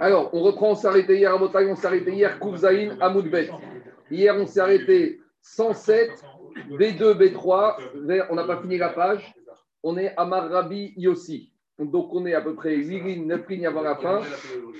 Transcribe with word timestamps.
Alors, 0.00 0.30
on 0.34 0.40
reprend, 0.42 0.70
on 0.70 0.74
s'est 0.74 0.88
arrêté 0.88 1.18
hier 1.18 1.34
à 1.34 1.38
Botaï, 1.38 1.66
on 1.66 1.76
s'est 1.76 1.86
arrêté 1.86 2.12
hier, 2.12 2.38
Kouvzaïn, 2.38 2.96
Amoudbet. 3.00 3.50
Hier, 4.10 4.36
on 4.36 4.46
s'est 4.46 4.60
arrêté 4.60 5.20
107, 5.42 6.24
B2, 6.70 7.14
B3, 7.14 8.26
on 8.30 8.34
n'a 8.34 8.44
pas 8.44 8.60
fini 8.60 8.78
la 8.78 8.88
page. 8.90 9.34
On 9.82 9.96
est 9.96 10.12
Amar 10.16 10.50
Rabbi 10.50 10.94
Yossi. 10.96 11.52
Donc, 11.78 12.12
on 12.12 12.26
est 12.26 12.34
à 12.34 12.40
peu 12.40 12.54
près 12.54 12.74
8 12.74 13.00
lignes, 13.00 13.26
9 13.26 13.48
lignes 13.48 13.66
avant 13.66 13.82
la 13.82 13.94
fin. 13.96 14.20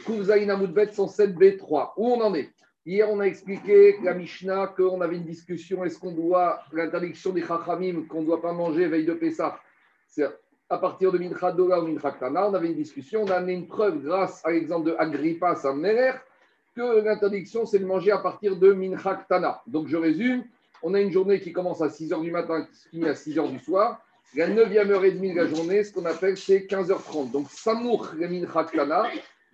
Kouvzaïn, 0.04 0.50
Amoudbet, 0.50 0.92
107, 0.92 1.36
B3. 1.36 1.92
Où 1.96 2.08
on 2.08 2.20
en 2.20 2.34
est? 2.34 2.50
Hier, 2.84 3.08
on 3.10 3.20
a 3.20 3.24
expliqué 3.24 3.96
la 4.02 4.14
Mishnah 4.14 4.68
qu'on 4.68 5.00
avait 5.02 5.16
une 5.16 5.24
discussion 5.24 5.84
est-ce 5.84 5.98
qu'on 5.98 6.12
doit, 6.12 6.60
l'interdiction 6.72 7.32
des 7.32 7.42
Chachamim, 7.42 8.06
qu'on 8.08 8.22
ne 8.22 8.26
doit 8.26 8.40
pas 8.40 8.52
manger 8.52 8.88
veille 8.88 9.04
de 9.04 9.12
Pessah? 9.12 9.60
À 10.70 10.78
partir 10.78 11.10
de 11.12 11.18
Mincha 11.18 11.50
Dola 11.52 11.80
ou 11.80 11.86
Mincha 11.86 12.10
Tana, 12.12 12.48
on 12.48 12.54
avait 12.54 12.68
une 12.68 12.74
discussion, 12.74 13.22
on 13.22 13.30
a 13.30 13.36
amené 13.36 13.54
une 13.54 13.66
preuve 13.66 14.02
grâce 14.02 14.44
à 14.44 14.50
l'exemple 14.50 14.90
de 14.90 14.96
Agrippa, 14.98 15.54
sa 15.54 15.72
mère, 15.72 16.20
que 16.76 17.00
l'interdiction, 17.00 17.64
c'est 17.64 17.78
de 17.78 17.86
manger 17.86 18.12
à 18.12 18.18
partir 18.18 18.56
de 18.56 18.72
Mincha 18.72 19.24
Tana. 19.28 19.62
Donc, 19.66 19.88
je 19.88 19.96
résume, 19.96 20.44
on 20.82 20.94
a 20.94 21.00
une 21.00 21.10
journée 21.10 21.40
qui 21.40 21.52
commence 21.52 21.80
à 21.80 21.88
6h 21.88 22.20
du 22.20 22.30
matin, 22.30 22.66
qui 22.66 22.76
se 22.76 22.88
finit 22.88 23.08
à 23.08 23.14
6h 23.14 23.50
du 23.50 23.58
soir. 23.58 24.00
La 24.36 24.46
9e 24.46 24.90
heure 24.90 25.04
et 25.04 25.12
demie 25.12 25.32
de 25.32 25.40
la 25.40 25.46
journée, 25.46 25.82
ce 25.82 25.92
qu'on 25.92 26.04
appelle, 26.04 26.36
c'est 26.36 26.66
15h30. 26.66 27.30
Donc, 27.30 27.46
Samour 27.50 28.10
Mincha. 28.18 28.66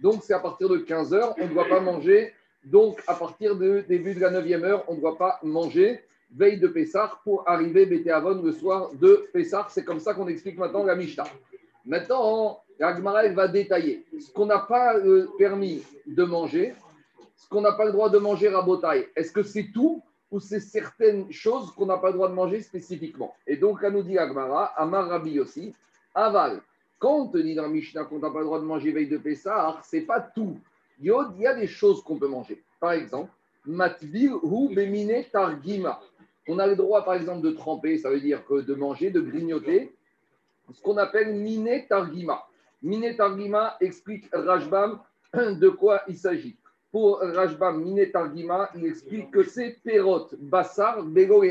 Donc, 0.01 0.23
c'est 0.25 0.35
à 0.35 0.41
partir 0.41 0.69
de 0.69 0.79
15h, 0.79 1.35
on 1.39 1.45
ne 1.45 1.53
doit 1.53 1.69
pas 1.69 1.81
manger. 1.81 2.33
Donc, 2.65 3.01
à 3.07 3.15
partir 3.15 3.55
du 3.55 3.83
début 3.83 4.15
de 4.15 4.21
la 4.21 4.31
9e 4.31 4.65
heure, 4.65 4.85
on 4.89 4.95
ne 4.95 5.01
doit 5.01 5.17
pas 5.17 5.39
manger 5.45 6.03
veille 6.35 6.59
de 6.59 6.69
Pessah 6.69 7.19
pour 7.25 7.49
arriver 7.49 7.87
Bété 7.87 8.11
Avon 8.11 8.43
le 8.43 8.53
soir 8.53 8.91
de 8.95 9.29
Pessah. 9.33 9.67
C'est 9.71 9.85
comme 9.85 10.01
ça 10.01 10.15
qu'on 10.15 10.29
explique 10.29 10.59
maintenant 10.59 10.85
la 10.85 10.97
Mishnah. 10.97 11.25
Maintenant, 11.87 12.61
la 12.79 12.95
Gemara, 12.97 13.29
va 13.29 13.49
détailler 13.49 14.05
ce 14.19 14.33
qu'on 14.33 14.47
n'a 14.47 14.59
pas 14.59 14.97
euh, 14.97 15.29
permis 15.39 15.83
de 16.07 16.25
manger, 16.25 16.75
ce 17.37 17.49
qu'on 17.49 17.61
n'a 17.61 17.73
pas 17.73 17.85
le 17.85 17.93
droit 17.93 18.11
de 18.11 18.19
manger 18.19 18.49
à 18.49 18.63
Botaï. 18.63 19.07
Est-ce 19.15 19.33
que 19.33 19.43
c'est 19.43 19.71
tout 19.73 20.03
ou 20.31 20.41
c'est 20.41 20.61
certaines 20.61 21.31
choses 21.31 21.71
qu'on 21.73 21.87
n'a 21.87 21.99
pas 21.99 22.09
le 22.09 22.15
droit 22.15 22.29
de 22.29 22.35
manger 22.35 22.61
spécifiquement? 22.61 23.35
Et 23.47 23.57
donc, 23.57 23.83
là 23.83 23.91
nous 23.91 24.03
dit 24.03 24.19
Agmara, 24.19 24.67
Amar 24.77 25.09
Rabbi 25.09 25.39
aussi, 25.39 25.75
Aval. 26.15 26.61
Quand 26.99 27.17
on 27.17 27.29
te 27.29 27.39
dit 27.39 27.55
dans 27.55 27.69
Mishnah 27.69 28.05
qu'on 28.05 28.19
n'a 28.19 28.31
pas 28.31 28.39
le 28.39 28.47
droit 28.47 28.61
de 28.61 28.65
manger 28.65 28.93
veille 28.93 29.09
de 29.09 29.19
Pessah, 29.19 29.79
c'est 29.83 30.03
pas 30.03 30.21
tout. 30.21 30.59
Il 31.01 31.13
y 31.39 31.47
a 31.47 31.55
des 31.55 31.67
choses 31.67 32.03
qu'on 32.03 32.17
peut 32.17 32.29
manger. 32.29 32.63
Par 32.81 32.93
exemple, 32.93 33.31
Matvil 33.67 34.33
ou 34.43 34.69
Bemine 34.69 35.25
Targima. 35.33 36.01
On 36.49 36.59
a 36.59 36.67
le 36.67 36.77
droit, 36.77 37.05
par 37.05 37.15
exemple, 37.15 37.43
de 37.43 37.51
tremper, 37.51 37.99
ça 37.99 38.11
veut 38.11 38.21
dire 38.21 38.45
que 38.45 38.61
de 38.61 38.75
manger, 38.75 39.11
de 39.11 39.21
grignoter, 39.21 39.95
ce 40.73 40.83
qu'on 40.83 40.97
appelle 40.97 41.35
miné 41.35 41.87
targima. 41.89 42.47
Miné 42.83 43.17
targima 43.17 43.77
explique 43.81 44.29
Rajbam 44.33 45.01
de 45.35 45.69
quoi 45.69 46.03
il 46.09 46.17
s'agit. 46.17 46.57
Pour 46.91 47.19
Rajbam, 47.21 47.83
miné 47.83 48.11
targima, 48.11 48.71
il 48.75 48.85
explique 48.87 49.31
que 49.31 49.43
c'est 49.43 49.79
perot, 49.83 50.29
bassar, 50.39 51.03
bego 51.03 51.43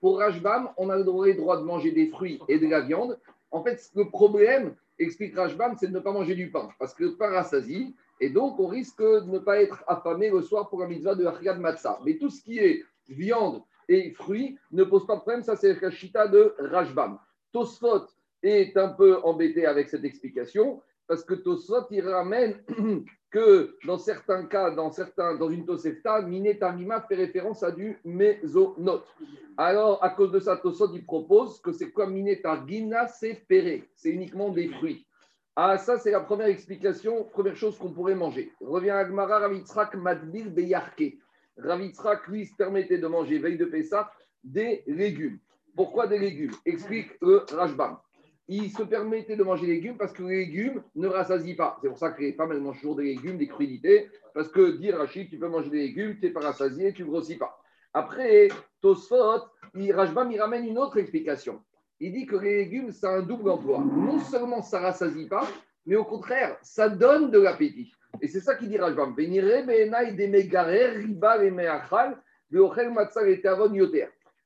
Pour 0.00 0.18
Rajbam, 0.18 0.70
on 0.76 0.90
a 0.90 0.96
le 0.96 1.04
droit 1.04 1.58
de 1.58 1.62
manger 1.62 1.92
des 1.92 2.08
fruits 2.08 2.40
et 2.48 2.58
de 2.58 2.66
la 2.66 2.80
viande. 2.80 3.18
En 3.50 3.62
fait, 3.62 3.90
le 3.94 4.08
problème, 4.08 4.74
explique 4.98 5.36
Rajbam, 5.36 5.76
c'est 5.78 5.88
de 5.88 5.92
ne 5.92 6.00
pas 6.00 6.12
manger 6.12 6.34
du 6.34 6.50
pain, 6.50 6.68
parce 6.78 6.94
que 6.94 7.04
le 7.04 7.16
pain 7.16 7.28
rassasie, 7.28 7.94
et 8.20 8.30
donc 8.30 8.58
on 8.58 8.66
risque 8.66 9.02
de 9.02 9.30
ne 9.30 9.38
pas 9.38 9.60
être 9.60 9.84
affamé 9.86 10.30
le 10.30 10.40
soir 10.42 10.68
pour 10.68 10.80
la 10.80 10.86
mitzvah 10.86 11.14
de 11.14 11.26
Achiyad 11.26 11.60
Matzah. 11.60 12.00
Mais 12.04 12.16
tout 12.16 12.30
ce 12.30 12.42
qui 12.42 12.58
est 12.58 12.82
viande, 13.08 13.62
et 13.88 14.12
fruits 14.12 14.58
ne 14.72 14.84
pose 14.84 15.06
pas 15.06 15.16
de 15.16 15.20
problème. 15.20 15.42
Ça, 15.42 15.56
c'est 15.56 15.80
la 15.80 15.90
chita 15.90 16.28
de 16.28 16.54
Rajbam. 16.58 17.18
Tosfot 17.52 18.06
est 18.42 18.76
un 18.76 18.88
peu 18.90 19.18
embêté 19.22 19.66
avec 19.66 19.88
cette 19.88 20.04
explication 20.04 20.82
parce 21.06 21.24
que 21.24 21.34
Tosfot, 21.34 21.86
il 21.90 22.06
ramène 22.06 22.62
que 23.30 23.76
dans 23.86 23.98
certains 23.98 24.46
cas, 24.46 24.70
dans, 24.70 24.90
certains, 24.90 25.36
dans 25.36 25.50
une 25.50 25.64
Tosefta, 25.64 26.22
Miné 26.22 26.58
Targima 26.58 27.00
fait 27.02 27.14
référence 27.14 27.62
à 27.62 27.70
du 27.70 27.98
mésonote. 28.04 29.06
Alors, 29.56 30.02
à 30.02 30.10
cause 30.10 30.32
de 30.32 30.40
ça, 30.40 30.56
Tosfot, 30.56 30.92
il 30.94 31.04
propose 31.04 31.60
que 31.60 31.72
c'est 31.72 31.90
quoi 31.90 32.06
Miné 32.06 32.40
Targina 32.40 33.06
C'est 33.06 33.46
péré, 33.46 33.88
c'est 33.94 34.10
uniquement 34.10 34.50
des 34.50 34.68
fruits. 34.68 35.06
Ah, 35.54 35.78
ça, 35.78 35.96
c'est 35.98 36.10
la 36.10 36.20
première 36.20 36.48
explication, 36.48 37.24
première 37.24 37.56
chose 37.56 37.78
qu'on 37.78 37.90
pourrait 37.92 38.14
manger. 38.14 38.52
Revient 38.60 38.90
à 38.90 39.04
Gmara 39.04 39.38
Ravitzrak 39.38 39.94
Madbil 39.94 40.50
Beyarke. 40.50 41.14
Ravitzrak, 41.58 42.26
lui, 42.28 42.46
se 42.46 42.54
permettait 42.54 42.98
de 42.98 43.06
manger 43.06 43.38
veille 43.38 43.58
de 43.58 43.64
Pessah 43.64 44.10
des 44.44 44.82
légumes. 44.86 45.38
Pourquoi 45.74 46.06
des 46.06 46.18
légumes? 46.18 46.52
Explique 46.64 47.10
le 47.20 47.44
Rajbam. 47.52 47.98
Il 48.48 48.70
se 48.70 48.82
permettait 48.84 49.36
de 49.36 49.42
manger 49.42 49.66
des 49.66 49.74
légumes 49.74 49.98
parce 49.98 50.12
que 50.12 50.22
les 50.22 50.46
légumes 50.46 50.82
ne 50.94 51.08
rassasient 51.08 51.56
pas. 51.56 51.78
C'est 51.82 51.88
pour 51.88 51.98
ça 51.98 52.10
que 52.10 52.22
les 52.22 52.32
femmes, 52.32 52.52
elles 52.52 52.60
mangent 52.60 52.80
toujours 52.80 52.96
des 52.96 53.04
légumes, 53.04 53.38
des 53.38 53.48
crudités, 53.48 54.08
parce 54.34 54.48
que 54.48 54.76
dire 54.76 54.98
Rachid, 54.98 55.28
tu 55.28 55.38
peux 55.38 55.48
manger 55.48 55.70
des 55.70 55.80
légumes, 55.88 56.16
tu 56.18 56.26
n'es 56.26 56.32
pas 56.32 56.40
rassasié, 56.40 56.92
tu 56.92 57.02
ne 57.02 57.08
grossis 57.08 57.36
pas. 57.36 57.58
Après, 57.92 58.48
Tosfot, 58.80 59.42
Rajbam, 59.74 60.30
il 60.30 60.40
ramène 60.40 60.64
une 60.64 60.78
autre 60.78 60.98
explication. 60.98 61.62
Il 61.98 62.12
dit 62.12 62.26
que 62.26 62.36
les 62.36 62.58
légumes, 62.58 62.92
c'est 62.92 63.06
un 63.06 63.22
double 63.22 63.50
emploi. 63.50 63.78
Non 63.78 64.20
seulement 64.20 64.62
ça 64.62 64.80
rassasie 64.80 65.26
pas, 65.26 65.46
mais 65.86 65.96
au 65.96 66.04
contraire, 66.04 66.58
ça 66.62 66.88
donne 66.88 67.30
de 67.30 67.40
l'appétit. 67.40 67.92
Et 68.20 68.28
c'est 68.28 68.40
ça 68.40 68.54
qu'il 68.54 68.68
dit 68.68 68.78
Rajbam. 68.78 69.14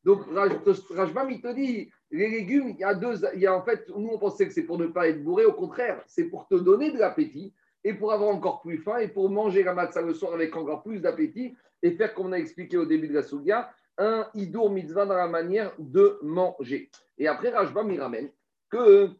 Donc 0.04 0.20
Rajbam, 0.90 1.30
il 1.30 1.40
te 1.40 1.54
dit, 1.54 1.90
les 2.10 2.28
légumes, 2.28 2.68
il 2.70 2.78
y 2.78 2.84
a 2.84 2.94
deux, 2.94 3.14
il 3.34 3.40
y 3.40 3.46
a 3.46 3.54
en 3.54 3.62
fait, 3.62 3.88
nous 3.88 4.10
on 4.12 4.18
pensait 4.18 4.46
que 4.46 4.52
c'est 4.52 4.64
pour 4.64 4.78
ne 4.78 4.86
pas 4.86 5.08
être 5.08 5.22
bourré, 5.22 5.44
au 5.44 5.52
contraire, 5.52 6.02
c'est 6.06 6.24
pour 6.24 6.48
te 6.48 6.54
donner 6.54 6.90
de 6.90 6.98
l'appétit 6.98 7.54
et 7.84 7.94
pour 7.94 8.12
avoir 8.12 8.30
encore 8.30 8.60
plus 8.62 8.78
faim 8.78 8.98
et 8.98 9.08
pour 9.08 9.30
manger 9.30 9.62
la 9.62 9.74
matzah 9.74 10.02
le 10.02 10.14
soir 10.14 10.34
avec 10.34 10.56
encore 10.56 10.82
plus 10.82 11.00
d'appétit 11.00 11.56
et 11.82 11.92
faire, 11.92 12.12
comme 12.14 12.26
on 12.26 12.32
a 12.32 12.38
expliqué 12.38 12.76
au 12.76 12.84
début 12.84 13.08
de 13.08 13.14
la 13.14 13.22
Sougia, 13.22 13.70
un 13.96 14.26
idour 14.34 14.70
mitzvah 14.70 15.06
dans 15.06 15.16
la 15.16 15.28
manière 15.28 15.72
de 15.78 16.18
manger. 16.22 16.90
Et 17.18 17.28
après, 17.28 17.50
Rajbam, 17.50 17.90
il 17.90 18.00
ramène 18.00 18.30
que 18.70 19.10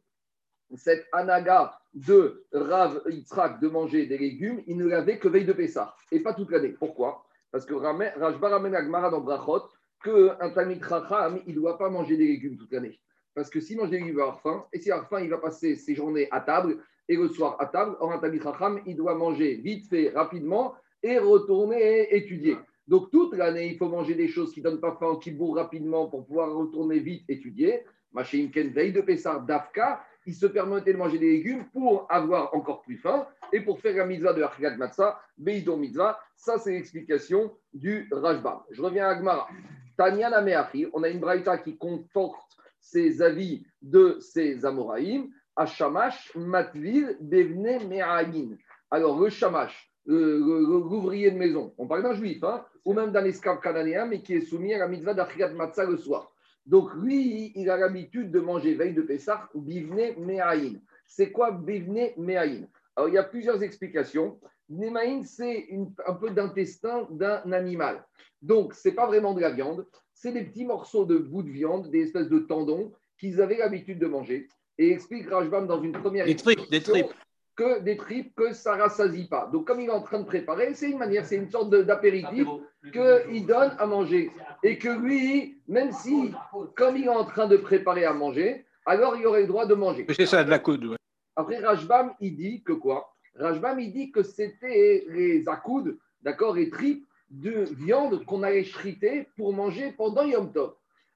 cette 0.75 1.07
anaga 1.13 1.80
de 1.95 2.45
Rav 2.53 3.03
Yitzhak 3.09 3.61
de 3.61 3.69
manger 3.69 4.07
des 4.07 4.19
légumes, 4.19 4.63
il 4.67 4.77
ne 4.77 4.87
l'avait 4.87 5.19
que 5.19 5.29
veille 5.29 5.45
de 5.45 5.53
Pessah 5.53 5.95
et 6.13 6.21
pas 6.21 6.35
toute 6.35 6.51
l'année. 6.51 6.75
Pourquoi? 6.79 7.25
Parce 7.51 7.67
que 7.67 7.75
Rajba 7.75 8.49
ramène 8.49 8.75
Agmara 8.75 9.11
dans 9.11 9.21
Brachot 9.21 9.69
qu'un 10.03 10.51
Talmid 10.51 10.85
Chacham, 10.85 11.41
il 11.47 11.55
ne 11.55 11.61
doit 11.61 11.79
pas 11.79 11.91
manger 11.91 12.17
des 12.17 12.27
légumes 12.27 12.57
toute 12.57 12.73
l'année. 12.73 13.01
Parce 13.35 13.51
que 13.51 13.61
s'il 13.61 13.77
mange 13.77 13.91
des 13.91 13.99
légumes, 13.99 14.13
il 14.13 14.17
va 14.17 14.23
avoir 14.23 14.41
faim. 14.41 14.65
Et 14.73 14.79
s'il 14.79 14.93
a 14.93 15.03
faim, 15.05 15.21
il 15.21 15.31
va 15.31 15.39
passer 15.39 15.77
ses 15.77 15.95
journées 15.95 16.29
à 16.31 16.41
table 16.41 16.79
et 17.09 17.17
le 17.17 17.29
soir 17.29 17.57
à 17.59 17.67
table. 17.67 17.97
Or, 18.01 18.13
un 18.13 18.19
Talmid 18.19 18.43
Chacham, 18.43 18.81
il 18.87 18.97
doit 18.97 19.15
manger 19.15 19.57
vite 19.57 19.89
fait, 19.89 20.11
rapidement 20.11 20.75
et 21.03 21.19
retourner 21.19 22.15
étudier. 22.15 22.57
Donc, 22.87 23.11
toute 23.11 23.35
l'année, 23.35 23.69
il 23.69 23.79
faut 23.79 23.89
manger 23.89 24.15
des 24.15 24.29
choses 24.29 24.53
qui 24.53 24.61
ne 24.61 24.65
donnent 24.65 24.81
pas 24.81 24.97
faim, 24.99 25.19
qui 25.23 25.31
bourrent 25.31 25.57
rapidement 25.57 26.07
pour 26.07 26.27
pouvoir 26.27 26.53
retourner 26.53 26.99
vite 26.99 27.25
étudier. 27.29 27.85
Machéimken, 28.13 28.71
veille 28.71 28.93
de 28.93 29.01
Pessah, 29.01 29.39
Dafka, 29.47 30.05
il 30.31 30.35
se 30.35 30.47
permettait 30.47 30.93
de 30.93 30.99
manger 30.99 31.19
des 31.19 31.29
légumes 31.29 31.65
pour 31.73 32.07
avoir 32.09 32.55
encore 32.55 32.83
plus 32.83 32.99
faim 32.99 33.27
et 33.53 33.61
pour 33.61 33.81
faire 33.81 33.97
la 33.97 34.07
mitzvah 34.07 34.33
de 34.33 34.45
Achgat 34.45 34.77
Matzah, 34.77 35.21
Beidon 35.37 35.77
Mitzvah. 35.77 36.21
Ça, 36.37 36.57
c'est 36.59 36.71
l'explication 36.71 37.53
du 37.75 38.09
Rajba. 38.13 38.65
Je 38.71 38.81
reviens 38.81 39.07
à 39.07 39.11
Agmara. 39.11 39.49
Tanya 39.97 40.31
Nameachi, 40.31 40.87
on 40.93 41.03
a 41.03 41.09
une 41.09 41.19
braïta 41.19 41.59
qui 41.59 41.77
conforte 41.77 42.57
ces 42.81 43.21
avis 43.23 43.67
de 43.83 44.19
ces 44.21 44.65
Amoraïm. 44.65 45.33
Ashamash 45.57 46.33
Matvil 46.37 47.17
Bevne 47.21 47.89
Me'ayin. 47.89 48.57
Alors, 48.89 49.21
le 49.21 49.31
Shamash, 49.31 49.93
l'ouvrier 50.07 51.33
de 51.33 51.39
maison, 51.39 51.75
on 51.77 51.89
parle 51.89 52.05
d'un 52.05 52.15
juif, 52.15 52.43
hein, 52.45 52.65
ou 52.85 52.93
même 52.93 53.11
d'un 53.11 53.25
esclave 53.25 53.61
cananéen, 53.61 54.07
mais 54.07 54.23
qui 54.23 54.35
est 54.35 54.43
soumis 54.43 54.75
à 54.75 54.79
la 54.79 54.87
mitzvah 54.87 55.13
d'Achgat 55.13 55.51
Matzah 55.55 55.87
le 55.87 55.97
soir. 55.97 56.33
Donc 56.71 56.95
lui, 56.95 57.53
il 57.57 57.69
a 57.69 57.77
l'habitude 57.77 58.31
de 58.31 58.39
manger 58.39 58.75
veille 58.75 58.95
de 58.95 59.03
Pessah, 59.03 59.49
bivne 59.57 60.15
me'aïn. 60.19 60.81
C'est 61.05 61.33
quoi 61.33 61.51
bivne 61.51 62.11
me'aïn 62.17 62.69
Alors 62.95 63.09
il 63.09 63.17
y 63.17 63.19
a 63.19 63.25
plusieurs 63.25 63.61
explications. 63.65 64.39
Me'aïn, 64.69 65.25
c'est 65.25 65.69
un 66.07 66.15
peu 66.15 66.31
d'intestin 66.31 67.09
d'un 67.11 67.51
animal. 67.51 68.07
Donc 68.41 68.75
ce 68.75 68.89
n'est 68.89 68.95
pas 68.95 69.09
vraiment 69.09 69.35
de 69.35 69.41
la 69.41 69.51
viande, 69.51 69.85
c'est 70.15 70.31
des 70.31 70.45
petits 70.45 70.65
morceaux 70.65 71.05
de 71.05 71.19
bout 71.19 71.43
de 71.43 71.51
viande, 71.51 71.91
des 71.91 72.03
espèces 72.03 72.29
de 72.29 72.39
tendons 72.39 72.93
qu'ils 73.19 73.41
avaient 73.41 73.59
l'habitude 73.59 73.99
de 73.99 74.07
manger. 74.07 74.47
Et 74.79 74.93
explique 74.93 75.29
Rajbam 75.29 75.67
dans 75.67 75.83
une 75.83 75.93
première 75.93 76.25
des 76.25 76.37
tripes, 76.37 76.71
des 76.71 76.81
tripes 76.81 77.13
que 77.57 77.81
des 77.81 77.97
tripes 77.97 78.35
que 78.35 78.53
ça 78.53 78.77
ne 78.77 78.83
rassasie 78.83 79.29
pas. 79.29 79.49
Donc, 79.53 79.67
comme 79.67 79.81
il 79.81 79.89
est 79.89 79.93
en 79.93 80.03
train 80.03 80.21
de 80.21 80.25
préparer, 80.25 80.75
c'est 80.75 80.91
une 80.91 80.99
manière, 80.99 81.27
c'est 81.27 81.37
une 81.37 81.51
sorte 81.51 81.71
d'apéritif 81.71 82.47
qu'il 82.93 83.47
donne 83.47 83.73
à 83.79 83.87
manger. 83.87 84.31
Et 84.63 84.79
que 84.79 84.89
lui, 84.89 85.59
même 85.69 85.93
si, 85.93 86.33
comme 86.77 86.97
il 86.97 87.05
est 87.05 87.09
en 87.09 87.25
train 87.25 87.47
de 87.47 87.57
préparer 87.57 88.05
à 88.05 88.13
manger, 88.13 88.65
alors 88.87 89.17
il 89.17 89.27
aurait 89.27 89.43
le 89.43 89.49
droit 89.49 89.67
de 89.67 89.75
manger. 89.75 90.07
C'est 90.15 90.27
ça, 90.27 90.43
de 90.43 90.51
la 90.51 90.59
coude. 90.59 90.97
Après, 91.37 91.59
Rajbam, 91.59 92.15
il 92.21 92.37
dit 92.37 92.63
que 92.63 92.73
quoi? 92.73 93.15
Rajbam, 93.37 93.79
il 93.79 93.93
dit 93.93 94.11
que 94.11 94.23
c'était 94.23 95.05
les 95.09 95.49
accoudes, 95.49 95.99
d'accord, 96.23 96.55
les 96.55 96.71
tripes 96.71 97.07
de 97.31 97.65
viande 97.75 98.25
qu'on 98.25 98.43
allait 98.43 98.65
chriter 98.65 99.29
pour 99.37 99.53
manger 99.53 99.93
pendant 99.93 100.25
Yom 100.25 100.53
Tov. 100.53 100.75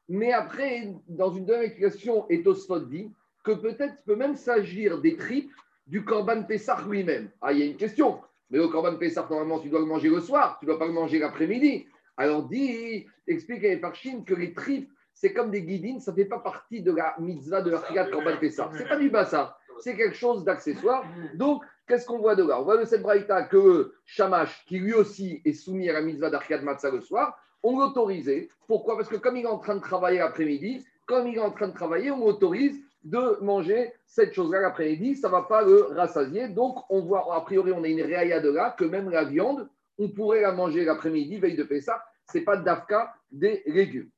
Mais 0.08 0.32
après, 0.32 0.92
dans 1.08 1.30
une 1.30 1.46
deuxième 1.46 1.64
explication, 1.64 2.26
Etosphot 2.28 2.80
dit 2.80 3.10
que 3.42 3.52
peut-être 3.52 4.02
peut 4.04 4.16
même 4.16 4.36
s'agir 4.36 5.00
des 5.00 5.16
tripes 5.16 5.50
du 5.86 6.04
Corban 6.04 6.42
Pessah 6.44 6.78
lui-même. 6.88 7.30
Ah, 7.40 7.52
il 7.52 7.58
y 7.58 7.62
a 7.62 7.66
une 7.66 7.76
question. 7.76 8.20
Mais 8.50 8.58
le 8.58 8.68
Corban 8.68 8.96
Pessah, 8.96 9.26
normalement, 9.28 9.58
tu 9.58 9.68
dois 9.68 9.80
le 9.80 9.86
manger 9.86 10.08
le 10.08 10.20
soir, 10.20 10.58
tu 10.58 10.66
ne 10.66 10.70
dois 10.70 10.78
pas 10.78 10.86
le 10.86 10.92
manger 10.92 11.18
l'après-midi. 11.18 11.86
Alors, 12.16 12.44
dit, 12.44 13.06
explique 13.26 13.64
à 13.64 13.78
Farchine 13.78 14.24
que 14.24 14.34
les 14.34 14.52
tripes, 14.52 14.90
c'est 15.12 15.32
comme 15.32 15.50
des 15.50 15.62
guidines, 15.62 16.00
ça 16.00 16.12
ne 16.12 16.16
fait 16.16 16.24
pas 16.24 16.38
partie 16.38 16.82
de 16.82 16.92
la 16.92 17.14
mitzvah 17.18 17.62
de 17.62 17.70
la 17.70 18.04
Corban 18.06 18.36
Pessah. 18.38 18.70
Ce 18.72 18.78
n'est 18.78 18.88
pas 18.88 18.96
du 18.96 19.10
bassa, 19.10 19.56
c'est 19.80 19.96
quelque 19.96 20.16
chose 20.16 20.44
d'accessoire. 20.44 21.04
Donc, 21.34 21.64
qu'est-ce 21.86 22.06
qu'on 22.06 22.18
voit 22.18 22.34
de 22.34 22.44
là? 22.44 22.60
On 22.60 22.64
voit 22.64 22.76
de 22.76 22.84
cette 22.84 23.02
que 23.50 23.94
Shamash, 24.04 24.64
qui 24.66 24.78
lui 24.78 24.94
aussi 24.94 25.40
est 25.44 25.52
soumis 25.52 25.88
à 25.88 25.94
la 25.94 26.02
mitzvah 26.02 26.30
d'Archiat 26.30 26.62
Matzah 26.62 26.90
le 26.90 27.00
soir, 27.00 27.38
on 27.62 27.78
l'autorisait. 27.78 28.48
Pourquoi? 28.68 28.96
Parce 28.96 29.08
que 29.08 29.16
comme 29.16 29.36
il 29.36 29.44
est 29.44 29.48
en 29.48 29.58
train 29.58 29.76
de 29.76 29.80
travailler 29.80 30.18
l'après-midi, 30.18 30.84
comme 31.06 31.26
il 31.26 31.36
est 31.36 31.40
en 31.40 31.50
train 31.50 31.68
de 31.68 31.74
travailler, 31.74 32.10
on 32.10 32.24
l'autorise 32.24 32.80
de 33.04 33.38
manger 33.42 33.92
cette 34.06 34.32
chose-là 34.32 34.60
l'après-midi, 34.60 35.16
ça 35.16 35.28
ne 35.28 35.32
va 35.32 35.42
pas 35.42 35.62
le 35.62 35.82
rassasier. 35.94 36.48
Donc, 36.48 36.78
on 36.90 37.00
voit, 37.02 37.34
a 37.34 37.40
priori, 37.42 37.72
on 37.72 37.84
a 37.84 37.88
une 37.88 38.02
réaïa 38.02 38.40
de 38.40 38.50
là, 38.50 38.74
que 38.76 38.84
même 38.84 39.10
la 39.10 39.24
viande, 39.24 39.68
on 39.98 40.08
pourrait 40.08 40.40
la 40.40 40.52
manger 40.52 40.84
l'après-midi, 40.84 41.38
veille 41.38 41.56
de 41.56 41.80
ça. 41.80 42.02
ce 42.32 42.38
n'est 42.38 42.44
pas 42.44 42.56
d'afka 42.56 43.14
des 43.30 43.62
légumes. 43.66 44.10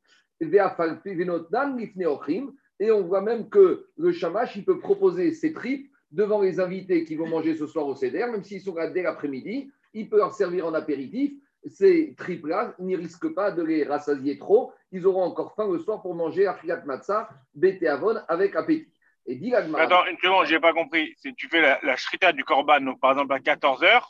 Et 2.78 2.90
on 2.90 3.02
voit 3.02 3.22
même 3.22 3.48
que 3.48 3.86
le 3.96 4.12
shamash, 4.12 4.56
il 4.56 4.64
peut 4.64 4.78
proposer 4.78 5.32
ses 5.32 5.52
tripes 5.52 5.90
devant 6.12 6.40
les 6.40 6.60
invités 6.60 7.04
qui 7.04 7.16
vont 7.16 7.26
manger 7.26 7.56
ce 7.56 7.66
soir 7.66 7.86
au 7.86 7.94
CEDER, 7.94 8.26
même 8.30 8.44
s'ils 8.44 8.60
sont 8.60 8.74
là 8.74 8.88
dès 8.88 9.02
l'après-midi, 9.02 9.70
il 9.94 10.08
peut 10.08 10.18
leur 10.18 10.34
servir 10.34 10.66
en 10.66 10.74
apéritif. 10.74 11.32
Ces 11.68 12.14
tripes-là 12.16 12.74
n'y 12.78 12.96
risquent 12.96 13.34
pas 13.34 13.50
de 13.50 13.62
les 13.62 13.84
rassasier 13.84 14.38
trop 14.38 14.72
ils 14.92 15.06
auront 15.06 15.22
encore 15.22 15.54
faim 15.54 15.68
le 15.70 15.78
soir 15.78 16.00
pour 16.00 16.14
manger 16.14 16.46
Achilat 16.46 16.82
Matzah, 16.84 17.28
Bété 17.54 17.88
Avon 17.88 18.16
avec 18.28 18.56
appétit. 18.56 18.88
Et 19.26 19.34
dit 19.34 19.54
Attends, 19.54 20.06
une 20.06 20.16
seconde, 20.18 20.46
je 20.46 20.54
n'ai 20.54 20.60
pas 20.60 20.72
compris. 20.72 21.12
Si 21.18 21.34
tu 21.34 21.48
fais 21.48 21.60
la, 21.60 21.80
la 21.82 21.96
shrita 21.96 22.32
du 22.32 22.44
korban, 22.44 22.80
donc 22.80 23.00
par 23.00 23.10
exemple 23.12 23.32
à 23.32 23.38
14h, 23.38 24.02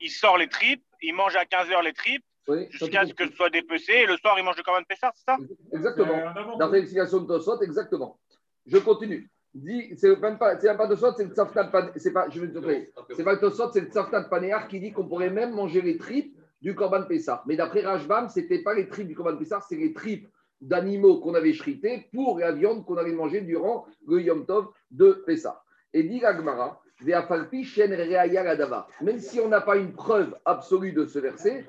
il 0.00 0.10
sort 0.10 0.38
les 0.38 0.48
tripes, 0.48 0.84
il 1.02 1.14
mange 1.14 1.34
à 1.34 1.44
15h 1.44 1.82
les 1.82 1.92
tripes, 1.92 2.24
jusqu'à 2.70 3.04
ce 3.04 3.12
que 3.12 3.26
ce 3.26 3.32
soit 3.32 3.50
dépecé, 3.50 3.92
et 3.92 4.06
le 4.06 4.16
soir, 4.16 4.36
il 4.38 4.44
mange 4.44 4.56
le 4.56 4.62
korban 4.62 4.82
Pessah, 4.84 5.10
c'est 5.16 5.24
ça 5.24 5.36
Exactement. 5.72 6.14
Euh, 6.14 6.56
Dans 6.58 6.70
l'explication 6.70 7.18
de 7.20 7.26
Tosot, 7.26 7.60
exactement. 7.62 8.20
Je 8.66 8.78
continue. 8.78 9.28
C'est 9.96 10.18
même 10.20 10.38
pas, 10.38 10.58
c'est 10.60 10.74
pas 10.76 10.86
Tosot, 10.86 11.14
c'est 11.16 11.24
le 11.24 11.34
Tzaftan 11.34 11.68
C'est 11.96 12.12
pas, 12.12 12.28
je 12.30 12.40
vais 12.40 12.48
te 12.48 13.14
C'est 13.16 13.24
pas 13.24 13.36
Tosot, 13.36 13.72
c'est 13.72 13.80
le 13.80 13.88
Tzaftan 13.88 14.24
Panéar 14.30 14.68
qui 14.68 14.78
dit 14.78 14.92
qu'on 14.92 15.08
pourrait 15.08 15.30
même 15.30 15.52
manger 15.52 15.82
les 15.82 15.98
tripes 15.98 16.38
du 16.62 16.74
Corban 16.74 17.02
Pessah. 17.02 17.42
Mais 17.46 17.56
d'après 17.56 17.82
Rajbam, 17.82 18.28
ce 18.28 18.40
n'était 18.40 18.60
pas 18.60 18.72
les 18.72 18.88
tripes 18.88 19.08
du 19.08 19.14
Corban 19.14 19.36
Pessah, 19.36 19.60
c'est 19.68 19.76
les 19.76 19.92
tripes 19.92 20.28
d'animaux 20.60 21.18
qu'on 21.20 21.34
avait 21.34 21.52
shrités 21.52 22.08
pour 22.14 22.38
la 22.38 22.52
viande 22.52 22.86
qu'on 22.86 22.96
avait 22.96 23.12
mangée 23.12 23.40
durant 23.40 23.84
le 24.06 24.22
Yom 24.22 24.46
Tov 24.46 24.68
de 24.92 25.22
Pessah. 25.26 25.62
Et 25.92 26.04
dit 26.04 26.24
Agmara, 26.24 26.80
même 29.00 29.18
si 29.18 29.40
on 29.40 29.48
n'a 29.48 29.60
pas 29.60 29.76
une 29.76 29.92
preuve 29.92 30.36
absolue 30.44 30.92
de 30.92 31.04
ce 31.04 31.18
verset. 31.18 31.66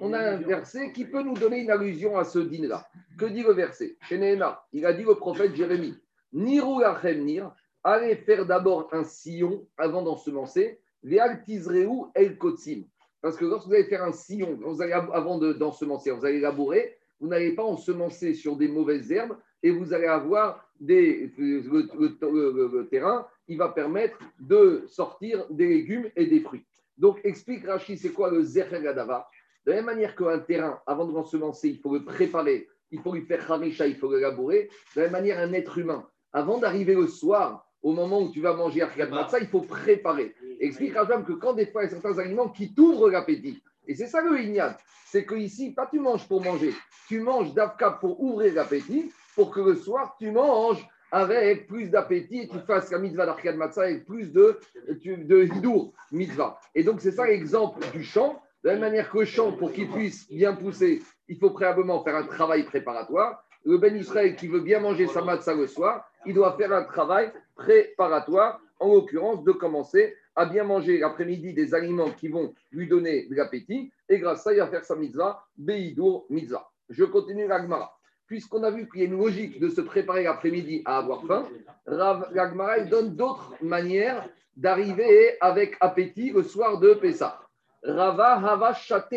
On 0.00 0.12
a 0.14 0.18
un 0.18 0.36
verset 0.36 0.92
qui 0.92 1.04
peut 1.04 1.22
nous 1.22 1.34
donner 1.34 1.60
une 1.60 1.70
allusion 1.70 2.16
à 2.16 2.24
ce 2.24 2.38
din-là. 2.38 2.88
Que 3.18 3.26
dit 3.26 3.42
le 3.42 3.52
verset? 3.52 3.98
Il 4.10 4.86
a 4.86 4.92
dit 4.94 5.04
au 5.04 5.16
prophète 5.16 5.54
Jérémie 5.54 5.98
Niru 6.32 6.82
nir, 7.16 7.54
allez 7.84 8.16
faire 8.16 8.46
d'abord 8.46 8.88
un 8.92 9.04
sillon 9.04 9.66
avant 9.76 10.02
d'ensemencer, 10.02 10.80
el 11.04 12.38
kotsim. 12.38 12.84
Parce 13.20 13.36
que 13.36 13.44
lorsque 13.44 13.66
vous 13.66 13.74
allez 13.74 13.84
faire 13.84 14.04
un 14.04 14.12
sillon, 14.12 14.58
vous 14.60 14.80
allez, 14.80 14.92
avant 14.92 15.38
d'ensemencer, 15.38 16.10
vous 16.10 16.24
allez 16.24 16.40
labourer, 16.40 16.96
vous 17.20 17.28
n'allez 17.28 17.52
pas 17.52 17.64
ensemencer 17.64 18.34
sur 18.34 18.56
des 18.56 18.68
mauvaises 18.68 19.10
herbes 19.10 19.36
et 19.62 19.70
vous 19.70 19.92
allez 19.92 20.06
avoir 20.06 20.64
des, 20.78 21.32
le, 21.36 22.82
terrain, 22.84 23.26
il 23.48 23.58
va 23.58 23.68
permettre 23.70 24.18
de 24.38 24.84
sortir 24.86 25.46
des 25.50 25.66
légumes 25.66 26.08
et 26.14 26.26
des 26.26 26.40
fruits. 26.40 26.64
Donc, 26.96 27.20
explique 27.24 27.66
Rachid, 27.66 27.98
c'est 27.98 28.12
quoi 28.12 28.30
le 28.30 28.42
Zecher 28.42 28.80
Gadava? 28.80 29.28
De 29.66 29.72
la 29.72 29.78
même 29.78 29.86
manière 29.86 30.14
qu'un 30.14 30.38
terrain, 30.38 30.80
avant 30.86 31.06
de 31.06 31.12
l'ensemencer, 31.12 31.68
il 31.68 31.78
faut 31.78 31.92
le 31.94 32.04
préparer, 32.04 32.68
il 32.90 33.00
faut 33.00 33.12
lui 33.12 33.22
faire 33.22 33.50
harisha, 33.50 33.86
il 33.86 33.96
faut 33.96 34.10
le 34.10 34.20
labourer. 34.20 34.70
De 34.94 35.00
la 35.00 35.06
même 35.06 35.12
manière, 35.12 35.38
un 35.38 35.52
être 35.52 35.78
humain, 35.78 36.08
avant 36.32 36.58
d'arriver 36.58 36.94
le 36.94 37.06
soir, 37.06 37.67
au 37.82 37.92
moment 37.92 38.22
où 38.22 38.30
tu 38.30 38.40
vas 38.40 38.54
manger 38.54 38.82
Archiat 38.82 39.06
Matzah, 39.06 39.38
il 39.38 39.46
faut 39.46 39.60
préparer. 39.60 40.34
Explique 40.60 40.94
Rajam 40.94 41.24
que 41.24 41.32
quand 41.32 41.52
des 41.52 41.66
fois, 41.66 41.82
il 41.82 41.86
y 41.86 41.88
a 41.88 41.90
certains 41.90 42.18
aliments 42.18 42.48
qui 42.48 42.74
t'ouvrent 42.74 43.10
l'appétit, 43.10 43.62
et 43.86 43.94
c'est 43.94 44.06
ça 44.06 44.20
le 44.22 44.40
ignat, 44.40 44.76
c'est 45.06 45.24
que 45.24 45.34
ici, 45.34 45.72
pas 45.72 45.86
tu 45.86 45.98
manges 45.98 46.26
pour 46.26 46.42
manger, 46.42 46.74
tu 47.08 47.20
manges 47.20 47.54
d'Afka 47.54 47.92
pour 47.92 48.20
ouvrir 48.22 48.54
l'appétit, 48.54 49.12
pour 49.34 49.50
que 49.50 49.60
le 49.60 49.76
soir, 49.76 50.16
tu 50.18 50.30
manges 50.30 50.86
avec 51.10 51.66
plus 51.66 51.88
d'appétit 51.88 52.40
et 52.40 52.48
tu 52.48 52.58
fasses 52.66 52.90
la 52.90 52.98
mitzvah 52.98 53.26
d'Archiat 53.26 53.54
Matzah 53.54 53.82
avec 53.82 54.04
plus 54.04 54.32
de, 54.32 54.58
de 54.88 55.44
hidour 55.44 55.92
mitzvah. 56.12 56.58
Et 56.74 56.84
donc, 56.84 57.00
c'est 57.00 57.12
ça 57.12 57.26
l'exemple 57.26 57.80
du 57.92 58.02
champ. 58.02 58.42
De 58.64 58.68
la 58.68 58.74
même 58.74 58.82
manière 58.82 59.10
que 59.10 59.18
le 59.18 59.24
champ, 59.24 59.52
pour 59.52 59.72
qu'il 59.72 59.88
puisse 59.88 60.28
bien 60.28 60.54
pousser, 60.54 61.00
il 61.28 61.38
faut 61.38 61.50
préalablement 61.50 62.02
faire 62.02 62.16
un 62.16 62.24
travail 62.24 62.64
préparatoire. 62.64 63.44
Le 63.64 63.78
Ben 63.78 63.96
Israël 63.96 64.34
qui 64.34 64.48
veut 64.48 64.60
bien 64.60 64.80
manger 64.80 65.06
sa 65.06 65.22
matzah 65.22 65.54
le 65.54 65.66
soir, 65.66 66.04
il 66.26 66.34
doit 66.34 66.56
faire 66.56 66.72
un 66.72 66.84
travail 66.84 67.32
préparatoire, 67.54 68.60
en 68.80 68.94
l'occurrence 68.94 69.42
de 69.44 69.52
commencer 69.52 70.14
à 70.36 70.46
bien 70.46 70.62
manger 70.62 70.98
l'après-midi 70.98 71.52
des 71.52 71.74
aliments 71.74 72.10
qui 72.10 72.28
vont 72.28 72.54
lui 72.70 72.86
donner 72.86 73.26
de 73.26 73.34
l'appétit, 73.34 73.90
et 74.08 74.18
grâce 74.18 74.40
à 74.40 74.42
ça, 74.44 74.52
il 74.52 74.58
va 74.58 74.68
faire 74.68 74.84
sa 74.84 74.94
mitzvah, 74.94 75.44
Beidour 75.56 76.26
mitzvah. 76.30 76.70
Je 76.88 77.04
continue 77.04 77.48
l'agmara. 77.48 77.92
Puisqu'on 78.26 78.62
a 78.62 78.70
vu 78.70 78.88
qu'il 78.88 79.00
y 79.00 79.04
a 79.04 79.06
une 79.06 79.18
logique 79.18 79.58
de 79.58 79.68
se 79.68 79.80
préparer 79.80 80.24
l'après-midi 80.24 80.82
à 80.84 80.98
avoir 80.98 81.24
faim, 81.26 81.48
l'agmara 81.86 82.80
donne 82.80 83.16
d'autres 83.16 83.54
manières 83.62 84.28
d'arriver 84.56 85.36
avec 85.40 85.76
appétit 85.80 86.30
le 86.30 86.42
soir 86.42 86.78
de 86.78 86.94
Pessah. 86.94 87.40
Rava 87.82 88.34
hava 88.34 88.74
chamre 88.74 89.08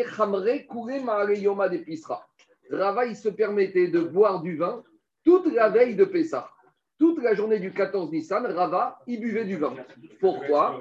kure 0.69 1.31
yoma. 1.31 1.69
Rava, 2.71 3.05
il 3.05 3.15
se 3.15 3.29
permettait 3.29 3.89
de 3.89 3.99
boire 3.99 4.41
du 4.41 4.55
vin 4.55 4.83
toute 5.23 5.51
la 5.53 5.69
veille 5.69 5.95
de 5.95 6.05
Pessah 6.05 6.49
toute 7.01 7.23
la 7.23 7.33
journée 7.33 7.57
du 7.57 7.73
14 7.73 8.11
Nissan, 8.11 8.45
Rava, 8.45 8.99
il 9.07 9.19
buvait 9.19 9.45
du 9.45 9.55
vin. 9.57 9.73
Pourquoi 10.19 10.79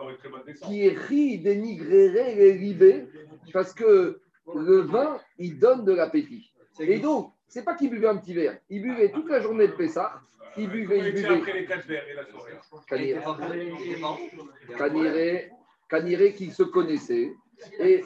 Qui 0.67 0.87
est 0.87 0.95
ri 0.95 1.39
dénigré 1.39 2.11
les 2.11 2.53
libés, 2.53 3.07
parce 3.55 3.73
que 3.73 4.21
le 4.55 4.81
vin, 4.83 5.19
il 5.39 5.59
donne 5.59 5.83
de 5.87 5.95
l'appétit. 5.95 6.53
Et 6.79 6.99
donc, 6.99 7.33
c'est 7.49 7.65
pas 7.65 7.75
qu'il 7.75 7.89
buvait 7.89 8.09
un 8.09 8.19
petit 8.19 8.35
verre, 8.35 8.59
il 8.69 8.83
buvait 8.83 9.11
toute 9.11 9.31
la 9.31 9.41
journée 9.41 9.67
de 9.67 9.73
Pessah, 9.73 10.21
il 10.59 10.69
buvait, 10.69 10.99
il 10.99 11.15
buvait. 11.15 11.37
Après 11.37 11.55
les 11.55 11.65
quatre 11.65 11.87
verres 11.87 12.05
et 12.07 12.15
la 12.15 12.27
soirée. 12.27 12.53
Caniré, 15.89 16.35
qui 16.35 16.51
se 16.51 16.65
connaissait. 16.65 17.33
Et 17.79 18.05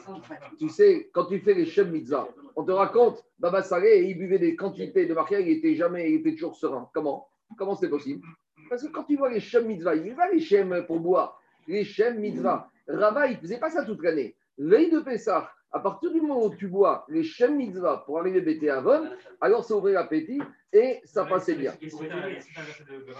tu 0.57 0.69
sais, 0.69 1.09
quand 1.11 1.25
tu 1.25 1.39
fais 1.39 1.53
les 1.53 1.65
Shem 1.65 1.91
Mitzvah, 1.91 2.29
on 2.55 2.63
te 2.63 2.71
raconte, 2.71 3.25
Baba 3.39 3.61
Salé, 3.61 4.05
il 4.07 4.17
buvait 4.17 4.39
des 4.39 4.55
quantités 4.55 5.05
de 5.05 5.13
marquage, 5.13 5.43
il 5.45 5.57
était 5.57 5.75
jamais, 5.75 6.11
il 6.11 6.21
était 6.21 6.31
toujours 6.31 6.55
serein. 6.55 6.89
Comment? 6.93 7.27
Comment 7.57 7.75
c'est 7.75 7.89
possible? 7.89 8.25
Parce 8.69 8.83
que 8.83 8.91
quand 8.91 9.03
tu 9.03 9.15
vois 9.15 9.29
les 9.29 9.39
Shem 9.39 9.65
Mitzvah, 9.67 9.95
il 9.95 10.13
va 10.15 10.29
les 10.31 10.39
Shem 10.39 10.85
pour 10.87 10.99
boire, 10.99 11.39
les 11.67 11.83
Shem 11.83 12.19
Mitzvah. 12.19 12.69
Rava, 12.87 13.27
il 13.27 13.35
ne 13.35 13.41
faisait 13.41 13.59
pas 13.59 13.69
ça 13.69 13.83
toute 13.83 14.01
l'année. 14.03 14.35
Veille 14.57 14.89
de 14.89 14.99
Pessah, 14.99 15.51
à 15.71 15.79
partir 15.79 16.11
du 16.11 16.21
moment 16.21 16.45
où 16.45 16.55
tu 16.55 16.67
bois 16.67 17.05
les 17.09 17.23
Shem 17.23 17.57
Mitzvah 17.57 18.03
pour 18.05 18.19
arriver 18.19 18.41
Bété 18.41 18.69
Avon, 18.69 19.09
alors 19.41 19.63
ça 19.65 19.75
ouvrait 19.75 19.91
l'appétit 19.91 20.41
et 20.71 21.01
ça 21.03 21.25
passait 21.25 21.55
bien. 21.55 21.71
Verset 21.71 22.83
de 22.85 23.13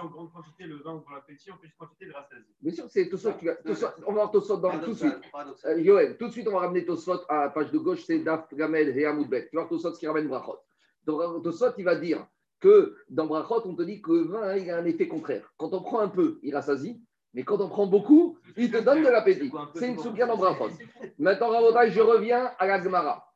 en 0.00 0.06
grande 0.06 0.32
quantité 0.32 0.64
le 0.64 0.76
vin 0.76 0.98
pour 0.98 1.12
l'appétit, 1.12 1.50
en 1.50 1.56
petite 1.56 1.76
quantité. 1.76 2.08
Bien 2.60 2.72
sûr, 2.72 2.84
c'est 2.88 3.08
Tosot. 3.08 3.32
On 4.06 4.12
va 4.12 4.12
voir 4.12 4.30
Tosot 4.30 4.58
dans 4.58 4.78
tout 4.80 4.92
de 4.92 4.96
suite. 4.96 5.20
Euh, 5.64 5.80
Yoel, 5.80 6.16
tout 6.18 6.26
de 6.26 6.32
suite, 6.32 6.46
on 6.48 6.52
va 6.52 6.60
ramener 6.60 6.84
Tosot 6.84 7.20
à 7.28 7.44
la 7.44 7.50
page 7.50 7.70
de 7.70 7.78
gauche, 7.78 8.04
c'est 8.04 8.18
Daf 8.18 8.52
Gamel 8.54 8.96
et 8.96 9.06
Amoudbet. 9.06 9.48
Tu 9.48 9.56
vois 9.56 9.66
Tosot 9.66 9.92
qui 9.92 10.06
ramène 10.06 10.28
Brachot. 10.28 10.58
Donc 11.04 11.42
Tosot, 11.42 11.72
il 11.78 11.84
va 11.84 11.96
dire 11.96 12.26
que 12.62 12.96
dans 13.10 13.26
Brachot, 13.26 13.66
on 13.66 13.74
te 13.74 13.82
dit 13.82 14.00
que 14.00 14.12
le 14.12 14.22
vin, 14.22 14.56
il 14.56 14.70
a 14.70 14.78
un 14.78 14.84
effet 14.86 15.08
contraire. 15.08 15.52
Quand 15.58 15.74
on 15.74 15.82
prend 15.82 15.98
un 15.98 16.08
peu, 16.08 16.38
il 16.42 16.54
rassasie, 16.54 17.02
mais 17.34 17.42
quand 17.42 17.60
on 17.60 17.68
prend 17.68 17.86
beaucoup, 17.86 18.38
il 18.56 18.70
te 18.70 18.78
donne 18.78 19.02
de 19.02 19.08
l'appétit. 19.08 19.50
C'est 19.74 19.88
une 19.88 19.98
soukha 19.98 20.26
dans 20.26 20.36
Brachot. 20.36 20.70
Maintenant, 21.18 21.48
Ravotai, 21.48 21.90
je 21.90 22.00
reviens 22.00 22.52
à 22.58 22.66
la 22.66 22.80
Gemara. 22.80 23.28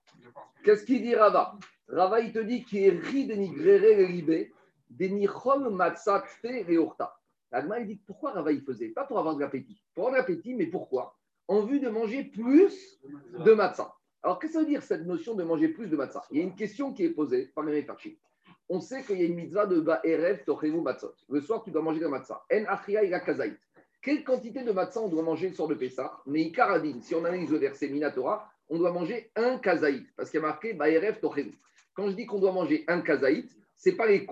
Qu'est-ce 0.65 0.85
qu'il 0.85 1.03
dit 1.03 1.15
Rava? 1.15 1.59
Rava, 1.89 2.21
il 2.21 2.33
te 2.33 2.39
dit 2.39 2.65
qu'il 2.65 2.85
est 2.85 2.99
ri 2.99 3.27
dénigré 3.27 4.07
libé, 4.07 4.53
dénichom 4.91 5.71
matzat 5.71 6.23
fe 6.23 6.79
orta. 6.79 7.17
Gemara, 7.53 7.81
il 7.81 7.87
dit 7.89 8.01
pourquoi 8.07 8.31
Rava 8.31 8.53
il 8.53 8.63
faisait? 8.63 8.89
Pas 8.89 9.05
pour 9.05 9.19
avoir 9.19 9.35
de 9.35 9.41
l'appétit. 9.41 9.83
Pour 9.95 10.07
avoir 10.07 10.15
de 10.15 10.19
l'appétit, 10.19 10.55
mais 10.55 10.67
pourquoi? 10.67 11.17
En 11.49 11.63
vue 11.63 11.81
de 11.81 11.89
manger 11.89 12.25
plus 12.25 13.01
de 13.45 13.53
matzah. 13.53 13.93
Alors, 14.23 14.39
qu'est-ce 14.39 14.53
que 14.53 14.59
ça 14.59 14.65
veut 14.65 14.71
dire 14.71 14.83
cette 14.83 15.05
notion 15.05 15.35
de 15.35 15.43
manger 15.43 15.69
plus 15.69 15.89
de 15.89 15.97
matzah? 15.97 16.25
Il 16.31 16.39
y 16.39 16.41
a 16.41 16.45
une 16.45 16.55
question 16.55 16.93
qui 16.93 17.05
est 17.05 17.11
posée 17.11 17.47
par 17.55 17.65
les 17.65 17.83
Farchim 17.83 18.13
on 18.69 18.81
sait 18.81 19.03
qu'il 19.03 19.19
y 19.19 19.23
a 19.23 19.27
une 19.27 19.35
mitzvah 19.35 19.67
de 19.67 19.81
Ba'erev 19.81 20.45
Tochemu 20.45 20.81
Matzot. 20.81 21.15
Le 21.29 21.41
soir, 21.41 21.63
tu 21.63 21.71
dois 21.71 21.83
manger 21.83 22.01
de 22.01 22.07
matzah. 22.07 22.45
En 22.53 22.65
Achria 22.67 23.05
ila 23.05 23.21
Kazaït. 23.21 23.59
Quelle 24.03 24.25
quantité 24.25 24.63
de 24.63 24.73
matzah 24.73 25.01
on 25.01 25.09
doit 25.09 25.23
manger 25.23 25.49
le 25.49 25.55
soir 25.55 25.69
de 25.69 25.75
Pessah? 25.75 26.21
Mais 26.27 26.43
Ikaradin, 26.43 27.01
si 27.01 27.15
on 27.15 27.25
analyse 27.25 27.51
le 27.51 27.59
verset 27.59 27.89
Minatora, 27.89 28.49
on 28.69 28.79
doit 28.79 28.93
manger 28.93 29.31
un 29.37 29.59
Kazaït. 29.59 30.07
Parce 30.17 30.31
qu'il 30.31 30.41
y 30.41 30.43
a 30.43 30.47
marqué 30.47 30.73
Ba'erev 30.75 31.21
Tochemu. 31.21 31.53
Quand 31.95 32.09
je 32.09 32.17
dis 32.17 32.27
qu'on 32.27 32.39
doit 32.39 32.53
manger 32.53 32.85
un 32.89 33.01
Kazaït, 33.01 33.51
ce 33.77 33.91
n'est 33.91 33.97
pas 33.97 34.07
les, 34.07 34.27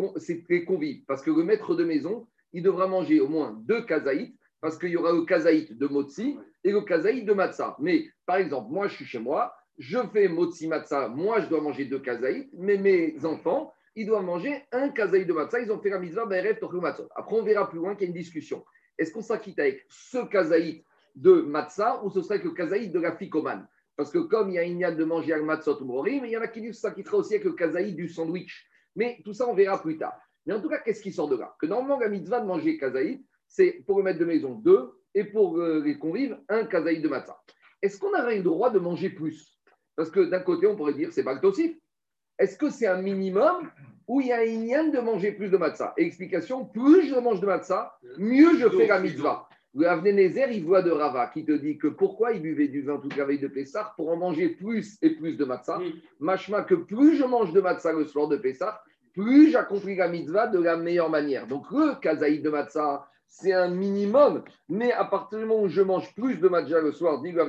les 0.48 0.64
convives. 0.64 1.04
Parce 1.06 1.22
que 1.22 1.30
le 1.30 1.44
maître 1.44 1.74
de 1.74 1.84
maison, 1.84 2.26
il 2.52 2.62
devra 2.62 2.86
manger 2.86 3.20
au 3.20 3.28
moins 3.28 3.60
deux 3.66 3.82
kazaït, 3.82 4.34
parce 4.60 4.78
qu'il 4.78 4.90
y 4.90 4.96
aura 4.96 5.12
le 5.12 5.22
kazaït 5.22 5.76
de 5.76 5.86
motzi 5.86 6.38
et 6.62 6.70
le 6.70 6.80
kazaït 6.80 7.24
de 7.24 7.32
matzah. 7.32 7.76
Mais 7.80 8.08
par 8.24 8.36
exemple, 8.36 8.72
moi, 8.72 8.86
je 8.86 8.94
suis 8.94 9.04
chez 9.04 9.18
moi, 9.18 9.54
je 9.76 9.98
fais 10.12 10.28
motzi 10.28 10.68
matzah, 10.68 11.08
moi, 11.08 11.40
je 11.40 11.48
dois 11.48 11.60
manger 11.60 11.84
deux 11.84 11.98
kazaït, 11.98 12.48
mais 12.54 12.78
mes 12.78 13.24
enfants, 13.24 13.74
ils 13.96 14.06
doivent 14.06 14.24
manger 14.24 14.62
un 14.72 14.88
kazaït 14.88 15.26
de 15.26 15.32
matzah. 15.32 15.60
Ils 15.60 15.70
ont 15.70 15.80
fait 15.80 15.90
la 15.90 15.98
mitzvah 15.98 16.26
Be'erev 16.26 16.58
matzah. 16.80 17.04
Après, 17.14 17.36
on 17.36 17.42
verra 17.42 17.68
plus 17.68 17.78
loin 17.78 17.94
qu'il 17.94 18.02
y 18.02 18.06
a 18.06 18.08
une 18.08 18.18
discussion. 18.18 18.64
Est-ce 18.98 19.12
qu'on 19.12 19.22
s'acquitte 19.22 19.58
avec 19.58 19.84
ce 19.88 20.26
kazaït 20.28 20.84
de 21.14 21.32
matzah 21.32 22.04
ou 22.04 22.10
ce 22.10 22.22
serait 22.22 22.38
le 22.38 22.50
kazaït 22.50 22.92
de 22.92 23.00
la 23.00 23.16
ficomane 23.16 23.68
Parce 23.96 24.10
que 24.10 24.18
comme 24.18 24.50
il 24.50 24.54
y 24.54 24.58
a 24.58 24.64
une 24.64 24.78
de 24.78 25.04
manger 25.04 25.32
al 25.32 25.42
matzot 25.42 25.80
ou 25.80 26.02
mais 26.02 26.18
il 26.24 26.30
y 26.30 26.36
en 26.36 26.42
a 26.42 26.48
qui 26.48 26.60
disent 26.60 26.80
que 26.80 27.16
aussi 27.16 27.34
avec 27.34 27.44
le 27.44 27.52
kazaït 27.52 27.94
du 27.94 28.08
sandwich. 28.08 28.66
Mais 28.96 29.18
tout 29.24 29.32
ça, 29.32 29.48
on 29.48 29.54
verra 29.54 29.80
plus 29.80 29.96
tard. 29.96 30.14
Mais 30.46 30.54
en 30.54 30.60
tout 30.60 30.68
cas, 30.68 30.78
qu'est-ce 30.78 31.02
qui 31.02 31.12
sort 31.12 31.28
de 31.28 31.36
là? 31.36 31.54
Que 31.60 31.66
normalement, 31.66 31.98
la 31.98 32.08
mitzvah 32.08 32.40
de 32.40 32.46
manger 32.46 32.78
kazaït, 32.78 33.24
c'est 33.46 33.84
pour 33.86 33.98
le 33.98 34.04
maître 34.04 34.18
de 34.18 34.24
maison 34.24 34.54
deux 34.54 34.92
et 35.14 35.24
pour 35.24 35.58
euh, 35.58 35.80
les 35.84 35.98
convives 35.98 36.38
un 36.48 36.64
kazaït 36.64 37.00
de 37.00 37.08
matzah. 37.08 37.40
Est-ce 37.82 37.98
qu'on 37.98 38.12
a 38.14 38.34
le 38.34 38.42
droit 38.42 38.70
de 38.70 38.78
manger 38.78 39.10
plus? 39.10 39.58
Parce 39.96 40.10
que 40.10 40.20
d'un 40.20 40.40
côté, 40.40 40.66
on 40.66 40.76
pourrait 40.76 40.94
dire 40.94 41.12
c'est 41.12 41.24
aussi. 41.44 41.80
Est-ce 42.38 42.56
que 42.56 42.70
c'est 42.70 42.86
un 42.86 43.00
minimum 43.00 43.70
ou 44.08 44.20
il 44.20 44.26
y 44.28 44.32
a 44.32 44.40
un 44.40 44.44
lien 44.44 44.88
de 44.88 44.98
manger 44.98 45.32
plus 45.32 45.50
de 45.50 45.56
matzah? 45.56 45.94
Explication 45.96 46.64
plus 46.64 47.08
je 47.08 47.14
mange 47.14 47.40
de 47.40 47.46
matzah, 47.46 47.96
mieux 48.18 48.58
je 48.58 48.68
fais 48.68 48.86
la 48.86 49.00
mitzvah. 49.00 49.48
Le 49.76 49.88
Avnenezer, 49.88 50.50
il 50.52 50.64
voit 50.64 50.82
de 50.82 50.90
Rava 50.90 51.28
qui 51.28 51.44
te 51.44 51.52
dit 51.52 51.78
que 51.78 51.88
pourquoi 51.88 52.32
il 52.32 52.42
buvait 52.42 52.68
du 52.68 52.82
vin 52.82 52.98
toute 52.98 53.16
la 53.16 53.24
veille 53.24 53.40
de 53.40 53.48
Pessah 53.48 53.92
pour 53.96 54.08
en 54.08 54.16
manger 54.16 54.50
plus 54.50 54.98
et 55.02 55.10
plus 55.10 55.36
de 55.36 55.44
matzah. 55.44 55.80
Machma 56.20 56.62
que 56.62 56.74
plus 56.74 57.16
je 57.16 57.24
mange 57.24 57.52
de 57.52 57.60
matzah 57.60 57.92
le 57.92 58.04
soir 58.04 58.28
de 58.28 58.36
Pessah, 58.36 58.82
plus 59.14 59.50
j'accomplis 59.50 59.96
la 59.96 60.08
mitzvah 60.08 60.48
de 60.48 60.60
la 60.60 60.76
meilleure 60.76 61.10
manière. 61.10 61.46
Donc 61.46 61.70
le 61.70 62.00
kazaïd 62.00 62.42
de 62.42 62.50
matzah, 62.50 63.06
c'est 63.26 63.52
un 63.52 63.68
minimum, 63.68 64.44
mais 64.68 64.92
à 64.92 65.04
partir 65.04 65.40
du 65.40 65.44
moment 65.44 65.62
où 65.62 65.68
je 65.68 65.82
mange 65.82 66.14
plus 66.14 66.36
de 66.36 66.48
matzah 66.48 66.80
le 66.80 66.92
soir, 66.92 67.20
dit 67.20 67.32
le 67.32 67.44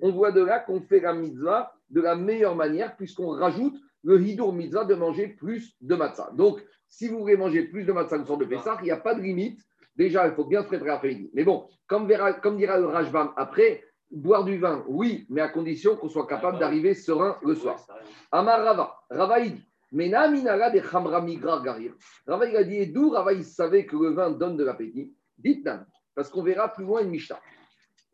on 0.00 0.10
voit 0.10 0.32
de 0.32 0.42
là 0.42 0.58
qu'on 0.58 0.80
fait 0.80 1.00
la 1.00 1.12
mitzvah 1.12 1.72
de 1.90 2.00
la 2.00 2.16
meilleure 2.16 2.56
manière 2.56 2.96
puisqu'on 2.96 3.30
rajoute 3.30 3.76
le 4.06 4.22
hidur 4.22 4.52
mitzvah 4.52 4.84
de 4.84 4.94
manger 4.94 5.28
plus 5.28 5.76
de 5.80 5.96
matzah. 5.96 6.30
Donc, 6.34 6.62
si 6.88 7.08
vous 7.08 7.18
voulez 7.18 7.36
manger 7.36 7.64
plus 7.64 7.84
de 7.84 7.92
matzah 7.92 8.16
le 8.16 8.24
soir 8.24 8.38
de 8.38 8.44
Pessah, 8.44 8.78
il 8.80 8.84
n'y 8.84 8.90
a 8.92 8.96
pas 8.96 9.14
de 9.14 9.20
limite 9.20 9.60
Déjà, 9.96 10.28
il 10.28 10.34
faut 10.34 10.44
bien 10.44 10.62
se 10.62 10.68
préparer 10.68 10.90
après-midi. 10.90 11.30
Mais 11.32 11.42
bon, 11.42 11.68
comme, 11.86 12.06
dira 12.06 12.78
le 12.78 12.86
Rajbam 12.86 13.32
après, 13.36 13.82
boire 14.10 14.44
du 14.44 14.58
vin, 14.58 14.84
oui, 14.88 15.26
mais 15.30 15.40
à 15.40 15.48
condition 15.48 15.96
qu'on 15.96 16.08
soit 16.08 16.26
capable 16.26 16.58
d'arriver 16.58 16.94
serein 16.94 17.38
le 17.42 17.54
soir. 17.54 17.84
Amar 18.30 18.62
Rava, 18.62 18.94
Rava 19.10 19.40
il 19.40 19.54
dit, 19.54 19.66
minara 19.92 20.28
de 20.70 21.64
garir. 21.64 21.94
Rava 22.26 22.44
a 22.44 22.62
dit, 22.62 22.86
d'où 22.88 23.10
Rava 23.10 23.42
savait 23.42 23.86
que 23.86 23.96
le 23.96 24.10
vin 24.10 24.30
donne 24.30 24.58
de 24.58 24.64
l'appétit? 24.64 25.14
Dites-nous, 25.38 25.84
parce 26.14 26.28
qu'on 26.28 26.42
verra 26.42 26.72
plus 26.72 26.84
loin 26.84 27.02
une 27.02 27.10
Mishnah. 27.10 27.40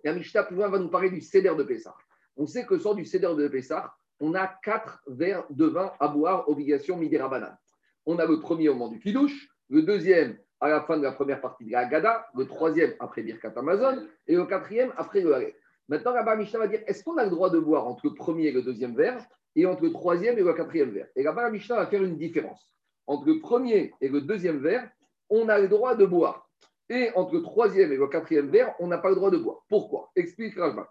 La 0.04 0.14
Mishnah 0.14 0.44
plus 0.44 0.56
loin 0.56 0.68
va 0.68 0.78
nous 0.78 0.88
parler 0.88 1.10
du 1.10 1.20
céder 1.20 1.52
de 1.56 1.62
Pessah. 1.64 1.94
On 2.36 2.46
sait 2.46 2.64
que 2.64 2.78
sort 2.78 2.94
du 2.94 3.04
céder 3.04 3.34
de 3.36 3.48
Pessah, 3.48 3.92
on 4.22 4.34
a 4.34 4.46
quatre 4.46 5.02
verres 5.08 5.44
de 5.50 5.66
vin 5.66 5.92
à 5.98 6.06
boire, 6.06 6.48
obligation 6.48 6.96
midera 6.96 7.28
banane. 7.28 7.58
On 8.06 8.18
a 8.18 8.24
le 8.24 8.38
premier 8.38 8.68
au 8.68 8.74
moment 8.74 8.88
du 8.88 9.00
kidouche, 9.00 9.48
le 9.68 9.82
deuxième 9.82 10.38
à 10.60 10.68
la 10.68 10.82
fin 10.82 10.96
de 10.96 11.02
la 11.02 11.10
première 11.10 11.40
partie 11.40 11.64
de 11.64 11.72
la 11.72 11.80
Haggadah, 11.80 12.28
le 12.36 12.46
troisième 12.46 12.94
après 13.00 13.22
Birkat 13.22 13.52
Amazon 13.56 14.06
et 14.28 14.36
le 14.36 14.44
quatrième 14.46 14.92
après 14.96 15.22
le 15.22 15.34
Halet. 15.34 15.56
Maintenant, 15.88 16.12
là-bas, 16.12 16.36
Mishnah 16.36 16.60
va 16.60 16.68
dire 16.68 16.82
est-ce 16.86 17.02
qu'on 17.02 17.16
a 17.16 17.24
le 17.24 17.30
droit 17.30 17.50
de 17.50 17.58
boire 17.58 17.88
entre 17.88 18.06
le 18.06 18.14
premier 18.14 18.46
et 18.46 18.52
le 18.52 18.62
deuxième 18.62 18.94
verre 18.94 19.26
et 19.56 19.66
entre 19.66 19.82
le 19.82 19.90
troisième 19.90 20.38
et 20.38 20.42
le 20.42 20.54
quatrième 20.54 20.90
verre? 20.90 21.08
Et 21.16 21.24
là-bas, 21.24 21.50
Mishnah 21.50 21.74
va 21.74 21.86
faire 21.86 22.04
une 22.04 22.16
différence. 22.16 22.72
Entre 23.08 23.26
le 23.26 23.40
premier 23.40 23.92
et 24.00 24.08
le 24.08 24.20
deuxième 24.20 24.60
verre, 24.60 24.88
on 25.30 25.48
a 25.48 25.58
le 25.58 25.66
droit 25.66 25.96
de 25.96 26.06
boire. 26.06 26.48
Et 26.88 27.10
entre 27.16 27.34
le 27.34 27.42
troisième 27.42 27.92
et 27.92 27.96
le 27.96 28.06
quatrième 28.06 28.50
verre, 28.50 28.72
on 28.78 28.86
n'a 28.86 28.98
pas 28.98 29.08
le 29.08 29.16
droit 29.16 29.32
de 29.32 29.38
boire. 29.38 29.64
Pourquoi? 29.68 30.12
Explique 30.14 30.56
Rajma. 30.56 30.88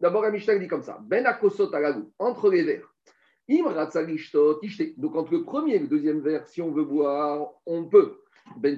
D'abord, 0.00 0.22
la 0.22 0.30
Mishnah 0.30 0.56
dit 0.56 0.68
comme 0.68 0.82
ça 0.82 0.98
Ben 1.02 1.24
akosot 1.26 1.74
alagou, 1.74 2.12
entre 2.18 2.50
les 2.50 2.62
verres. 2.62 2.92
Donc, 3.48 5.16
entre 5.16 5.32
le 5.32 5.44
premier 5.44 5.76
et 5.76 5.78
le 5.78 5.86
deuxième 5.86 6.20
verre, 6.20 6.46
si 6.46 6.60
on 6.60 6.72
veut 6.72 6.84
boire, 6.84 7.48
on 7.64 7.84
peut. 7.84 8.20
Ben 8.56 8.76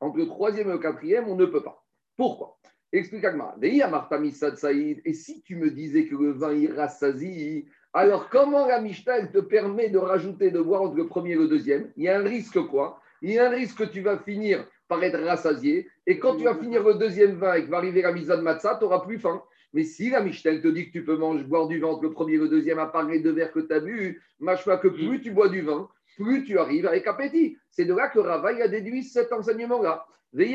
Entre 0.00 0.18
le 0.18 0.26
troisième 0.26 0.68
et 0.68 0.72
le 0.72 0.78
quatrième, 0.78 1.28
on 1.28 1.36
ne 1.36 1.46
peut 1.46 1.62
pas. 1.62 1.84
Pourquoi? 2.16 2.58
Explique 2.92 3.24
Agma. 3.24 3.56
Et 3.62 5.12
si 5.14 5.42
tu 5.42 5.56
me 5.56 5.70
disais 5.70 6.06
que 6.06 6.14
le 6.14 6.32
vin 6.32 6.52
il 6.52 6.72
rassasie, 6.72 7.66
alors 7.92 8.28
comment 8.28 8.66
la 8.66 8.80
Mishnah 8.80 9.28
te 9.28 9.38
permet 9.38 9.88
de 9.88 9.98
rajouter 9.98 10.50
de 10.50 10.60
boire 10.60 10.82
entre 10.82 10.96
le 10.96 11.06
premier 11.06 11.32
et 11.32 11.36
le 11.36 11.48
deuxième? 11.48 11.92
Il 11.96 12.04
y 12.04 12.08
a 12.08 12.18
un 12.18 12.22
risque 12.22 12.60
quoi? 12.66 13.00
Il 13.22 13.30
y 13.30 13.38
a 13.38 13.46
un 13.46 13.50
risque 13.50 13.78
que 13.78 13.84
tu 13.84 14.00
vas 14.00 14.18
finir 14.18 14.66
par 14.88 15.02
être 15.02 15.20
rassasié. 15.20 15.88
Et 16.06 16.18
quand 16.18 16.36
tu 16.36 16.44
vas 16.44 16.56
finir 16.56 16.82
le 16.82 16.94
deuxième 16.94 17.36
vin 17.36 17.54
et 17.54 17.64
que 17.64 17.70
va 17.70 17.78
arriver 17.78 18.02
la 18.02 18.12
mise 18.12 18.26
de 18.26 18.34
matzah, 18.34 18.76
tu 18.76 18.84
n'auras 18.84 19.00
plus 19.00 19.18
faim. 19.18 19.42
Mais 19.74 19.82
si 19.82 20.08
la 20.08 20.20
Mishnah 20.20 20.60
te 20.60 20.68
dit 20.68 20.86
que 20.86 20.92
tu 20.92 21.04
peux 21.04 21.16
manger, 21.16 21.42
boire 21.42 21.66
du 21.66 21.80
vin 21.80 21.88
entre 21.88 22.04
le 22.04 22.12
premier 22.12 22.34
et 22.34 22.38
le 22.38 22.48
deuxième, 22.48 22.78
à 22.78 22.86
part 22.86 23.08
les 23.08 23.18
deux 23.18 23.32
verres 23.32 23.50
que 23.50 23.58
tu 23.58 23.72
as 23.72 23.80
bu, 23.80 24.22
mâche-pas 24.38 24.78
que 24.78 24.86
plus 24.86 25.20
tu 25.20 25.32
bois 25.32 25.48
du 25.48 25.62
vin, 25.62 25.88
plus 26.16 26.44
tu 26.44 26.56
arrives 26.60 26.86
avec 26.86 27.08
appétit. 27.08 27.58
C'est 27.70 27.84
de 27.84 27.92
là 27.92 28.08
que 28.08 28.20
Rava 28.20 28.50
a 28.50 28.68
déduit 28.68 29.02
cet 29.02 29.32
enseignement-là. 29.32 30.06
Et 30.36 30.52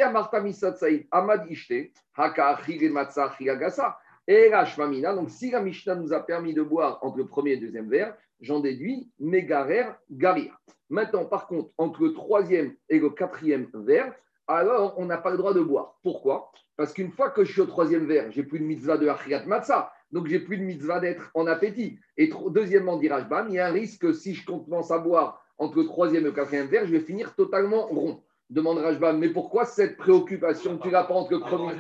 la 4.49 4.65
Shmamina, 4.65 5.13
donc 5.13 5.29
si 5.29 5.51
la 5.51 5.61
Mishnah 5.61 5.95
nous 5.95 6.13
a 6.13 6.25
permis 6.25 6.53
de 6.53 6.61
boire 6.61 6.99
entre 7.01 7.17
le 7.17 7.25
premier 7.25 7.51
et 7.51 7.55
le 7.55 7.65
deuxième 7.65 7.89
verre, 7.89 8.15
j'en 8.39 8.61
déduis 8.61 9.11
Megarer 9.19 9.88
Garir. 10.09 10.57
Maintenant, 10.89 11.25
par 11.25 11.45
contre, 11.47 11.71
entre 11.77 12.03
le 12.03 12.13
troisième 12.13 12.73
et 12.88 12.99
le 12.99 13.09
quatrième 13.09 13.67
verre, 13.73 14.13
alors 14.50 14.96
on 14.98 15.06
n'a 15.06 15.18
pas 15.18 15.32
le 15.32 15.38
droit 15.38 15.53
de 15.53 15.62
boire. 15.62 15.98
Pourquoi? 16.03 16.51
Parce 16.75 16.94
qu'une 16.94 17.12
fois 17.12 17.29
que 17.29 17.44
je 17.44 17.51
suis 17.51 17.62
au 17.62 17.65
troisième 17.65 18.06
verre, 18.06 18.32
j'ai 18.32 18.44
plus 18.44 18.60
de 18.60 18.63
mitzvah 18.63 18.98
de 18.98 19.08
Achriat 19.08 19.46
Matzah, 19.46 19.91
donc 20.12 20.27
j'ai 20.27 20.39
plus 20.39 20.58
de 20.58 20.63
mitzvah 20.63 21.00
d'être 21.00 21.29
en 21.34 21.46
appétit. 21.46 22.00
Et 22.18 22.32
deuxièmement, 22.50 22.98
dit 22.98 23.10
Rajbam, 23.10 23.50
il 23.50 23.56
y 23.56 23.60
a 23.60 23.68
un 23.68 23.72
risque 23.72 24.01
que 24.01 24.13
si 24.13 24.34
je 24.34 24.46
commence 24.46 24.91
à 24.91 24.98
boire 24.98 25.44
entre 25.58 25.77
le 25.77 25.86
troisième 25.86 26.24
et 26.24 26.27
le 26.27 26.32
quatrième 26.32 26.68
verre, 26.68 26.86
je 26.86 26.91
vais 26.91 27.01
finir 27.01 27.36
totalement 27.36 27.86
rond. 27.88 28.24
Demande 28.50 28.79
Rajbam, 28.79 29.20
mais 29.20 29.29
pourquoi 29.29 29.65
cette 29.65 29.98
préoccupation 29.98 30.77
Tu 30.79 30.89
l'as 30.89 31.03
pas 31.03 31.13
entre 31.13 31.34
le 31.34 31.39
premier. 31.39 31.75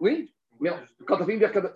Oui, 0.00 0.32
mais 0.60 0.70
quand 1.06 1.16
tu 1.16 1.22
as 1.22 1.26
fait 1.26 1.32
une 1.32 1.38
Birkat. 1.40 1.74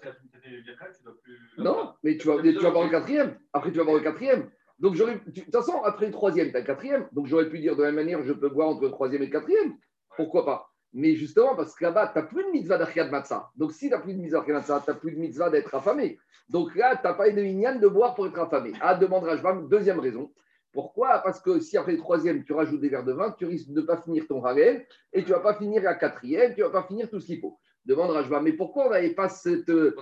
Non, 1.58 1.94
mais 2.02 2.16
tu 2.16 2.28
vas, 2.28 2.40
tu 2.40 2.52
vas 2.52 2.70
voir 2.70 2.84
le 2.84 2.90
quatrième. 2.90 3.36
Après, 3.52 3.72
tu 3.72 3.78
vas 3.78 3.84
voir 3.84 3.96
le 3.96 4.02
quatrième. 4.02 4.50
Donc, 4.80 4.94
j'aurais. 4.94 5.20
De 5.26 5.40
toute 5.40 5.54
façon, 5.54 5.82
après 5.84 6.06
le 6.06 6.12
troisième, 6.12 6.50
tu 6.50 6.56
as 6.56 6.60
le 6.60 6.66
quatrième. 6.66 7.06
Donc, 7.12 7.26
j'aurais 7.26 7.48
pu 7.48 7.58
dire 7.58 7.76
de 7.76 7.82
la 7.82 7.92
même 7.92 8.04
manière, 8.04 8.22
je 8.22 8.32
peux 8.32 8.48
boire 8.48 8.68
entre 8.68 8.82
le 8.82 8.90
troisième 8.90 9.22
et 9.22 9.26
le 9.26 9.32
quatrième. 9.32 9.74
Pourquoi 10.16 10.44
pas? 10.44 10.70
Mais 10.92 11.14
justement, 11.14 11.54
parce 11.54 11.74
que 11.74 11.84
là-bas, 11.84 12.08
tu 12.12 12.18
n'as 12.18 12.24
plus 12.24 12.44
de 12.44 12.50
mitzvah 12.50 12.78
d'Achiat 12.78 13.08
Matzah. 13.08 13.50
Donc, 13.56 13.72
si 13.72 13.88
tu 13.88 13.94
n'as 13.94 14.00
plus 14.00 14.14
de 14.14 14.18
mitzvah 14.18 14.40
d'Achiat 14.40 14.54
Matzah, 14.54 14.82
tu 14.84 14.90
n'as 14.90 14.96
plus 14.96 15.12
de 15.12 15.18
mitzvah 15.18 15.50
d'être 15.50 15.74
affamé. 15.74 16.18
Donc 16.50 16.74
là, 16.74 16.96
tu 16.96 17.06
n'as 17.06 17.14
pas 17.14 17.28
une 17.28 17.40
minyan 17.42 17.76
de 17.76 17.86
boire 17.86 18.14
pour 18.14 18.26
être 18.26 18.38
affamé. 18.38 18.72
Ah, 18.80 18.96
demande 18.96 19.22
Rajbam, 19.22 19.68
deuxième 19.68 20.00
raison. 20.00 20.32
Pourquoi? 20.72 21.20
Parce 21.20 21.40
que 21.40 21.60
si 21.60 21.76
après 21.76 21.92
le 21.92 21.98
troisième, 21.98 22.44
tu 22.44 22.52
rajoutes 22.52 22.80
des 22.80 22.88
verres 22.88 23.04
de 23.04 23.12
vin, 23.12 23.32
tu 23.38 23.44
risques 23.44 23.70
de 23.70 23.80
ne 23.80 23.86
pas 23.86 23.98
finir 23.98 24.26
ton 24.28 24.44
Harel 24.44 24.84
et 25.12 25.22
tu 25.22 25.30
ne 25.30 25.36
vas 25.36 25.42
pas 25.42 25.54
finir 25.54 25.82
la 25.82 25.94
quatrième, 25.94 26.54
tu 26.54 26.60
ne 26.60 26.66
vas 26.66 26.82
pas 26.82 26.86
finir 26.88 27.08
tout 27.08 27.20
ce 27.20 27.26
qu'il 27.26 27.40
faut. 27.40 27.58
Demande 27.90 28.10
Rajba, 28.12 28.40
mais 28.40 28.52
pourquoi 28.52 28.86
on 28.86 28.90
n'avait 28.90 29.10
pas 29.10 29.28
cette 29.28 29.68
euh, 29.68 29.96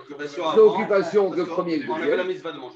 préoccupation 0.53 1.31
que 1.31 1.41
premier 1.41 1.73
et 1.73 1.79
deuxième 1.79 1.87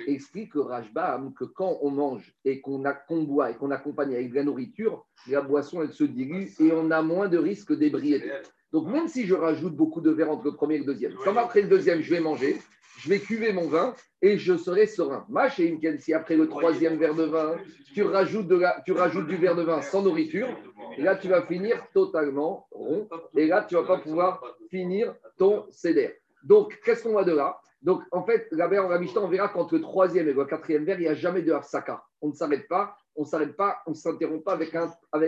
Explique 0.07 0.53
Rajba 0.55 1.21
que 1.37 1.43
quand 1.43 1.77
on 1.83 1.91
mange 1.91 2.33
et 2.45 2.61
qu'on 2.61 2.81
boit 3.21 3.51
et 3.51 3.53
qu'on 3.53 3.69
accompagne 3.69 4.15
avec 4.15 4.31
de 4.31 4.35
la 4.35 4.43
nourriture, 4.43 5.05
la 5.27 5.41
boisson, 5.41 5.83
elle 5.83 5.93
se 5.93 6.03
dilue 6.03 6.47
et 6.59 6.71
on 6.71 6.89
a 6.89 7.03
moins 7.03 7.27
de 7.27 7.37
risque 7.37 7.77
d'ébriété. 7.77 8.31
Donc 8.71 8.87
même 8.87 9.07
si 9.07 9.27
je 9.27 9.35
rajoute 9.35 9.75
beaucoup 9.75 10.01
de 10.01 10.09
verres 10.09 10.31
entre 10.31 10.45
le 10.45 10.55
premier 10.55 10.75
et 10.75 10.79
le 10.79 10.85
deuxième, 10.85 11.13
comme 11.23 11.37
après 11.37 11.61
le 11.61 11.67
deuxième, 11.67 12.01
je 12.01 12.09
vais 12.09 12.19
manger, 12.19 12.57
je 12.97 13.07
vais 13.07 13.19
cuver 13.19 13.53
mon 13.53 13.67
vin 13.67 13.93
et 14.23 14.39
je 14.39 14.57
serai 14.57 14.87
serein. 14.87 15.27
une 15.59 15.99
si 15.99 16.13
après 16.15 16.35
le 16.35 16.49
troisième 16.49 16.97
verre 16.97 17.13
de 17.13 17.25
vin, 17.25 17.55
tu 17.93 18.01
rajoutes, 18.01 18.47
de 18.47 18.63
tu 18.83 18.93
rajoutes 18.93 19.27
du 19.27 19.35
verre 19.35 19.55
de 19.55 19.61
vin 19.61 19.81
sans 19.83 20.01
nourriture, 20.01 20.47
là, 20.97 21.15
tu 21.15 21.27
vas 21.27 21.43
finir 21.43 21.85
totalement 21.93 22.67
rond. 22.71 23.07
Et 23.35 23.47
là, 23.47 23.65
tu 23.67 23.75
ne 23.75 23.81
vas 23.81 23.87
pas 23.87 24.01
pouvoir 24.01 24.43
finir 24.69 25.15
ton 25.37 25.65
céder. 25.71 26.15
Donc, 26.43 26.79
qu'est-ce 26.83 27.03
qu'on 27.03 27.13
va 27.13 27.23
de 27.23 27.33
là? 27.33 27.57
Donc, 27.81 28.01
en 28.11 28.23
fait, 28.23 28.47
la 28.51 28.67
la 28.67 28.99
Mishnah, 28.99 29.21
on 29.21 29.27
verra 29.27 29.49
qu'entre 29.49 29.75
le 29.75 29.81
troisième 29.81 30.27
et 30.29 30.33
le 30.33 30.45
quatrième 30.45 30.85
verre, 30.85 30.99
il 30.99 31.03
n'y 31.03 31.09
a 31.09 31.15
jamais 31.15 31.41
de 31.41 31.51
hafsaka. 31.51 32.03
On 32.21 32.29
ne 32.29 32.33
s'arrête 32.33 32.67
pas, 32.67 32.95
on 33.15 33.21
ne 33.21 33.27
s'arrête 33.27 33.55
pas, 33.57 33.79
on 33.85 33.91
ne 33.91 33.95
s'interrompt 33.95 34.43
pas 34.43 34.53
avec 34.53 34.73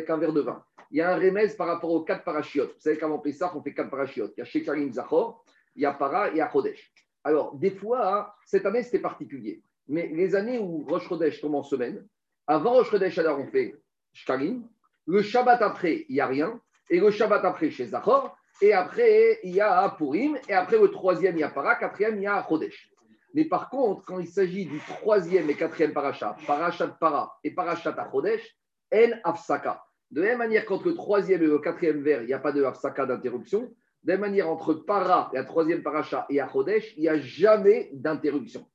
un, 0.09 0.17
verre 0.17 0.33
de 0.33 0.41
vin. 0.41 0.63
Il 0.91 0.97
y 0.97 1.01
a 1.01 1.13
un 1.13 1.15
remède 1.15 1.55
par 1.57 1.67
rapport 1.67 1.91
aux 1.91 2.03
quatre 2.03 2.23
parachiotes. 2.23 2.73
Vous 2.75 2.79
savez 2.79 2.97
qu'avant 2.97 3.19
Pessah, 3.19 3.51
on 3.55 3.61
fait 3.61 3.73
quatre 3.73 3.89
parachiotes. 3.89 4.33
Il 4.37 4.39
y 4.39 4.43
a 4.43 4.45
Shekarim 4.45 4.93
Zachor, 4.93 5.43
il 5.75 5.81
y 5.81 5.85
a 5.85 5.93
Para 5.93 6.29
et 6.29 6.31
il 6.31 6.37
y 6.37 6.41
a 6.41 6.49
Chodesh. 6.49 6.93
Alors, 7.25 7.55
des 7.55 7.71
fois, 7.71 8.17
hein, 8.17 8.27
cette 8.45 8.65
année, 8.65 8.83
c'était 8.83 8.99
particulier. 8.99 9.61
Mais 9.87 10.07
les 10.07 10.35
années 10.35 10.59
où 10.59 10.85
Rosh 10.87 11.07
Chodesh 11.09 11.41
tombe 11.41 11.55
en 11.55 11.63
semaine, 11.63 12.07
avant 12.47 12.73
Rosh 12.73 12.89
Chodesh, 12.89 13.17
alors 13.17 13.39
on 13.39 13.47
fait 13.47 13.75
Shkarim. 14.13 14.63
Le 15.07 15.21
Shabbat 15.21 15.61
après, 15.61 16.05
il 16.09 16.15
n'y 16.15 16.21
a 16.21 16.27
rien. 16.27 16.59
Et 16.89 16.99
le 16.99 17.11
Shabbat 17.11 17.43
après, 17.45 17.69
chez 17.71 17.85
Zachor. 17.85 18.35
Et 18.61 18.73
après, 18.73 19.39
il 19.43 19.53
y 19.53 19.61
a 19.61 19.89
Purim. 19.97 20.37
Et 20.47 20.53
après, 20.53 20.79
le 20.79 20.89
troisième, 20.89 21.35
il 21.35 21.41
y 21.41 21.43
a 21.43 21.49
Para. 21.49 21.75
Quatrième, 21.75 22.17
il 22.17 22.23
y 22.23 22.27
a 22.27 22.45
Chodesh. 22.47 22.91
Mais 23.33 23.45
par 23.45 23.69
contre, 23.69 24.05
quand 24.05 24.19
il 24.19 24.27
s'agit 24.27 24.65
du 24.65 24.79
troisième 24.79 25.49
et 25.49 25.55
quatrième 25.55 25.91
parachat, 25.93 26.37
parachat 26.47 26.87
Para 26.87 27.37
et 27.43 27.51
parachat 27.51 27.93
à 27.97 28.09
Chodesh, 28.09 28.55
En 28.93 29.11
Afsaka. 29.23 29.83
De 30.11 30.21
la 30.21 30.29
même 30.29 30.37
manière 30.37 30.65
qu'entre 30.65 30.87
le 30.87 30.95
troisième 30.95 31.41
et 31.41 31.47
le 31.47 31.59
quatrième 31.59 32.01
vers, 32.01 32.21
il 32.21 32.27
n'y 32.27 32.33
a 32.33 32.39
pas 32.39 32.53
de 32.53 32.63
hafsaka 32.63 33.05
d'interruption, 33.05 33.73
de 34.03 34.11
la 34.11 34.13
même 34.13 34.29
manière 34.29 34.49
entre 34.49 34.73
para, 34.73 35.31
la 35.33 35.43
troisième 35.43 35.81
paracha, 35.81 36.25
et 36.29 36.39
Achodesh, 36.39 36.93
il 36.95 37.01
n'y 37.01 37.09
a 37.09 37.19
jamais 37.19 37.89
d'interruption. 37.91 38.65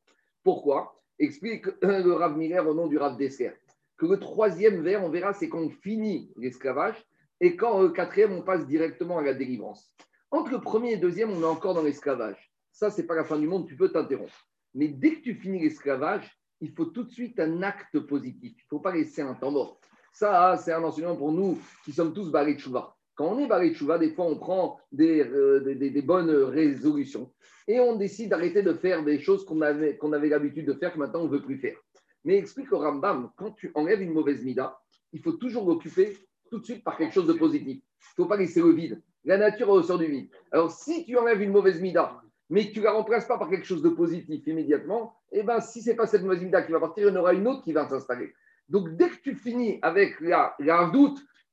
Pourquoi? 0.43 1.01
Explique 1.19 1.67
le 1.83 2.13
Rav 2.13 2.37
Miller 2.37 2.67
au 2.67 2.75
nom 2.75 2.89
du 2.89 2.99
Rav 2.99 3.17
Desser. 3.17 3.53
Que 4.01 4.07
le 4.07 4.19
troisième 4.19 4.81
vers, 4.81 5.05
on 5.05 5.11
verra, 5.11 5.35
c'est 5.35 5.51
quand 5.51 5.61
on 5.61 5.69
finit 5.69 6.33
l'esclavage 6.39 6.97
et 7.39 7.55
quand 7.55 7.83
le 7.83 7.91
quatrième, 7.91 8.33
on 8.33 8.41
passe 8.41 8.67
directement 8.67 9.19
à 9.19 9.23
la 9.23 9.35
délivrance. 9.35 9.93
Entre 10.31 10.53
le 10.53 10.61
premier 10.63 10.93
et 10.93 10.95
le 10.95 11.03
deuxième, 11.03 11.31
on 11.31 11.43
est 11.43 11.45
encore 11.45 11.75
dans 11.75 11.83
l'esclavage. 11.83 12.51
Ça, 12.73 12.89
c'est 12.89 13.07
pas 13.07 13.15
la 13.15 13.25
fin 13.25 13.39
du 13.39 13.47
monde, 13.47 13.69
tu 13.69 13.77
peux 13.77 13.91
t'interrompre. 13.91 14.49
Mais 14.75 14.89
dès 14.89 15.17
que 15.17 15.21
tu 15.21 15.35
finis 15.35 15.61
l'esclavage, 15.61 16.35
il 16.63 16.73
faut 16.73 16.87
tout 16.87 17.05
de 17.05 17.11
suite 17.11 17.39
un 17.41 17.63
acte 17.63 17.99
positif. 18.01 18.55
Il 18.57 18.65
ne 18.65 18.69
faut 18.71 18.81
pas 18.81 18.95
laisser 18.95 19.21
un 19.21 19.35
temps 19.35 19.51
mort. 19.51 19.79
Ça, 20.15 20.57
c'est 20.57 20.73
un 20.73 20.83
enseignement 20.83 21.17
pour 21.17 21.33
nous 21.33 21.59
qui 21.85 21.93
sommes 21.93 22.15
tous 22.15 22.31
barrés. 22.31 22.57
Quand 23.17 23.35
on 23.35 23.39
est 23.39 23.49
barré 23.49 23.69
des 23.99 24.15
fois, 24.15 24.25
on 24.25 24.39
prend 24.39 24.81
euh, 24.99 25.61
des, 25.75 26.03
bonnes 26.03 26.31
résolutions 26.31 27.31
et 27.69 27.81
on 27.81 27.97
décide 27.97 28.31
d'arrêter 28.31 28.63
de 28.63 28.73
faire 28.73 29.05
des 29.05 29.21
choses 29.21 29.45
qu'on 29.45 29.61
avait 29.61 30.29
l'habitude 30.31 30.65
de 30.65 30.73
faire 30.73 30.95
que 30.95 30.99
maintenant 30.99 31.21
on 31.21 31.25
ne 31.25 31.33
veut 31.33 31.43
plus 31.43 31.59
faire. 31.59 31.77
Mais 32.25 32.37
explique 32.37 32.73
au 32.73 32.79
Rambam, 32.79 33.31
quand 33.37 33.53
tu 33.53 33.71
enlèves 33.75 34.03
une 34.03 34.13
mauvaise 34.13 34.45
mida, 34.45 34.81
il 35.13 35.21
faut 35.21 35.33
toujours 35.33 35.67
l'occuper 35.67 36.17
tout 36.51 36.59
de 36.59 36.65
suite 36.65 36.85
par 36.85 36.97
quelque 36.97 37.15
chose 37.15 37.27
de 37.27 37.33
positif. 37.33 37.79
Il 37.79 38.21
ne 38.21 38.25
faut 38.25 38.27
pas 38.27 38.37
laisser 38.37 38.61
le 38.61 38.73
vide. 38.73 39.03
La 39.25 39.39
nature 39.39 39.69
est 39.69 39.73
au 39.73 39.83
sort 39.83 39.99
du 39.99 40.07
vide. 40.07 40.31
Alors, 40.51 40.71
si 40.71 41.05
tu 41.05 41.17
enlèves 41.17 41.43
une 41.43 41.53
mauvaise 41.53 41.81
mida, 41.81 42.21
mais 42.49 42.69
que 42.69 42.73
tu 42.73 42.81
ne 42.81 42.85
la 42.85 42.93
remplaces 42.93 43.27
pas 43.27 43.39
par 43.39 43.49
quelque 43.49 43.67
chose 43.67 43.83
de 43.83 43.89
positif 43.89 44.47
immédiatement, 44.47 45.15
eh 45.33 45.43
ben, 45.43 45.61
si 45.61 45.83
ce 45.83 45.91
n'est 45.91 45.97
pas 45.97 46.07
cette 46.07 46.23
mauvaise 46.23 46.43
mida 46.43 46.63
qui 46.63 46.73
va 46.73 46.81
partir, 46.81 47.07
il 47.07 47.15
y 47.15 47.17
en 47.17 47.21
aura 47.21 47.33
une 47.33 47.47
autre 47.47 47.63
qui 47.63 47.73
va 47.73 47.89
s'installer. 47.89 48.33
Donc, 48.69 48.97
dès 48.97 49.09
que 49.09 49.21
tu 49.23 49.35
finis 49.35 49.79
avec 49.83 50.21
la, 50.21 50.55
la 50.59 50.91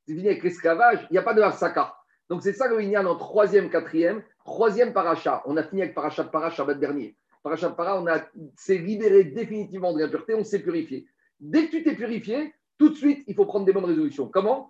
tu 0.05 0.15
finis 0.15 0.27
avec 0.27 0.43
l'esclavage, 0.43 1.05
il 1.09 1.13
n'y 1.13 1.17
a 1.17 1.23
pas 1.23 1.33
de 1.33 1.41
hafsaka. 1.41 1.95
Donc, 2.29 2.43
c'est 2.43 2.53
ça 2.53 2.67
le 2.67 2.81
Inyan 2.81 3.05
en 3.05 3.15
troisième, 3.15 3.69
quatrième. 3.69 4.23
Troisième 4.43 4.93
paracha. 4.93 5.43
On 5.45 5.57
a 5.57 5.63
fini 5.63 5.81
avec 5.81 5.93
paracha 5.93 6.23
de 6.23 6.29
paracha, 6.29 6.65
dernier. 6.73 7.15
Paracha 7.47 7.69
de 7.69 7.75
para, 7.75 7.97
on 8.01 8.05
s'est 8.57 8.77
libéré 8.77 9.23
définitivement 9.23 9.93
de 9.93 9.99
l'impureté, 9.99 10.35
on 10.35 10.43
s'est 10.43 10.59
purifié. 10.59 11.07
Dès 11.39 11.67
que 11.67 11.77
tu 11.77 11.83
t'es 11.83 11.95
purifié, 11.95 12.53
tout 12.77 12.89
de 12.89 12.95
suite, 12.95 13.23
il 13.25 13.35
faut 13.35 13.45
prendre 13.45 13.65
des 13.65 13.71
bonnes 13.71 13.85
résolutions. 13.85 14.27
Comment? 14.27 14.69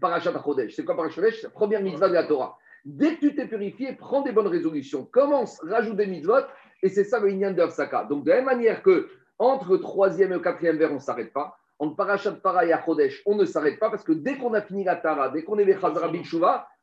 Parachat 0.00 0.30
Achodesh. 0.30 0.74
C'est 0.74 0.86
quoi 0.86 0.96
Parachat 0.96 1.20
Achodesh? 1.20 1.42
La 1.42 1.50
première 1.50 1.82
mitzvah 1.82 2.08
de 2.08 2.14
la 2.14 2.24
Torah. 2.24 2.56
Dès 2.86 3.16
que 3.16 3.20
tu 3.20 3.34
t'es 3.34 3.46
purifié, 3.46 3.92
prends 3.92 4.22
des 4.22 4.32
bonnes 4.32 4.46
résolutions. 4.46 5.04
Commence, 5.04 5.60
rajoute 5.60 5.96
des 5.96 6.06
mitzvot, 6.06 6.46
et 6.82 6.88
c'est 6.88 7.04
ça 7.04 7.20
le 7.20 7.30
Inyan 7.30 7.52
de 7.52 7.60
Hafsaka. 7.60 8.04
Donc, 8.04 8.24
de 8.24 8.30
la 8.30 8.36
même 8.36 8.46
manière 8.46 8.82
que 8.82 9.10
entre 9.38 9.72
le 9.72 9.80
troisième 9.80 10.32
et 10.32 10.40
quatrième 10.40 10.78
vers, 10.78 10.90
on 10.90 10.94
ne 10.94 11.00
s'arrête 11.00 11.34
pas. 11.34 11.58
Entre 11.78 11.94
Parachat 11.94 12.32
Para 12.32 12.64
et 12.64 12.72
Achodesh, 12.72 13.22
on 13.26 13.34
ne 13.34 13.44
s'arrête 13.44 13.78
pas 13.78 13.90
parce 13.90 14.02
que 14.02 14.12
dès 14.12 14.38
qu'on 14.38 14.54
a 14.54 14.62
fini 14.62 14.82
la 14.82 14.96
Tara, 14.96 15.28
dès 15.28 15.42
qu'on 15.42 15.58
est 15.58 15.64
les 15.66 15.78
Chazara 15.78 16.10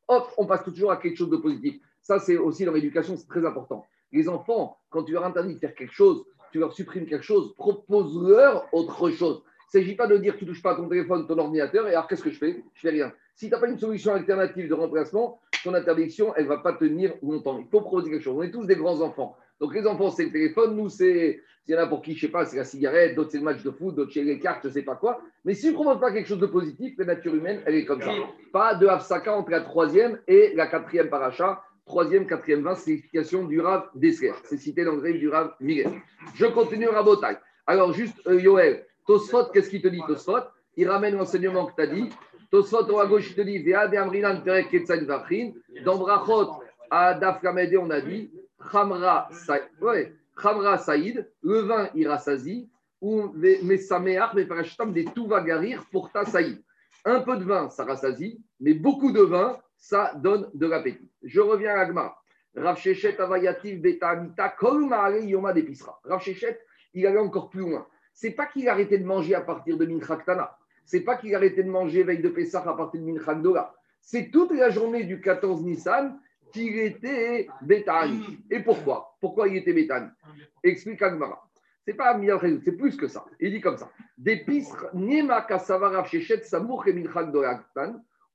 hop, 0.08 0.32
on 0.38 0.46
passe 0.46 0.64
toujours 0.64 0.92
à 0.92 0.98
quelque 0.98 1.18
chose 1.18 1.32
de 1.32 1.38
positif. 1.38 1.82
Ça, 2.04 2.20
c'est 2.20 2.38
aussi 2.38 2.64
dans 2.64 2.74
l'éducation, 2.74 3.18
c'est 3.18 3.28
très 3.28 3.44
important. 3.44 3.88
Les 4.16 4.30
enfants, 4.30 4.78
quand 4.90 5.04
tu 5.04 5.12
leur 5.12 5.26
interdis 5.26 5.56
de 5.56 5.60
faire 5.60 5.76
quelque 5.76 5.94
chose, 5.94 6.26
tu 6.54 6.60
leur 6.60 6.72
supprimes 6.72 7.06
quelque 7.06 7.26
chose, 7.26 7.54
propose-leur 7.56 8.68
autre 8.72 9.10
chose. 9.10 9.44
Il 9.74 9.80
ne 9.80 9.84
s'agit 9.84 9.96
pas 9.96 10.08
de 10.08 10.16
dire 10.16 10.38
tu 10.38 10.46
ne 10.46 10.52
touches 10.52 10.64
pas 10.64 10.72
à 10.72 10.76
ton 10.76 10.88
téléphone, 10.88 11.28
ton 11.28 11.38
ordinateur, 11.38 11.86
et 11.88 11.92
alors 11.92 12.08
qu'est-ce 12.08 12.24
que 12.24 12.30
je 12.32 12.38
fais? 12.38 12.64
Je 12.76 12.80
fais 12.80 12.92
rien. 12.92 13.12
Si 13.36 13.48
tu 13.48 13.52
n'as 13.52 13.60
pas 13.60 13.68
une 13.68 13.78
solution 13.78 14.14
alternative 14.14 14.70
de 14.70 14.74
remplacement, 14.74 15.42
ton 15.66 15.74
interdiction, 15.74 16.34
elle 16.38 16.46
ne 16.46 16.50
va 16.50 16.60
pas 16.60 16.72
tenir 16.72 17.14
longtemps. 17.22 17.60
Il 17.60 17.68
faut 17.70 17.82
proposer 17.82 18.10
quelque 18.10 18.24
chose. 18.24 18.38
On 18.38 18.44
est 18.44 18.52
tous 18.52 18.66
des 18.66 18.78
grands 18.78 19.02
enfants. 19.02 19.36
Donc 19.60 19.76
les 19.76 19.86
enfants, 19.86 20.12
c'est 20.12 20.26
le 20.26 20.32
téléphone. 20.32 20.78
Nous, 20.78 20.88
c'est. 20.88 21.42
Il 21.68 21.74
y 21.74 21.78
en 21.78 21.82
a 21.82 21.88
pour 21.88 22.04
qui, 22.04 22.12
je 22.14 22.18
ne 22.18 22.22
sais 22.28 22.32
pas, 22.32 22.46
c'est 22.46 22.58
la 22.58 22.64
cigarette, 22.64 23.16
d'autres, 23.16 23.32
c'est 23.32 23.40
le 23.40 23.44
match 23.44 23.64
de 23.64 23.72
foot, 23.72 23.96
d'autres, 23.96 24.12
c'est 24.14 24.22
les 24.22 24.40
cartes, 24.40 24.60
je 24.62 24.68
ne 24.68 24.74
sais 24.74 24.84
pas 24.84 24.96
quoi. 24.96 25.20
Mais 25.44 25.56
si 25.56 25.64
tu 25.64 25.70
ne 25.70 25.74
proposes 25.74 26.00
pas 26.00 26.12
quelque 26.12 26.28
chose 26.28 26.40
de 26.40 26.46
positif, 26.46 26.94
la 27.00 27.06
nature 27.06 27.34
humaine, 27.34 27.62
elle 27.66 27.74
est 27.74 27.86
comme 27.86 28.04
ça. 28.04 28.12
Pas 28.54 28.76
de 28.76 28.86
Hafsaka 28.86 29.36
entre 29.36 29.50
la 29.50 29.62
troisième 29.62 30.20
et 30.28 30.54
la 30.54 30.68
quatrième 30.68 31.10
paracha. 31.10 31.64
Troisième, 31.86 32.26
quatrième 32.26 32.64
vingt, 32.64 32.76
c'est 32.76 32.92
l'explication 32.92 33.46
du 33.46 33.62
Rav 33.62 33.90
Desker. 33.94 34.34
C'est 34.44 34.58
cité 34.58 34.84
dans 34.84 34.94
le 34.94 35.02
grec 35.02 35.20
du 35.20 35.30
Rav 35.30 35.54
Miguel. 35.60 35.92
Je 36.34 36.48
continue 36.48 36.88
Rabotai. 36.88 37.38
Alors, 37.68 37.94
juste, 37.94 38.20
euh, 38.26 38.42
Yoel, 38.42 38.86
Tosfot, 39.06 39.46
qu'est-ce 39.54 39.70
qu'il 39.70 39.84
te 39.84 39.88
dit, 39.88 40.02
Tosfot? 40.08 40.46
Il 40.78 40.90
ramène 40.90 41.16
l'enseignement 41.16 41.68
que 41.68 41.76
tu 41.76 41.82
as 41.82 41.88
dit. 41.88 42.10
Tosfot, 42.50 43.00
à 43.00 43.06
gauche, 43.06 43.30
il 43.30 43.36
te 43.36 43.42
dit 43.42 43.60
Veade 43.60 43.96
Amrinan 43.96 44.42
Perek 44.42 44.72
Ketzad 44.72 45.04
Vachrin. 45.04 45.52
Dans 45.84 45.98
Brachot, 45.98 46.54
à 46.90 47.14
Daf 47.14 47.42
on 47.44 47.90
a 47.92 48.02
dit 48.02 48.32
Khamra 48.72 49.30
Saïd, 50.78 51.30
le 51.44 51.60
vin 51.60 51.90
ira 51.94 52.18
sazi, 52.18 52.68
ou 53.00 53.32
Mesameach, 53.36 54.34
mais 54.34 54.46
parachtam 54.46 54.92
des 54.92 55.06
Touvagarir 55.06 55.86
pour 55.92 56.12
ta 56.12 56.26
Saïd. 56.26 56.62
Un 57.06 57.20
peu 57.20 57.38
de 57.38 57.44
vin, 57.44 57.70
ça 57.70 57.86
rassasie, 57.86 58.44
mais 58.60 58.74
beaucoup 58.74 59.12
de 59.12 59.22
vin, 59.22 59.60
ça 59.88 60.14
donne 60.16 60.50
de 60.54 60.68
l'appétit. 60.68 61.10
Je 61.24 61.42
reviens 61.42 61.76
à 61.76 61.82
Agma. 61.82 62.16
Rav 62.56 62.78
Shechet 62.78 63.20
Avayativ 63.20 63.82
Beta 63.82 64.10
Amita, 64.10 64.50
Kol 64.50 64.88
Yoma 65.24 65.54
Depisra. 65.54 66.00
Rav 66.04 66.22
Shechet, 66.22 66.60
il 66.94 67.06
allait 67.06 67.20
encore 67.20 67.50
plus 67.50 67.62
loin 67.62 67.86
c'est 68.16 68.32
pas 68.32 68.48
qu'il 68.48 68.68
arrêtait 68.70 68.98
de 68.98 69.06
manger 69.06 69.36
à 69.36 69.42
partir 69.42 69.78
de 69.78 69.86
Minchaktana. 69.86 70.58
C'est 70.86 71.02
pas 71.02 71.18
qu'il 71.18 71.36
arrêtait 71.36 71.64
de 71.64 71.70
manger 71.70 72.04
veille 72.04 72.22
de 72.22 72.30
Pessah 72.30 72.64
à 72.66 72.74
partir 72.74 73.02
de 73.02 73.06
Minchakdola. 73.06 73.76
C'est 74.02 74.32
toute 74.32 74.52
la 74.52 74.70
journée 74.70 75.04
du 75.04 75.20
14 75.20 75.64
Nissan 75.64 76.18
qu'il 76.54 76.80
était 76.80 77.50
Bétani. 77.62 78.40
Et 78.50 78.62
pourquoi? 78.62 79.18
Pourquoi 79.20 79.50
il 79.50 79.58
était 79.58 79.74
Bétani 79.74 80.08
Explique 80.64 81.02
Agmara. 81.02 81.46
C'est 81.86 81.94
pas 81.94 82.20
c'est 82.64 82.72
plus 82.72 82.96
que 82.96 83.08
ça. 83.08 83.26
Il 83.40 83.52
dit 83.52 83.62
comme 83.62 83.78
ça. 83.78 83.92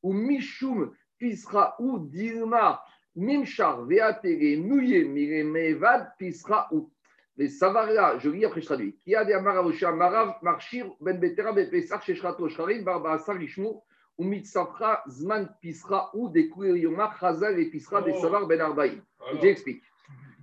Ou 0.03 0.13
Mishum 0.13 0.93
Pisra 1.21 1.77
ou 1.79 2.01
Dilma 2.01 2.83
Mimchar 3.15 3.85
Veatere 3.85 4.57
Mouye 4.57 5.05
Miremevad 5.05 6.17
Pisra 6.19 6.67
ou 6.73 6.91
mais 7.37 7.49
Savaria, 7.49 8.19
je 8.19 8.29
lis 8.29 8.45
après 8.45 8.61
je 8.61 8.67
traduis. 8.67 8.97
Qui 8.97 9.15
a 9.15 9.25
des 9.25 9.33
Amaravosha, 9.33 9.93
Marav, 9.93 10.35
Marchir, 10.43 10.95
Ben 11.01 11.19
Betera, 11.19 11.53
Ben 11.53 11.71
Pesach, 11.71 12.03
Sheshrato, 12.05 12.47
Shcharim, 12.51 12.85
Barba 12.85 13.15
Asar, 13.15 13.41
Ishmu, 13.41 13.81
ou 14.19 14.25
Mitsafra, 14.25 15.03
Zman, 15.09 15.49
Pisra, 15.63 16.11
ou 16.13 16.29
des 16.29 16.51
Yomar, 16.55 17.19
Chazal 17.19 17.59
et 17.59 17.71
Pisra, 17.71 18.03
des 18.03 18.13
Savar, 18.13 18.47
Ben 18.47 18.61
Arbaï. 18.61 19.01
J'explique. 19.41 19.83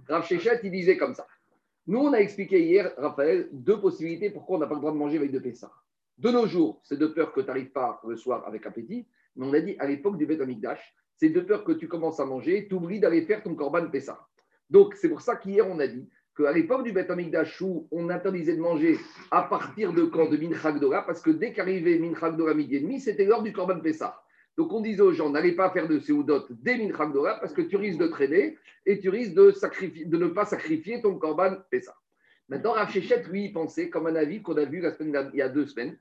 Rav 0.09 0.25
Shechet, 0.25 0.61
il 0.63 0.71
disait 0.71 0.97
comme 0.97 1.13
ça. 1.13 1.27
Nous, 1.85 1.99
on 1.99 2.13
a 2.13 2.17
expliqué 2.17 2.65
hier, 2.65 2.91
Raphaël, 2.97 3.47
deux 3.51 3.79
possibilités 3.79 4.31
pourquoi 4.31 4.57
on 4.57 4.59
n'a 4.61 4.65
pas 4.67 4.73
le 4.73 4.79
droit 4.79 4.91
de 4.91 4.97
manger 4.97 5.17
avec 5.17 5.31
de 5.31 5.37
Pessah. 5.37 5.71
De 6.17 6.31
nos 6.31 6.47
jours, 6.47 6.81
c'est 6.83 6.97
de 6.97 7.05
peur 7.05 7.31
que 7.31 7.41
tu 7.41 7.47
n'arrives 7.47 7.71
pas 7.71 8.01
le 8.07 8.17
soir 8.17 8.43
avec 8.47 8.65
appétit, 8.65 9.05
mais 9.37 9.45
on 9.45 9.53
a 9.53 9.59
dit 9.59 9.75
à 9.79 9.87
l'époque 9.87 10.17
du 10.17 10.25
Beth 10.25 10.41
Amikdash, 10.41 10.95
c'est 11.15 11.29
de 11.29 11.41
peur 11.41 11.63
que 11.63 11.71
tu 11.71 11.87
commences 11.87 12.19
à 12.19 12.25
manger, 12.25 12.67
tu 12.67 12.75
oublies 12.75 12.99
d'aller 12.99 13.23
faire 13.23 13.41
ton 13.41 13.55
Korban 13.55 13.89
Pessah. 13.89 14.19
Donc, 14.69 14.95
c'est 14.95 15.09
pour 15.09 15.21
ça 15.21 15.35
qu'hier, 15.35 15.67
on 15.67 15.79
a 15.79 15.87
dit 15.87 16.09
qu'à 16.35 16.51
l'époque 16.51 16.83
du 16.83 16.91
Beth 16.91 17.09
Amikdash, 17.09 17.63
on 17.91 18.09
interdisait 18.09 18.55
de 18.55 18.61
manger 18.61 18.97
à 19.31 19.43
partir 19.43 19.93
de 19.93 20.03
quand 20.03 20.29
de 20.29 20.37
Minchagdora, 20.37 21.05
parce 21.05 21.21
que 21.21 21.31
dès 21.31 21.53
qu'arrivait 21.53 21.97
Minchagdora 21.97 22.53
midi 22.53 22.75
et 22.75 22.79
demi, 22.81 22.99
c'était 22.99 23.25
l'heure 23.25 23.43
du 23.43 23.53
Korban 23.53 23.79
Pessah. 23.79 24.21
Donc 24.57 24.73
on 24.73 24.81
disait 24.81 25.01
aux 25.01 25.13
gens, 25.13 25.29
n'allez 25.29 25.53
pas 25.53 25.69
faire 25.69 25.87
de 25.87 25.99
Seudot 25.99 26.45
dès 26.49 26.77
Minchagdora, 26.77 27.39
parce 27.39 27.53
que 27.53 27.61
tu 27.61 27.77
risques 27.77 27.99
de 27.99 28.07
traîner 28.07 28.57
et 28.85 28.99
tu 28.99 29.09
risques 29.09 29.33
de, 29.33 30.17
ne 30.17 30.27
pas 30.27 30.45
sacrifier 30.45 31.01
ton 31.01 31.17
Korban 31.17 31.57
Pessah. 31.69 31.95
Maintenant, 32.49 32.73
Rav 32.73 32.93
lui, 33.29 33.45
il 33.45 33.53
pensait, 33.53 33.89
comme 33.89 34.07
un 34.07 34.15
avis 34.15 34.41
qu'on 34.41 34.55
a 34.55 34.65
vu 34.65 34.79
la 34.79 34.93
il 34.99 35.37
y 35.37 35.41
a 35.41 35.49
deux 35.49 35.65
semaines, 35.65 35.97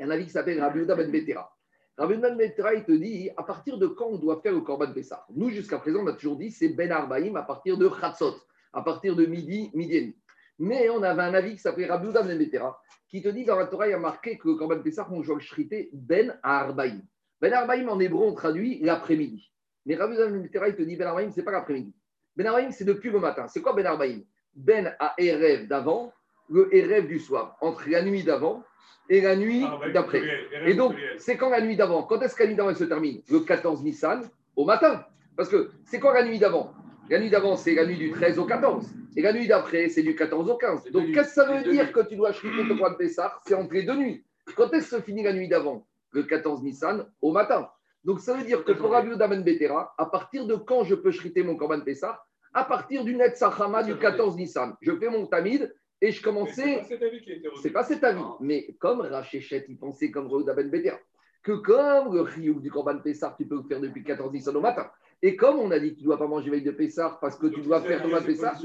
un 0.00 0.10
avis 0.10 0.24
qui 0.24 0.30
s'appelle 0.30 0.60
Rabbi 0.60 0.84
Ben 0.84 1.10
Betera. 1.10 1.57
Rabbi 1.98 2.16
Ben 2.16 2.36
Betera, 2.36 2.74
il 2.74 2.84
te 2.84 2.92
dit, 2.92 3.28
à 3.36 3.42
partir 3.42 3.76
de 3.76 3.88
quand 3.88 4.06
on 4.06 4.18
doit 4.18 4.40
faire 4.40 4.52
le 4.52 4.60
Korban 4.60 4.92
Pessah? 4.92 5.26
Nous, 5.34 5.50
jusqu'à 5.50 5.78
présent, 5.78 5.98
on 6.04 6.06
a 6.06 6.12
toujours 6.12 6.36
dit, 6.36 6.52
c'est 6.52 6.68
Ben 6.68 6.92
Arbaïm 6.92 7.36
à 7.36 7.42
partir 7.42 7.76
de 7.76 7.90
Chatzot 8.00 8.36
à 8.72 8.82
partir 8.82 9.16
de 9.16 9.26
midi, 9.26 9.70
midi 9.74 9.96
et 9.96 10.00
demi. 10.02 10.16
Mais 10.60 10.88
on 10.90 11.02
avait 11.02 11.22
un 11.22 11.34
avis 11.34 11.52
qui 11.52 11.58
s'appelait 11.58 11.86
Rabbi 11.86 12.12
Ben 12.12 12.38
Betera, 12.38 12.80
qui 13.08 13.20
te 13.20 13.28
dit 13.28 13.44
dans 13.44 13.56
la 13.56 13.66
Torah, 13.66 13.88
il 13.88 13.94
a 13.94 13.98
marqué 13.98 14.38
que 14.38 14.46
le 14.46 14.54
Korban 14.54 14.80
Pessah, 14.80 15.08
on 15.10 15.24
joue 15.24 15.36
le 15.36 15.88
Ben 15.92 16.38
Arbaïm. 16.44 17.02
Ben 17.40 17.52
Arbaïm 17.52 17.88
en 17.88 17.98
hébreu, 17.98 18.26
on 18.26 18.34
traduit 18.34 18.78
l'après-midi. 18.80 19.50
Mais 19.84 19.96
Rabbi 19.96 20.16
Ben 20.16 20.40
Betera, 20.40 20.68
il 20.68 20.76
te 20.76 20.82
dit 20.82 20.94
Ben 20.94 21.08
Arbaïm, 21.08 21.32
ce 21.32 21.38
n'est 21.38 21.44
pas 21.44 21.50
l'après-midi. 21.50 21.92
Ben 22.36 22.46
Arbaïm, 22.46 22.70
c'est 22.70 22.84
depuis 22.84 23.10
le 23.10 23.18
matin. 23.18 23.48
C'est 23.48 23.60
quoi 23.60 23.72
Ben 23.72 23.86
Arbaïm? 23.86 24.24
Ben 24.54 24.94
a 25.00 25.14
Erev 25.18 25.66
d'avant, 25.66 26.12
le 26.48 26.72
Erev 26.72 27.08
du 27.08 27.18
soir, 27.18 27.56
entre 27.60 27.88
la 27.88 28.02
nuit 28.02 28.22
d'avant 28.22 28.62
et 29.08 29.20
la 29.20 29.36
nuit 29.36 29.64
ah, 29.66 29.88
d'après. 29.92 30.22
Et 30.66 30.74
donc, 30.74 30.94
c'est 31.16 31.36
quand 31.36 31.50
la 31.50 31.60
nuit 31.60 31.76
d'avant? 31.76 32.02
Quand 32.02 32.20
est-ce 32.20 32.34
que 32.34 32.42
la 32.42 32.48
nuit 32.50 32.56
d'avant 32.56 32.74
se 32.74 32.84
termine? 32.84 33.22
Le 33.30 33.40
14 33.40 33.82
Nissan, 33.82 34.28
au 34.56 34.64
matin. 34.64 35.04
Parce 35.36 35.48
que 35.48 35.70
c'est 35.84 36.00
quoi 36.00 36.14
la 36.14 36.24
nuit 36.24 36.38
d'avant? 36.38 36.72
La 37.08 37.18
nuit 37.18 37.30
d'avant, 37.30 37.56
c'est 37.56 37.74
la 37.74 37.86
nuit 37.86 37.96
du 37.96 38.10
13 38.10 38.38
au 38.38 38.44
14. 38.44 38.86
Et 39.16 39.22
la 39.22 39.32
nuit 39.32 39.46
d'après, 39.46 39.88
c'est 39.88 40.02
du 40.02 40.14
14 40.14 40.50
au 40.50 40.56
15. 40.56 40.90
Donc, 40.90 41.12
qu'est-ce 41.12 41.28
que 41.28 41.34
ça 41.34 41.44
veut 41.46 41.62
dire 41.70 41.90
que 41.92 42.00
tu 42.06 42.16
dois 42.16 42.32
chriter 42.32 42.68
ton 42.68 42.76
point 42.76 42.90
de 42.90 42.96
Pessah? 42.96 43.38
C'est 43.46 43.54
entre 43.54 43.72
les 43.72 43.84
deux 43.84 43.96
nuits. 43.96 44.24
Quand 44.56 44.72
est-ce 44.74 44.90
que 44.90 44.96
se 44.96 45.02
finit 45.02 45.22
la 45.22 45.32
nuit 45.32 45.48
d'avant? 45.48 45.86
Le 46.10 46.22
14 46.22 46.62
Nissan, 46.62 47.06
au 47.22 47.32
matin. 47.32 47.68
Donc, 48.04 48.20
ça 48.20 48.34
veut 48.34 48.44
dire 48.44 48.64
que 48.64 48.72
pour 48.72 48.90
Rabbi 48.90 49.16
Damen 49.16 49.42
Betera, 49.42 49.94
à 49.96 50.06
partir 50.06 50.46
de 50.46 50.54
quand 50.54 50.84
je 50.84 50.94
peux 50.94 51.10
chriter 51.10 51.42
mon 51.42 51.56
Korban 51.56 51.80
Pessah? 51.80 52.22
À 52.52 52.64
partir 52.64 53.04
du 53.04 53.14
Net 53.14 53.36
Sachama 53.36 53.82
du 53.82 53.96
14 53.96 54.36
Nissan. 54.36 54.74
Je 54.80 54.92
fais 54.96 55.08
mon 55.08 55.26
Tamid 55.26 55.74
et 56.00 56.12
je 56.12 56.22
commençais. 56.22 56.82
C'est 57.62 57.70
pas 57.70 57.84
cet 57.84 58.04
avis. 58.04 58.20
Mais 58.40 58.74
comme 58.78 59.00
Rachéchet, 59.00 59.66
il 59.68 59.76
pensait 59.76 60.10
comme 60.10 60.28
Rabbi 60.28 60.44
Damen 60.44 60.70
Betera. 60.70 60.98
que 61.42 61.52
comme 61.52 62.14
le 62.14 62.22
riouk 62.22 62.60
du 62.60 62.70
Corban 62.70 62.98
Pessar, 62.98 63.36
tu 63.36 63.46
peux 63.46 63.56
le 63.56 63.62
faire 63.62 63.80
depuis 63.80 64.02
14 64.02 64.32
Nissan 64.32 64.56
au 64.56 64.60
matin. 64.60 64.90
Et 65.20 65.34
comme 65.34 65.58
on 65.58 65.70
a 65.72 65.78
dit 65.78 65.90
que 65.90 65.96
tu 65.96 66.02
ne 66.02 66.06
dois 66.06 66.18
pas 66.18 66.28
manger 66.28 66.50
veille 66.50 66.62
de 66.62 66.70
Pessar 66.70 67.18
parce 67.18 67.36
que 67.36 67.48
tu 67.48 67.60
dois 67.60 67.80
faire 67.80 68.02
Corban 68.02 68.22
Pessar, 68.22 68.56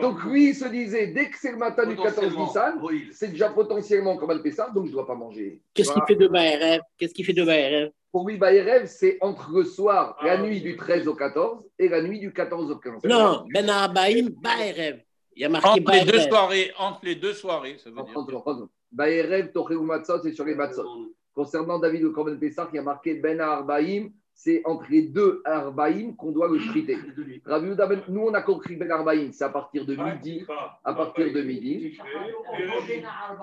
donc 0.00 0.24
lui 0.24 0.50
il 0.50 0.54
se 0.54 0.66
disait 0.68 1.08
dès 1.08 1.28
que 1.28 1.36
c'est 1.36 1.52
le 1.52 1.58
matin 1.58 1.84
du 1.86 1.96
14 1.96 2.36
Nissan, 2.36 2.80
c'est 3.12 3.28
déjà 3.28 3.50
potentiellement 3.50 4.16
Corban 4.16 4.40
Pessar, 4.40 4.72
donc 4.72 4.84
je 4.84 4.90
ne 4.90 4.94
dois 4.94 5.06
pas 5.06 5.14
manger. 5.14 5.60
Qu'est-ce 5.74 5.92
qu'il 5.92 6.02
fait 6.06 6.16
de 6.16 6.28
Baerev? 6.28 6.80
Qu'est-ce 6.96 7.12
qu'il 7.12 7.24
fait 7.24 7.34
de 7.34 7.44
Baerev? 7.44 7.90
Pour 8.10 8.26
lui, 8.26 8.38
Baerev, 8.38 8.86
c'est 8.86 9.18
entre 9.20 9.52
le 9.52 9.64
soir, 9.64 10.16
la 10.24 10.40
nuit 10.40 10.62
du 10.62 10.76
13 10.76 11.08
au 11.08 11.14
14 11.14 11.62
et 11.78 11.88
la 11.88 12.00
nuit 12.00 12.20
du 12.20 12.32
14 12.32 12.70
au 12.70 12.76
15. 12.76 13.04
Non, 13.04 13.44
Ben 13.52 13.68
Arbaïm, 13.68 14.30
Baerev. 14.30 15.00
Il 15.38 15.42
y 15.42 15.44
a 15.44 15.48
marqué 15.48 15.68
entre, 15.68 15.92
les 15.92 16.04
deux 16.04 16.18
soirées, 16.18 16.72
entre 16.80 17.00
les 17.04 17.14
deux 17.14 17.32
soirées, 17.32 17.76
ça 17.78 17.90
veut 17.90 17.94
dire. 17.94 18.68
Baerev, 18.90 19.52
Toreu 19.52 19.80
Matzot, 19.80 20.20
c'est 20.24 20.32
sur 20.32 20.44
les 20.44 20.56
Matzot. 20.56 20.84
Concernant 21.32 21.78
David 21.78 22.02
le 22.02 22.10
Corban 22.10 22.36
Pessar, 22.36 22.68
il 22.72 22.76
y 22.76 22.78
a 22.80 22.82
marqué 22.82 23.14
Ben 23.14 23.40
Arbaïm, 23.40 24.10
c'est 24.34 24.62
entre 24.64 24.86
les 24.90 25.02
deux 25.02 25.40
Arbaïm 25.44 26.16
qu'on 26.16 26.32
doit 26.32 26.48
le 26.48 26.58
shriter. 26.58 26.98
Ben, 27.46 28.02
nous, 28.08 28.22
on 28.22 28.34
a 28.34 28.42
compris 28.42 28.74
Ben 28.74 28.90
Arbaïm, 28.90 29.30
c'est 29.30 29.44
à 29.44 29.48
partir 29.48 29.86
de 29.86 29.94
midi, 29.94 30.44
à 30.82 30.92
partir 30.92 31.32
de 31.32 31.40
midi. 31.40 31.96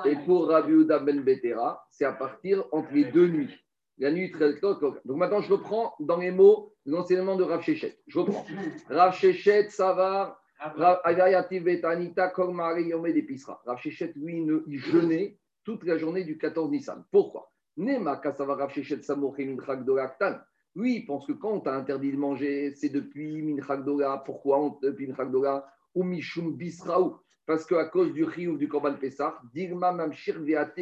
Et 0.04 0.16
pour 0.26 0.50
Rabbi 0.50 0.74
Ben 0.84 1.22
Betera, 1.22 1.88
c'est 1.92 2.04
à 2.04 2.12
partir 2.12 2.66
entre 2.74 2.92
les 2.92 3.06
deux 3.06 3.28
nuits. 3.28 3.56
La 4.00 4.12
nuit 4.12 4.32
très 4.32 4.60
Donc 4.60 5.00
maintenant, 5.06 5.40
je 5.40 5.54
reprends 5.54 5.96
dans 6.02 6.18
les 6.18 6.32
mots 6.32 6.74
l'enseignement 6.86 7.38
de 7.38 7.44
Rav 7.44 7.62
Shechet. 7.62 7.98
Je 8.08 8.20
reprends. 8.20 8.46
Rav 8.90 9.16
Shechet, 9.16 9.70
Savar, 9.70 10.38
Rav 10.60 11.02
Yomé, 12.80 13.22
Pisra. 13.24 13.62
Rav 13.66 13.80
Shechet, 13.80 14.14
lui, 14.16 14.48
il 14.68 14.80
jeûnait 14.80 15.38
toute 15.64 15.84
la 15.84 15.98
journée 15.98 16.24
du 16.24 16.38
14 16.38 16.70
Nissan. 16.72 17.04
Pourquoi? 17.12 17.52
Oui, 17.78 17.94
il 20.96 21.06
pense 21.06 21.28
que 21.28 21.34
quand 21.34 21.52
on 21.52 21.60
t'a 21.60 21.76
interdit 21.76 22.12
de 22.12 22.18
manger, 22.18 22.74
c'est 22.76 22.90
depuis 22.90 23.42
Minchagdola. 23.42 24.24
Pourquoi 24.26 24.78
depuis 24.82 25.08
Minchagdola 25.08 25.68
Ou 25.94 26.04
Mishum 26.04 26.56
Bisraou 26.56 27.18
Parce 27.46 27.66
qu'à 27.66 27.86
cause 27.86 28.14
du 28.14 28.24
Riouf 28.24 28.58
du 28.58 28.70
Korban 28.70 28.96
Pessah, 28.96 29.38
Dirma 29.54 29.92
Mamshir 29.92 30.42
Veate 30.42 30.80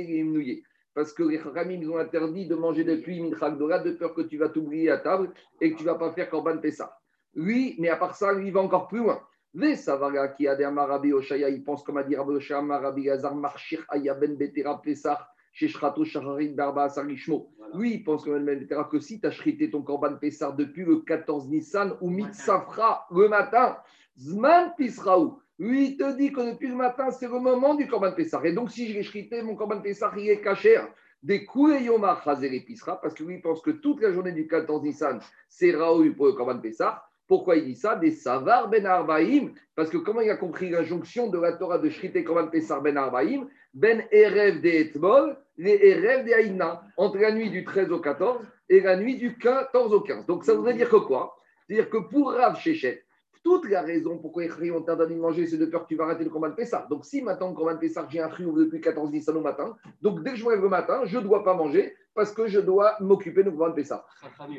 Parce 0.94 1.14
que 1.14 1.24
les 1.24 1.40
Khamim 1.40 1.90
ont 1.90 1.98
interdit 1.98 2.48
de 2.48 2.56
manger 2.56 2.84
depuis 2.84 3.20
Minchagdola 3.22 3.80
de 3.80 3.94
peur 3.94 4.14
que 4.14 4.22
tu 4.22 4.38
vas 4.38 4.50
t'oublier 4.50 4.92
à 4.92 5.00
table 5.00 5.34
et 5.62 5.72
que 5.72 5.78
tu 5.78 5.84
ne 5.84 5.90
vas 5.90 5.96
pas 5.96 6.12
faire 6.12 6.30
Korban 6.30 6.60
Pessah. 6.60 6.96
Lui, 7.34 7.76
mais 7.80 7.90
à 7.90 7.98
part 7.98 8.16
ça, 8.16 8.32
lui, 8.34 8.48
il 8.48 8.54
va 8.54 8.62
encore 8.62 8.88
plus 8.88 9.00
loin. 9.00 9.20
Les 9.56 9.76
Savaga 9.76 10.30
qui 10.30 10.48
a 10.48 10.72
Marabi 10.72 11.14
Oshaya, 11.14 11.50
il 11.50 11.64
pense 11.64 11.84
comme 11.84 11.98
a 11.98 12.04
dit 12.04 12.16
Rabbi 12.16 12.32
Oshaya, 12.32 12.62
Marabi 12.62 13.04
Gazar, 13.04 13.36
Marshir 13.36 13.86
Ayaben 13.88 14.36
Betera 14.36 14.82
Pessah 14.82 15.30
chez 15.52 15.68
Shrato 15.68 16.04
Shacharit 16.04 16.56
Barba 16.56 16.90
Sarishmo. 16.90 17.52
Lui, 17.76 17.94
il 17.94 18.04
pense 18.04 18.26
même 18.26 18.68
que 18.68 19.00
si 19.00 19.20
tu 19.20 19.28
as 19.28 19.32
shrité 19.32 19.70
ton 19.70 19.84
Korban 19.84 20.16
Pessar 20.16 20.56
depuis 20.56 20.84
le 20.84 20.98
14 21.02 21.50
Nissan 21.50 21.96
ou 22.02 22.10
Mitsafra 22.10 23.06
le 23.12 23.30
matin, 23.30 23.78
Zman 24.18 24.74
Pisraou. 24.76 25.40
Lui, 25.60 25.90
il 25.90 25.98
te 25.98 26.18
dit 26.18 26.32
que 26.32 26.52
depuis 26.52 26.70
le 26.70 26.76
matin, 26.76 27.12
c'est 27.12 27.28
le 27.28 27.40
moment 27.40 27.76
du 27.76 27.88
Korban 27.88 28.14
Pessar. 28.14 28.44
Et 28.46 28.54
donc, 28.54 28.72
si 28.72 28.88
je 28.88 28.96
l'ai 28.96 29.04
shrité, 29.04 29.44
mon 29.44 29.56
Korban 29.56 29.82
Pessar, 29.82 30.18
il 30.18 30.30
est 30.30 30.42
caché. 30.42 30.80
Des 31.22 31.48
Yoma 31.56 32.20
Chazer 32.24 32.60
Pisra, 32.66 33.00
parce 33.00 33.14
que 33.14 33.24
lui, 33.24 33.36
il 33.36 33.42
pense 33.42 33.62
que 33.62 33.72
toute 33.72 34.02
la 34.02 34.12
journée 34.12 34.34
du 34.34 34.46
14 34.46 34.84
Nissan, 34.84 35.22
c'est 35.48 35.72
Raoul 35.72 36.16
pour 36.16 36.26
le 36.26 36.34
Korban 36.34 36.60
Pessar. 36.60 37.10
Pourquoi 37.28 37.56
il 37.56 37.66
dit 37.66 37.76
ça? 37.76 37.96
Des 37.96 38.12
Savar 38.12 38.70
Ben 38.70 38.86
Arbaïm, 38.86 39.54
parce 39.76 39.90
que 39.90 39.98
comment 39.98 40.22
il 40.22 40.30
a 40.30 40.36
compris 40.36 40.70
l'injonction 40.70 41.30
de 41.30 41.40
la 41.40 41.54
Torah 41.54 41.78
de 41.78 41.90
Shrité 41.90 42.24
Korban 42.24 42.48
Pessar 42.48 42.82
Ben 42.82 42.98
Arbaïm? 42.98 43.48
Ben 43.74 44.04
Erev 44.12 44.62
de 44.62 44.70
Etmol, 44.70 45.38
les 45.58 45.80
Erev 45.82 46.26
de 46.26 46.34
Aïna, 46.34 46.84
entre 46.98 47.18
la 47.18 47.32
nuit 47.32 47.50
du 47.50 47.64
13 47.64 47.92
au 47.92 48.00
14 48.00 48.46
et 48.70 48.82
la 48.82 48.98
nuit 48.98 49.16
du 49.16 49.38
14 49.38 49.94
au 49.94 50.02
15. 50.02 50.26
Donc 50.26 50.44
ça 50.44 50.54
voudrait 50.54 50.74
dire 50.74 50.90
que 50.90 50.98
quoi? 50.98 51.36
C'est-à-dire 51.68 51.90
que 51.90 51.98
pour 51.98 52.34
Rav 52.34 52.58
Shechet, 52.60 53.06
toute 53.44 53.70
la 53.70 53.82
raison 53.82 54.18
pourquoi 54.18 54.44
les 54.46 54.72
ont 54.72 54.88
interdit 54.88 55.16
de 55.16 55.20
manger, 55.20 55.48
c'est 55.48 55.58
de 55.58 55.66
peur 55.66 55.84
que 55.84 55.90
tu 55.90 55.96
vas 55.96 56.06
rater 56.06 56.24
le 56.24 56.30
combat 56.30 56.50
de 56.50 56.56
Pessah. 56.56 56.88
Donc 56.90 57.06
si 57.06 57.22
maintenant 57.22 57.50
le 57.50 57.56
combat 57.56 57.74
de 57.74 57.80
Pessah, 57.80 58.08
j'ai 58.10 58.22
un 58.22 58.30
friou 58.30 58.58
depuis 58.58 58.80
14 58.80 59.12
Nissan 59.12 59.36
au 59.36 59.42
matin, 59.42 59.76
donc 60.02 60.24
dès 60.24 60.32
que 60.32 60.38
je 60.38 60.46
me 60.46 60.52
lève 60.52 60.62
le 60.62 60.70
matin, 60.70 61.02
je 61.06 61.18
ne 61.18 61.24
dois 61.24 61.44
pas 61.44 61.54
manger 61.54 61.96
parce 62.14 62.32
que 62.32 62.48
je 62.48 62.60
dois 62.60 62.96
m'occuper 63.00 63.44
de 63.44 63.52
Pessah. 63.76 64.06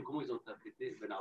Comment 0.05 0.21
ils 0.21 0.33
ont 0.33 0.37
interprété 0.37 0.99
Ben 1.01 1.15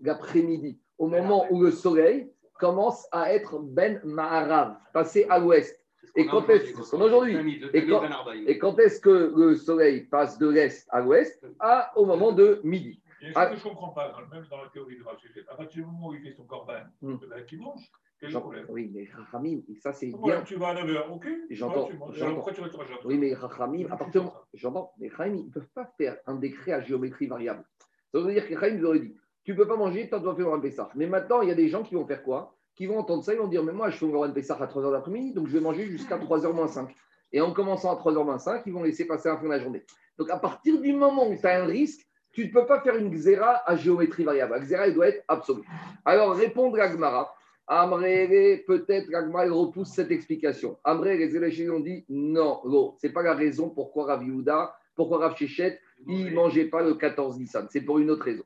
L'après-midi, 0.00 0.78
au 0.98 1.06
moment 1.06 1.46
où 1.50 1.62
le 1.62 1.70
soleil 1.70 2.30
commence 2.54 3.06
à 3.12 3.32
être 3.32 3.58
Ben 3.58 4.00
Maharav, 4.04 4.76
passé 4.92 5.26
à 5.28 5.38
l'ouest. 5.38 5.78
Et 6.16 6.26
quand 6.26 6.48
est-ce 6.48 6.94
aujourd'hui 6.94 7.60
Et 7.72 8.58
quand, 8.58 8.78
est-ce 8.78 9.00
que 9.00 9.32
le 9.36 9.56
soleil 9.56 10.02
passe 10.02 10.38
de 10.38 10.48
l'est 10.48 10.86
à 10.90 11.00
l'ouest 11.00 11.44
à, 11.58 11.92
Au 11.96 12.06
moment 12.06 12.32
de 12.32 12.60
midi. 12.62 13.00
Et 13.20 13.32
ce 13.32 13.38
ah. 13.38 13.46
que 13.46 13.56
je 13.56 13.64
ne 13.64 13.70
comprends 13.70 13.88
pas, 13.88 14.14
même 14.30 14.44
dans 14.50 14.62
la 14.62 14.68
théorie 14.68 14.98
de 14.98 15.02
Rachid, 15.02 15.30
à 15.48 15.54
partir 15.54 15.82
du 15.82 15.90
moment 15.90 16.08
où 16.08 16.14
il 16.14 16.20
fait 16.20 16.32
son 16.32 16.44
corban, 16.44 16.80
hmm. 17.00 17.16
ben, 17.30 17.44
qu'il 17.46 17.58
mange, 17.58 17.90
quel 18.20 18.32
problème? 18.32 18.66
Oui, 18.68 18.90
mais 18.92 19.08
Rachamim, 19.12 19.62
ça 19.80 19.92
c'est 19.92 20.12
bien. 20.22 20.42
Tu 20.42 20.56
vas 20.56 20.68
à 20.68 20.74
9h, 20.74 21.10
ok 21.10 21.26
J'entends. 21.50 21.88
Pourquoi 22.34 22.52
tu 22.52 22.60
resteras 22.60 22.84
Oui, 23.04 23.18
mais 23.18 23.34
Rachamim, 23.34 23.86
à 23.90 23.96
partir 23.96 24.30
J'entends, 24.52 24.92
mais 24.98 25.08
Rachamim, 25.08 25.38
ils 25.38 25.46
ne 25.46 25.52
peuvent 25.52 25.70
pas 25.74 25.86
faire 25.96 26.18
un 26.26 26.34
décret 26.34 26.72
à 26.72 26.80
géométrie 26.82 27.26
variable. 27.26 27.64
Ça 28.12 28.20
veut 28.20 28.32
dire 28.32 28.46
que 28.46 28.54
Rachamim, 28.54 28.78
ils 28.78 28.84
auraient 28.84 29.00
dit 29.00 29.16
tu 29.44 29.52
ne 29.52 29.56
peux 29.56 29.66
pas 29.66 29.76
manger, 29.76 30.08
tu 30.10 30.20
dois 30.20 30.34
faire 30.34 30.52
un 30.52 30.60
Pessah. 30.60 30.90
Mais 30.94 31.06
maintenant, 31.06 31.42
il 31.42 31.48
y 31.48 31.52
a 31.52 31.54
des 31.54 31.68
gens 31.68 31.82
qui 31.82 31.94
vont 31.94 32.06
faire 32.06 32.22
quoi? 32.22 32.54
Qui 32.74 32.86
vont 32.86 32.98
entendre 32.98 33.22
ça, 33.22 33.34
ils 33.34 33.38
vont 33.38 33.46
dire 33.46 33.62
Mais 33.62 33.72
moi, 33.72 33.90
je 33.90 33.98
fais 33.98 34.06
un 34.06 34.30
Pessah 34.30 34.56
à 34.58 34.66
3h 34.66 34.90
d'après-midi, 34.90 35.32
donc 35.32 35.46
je 35.48 35.52
vais 35.52 35.60
manger 35.60 35.86
jusqu'à 35.86 36.18
3h 36.18 36.52
moins 36.52 36.68
5. 36.68 36.88
Et 37.32 37.40
en 37.40 37.52
commençant 37.52 37.92
à 37.92 38.00
3h 38.00 38.24
moins 38.24 38.38
5, 38.38 38.62
ils 38.66 38.72
vont 38.72 38.82
laisser 38.82 39.06
passer 39.06 39.28
la 39.28 39.36
fin 39.36 39.44
de 39.44 39.50
la 39.50 39.60
journée. 39.60 39.84
Donc, 40.18 40.30
à 40.30 40.38
partir 40.38 40.80
du 40.80 40.92
moment 40.92 41.28
où 41.28 41.36
tu 41.36 41.46
as 41.46 41.62
un 41.62 41.66
risque, 41.66 42.06
tu 42.32 42.46
ne 42.46 42.52
peux 42.52 42.66
pas 42.66 42.80
faire 42.80 42.96
une 42.96 43.10
xéra 43.10 43.62
à 43.66 43.76
géométrie 43.76 44.24
variable. 44.24 44.54
La 44.54 44.60
xéra, 44.60 44.86
elle 44.86 44.94
doit 44.94 45.08
être 45.08 45.24
absolue. 45.28 45.62
Alors, 46.04 46.34
répondre 46.34 46.80
à 46.80 46.88
Gmara. 46.88 47.34
Amré, 47.66 48.62
peut-être 48.66 49.08
Gmara 49.08 49.50
repousse 49.50 49.88
cette 49.88 50.10
explication. 50.10 50.78
Amré, 50.84 51.16
les 51.16 51.36
élèves 51.36 51.72
ont 51.72 51.80
dit 51.80 52.04
non, 52.08 52.60
non, 52.64 52.94
ce 53.00 53.06
n'est 53.06 53.12
pas 53.12 53.22
la 53.22 53.34
raison 53.34 53.70
pourquoi 53.70 54.06
Rav 54.06 54.22
Yehuda, 54.22 54.76
pourquoi 54.94 55.18
Rav 55.18 55.36
Shechet, 55.36 55.80
il 56.06 56.26
ne 56.26 56.34
mangeait 56.34 56.66
pas 56.66 56.82
le 56.82 56.94
14 56.94 57.38
Nissan. 57.38 57.66
C'est 57.70 57.80
pour 57.80 57.98
une 57.98 58.10
autre 58.10 58.24
raison. 58.24 58.44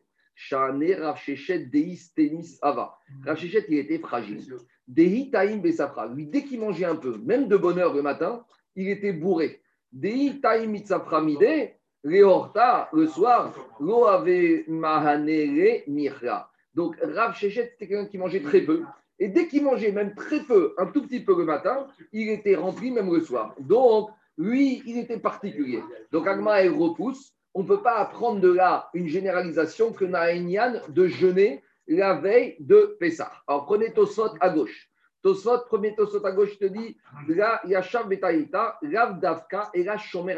Deis 1.71 2.13
Tenis 2.15 2.59
Ava. 2.63 2.97
Rav 3.25 3.37
Shechet, 3.37 3.67
il 3.69 3.79
était 3.79 3.99
fragile. 3.99 4.43
Dehi 4.87 5.31
Taim 5.31 5.59
Besafra. 5.59 6.07
Lui, 6.07 6.27
dès 6.27 6.45
qu'il 6.45 6.61
mangeait 6.61 6.85
un 6.85 6.97
peu, 6.97 7.19
même 7.19 7.49
de 7.49 7.57
bonne 7.57 7.79
heure 7.79 7.95
le 7.95 8.03
matin, 8.03 8.45
il 8.77 8.89
était 8.89 9.13
bourré. 9.13 9.61
Dehi 9.93 10.41
Taim 10.41 10.67
Mitzafra 10.67 11.21
Mide, 11.21 11.73
le 12.05 13.07
soir, 13.07 13.55
Lo 13.81 14.07
Ave 14.07 14.69
Mahanere 14.69 15.83
Mirra. 15.89 16.51
Donc, 16.75 16.97
Rav 17.03 17.35
Shechet, 17.35 17.71
c'était 17.73 17.89
quelqu'un 17.89 18.07
qui 18.07 18.19
mangeait 18.19 18.43
très 18.43 18.61
peu. 18.61 18.85
Et 19.19 19.29
dès 19.29 19.49
qu'il 19.49 19.65
mangeait 19.65 19.91
même 19.91 20.15
très 20.15 20.45
peu, 20.45 20.75
un 20.79 20.87
tout 20.87 21.03
petit 21.03 21.21
peu 21.21 21.37
le 21.37 21.45
matin, 21.45 21.89
il 22.13 22.29
était 22.29 22.55
rempli 22.55 22.93
même 22.93 23.13
le 23.13 23.21
soir. 23.21 23.55
Donc, 23.59 24.11
lui, 24.37 24.83
il 24.87 24.99
était 24.99 25.19
particulier. 25.19 25.83
Donc, 26.13 26.29
Agma, 26.29 26.61
elle 26.63 26.73
repousse 26.73 27.35
on 27.55 27.63
ne 27.63 27.69
peut 27.69 27.83
pas 27.83 27.97
apprendre 27.97 28.41
de 28.41 28.53
là 28.53 28.91
une 28.95 29.09
généralisation 29.09 29.93
que 29.93 30.05
Naïnian 30.05 30.81
de 30.89 31.07
jeûner 31.07 31.63
la 31.87 32.15
veille 32.15 32.57
de 32.61 32.97
Pessah. 33.01 33.33
Alors 33.47 33.65
prenez 33.65 33.93
Tosot 33.93 34.35
à 34.41 34.51
gauche. 34.51 34.91
Tosot, 35.23 35.65
premier 35.67 35.95
Tosot 35.95 36.25
à 36.25 36.33
gauche 36.33 36.59
te 36.59 36.67
dit 36.67 36.97
Betaïta, 37.27 38.79
Rav 38.83 39.21
Davka 39.21 39.71
et 39.75 39.83
la 39.83 39.99
Shomer 39.99 40.37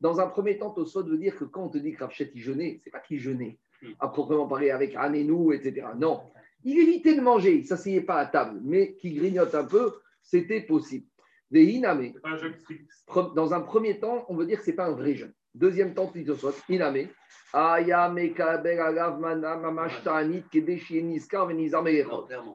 Dans 0.00 0.20
un 0.20 0.26
premier 0.26 0.58
temps, 0.58 0.70
Tosot 0.70 1.04
veut 1.04 1.18
dire 1.18 1.36
que 1.36 1.44
quand 1.44 1.64
on 1.64 1.68
te 1.68 1.78
dit 1.78 1.92
que 1.92 2.04
Ravchet 2.04 2.30
il 2.34 2.40
jeûnait, 2.40 2.80
c'est 2.84 2.90
pas 2.90 3.00
qu'il 3.00 3.18
jeûnait, 3.18 3.58
à 3.98 4.08
proprement 4.08 4.46
parler 4.46 4.70
avec 4.70 4.94
Anenou, 4.94 5.52
etc. 5.52 5.88
Non, 5.96 6.22
il 6.64 6.78
évitait 6.78 7.14
de 7.14 7.20
manger, 7.20 7.56
il 7.56 7.62
ne 7.62 7.66
s'asseyait 7.66 8.02
pas 8.02 8.16
à 8.16 8.26
table, 8.26 8.60
mais 8.62 8.94
qu'il 8.94 9.18
grignote 9.18 9.54
un 9.54 9.64
peu, 9.64 9.94
c'était 10.22 10.60
possible. 10.60 11.06
Dans 11.50 13.54
un 13.54 13.60
premier 13.60 13.98
temps, 13.98 14.24
on 14.28 14.36
veut 14.36 14.46
dire 14.46 14.58
que 14.58 14.64
ce 14.64 14.70
n'est 14.70 14.76
pas 14.76 14.86
un 14.86 14.92
vrai 14.92 15.14
jeûne. 15.14 15.32
Deuxième 15.54 15.94
temps, 15.94 16.06
Tosot, 16.06 16.54
Iname. 16.68 17.08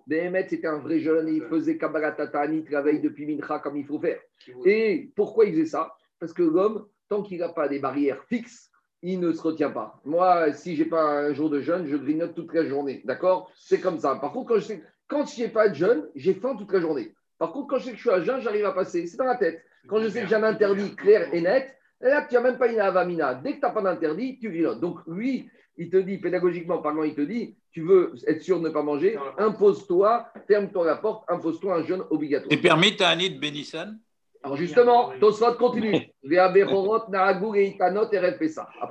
Behemet, 0.08 0.48
c'était 0.50 0.68
un 0.68 0.78
vrai 0.78 1.00
jeune, 1.00 1.28
il 1.28 1.42
faisait 1.44 1.78
Kabbalat 1.78 2.16
la 2.18 2.82
veille 2.82 3.02
depuis 3.02 3.26
Mincha 3.26 3.60
comme 3.60 3.78
il 3.78 3.86
faut 3.86 4.00
faire. 4.00 4.20
Et 4.66 5.12
pourquoi 5.16 5.46
il 5.46 5.54
faisait 5.54 5.66
ça? 5.66 5.96
Parce 6.20 6.32
que 6.34 6.44
l'homme, 6.44 6.88
tant 7.10 7.24
qu'il 7.24 7.40
n'a 7.40 7.50
pas 7.50 7.68
des 7.68 7.80
barrières 7.80 8.24
fixes, 8.26 8.70
il 9.02 9.20
ne 9.20 9.34
se 9.34 9.42
retient 9.42 9.72
pas. 9.72 10.00
Moi, 10.06 10.54
si 10.54 10.76
je 10.76 10.84
n'ai 10.84 10.90
pas 10.90 11.04
un 11.04 11.34
jour 11.34 11.50
de 11.50 11.60
jeûne, 11.60 11.88
je 11.88 11.98
grignote 11.98 12.36
toute 12.36 12.54
la 12.54 12.64
journée. 12.66 13.02
D'accord? 13.04 13.52
C'est 13.56 13.82
comme 13.82 14.00
ça. 14.00 14.16
Par 14.16 14.32
contre, 14.32 14.50
quand 14.50 14.60
je 14.60 14.66
sais, 14.66 14.84
quand 15.08 15.26
je 15.26 15.42
n'ai 15.42 15.50
pas 15.50 15.70
de 15.70 15.76
jeûne, 15.76 16.08
j'ai 16.16 16.36
faim 16.36 16.56
toute 16.56 16.72
la 16.72 16.80
journée. 16.80 17.14
Par 17.38 17.52
contre, 17.52 17.68
quand 17.68 17.80
je 17.80 17.86
sais 17.86 17.92
que 17.92 17.98
je 17.98 18.02
suis 18.02 18.12
à 18.12 18.22
jeûne, 18.22 18.40
j'arrive 18.40 18.66
à 18.66 18.72
passer. 18.72 19.06
C'est 19.08 19.18
dans 19.18 19.26
la 19.26 19.36
tête. 19.36 19.62
Quand 19.88 20.00
je 20.00 20.08
sais 20.08 20.22
que 20.22 20.28
j'ai 20.28 20.36
un 20.36 20.44
interdit 20.44 20.96
clair 20.96 21.34
et 21.34 21.42
net, 21.42 21.76
et 22.04 22.08
là, 22.08 22.26
tu 22.28 22.36
n'as 22.36 22.42
même 22.42 22.58
pas 22.58 22.68
une 22.68 22.80
avamina. 22.80 23.34
Dès 23.36 23.54
que 23.54 23.60
tu 23.60 23.62
n'as 23.62 23.72
pas 23.72 23.82
d'interdit, 23.82 24.38
tu 24.40 24.50
grignotes. 24.50 24.82
Donc, 24.82 25.00
lui, 25.08 25.50
il 25.78 25.90
te 25.90 25.98
dit, 25.98 26.18
pédagogiquement 26.18 26.80
parlant, 26.80 27.04
il 27.04 27.16
te 27.16 27.22
dit, 27.22 27.56
tu 27.72 27.82
veux 27.82 28.14
être 28.28 28.42
sûr 28.42 28.60
de 28.60 28.68
ne 28.68 28.74
pas 28.74 28.84
manger, 28.84 29.18
impose-toi, 29.38 30.28
ferme-toi 30.48 30.86
la 30.86 30.98
porte, 30.98 31.24
impose-toi 31.30 31.76
un 31.76 31.84
jeûne 31.84 32.04
obligatoire. 32.10 32.50
C'est 32.52 32.58
permis, 32.58 32.96
tu 32.96 33.04
as 33.04 33.10
un 33.10 33.16
nid 33.16 33.32
de 33.32 33.40
Bénissan 33.40 33.98
Alors 34.44 34.58
justement, 34.58 35.12
Tosfot 35.20 35.54
continue. 35.54 35.96
Et 36.24 36.36
et 36.36 37.78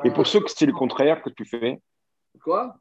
Et 0.04 0.10
pour 0.10 0.26
ceux 0.26 0.40
que 0.40 0.50
c'est 0.50 0.66
le 0.66 0.72
contraire 0.72 1.22
que 1.22 1.30
tu 1.30 1.44
fais, 1.44 1.78
Quoi? 2.42 2.74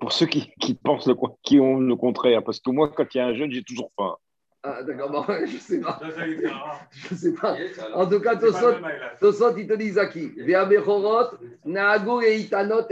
Pour 0.00 0.12
ceux 0.12 0.26
qui, 0.26 0.50
qui 0.60 0.74
pensent 0.74 1.06
le, 1.06 1.14
qui 1.42 1.58
ont 1.58 1.80
le 1.80 1.96
contraire, 1.96 2.42
parce 2.44 2.60
que 2.60 2.70
moi, 2.70 2.88
quand 2.88 3.14
il 3.14 3.18
y 3.18 3.20
a 3.20 3.26
un 3.26 3.34
jeune, 3.34 3.50
j'ai 3.50 3.64
toujours 3.64 3.90
faim. 3.96 4.16
Ah, 4.62 4.82
d'accord, 4.82 5.10
bon, 5.10 5.24
je 5.46 5.56
sais 5.56 5.80
pas. 5.80 6.00
Je 6.90 7.14
sais 7.14 7.32
pas. 7.32 7.56
En 7.94 8.08
tout 8.08 8.20
cas, 8.20 8.34
là. 8.34 9.16
Tosfot, 9.20 9.56
il 9.56 9.68
te 9.68 9.74
dit 9.74 9.90
Zaki. 9.90 10.32
Ve'abechorot, 10.36 11.38
na'agou, 11.64 12.22
et 12.22 12.38
itanot. 12.38 12.82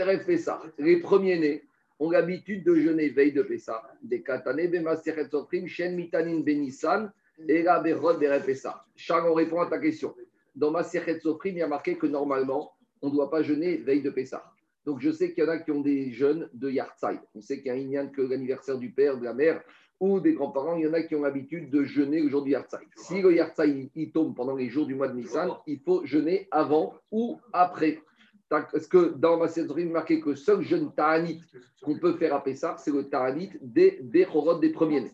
Les 0.79 1.01
premiers-nés 1.01 1.65
ont 1.99 2.11
l'habitude 2.11 2.63
de 2.63 2.77
jeûner 2.77 3.09
veille 3.09 3.33
de 3.33 3.43
Pessah. 3.43 3.83
Des 4.03 4.23
katané, 4.23 4.69
bemaseret 4.69 5.29
sofrim, 5.29 5.67
shen 5.67 5.97
mitanin 5.97 6.41
benissan, 6.41 7.11
et 7.49 7.63
la 7.63 7.81
berod, 7.81 8.21
Pessah. 8.45 8.85
Charles, 8.95 9.29
on 9.29 9.35
répond 9.35 9.61
à 9.61 9.67
ta 9.67 9.79
question. 9.79 10.15
Dans 10.55 10.71
ma 10.71 10.85
Sofrim, 10.85 11.57
il 11.57 11.59
y 11.59 11.63
a 11.63 11.69
marqué 11.69 11.97
que 11.97 12.07
normalement, 12.07 12.75
on 13.03 13.09
ne 13.09 13.13
doit 13.13 13.29
pas 13.29 13.43
jeûner 13.43 13.79
veille 13.79 14.03
de 14.03 14.11
Pessah. 14.11 14.45
Donc, 14.85 15.01
je 15.01 15.11
sais 15.11 15.33
qu'il 15.33 15.43
y 15.43 15.47
en 15.47 15.51
a 15.51 15.59
qui 15.59 15.73
ont 15.73 15.81
des 15.81 16.13
jeunes 16.13 16.49
de 16.55 16.71
Yartzai. 16.71 17.19
On 17.35 17.43
sait 17.43 17.57
qu'il 17.57 17.67
y 17.67 17.71
a 17.71 17.75
un 17.75 17.77
Inyan 17.77 18.09
que 18.09 18.23
l'anniversaire 18.23 18.79
du 18.79 18.91
père, 18.91 19.19
de 19.19 19.25
la 19.25 19.35
mère 19.35 19.61
ou 20.01 20.21
des 20.21 20.35
grands-parents. 20.35 20.77
Il 20.77 20.85
y 20.85 20.89
en 20.89 20.93
a 20.93 21.03
qui 21.03 21.15
ont 21.15 21.23
l'habitude 21.23 21.71
de 21.71 21.83
jeûner 21.85 22.21
le 22.21 22.29
jour 22.29 22.43
du. 22.43 22.55
Si 22.97 23.21
le 23.23 23.35
Yartzai 23.35 23.91
il- 23.95 24.13
tombe 24.13 24.35
pendant 24.35 24.55
les 24.55 24.69
jours 24.69 24.87
du 24.87 24.95
mois 24.95 25.09
de 25.09 25.17
Nissan, 25.17 25.51
il 25.67 25.81
faut 25.81 26.05
jeûner 26.05 26.49
avant 26.51 26.95
ou 27.11 27.39
après. 27.53 28.03
Parce 28.49 28.87
que 28.87 29.15
dans 29.17 29.39
ma 29.39 29.47
est 29.47 29.85
marqué 29.87 30.21
que 30.21 30.31
le 30.31 30.37
seul 30.37 30.63
jeûne 30.63 30.93
Ta'anit 30.95 31.43
qu'on 31.83 31.99
peut 31.99 32.15
faire 32.15 32.35
à 32.35 32.43
Pessah, 32.45 32.77
c'est 32.79 32.93
le 32.93 33.09
Ta'anit 33.09 33.51
des, 33.61 33.99
des 34.03 34.27
des 34.61 34.71
premiers-nés. 34.71 35.13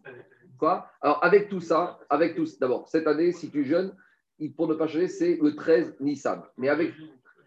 Quoi? 0.58 0.86
Alors, 1.00 1.24
avec 1.24 1.48
tout 1.48 1.60
ça, 1.60 1.98
avec 2.10 2.36
tout 2.36 2.46
d'abord, 2.60 2.88
cette 2.88 3.06
année, 3.06 3.32
si 3.32 3.50
tu 3.50 3.64
jeûnes, 3.64 3.94
pour 4.56 4.68
ne 4.68 4.74
pas 4.74 4.86
changer, 4.86 5.08
c'est 5.08 5.38
le 5.40 5.54
13 5.54 5.96
Nissan. 6.00 6.42
Mais 6.58 6.68
avec 6.68 6.92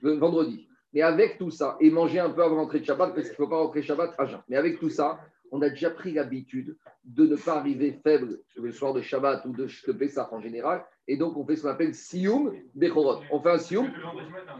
le 0.01 0.13
vendredi. 0.13 0.67
Mais 0.93 1.01
avec 1.01 1.37
tout 1.37 1.51
ça, 1.51 1.77
et 1.81 1.91
manger 1.91 2.19
un 2.19 2.29
peu 2.29 2.41
avant 2.43 2.55
l'entrée 2.55 2.79
de 2.79 2.85
Shabbat, 2.85 3.13
parce 3.13 3.27
qu'il 3.27 3.33
ne 3.33 3.45
faut 3.45 3.47
pas 3.49 3.57
rentrer 3.57 3.83
Shabbat 3.83 4.15
à 4.17 4.25
jeun. 4.25 4.39
Mais 4.47 4.55
avec 4.55 4.79
tout 4.79 4.89
ça, 4.89 5.19
on 5.55 5.61
a 5.61 5.69
déjà 5.69 5.89
pris 5.89 6.11
l'habitude 6.11 6.75
de 7.05 7.25
ne 7.25 7.37
pas 7.37 7.59
arriver 7.59 7.97
faible 8.03 8.39
le 8.57 8.71
soir 8.73 8.93
de 8.93 9.01
Shabbat 9.01 9.45
ou 9.45 9.53
de, 9.53 9.67
de 9.87 9.91
Pessah 9.93 10.27
en 10.33 10.41
général. 10.41 10.83
Et 11.07 11.15
donc, 11.15 11.37
on 11.37 11.45
fait 11.45 11.55
ce 11.55 11.61
qu'on 11.61 11.69
appelle 11.69 11.95
Sioum 11.95 12.53
Bechorot. 12.73 13.21
On 13.31 13.39
fait 13.39 13.51
un 13.51 13.57
Sioum. 13.57 13.89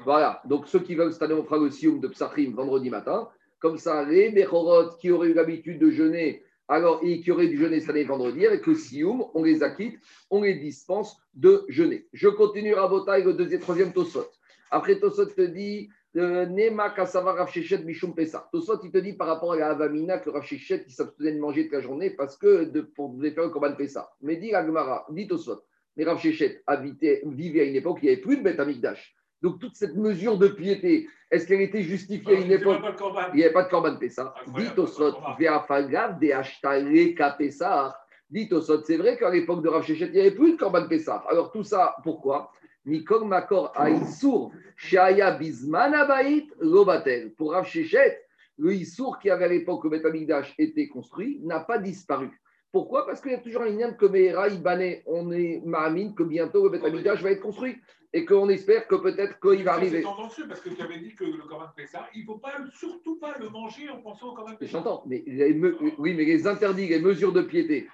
Voilà. 0.06 0.42
Donc, 0.46 0.68
ceux 0.68 0.80
qui 0.80 0.96
veulent 0.96 1.12
cette 1.12 1.24
année, 1.24 1.34
on 1.34 1.44
fera 1.44 1.58
le 1.58 1.70
Sioum 1.70 2.00
de 2.00 2.08
Psachrim 2.08 2.54
vendredi 2.54 2.90
matin. 2.90 3.28
Comme 3.60 3.78
ça, 3.78 4.06
les 4.06 4.30
Bechorot 4.30 4.96
qui 5.02 5.12
auraient 5.12 5.28
eu 5.28 5.34
l'habitude 5.34 5.80
de 5.80 5.90
jeûner, 5.90 6.44
alors, 6.70 7.02
et 7.04 7.20
qui 7.20 7.30
auraient 7.30 7.50
dû 7.50 7.58
jeûner 7.58 7.82
cette 7.82 7.90
année 7.90 8.06
vendredi, 8.06 8.46
avec 8.46 8.66
le 8.66 8.74
Sioum, 8.74 9.26
on 9.34 9.44
les 9.44 9.64
acquitte, 9.64 10.00
on 10.30 10.44
les 10.44 10.56
dispense 10.56 11.18
de 11.34 11.66
jeûner. 11.68 12.08
Je 12.14 12.30
continue 12.30 12.76
à 12.76 12.88
le 12.88 13.34
deuxième, 13.34 13.60
troisième 13.60 13.92
Tosot. 13.92 14.28
Après, 14.72 14.98
Tosot 14.98 15.26
te 15.26 15.42
dit 15.42 15.90
Nema 16.16 16.92
Kasava 16.92 17.34
Rav 17.34 17.52
Shechet 17.52 17.84
Mishum 17.84 18.16
Pessah. 18.16 18.48
Tosot, 18.52 18.80
il 18.84 18.92
te 18.92 18.98
dit 19.00 19.14
par 19.14 19.28
rapport 19.28 19.54
à 19.54 19.58
la 19.58 19.70
Avamina 19.72 20.20
que 20.20 20.30
Rav 20.30 20.44
Shechet, 20.44 20.86
il 20.88 20.94
s'abstenait 20.94 21.34
de 21.34 21.40
manger 21.40 21.64
toute 21.64 21.74
la 21.74 21.82
journée 21.82 22.10
parce 22.12 22.38
que 22.38 22.64
de, 22.66 22.82
pour 22.82 23.20
faire 23.22 23.44
le 23.44 23.50
Korban 23.50 23.74
Pessah. 23.76 24.10
Mais 24.22 24.38
dit 24.38 24.54
Agmara, 24.54 25.06
dit 25.10 25.28
Tosot, 25.28 25.62
mais 25.98 26.06
Rav 26.06 26.20
Shechet 26.20 26.64
habitait, 26.68 27.22
vivait 27.26 27.62
à 27.62 27.64
une 27.66 27.76
époque 27.76 27.98
où 27.98 28.00
il 28.04 28.06
n'y 28.06 28.14
avait 28.14 28.22
plus 28.22 28.38
de 28.38 28.44
Beth 28.44 28.60
Amikdash. 28.60 29.14
Donc, 29.42 29.60
toute 29.60 29.76
cette 29.76 29.96
mesure 29.96 30.38
de 30.38 30.48
piété, 30.48 31.08
est-ce 31.30 31.46
qu'elle 31.46 31.62
était 31.62 31.84
justifiée 31.84 32.38
à 32.38 32.40
une 32.40 32.52
époque? 32.52 32.82
corban. 32.98 33.22
il 33.34 33.38
n'y 33.38 33.44
avait 33.44 33.54
pas 33.54 33.64
de 33.64 33.70
Korban 33.70 33.98
Pessah. 33.98 34.34
Dit 34.56 34.70
Tosot, 34.76 35.18
Ve'afagav 35.38 36.18
de 36.20 36.32
Ashtale 36.32 37.14
Pessah. 37.38 37.96
Dit 38.30 38.48
Tosot, 38.48 38.84
c'est 38.84 38.98
vrai 38.98 39.18
qu'à 39.18 39.30
l'époque 39.30 39.62
de 39.62 39.68
Rav 39.68 39.84
Shechet, 39.84 40.08
il 40.08 40.14
n'y 40.14 40.20
avait 40.22 40.32
plus 40.32 40.54
de 40.54 40.58
Korban 40.58 40.88
Pessah. 40.88 41.26
Alors 41.30 41.52
tout 41.52 41.64
ça, 41.64 41.96
pourquoi? 42.04 42.52
Mikol 42.86 43.26
Makor 43.26 43.72
Aïsour, 43.76 44.52
Shaya 44.76 45.28
Abaït, 45.28 46.48
Lobatel. 46.60 47.34
Pour 47.34 47.52
Rav 47.52 47.66
Shechet, 47.66 48.22
le 48.58 48.74
Issour 48.74 49.20
qui 49.20 49.30
avait 49.30 49.46
à 49.46 49.50
l'époque 49.50 49.84
où 49.84 49.90
Beth 49.90 50.06
Amikdash 50.06 50.54
était 50.58 50.88
construit 50.88 51.40
n'a 51.44 51.60
pas 51.60 51.78
disparu. 51.78 52.30
Pourquoi? 52.72 53.06
Parce 53.06 53.22
qu'il 53.22 53.32
y 53.32 53.36
a 53.36 53.40
toujours 53.40 53.62
un 53.62 53.70
lien 53.70 53.94
que 53.94 54.06
Ibané, 54.54 55.02
on 55.06 55.32
est 55.32 55.62
Mahamine 55.66 56.14
que 56.14 56.24
bientôt 56.24 56.64
le 56.66 56.70
Beth 56.70 56.84
Amikdash 56.84 57.22
va 57.22 57.32
être 57.32 57.42
construit 57.42 57.78
et 58.12 58.26
qu'on 58.26 58.50
espère 58.50 58.88
que 58.88 58.96
peut-être 58.96 59.40
qu'il 59.40 59.64
va 59.64 59.74
arriver. 59.74 59.98
C'est 59.98 60.04
tendancieux 60.04 60.46
parce 60.48 60.62
que 60.62 60.70
tu 60.70 60.82
avais 60.82 61.00
dit 61.00 61.16
que 61.16 61.24
le 61.26 61.44
corban 61.48 61.68
Pessah, 61.76 62.08
il 62.14 62.22
ne 62.22 62.26
faut 62.26 62.38
pas, 62.38 62.54
surtout 62.74 63.18
pas 63.18 63.38
le 63.40 63.50
manger 63.50 63.90
en 63.90 64.02
pensant 64.02 64.32
au 64.32 64.36
corban 64.36 64.56
Pessah. 64.56 64.72
J'entends, 64.72 65.04
mais 65.06 65.24
les 65.26 65.54
me- 65.54 65.78
oui, 65.98 66.14
mais 66.14 66.26
les 66.26 66.48
interdits, 66.48 66.88
les 66.88 67.00
mesures 67.00 67.34
de 67.34 67.42
piété 67.42 67.88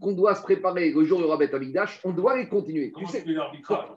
qu'on 0.00 0.12
doit 0.12 0.34
se 0.34 0.42
préparer 0.42 0.90
le 0.90 1.04
jour 1.04 1.18
du 1.18 1.24
Rabbet 1.24 1.54
Amigdash, 1.54 2.00
on 2.04 2.12
doit 2.12 2.36
les 2.36 2.48
continuer. 2.48 2.88
Tu 2.88 2.92
Comment 2.92 3.08
sais, 3.08 3.24
tu 3.24 3.36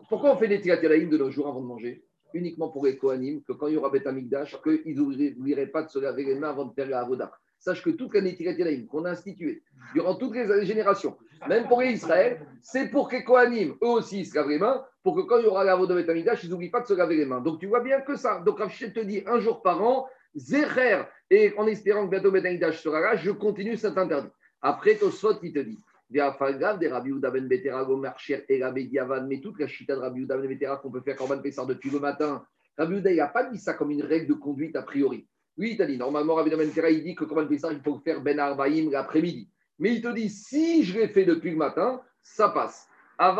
pourquoi 0.10 0.34
on 0.34 0.38
fait 0.38 0.48
des 0.48 0.60
de 0.60 1.18
nos 1.18 1.32
jours 1.32 1.48
avant 1.48 1.62
de 1.62 1.66
manger? 1.66 2.04
Uniquement 2.34 2.70
pour 2.70 2.86
les 2.86 2.98
Kohanim, 2.98 3.44
que 3.44 3.54
quand 3.54 3.68
il 3.68 3.76
y 3.76 3.78
aura 3.78 3.92
Bet 3.92 4.08
Amigdash, 4.08 4.58
qu'ils 4.64 4.96
n'oublieraient 4.96 5.68
pas 5.68 5.84
de 5.84 5.90
se 5.90 6.00
laver 6.00 6.24
les 6.24 6.36
mains 6.36 6.50
avant 6.50 6.66
de 6.66 6.74
faire 6.74 6.88
la 6.88 7.02
Avoda. 7.02 7.32
Sache 7.60 7.84
que 7.84 7.92
toute 7.92 8.14
la 8.16 8.22
tiratelaïm 8.22 8.88
qu'on 8.88 9.06
a 9.06 9.12
instituée 9.12 9.62
durant 9.94 10.16
toutes 10.16 10.36
les 10.36 10.66
générations, 10.66 11.16
même 11.48 11.68
pour 11.68 11.82
les 11.82 11.92
Israël, 11.92 12.46
c'est 12.62 12.90
pour 12.90 13.08
que 13.08 13.18
les 13.18 13.24
Kohanim, 13.24 13.76
eux 13.84 13.88
aussi, 13.88 14.26
se 14.26 14.36
lavent 14.36 14.50
les 14.50 14.58
mains, 14.58 14.84
pour 15.04 15.16
que 15.16 15.22
quand 15.22 15.38
il 15.38 15.46
y 15.46 15.48
aura 15.48 15.64
la 15.64 15.74
Avoda 15.74 15.94
Bet 15.94 16.10
Amigdash, 16.10 16.44
ils 16.44 16.50
n'oublient 16.50 16.72
pas 16.72 16.82
de 16.82 16.88
se 16.88 16.94
laver 16.94 17.18
les 17.18 17.26
mains. 17.26 17.42
Donc 17.42 17.60
tu 17.60 17.68
vois 17.68 17.82
bien 17.82 18.02
que 18.02 18.16
ça. 18.16 18.40
Donc 18.40 18.60
Rachid 18.60 18.94
te 18.94 19.00
dit 19.00 19.24
un 19.28 19.40
jour 19.40 19.62
par 19.62 19.82
an, 19.84 20.08
Zecher, 20.36 21.04
et 21.30 21.54
en 21.58 21.68
espérant 21.68 22.06
que 22.06 22.12
bientôt 22.12 22.32
Bet 22.32 22.48
Amigdash 22.48 22.82
sera 22.82 23.00
là, 23.00 23.16
je 23.16 23.30
continue 23.30 23.78
cet 23.78 23.98
interdit. 23.98 24.30
Après, 24.66 24.96
Tosfot, 24.96 25.40
il 25.44 25.52
te 25.52 25.60
dit, 25.60 25.78
des 26.10 26.22
Rabbi 26.22 27.10
Yehuda 27.10 27.30
ben 27.32 27.48
Betera, 27.50 27.84
Gomer, 27.84 28.12
et 28.48 28.64
mais 29.28 29.42
toute 29.42 29.60
la 29.60 29.68
chita 29.68 29.94
de 29.94 30.00
Rabbi 30.00 30.22
Yehuda 30.22 30.38
ben 30.38 30.48
Betera 30.48 30.78
qu'on 30.78 30.90
peut 30.90 31.02
faire 31.02 31.18
Corban 31.18 31.40
Pessar 31.40 31.66
depuis 31.66 31.90
le 31.90 32.00
matin. 32.00 32.46
Rabbi 32.78 32.94
Yehuda, 32.94 33.12
il 33.12 33.18
n'a 33.18 33.28
pas 33.28 33.44
dit 33.50 33.60
ça 33.60 33.74
comme 33.74 33.92
une 33.92 34.04
règle 34.04 34.28
de 34.28 34.34
conduite 34.34 34.78
a 34.78 34.82
priori. 34.82 35.28
Lui, 35.58 35.72
il 35.72 35.78
t'a 35.78 35.86
dit, 35.86 35.98
normalement, 35.98 36.36
Rabbi 36.36 36.50
Yehuda 36.50 36.64
ben 36.64 36.70
Betera, 36.70 36.90
il 36.90 37.04
dit 37.04 37.14
que 37.14 37.26
Corban 37.26 37.46
Pessar, 37.46 37.74
il 37.74 37.82
faut 37.82 38.00
faire 38.00 38.22
Ben 38.22 38.40
Arbaïm 38.40 38.90
l'après-midi. 38.90 39.50
Mais 39.80 39.96
il 39.96 40.02
te 40.02 40.14
dit, 40.14 40.30
si 40.30 40.84
je 40.84 40.98
l'ai 40.98 41.10
fait 41.10 41.26
depuis 41.26 41.52
le 41.52 41.58
matin, 41.58 42.02
ça 42.22 42.48
passe. 42.48 42.88
Parce 43.18 43.38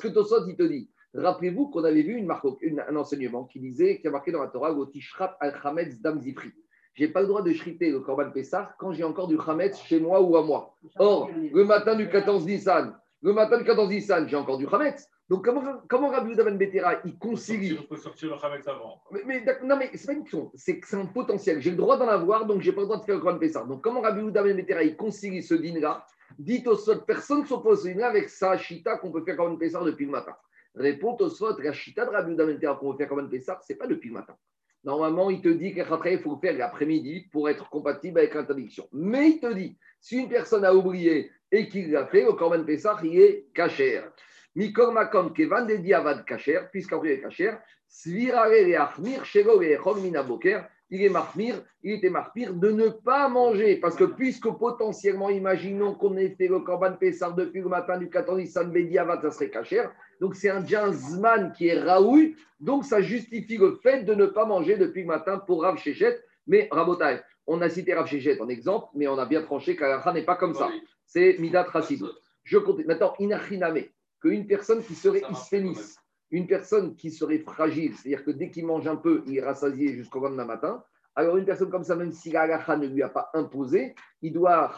que 0.00 0.08
Tosot, 0.08 0.46
il 0.46 0.56
te 0.56 0.62
dit, 0.62 0.90
rappelez-vous 1.20 1.68
qu'on 1.68 1.84
avait 1.84 2.02
vu 2.02 2.14
une 2.16 2.26
marque, 2.26 2.44
une- 2.60 2.84
un 2.88 2.96
enseignement 2.96 3.44
qui 3.44 3.60
disait, 3.60 3.98
qui 3.98 4.06
a 4.08 4.10
marqué 4.10 4.32
dans 4.32 4.40
la 4.42 4.48
Torah, 4.48 4.72
Gotishrat 4.72 5.36
al 5.40 5.54
Hametz 5.62 6.00
Dam 6.00 6.20
Zifri. 6.20 6.52
Je 6.94 7.04
n'ai 7.04 7.10
pas 7.10 7.20
le 7.20 7.26
droit 7.26 7.42
de 7.42 7.52
shriter 7.52 7.90
le 7.90 8.00
Korban 8.00 8.30
Pessah 8.30 8.74
quand 8.78 8.92
j'ai 8.92 9.04
encore 9.04 9.28
du 9.28 9.36
Hametz 9.46 9.78
chez 9.82 10.00
moi 10.00 10.20
ou 10.22 10.36
à 10.36 10.42
moi. 10.42 10.74
Or, 10.98 11.30
le 11.52 11.64
matin 11.64 11.94
du 11.94 12.08
14 12.08 12.46
Nissan, 12.46 12.96
le 13.22 13.32
matin 13.34 13.58
du 13.58 13.64
14 13.64 13.88
Nissan, 13.90 14.26
j'ai 14.28 14.36
encore 14.36 14.56
du 14.58 14.66
Hametz. 14.66 15.06
Donc, 15.28 15.44
comment, 15.44 15.62
comment 15.88 16.08
Rabbi 16.08 16.30
Yehuda 16.30 16.44
ben 16.44 16.56
Betera, 16.56 16.94
il 17.04 17.18
concilie? 17.18 17.76
On 17.80 17.82
peut 17.82 17.96
sortir 17.96 18.28
le 18.28 18.44
Hametz 18.46 18.66
avant. 18.68 19.02
mais, 19.10 19.22
mais 19.26 19.44
non, 19.64 19.76
mais 19.76 19.90
c'est 19.94 20.06
pas 20.06 20.12
une 20.12 20.22
question, 20.22 20.52
c'est 20.54 20.78
que 20.78 20.86
c'est 20.86 20.96
un 20.96 21.06
potentiel. 21.06 21.60
J'ai 21.60 21.72
le 21.72 21.76
droit 21.76 21.98
d'en 21.98 22.06
avoir, 22.08 22.46
donc 22.46 22.62
j'ai 22.62 22.72
pas 22.72 22.80
le 22.82 22.86
droit 22.86 22.98
de 23.00 23.04
faire 23.04 23.16
le 23.16 23.20
Corban 23.20 23.38
Pessah. 23.40 23.64
Donc, 23.64 23.82
comment 23.82 24.00
Rabbi 24.00 24.20
Yehuda 24.20 24.42
ben 24.44 24.56
Betera, 24.56 24.84
il 24.84 24.96
concilie 24.96 25.42
ce 25.42 25.54
din-là? 25.54 26.06
Dit 26.38 26.62
au 26.66 26.76
Sot, 26.76 27.00
personne 27.06 27.40
ne 27.40 27.46
s'oppose 27.46 27.80
à 27.80 27.82
ce 27.82 27.88
din-là 27.88 28.06
avec 28.08 28.28
sa 28.28 28.56
chita 28.56 28.96
qu'on 28.98 29.10
peut 29.10 29.22
faire 29.24 29.36
Corban 29.36 29.56
Pessah 29.56 29.82
depuis 29.82 30.04
le 30.06 30.12
matin. 30.12 30.34
Répond 30.76 31.16
au 31.20 31.28
Sot, 31.28 31.58
la 31.60 31.72
chita 31.72 32.04
de 32.04 32.10
Rabbi 32.10 32.36
qu'on 32.36 32.92
peut 32.92 32.98
faire 32.98 33.08
Corban 33.08 33.28
Pessah, 33.28 33.58
c'est 33.62 33.76
pas 33.76 33.86
depuis 33.86 34.08
le 34.08 34.14
matin. 34.14 34.36
Normalement, 34.84 35.30
il 35.30 35.40
te 35.40 35.48
dit 35.48 35.74
qu'après, 35.74 36.14
il 36.14 36.20
faut 36.20 36.34
le 36.34 36.38
faire 36.38 36.56
l'après-midi 36.56 37.28
pour 37.32 37.48
être 37.48 37.68
compatible 37.70 38.18
avec 38.18 38.34
l'interdiction. 38.34 38.86
Mais 38.92 39.30
il 39.30 39.40
te 39.40 39.52
dit, 39.52 39.76
si 40.00 40.18
une 40.18 40.28
personne 40.28 40.64
a 40.64 40.74
oublié 40.74 41.30
et 41.50 41.68
qu'il 41.68 41.90
l'a 41.90 42.06
fait, 42.06 42.24
le 42.24 42.32
Corban 42.34 42.62
Pessah, 42.62 42.98
il 43.02 43.20
est 43.20 43.46
cachère. 43.52 44.12
Mikor 44.56 44.90
makom 44.92 45.34
kevan 45.34 45.66
de 45.66 45.76
diavad 45.76 46.24
kacher, 46.24 46.60
puisqu'après 46.72 47.10
est 47.10 47.20
kacher, 47.20 47.58
svirare 47.86 48.64
le 48.66 48.74
achmir, 48.80 49.22
shelo 49.22 49.60
le 49.60 49.72
echol 49.72 50.00
mina 50.00 50.22
boker, 50.22 50.64
il 50.88 51.02
est 51.02 51.10
marmir, 51.10 51.62
il 51.82 51.96
était 51.96 52.08
marmir 52.08 52.54
de 52.54 52.70
ne 52.70 52.88
pas 52.88 53.28
manger, 53.28 53.76
parce 53.76 53.96
que 53.96 54.04
puisque 54.04 54.48
potentiellement, 54.48 55.28
imaginons 55.28 55.94
qu'on 55.94 56.16
ait 56.16 56.30
fait 56.30 56.48
le 56.48 56.60
korban 56.60 56.94
Pessar 56.94 57.34
depuis 57.34 57.60
le 57.60 57.68
matin 57.68 57.98
du 57.98 58.08
14 58.08 58.38
Nissan 58.38 58.72
ça 58.72 59.30
serait 59.30 59.50
kacher, 59.50 59.84
donc 60.20 60.34
c'est 60.34 60.50
un 60.50 60.62
zman 60.92 61.52
qui 61.52 61.68
est 61.68 61.80
raoui, 61.80 62.36
donc 62.60 62.84
ça 62.84 63.00
justifie 63.00 63.56
le 63.56 63.78
fait 63.82 64.04
de 64.04 64.14
ne 64.14 64.26
pas 64.26 64.46
manger 64.46 64.76
depuis 64.76 65.02
le 65.02 65.08
matin 65.08 65.38
pour 65.38 65.62
Rav 65.62 65.78
Shechet, 65.78 66.20
mais 66.46 66.68
Rabotai, 66.70 67.20
on 67.46 67.60
a 67.60 67.68
cité 67.68 67.94
Rav 67.94 68.06
Shechet 68.06 68.40
en 68.40 68.48
exemple, 68.48 68.88
mais 68.94 69.08
on 69.08 69.18
a 69.18 69.26
bien 69.26 69.42
tranché 69.42 69.76
qu'Alacha 69.76 70.12
n'est 70.12 70.24
pas 70.24 70.36
comme 70.36 70.54
ça, 70.54 70.70
c'est 71.04 71.36
Midat 71.38 71.64
Rassidut. 71.64 72.04
Je 72.44 72.58
compte. 72.58 72.84
Maintenant, 72.86 73.14
Inachiname, 73.18 73.82
qu'une 74.20 74.46
personne 74.46 74.82
qui 74.82 74.94
serait 74.94 75.22
isphénis, 75.30 75.96
une 76.30 76.46
personne 76.46 76.94
qui 76.96 77.10
serait 77.10 77.38
fragile, 77.38 77.94
c'est-à-dire 77.94 78.24
que 78.24 78.30
dès 78.30 78.50
qu'il 78.50 78.66
mange 78.66 78.86
un 78.86 78.96
peu, 78.96 79.22
il 79.26 79.36
est 79.36 79.42
rassasié 79.42 79.94
jusqu'au 79.94 80.20
lendemain 80.20 80.44
matin, 80.44 80.82
alors 81.14 81.38
une 81.38 81.44
personne 81.44 81.70
comme 81.70 81.82
ça, 81.82 81.96
même 81.96 82.12
si 82.12 82.30
la 82.30 82.46
ne 82.76 82.86
lui 82.86 83.02
a 83.02 83.08
pas 83.08 83.30
imposé, 83.32 83.94
il 84.22 84.32
doit, 84.32 84.70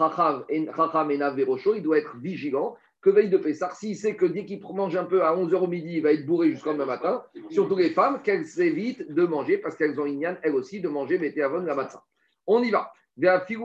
il 0.55 1.83
doit 1.83 1.99
être 1.99 2.17
vigilant, 2.17 2.77
que 3.01 3.11
veille 3.11 3.31
de 3.31 3.39
Pessar, 3.39 3.77
s'il 3.77 3.97
sait 3.97 4.17
que 4.17 4.27
dès 4.27 4.45
qu'il 4.45 4.61
mange 4.75 4.97
un 4.97 5.05
peu 5.05 5.23
à 5.23 5.35
11h 5.35 5.55
au 5.55 5.67
midi, 5.67 5.97
il 5.97 6.03
va 6.03 6.13
être 6.13 6.27
bourré 6.27 6.51
jusqu'au 6.51 6.71
lendemain 6.71 6.87
matin, 6.87 7.23
surtout 7.51 7.77
les 7.77 7.91
femmes, 7.91 8.21
qu'elles 8.23 8.61
évitent 8.61 9.13
de 9.13 9.25
manger, 9.25 9.59
parce 9.59 9.77
qu'elles 9.77 10.01
ont 10.01 10.07
une 10.07 10.37
elles 10.43 10.55
aussi, 10.55 10.81
de 10.81 10.89
manger, 10.89 11.41
avant 11.43 11.59
la 11.59 11.75
matin. 11.75 12.01
On 12.47 12.63
y 12.63 12.71
va. 12.71 12.93
Après, 13.21 13.57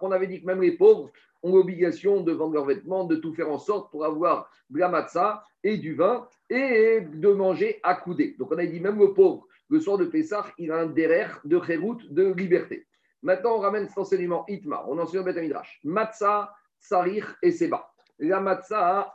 on 0.00 0.12
avait 0.12 0.26
dit 0.26 0.40
que 0.40 0.46
même 0.46 0.62
les 0.62 0.72
pauvres 0.72 1.10
ont 1.42 1.54
l'obligation 1.54 2.20
de 2.20 2.32
vendre 2.32 2.54
leurs 2.54 2.66
vêtements, 2.66 3.04
de 3.04 3.16
tout 3.16 3.32
faire 3.34 3.50
en 3.50 3.58
sorte 3.58 3.90
pour 3.90 4.04
avoir 4.04 4.50
de 4.68 4.78
la 4.78 4.88
matzah 4.88 5.44
et 5.64 5.78
du 5.78 5.94
vin 5.94 6.26
et 6.48 7.00
de 7.00 7.28
manger 7.32 7.80
à 7.82 7.94
coudée. 7.94 8.34
Donc 8.38 8.52
on 8.52 8.58
a 8.58 8.66
dit 8.66 8.80
même 8.80 8.98
le 8.98 9.12
pauvre, 9.14 9.46
le 9.68 9.80
soir 9.80 9.98
de 9.98 10.04
Pessah, 10.04 10.46
il 10.58 10.70
a 10.72 10.80
un 10.80 10.86
derrière 10.86 11.40
de 11.44 11.60
chérout, 11.64 11.98
de 12.10 12.32
liberté. 12.32 12.86
Maintenant, 13.22 13.56
on 13.56 13.60
ramène 13.60 13.88
cet 13.88 13.98
enseignement 13.98 14.44
Itmar, 14.48 14.88
on 14.88 14.98
enseigne 14.98 15.22
Beth 15.22 15.36
Midrash. 15.36 15.80
Matzah, 15.84 16.52
Sarir 16.80 17.36
et 17.42 17.52
Seba. 17.52 17.92
La 18.18 18.40
matzah, 18.40 19.14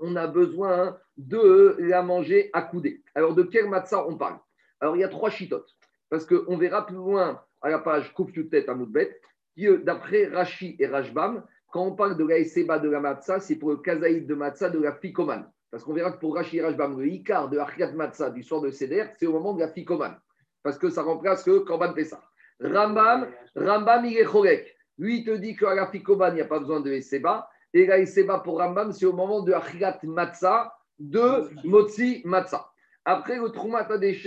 on 0.00 0.16
a 0.16 0.26
besoin 0.26 0.98
de 1.16 1.76
la 1.78 2.02
manger 2.02 2.50
à 2.52 2.62
coudée. 2.62 3.02
Alors, 3.14 3.34
de 3.34 3.42
quelle 3.42 3.68
matzah 3.68 4.06
on 4.06 4.16
parle? 4.18 4.38
Alors, 4.80 4.96
il 4.96 5.00
y 5.00 5.04
a 5.04 5.08
trois 5.08 5.30
chitotes. 5.30 5.74
Parce 6.10 6.26
qu'on 6.26 6.56
verra 6.56 6.84
plus 6.86 6.96
loin 6.96 7.40
à 7.62 7.70
la 7.70 7.78
page 7.78 8.12
Koufyutet 8.12 8.68
à 8.68 8.74
Moudbet, 8.74 9.18
d'après 9.56 10.26
Rashi 10.26 10.76
et 10.78 10.86
Rashbam, 10.86 11.44
quand 11.72 11.86
on 11.86 11.96
parle 11.96 12.16
de 12.16 12.24
la 12.24 12.38
Eseba 12.38 12.78
de 12.78 12.90
la 12.90 13.00
matzah, 13.00 13.40
c'est 13.40 13.56
pour 13.56 13.70
le 13.70 13.78
kazaïd 13.78 14.26
de 14.26 14.34
matzah 14.34 14.70
de 14.70 14.80
la 14.80 14.92
fikoman. 14.92 15.50
Parce 15.70 15.82
qu'on 15.82 15.92
verra 15.92 16.12
que 16.12 16.18
pour 16.18 16.34
Rashi 16.36 16.58
et 16.58 16.62
Rashbam, 16.62 17.00
le 17.00 17.06
Icar 17.08 17.48
de 17.48 17.58
Achriat 17.58 17.92
Matzah 17.92 18.30
du 18.30 18.42
soir 18.44 18.60
de 18.60 18.70
Seder, 18.70 19.06
c'est 19.18 19.26
au 19.26 19.32
moment 19.32 19.54
de 19.54 19.60
la 19.60 19.68
fikoman. 19.68 20.14
Parce 20.62 20.78
que 20.78 20.88
ça 20.88 21.02
remplace 21.02 21.46
le 21.46 21.60
Korban 21.60 21.92
Pessah. 21.92 22.22
Rambam, 22.60 23.28
Rambam, 23.56 24.04
il 24.04 24.18
est 24.18 24.24
chorek. 24.24 24.73
Lui, 24.98 25.18
il 25.18 25.24
te 25.24 25.32
dit 25.32 25.56
qu'à 25.56 25.74
la 25.74 25.86
fikoman, 25.86 26.32
il 26.32 26.36
n'y 26.36 26.40
a 26.40 26.46
pas 26.46 26.60
besoin 26.60 26.80
de 26.80 26.92
Eseba. 26.92 27.48
Et 27.72 27.86
la 27.86 27.98
Eseba 27.98 28.38
pour 28.38 28.58
Rambam, 28.58 28.92
c'est 28.92 29.06
au 29.06 29.12
moment 29.12 29.42
de 29.42 29.52
Achriat 29.52 29.98
Matzah 30.04 30.72
de 30.98 31.48
Motzi 31.66 32.22
Matzah. 32.24 32.68
Après 33.04 33.36
le 33.36 33.50
Troumata 33.50 33.98
des 33.98 34.18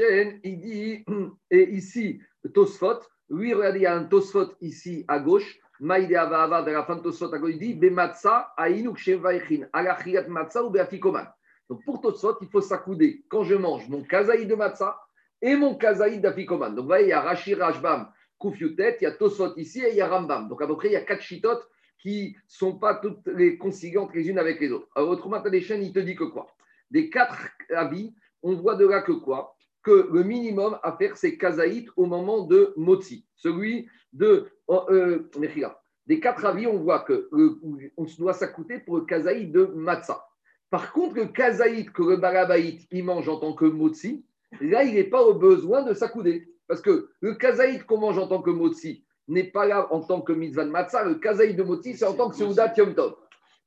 il 0.44 0.60
dit, 0.60 1.06
et 1.52 1.70
ici, 1.72 2.22
Tosfot, 2.54 3.00
lui, 3.30 3.54
regardez, 3.54 3.80
il 3.80 3.84
y 3.84 3.86
a 3.86 3.96
un 3.96 4.04
Tosfot 4.04 4.54
ici 4.62 5.04
à 5.08 5.20
gauche, 5.20 5.58
Maïde 5.80 6.14
Avava, 6.16 6.62
de 6.62 6.72
la 6.72 6.84
fin 6.84 6.96
de 6.96 7.02
Tosfot 7.02 7.34
à 7.34 7.40
gauche, 7.40 7.54
il 7.54 7.60
dit, 7.60 7.74
Bematsa, 7.74 8.54
Aïnouk 8.58 8.98
Shevaïchin, 8.98 9.68
Alachriat 9.74 10.28
Matza 10.28 10.64
ou 10.64 10.70
Beafikoman. 10.70 11.28
Donc 11.70 11.84
pour 11.86 12.02
Tosfot, 12.02 12.38
il 12.42 12.48
faut 12.50 12.62
s'accouder 12.62 13.24
quand 13.30 13.44
je 13.44 13.56
mange 13.56 13.88
mon 13.90 14.04
kazaï 14.04 14.46
de 14.46 14.56
Matza 14.56 15.00
et 15.42 15.56
mon 15.56 15.76
kazaï 15.76 16.20
d'Afikoman. 16.20 16.76
Donc 16.76 16.84
vous 16.84 16.88
voyez, 16.88 17.08
il 17.08 17.10
y 17.10 17.14
a 17.14 17.22
Rachir 17.22 17.62
Koufyutet, 18.38 18.98
il 19.02 19.04
y 19.04 19.08
a 19.08 19.12
Tosfot 19.12 19.56
ici 19.58 19.82
et 19.82 19.92
il 19.92 19.96
y 19.96 20.02
a 20.02 20.08
Rambam. 20.08 20.48
Donc 20.48 20.62
à 20.62 20.68
peu 20.68 20.76
près, 20.76 20.90
il 20.90 20.94
y 20.94 20.98
a 20.98 21.02
quatre 21.02 21.22
chitotes 21.22 21.68
qui 22.00 22.36
ne 22.36 22.40
sont 22.48 22.78
pas 22.78 22.96
toutes 22.96 23.28
les 23.28 23.58
conciliantes 23.58 24.14
les 24.14 24.30
unes 24.30 24.40
avec 24.40 24.60
les 24.60 24.72
autres. 24.72 24.88
Alors, 24.96 25.10
au 25.10 25.16
Troumata 25.16 25.50
des 25.50 25.62
chaînes, 25.62 25.84
il 25.84 25.94
te 25.94 26.00
dit 26.00 26.16
que 26.16 26.26
quoi? 26.26 26.48
Des 26.92 27.10
quatre 27.10 27.50
avis, 27.76 28.14
on 28.44 28.56
voit 28.56 28.76
de 28.76 28.88
là 28.88 29.02
que 29.02 29.12
quoi? 29.12 29.56
Que 29.84 30.10
le 30.12 30.24
minimum 30.24 30.78
à 30.84 30.94
faire, 30.94 31.18
c'est 31.18 31.38
kazaït 31.38 31.90
au 31.96 32.06
moment 32.06 32.46
de 32.46 32.74
motzi, 32.78 33.26
celui 33.36 33.90
de 34.14 34.48
euh, 34.70 35.20
Des 36.06 36.20
quatre 36.20 36.46
avis, 36.46 36.68
on 36.68 36.78
voit 36.78 37.00
que 37.00 37.30
on 37.98 38.06
doit 38.18 38.34
s'accouter 38.34 38.80
pour 38.80 38.98
le 38.98 39.06
kazaït 39.06 39.52
de 39.52 39.66
matzah. 39.66 40.24
Par 40.70 40.92
contre, 40.92 41.16
le 41.16 41.26
kazaït 41.28 41.92
que 41.92 42.04
le 42.04 42.18
barabaït 42.18 42.88
il 42.92 43.04
mange 43.06 43.30
en 43.30 43.40
tant 43.40 43.54
que 43.54 43.66
motzi, 43.66 44.26
là, 44.62 44.84
il 44.84 44.96
n'est 44.96 45.06
pas 45.06 45.24
au 45.24 45.34
besoin 45.34 45.84
de 45.84 45.94
s'accouder. 45.94 46.54
Parce 46.68 46.82
que 46.82 47.10
le 47.22 47.36
kazaït 47.36 47.86
qu'on 47.86 48.00
mange 48.00 48.18
en 48.18 48.28
tant 48.28 48.42
que 48.42 48.52
motzi 48.52 49.04
n'est 49.28 49.52
pas 49.52 49.66
là 49.66 49.88
en 49.92 50.02
tant 50.02 50.22
que 50.22 50.34
mitzvah 50.34 50.66
de 50.66 50.72
matzah. 50.72 51.04
Le 51.04 51.16
kazaït 51.16 51.56
de 51.56 51.64
motzi, 51.64 51.96
c'est 51.96 52.06
en 52.06 52.14
tant 52.14 52.30
que 52.30 52.36
seudat 52.36 52.74
yom 52.78 52.94
tov. 52.96 53.16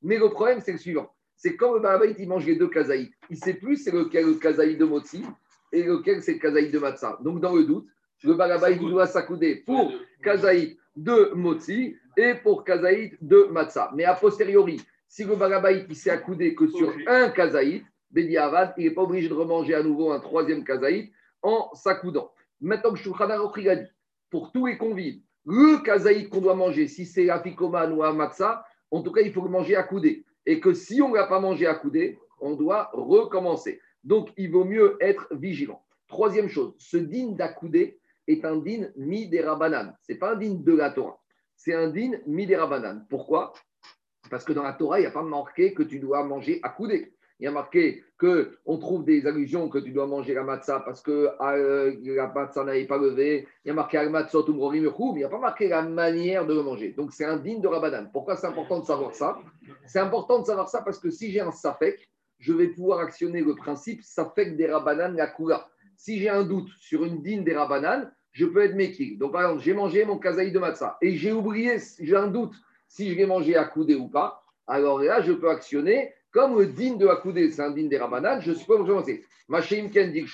Mais 0.02 0.18
le 0.18 0.30
problème, 0.30 0.60
c'est 0.60 0.72
le 0.72 0.78
suivant 0.78 1.10
c'est 1.40 1.56
quand 1.56 1.72
le 1.72 1.80
barabaït 1.80 2.16
il 2.18 2.28
mange 2.28 2.44
les 2.44 2.56
deux 2.56 2.68
kazaïs. 2.68 3.08
Il 3.30 3.36
ne 3.36 3.40
sait 3.40 3.54
plus 3.54 3.78
c'est 3.78 3.92
lequel 3.92 4.26
le 4.26 4.34
kazaï 4.34 4.76
de 4.76 4.84
motzi 4.84 5.24
et 5.72 5.82
lequel 5.82 6.22
c'est 6.22 6.34
le 6.34 6.38
kazaï 6.38 6.70
de 6.70 6.78
matzah. 6.78 7.18
Donc 7.22 7.40
dans 7.40 7.54
le 7.54 7.64
doute, 7.64 7.86
le 8.24 8.34
barabaït 8.34 8.78
doit 8.78 9.06
s'accouder 9.06 9.56
pour 9.64 9.90
kazaï 10.22 10.76
de 10.96 11.32
motzi 11.34 11.96
et 12.18 12.34
pour 12.34 12.62
kazaït 12.62 13.16
de 13.22 13.48
matzah. 13.50 13.90
Mais 13.94 14.04
a 14.04 14.14
posteriori, 14.14 14.82
si 15.08 15.24
le 15.24 15.34
barabaït 15.34 15.86
il 15.88 15.96
s'est 15.96 16.10
accoudé 16.10 16.54
que 16.54 16.68
sur 16.68 16.92
un 17.06 17.30
kazaït, 17.30 17.84
Bedi 18.10 18.36
Avad, 18.36 18.74
il 18.76 18.84
n'est 18.84 18.90
pas 18.90 19.02
obligé 19.02 19.28
de 19.28 19.34
remanger 19.34 19.74
à 19.74 19.82
nouveau 19.82 20.12
un 20.12 20.20
troisième 20.20 20.62
kazaït 20.62 21.10
en 21.40 21.70
s'accoudant. 21.72 22.32
Maintenant 22.60 22.92
que 22.92 22.98
Shulchan 22.98 23.30
Aruch 23.30 23.66
a 23.66 23.76
dit, 23.76 23.88
pour 24.30 24.52
tous 24.52 24.66
les 24.66 24.76
convives, 24.76 25.20
le 25.46 25.82
kazaït 25.82 26.28
qu'on 26.28 26.40
doit 26.40 26.54
manger, 26.54 26.88
si 26.88 27.06
c'est 27.06 27.30
afikoman 27.30 27.92
ou 27.92 28.02
un 28.02 28.12
matzah, 28.12 28.64
en 28.90 29.02
tout 29.02 29.12
cas, 29.12 29.22
il 29.22 29.32
faut 29.32 29.42
manger 29.48 29.76
accoudé 29.76 30.24
et 30.46 30.60
que 30.60 30.72
si 30.72 31.00
on 31.00 31.10
ne 31.10 31.16
l'a 31.16 31.26
pas 31.26 31.40
mangé 31.40 31.66
à 31.66 31.74
coudé, 31.74 32.18
on 32.40 32.54
doit 32.54 32.90
recommencer. 32.92 33.80
Donc, 34.04 34.30
il 34.36 34.50
vaut 34.50 34.64
mieux 34.64 34.96
être 35.00 35.28
vigilant. 35.32 35.84
Troisième 36.06 36.48
chose, 36.48 36.74
ce 36.78 36.96
din 36.96 37.32
d'accoudé 37.32 38.00
est 38.26 38.44
un 38.44 38.56
din 38.56 38.88
midérabanan. 38.96 39.94
Ce 40.02 40.12
n'est 40.12 40.18
pas 40.18 40.32
un 40.32 40.36
din 40.36 40.54
de 40.54 40.72
la 40.72 40.90
Torah, 40.90 41.20
c'est 41.56 41.74
un 41.74 41.88
din 41.88 42.12
midérabanan. 42.26 43.06
Pourquoi? 43.08 43.52
Parce 44.30 44.44
que 44.44 44.52
dans 44.52 44.62
la 44.62 44.72
Torah, 44.72 44.98
il 44.98 45.02
n'y 45.02 45.06
a 45.06 45.12
pas 45.12 45.22
marqué 45.22 45.74
que 45.74 45.82
tu 45.82 45.98
dois 45.98 46.24
manger 46.24 46.60
à 46.62 46.70
coudé. 46.70 47.14
Il 47.40 47.44
y 47.44 47.46
a 47.46 47.52
marqué 47.52 48.04
qu'on 48.18 48.76
trouve 48.76 49.02
des 49.04 49.26
allusions 49.26 49.70
que 49.70 49.78
tu 49.78 49.92
dois 49.92 50.06
manger 50.06 50.34
la 50.34 50.42
matzah 50.42 50.80
parce 50.80 51.00
que 51.00 51.30
euh, 51.40 51.96
la 52.04 52.30
matzah 52.30 52.64
n'avait 52.64 52.84
pas 52.84 52.98
levé. 52.98 53.48
Il 53.64 53.68
y 53.68 53.70
a 53.70 53.74
marqué 53.74 53.96
al 53.96 54.10
matzot 54.10 54.46
mais 54.46 54.78
il 54.78 55.14
n'y 55.14 55.24
a 55.24 55.28
pas 55.30 55.38
marqué 55.38 55.68
la 55.68 55.80
manière 55.80 56.46
de 56.46 56.52
le 56.52 56.62
manger. 56.62 56.92
Donc 56.92 57.12
c'est 57.12 57.24
un 57.24 57.38
digne 57.38 57.62
de 57.62 57.66
Rabadan. 57.66 58.10
Pourquoi 58.12 58.36
c'est 58.36 58.46
important 58.46 58.80
de 58.80 58.84
savoir 58.84 59.14
ça? 59.14 59.38
C'est 59.86 60.00
important 60.00 60.40
de 60.40 60.44
savoir 60.44 60.68
ça 60.68 60.82
parce 60.82 60.98
que 60.98 61.08
si 61.10 61.32
j'ai 61.32 61.40
un 61.40 61.50
safek, 61.50 62.10
je 62.38 62.52
vais 62.52 62.68
pouvoir 62.68 62.98
actionner 63.00 63.40
le 63.40 63.54
principe 63.54 64.02
safek 64.02 64.58
des 64.58 64.70
Rabanan 64.70 65.16
la 65.16 65.28
kula. 65.28 65.66
Si 65.96 66.18
j'ai 66.18 66.28
un 66.28 66.44
doute 66.44 66.68
sur 66.78 67.06
une 67.06 67.22
digne 67.22 67.42
des 67.42 67.56
Rabanan, 67.56 68.10
je 68.32 68.44
peux 68.44 68.62
être 68.62 68.74
méquille. 68.74 69.16
Donc 69.16 69.32
par 69.32 69.42
exemple, 69.42 69.62
j'ai 69.62 69.72
mangé 69.72 70.04
mon 70.04 70.18
kazaï 70.18 70.52
de 70.52 70.58
matzah 70.58 70.98
et 71.00 71.16
j'ai 71.16 71.32
oublié, 71.32 71.78
j'ai 71.98 72.16
un 72.16 72.28
doute 72.28 72.54
si 72.86 73.10
je 73.10 73.16
vais 73.16 73.26
manger 73.26 73.56
à 73.56 73.64
coudé 73.64 73.94
ou 73.94 74.08
pas. 74.08 74.44
Alors 74.66 75.00
là, 75.00 75.22
je 75.22 75.32
peux 75.32 75.48
actionner 75.48 76.12
comme 76.32 76.58
le 76.58 76.66
din 76.66 76.94
de 76.94 77.06
Akoudé, 77.06 77.50
c'est 77.50 77.62
un 77.62 77.70
din 77.70 77.86
des 77.86 77.98
Rabanan, 77.98 78.40
je 78.40 78.50
ne 78.50 78.56
suis 78.56 78.66
pas 78.66 78.74
obligé 78.74 79.24
de 79.48 79.92
Ken 79.92 80.12
dit 80.12 80.26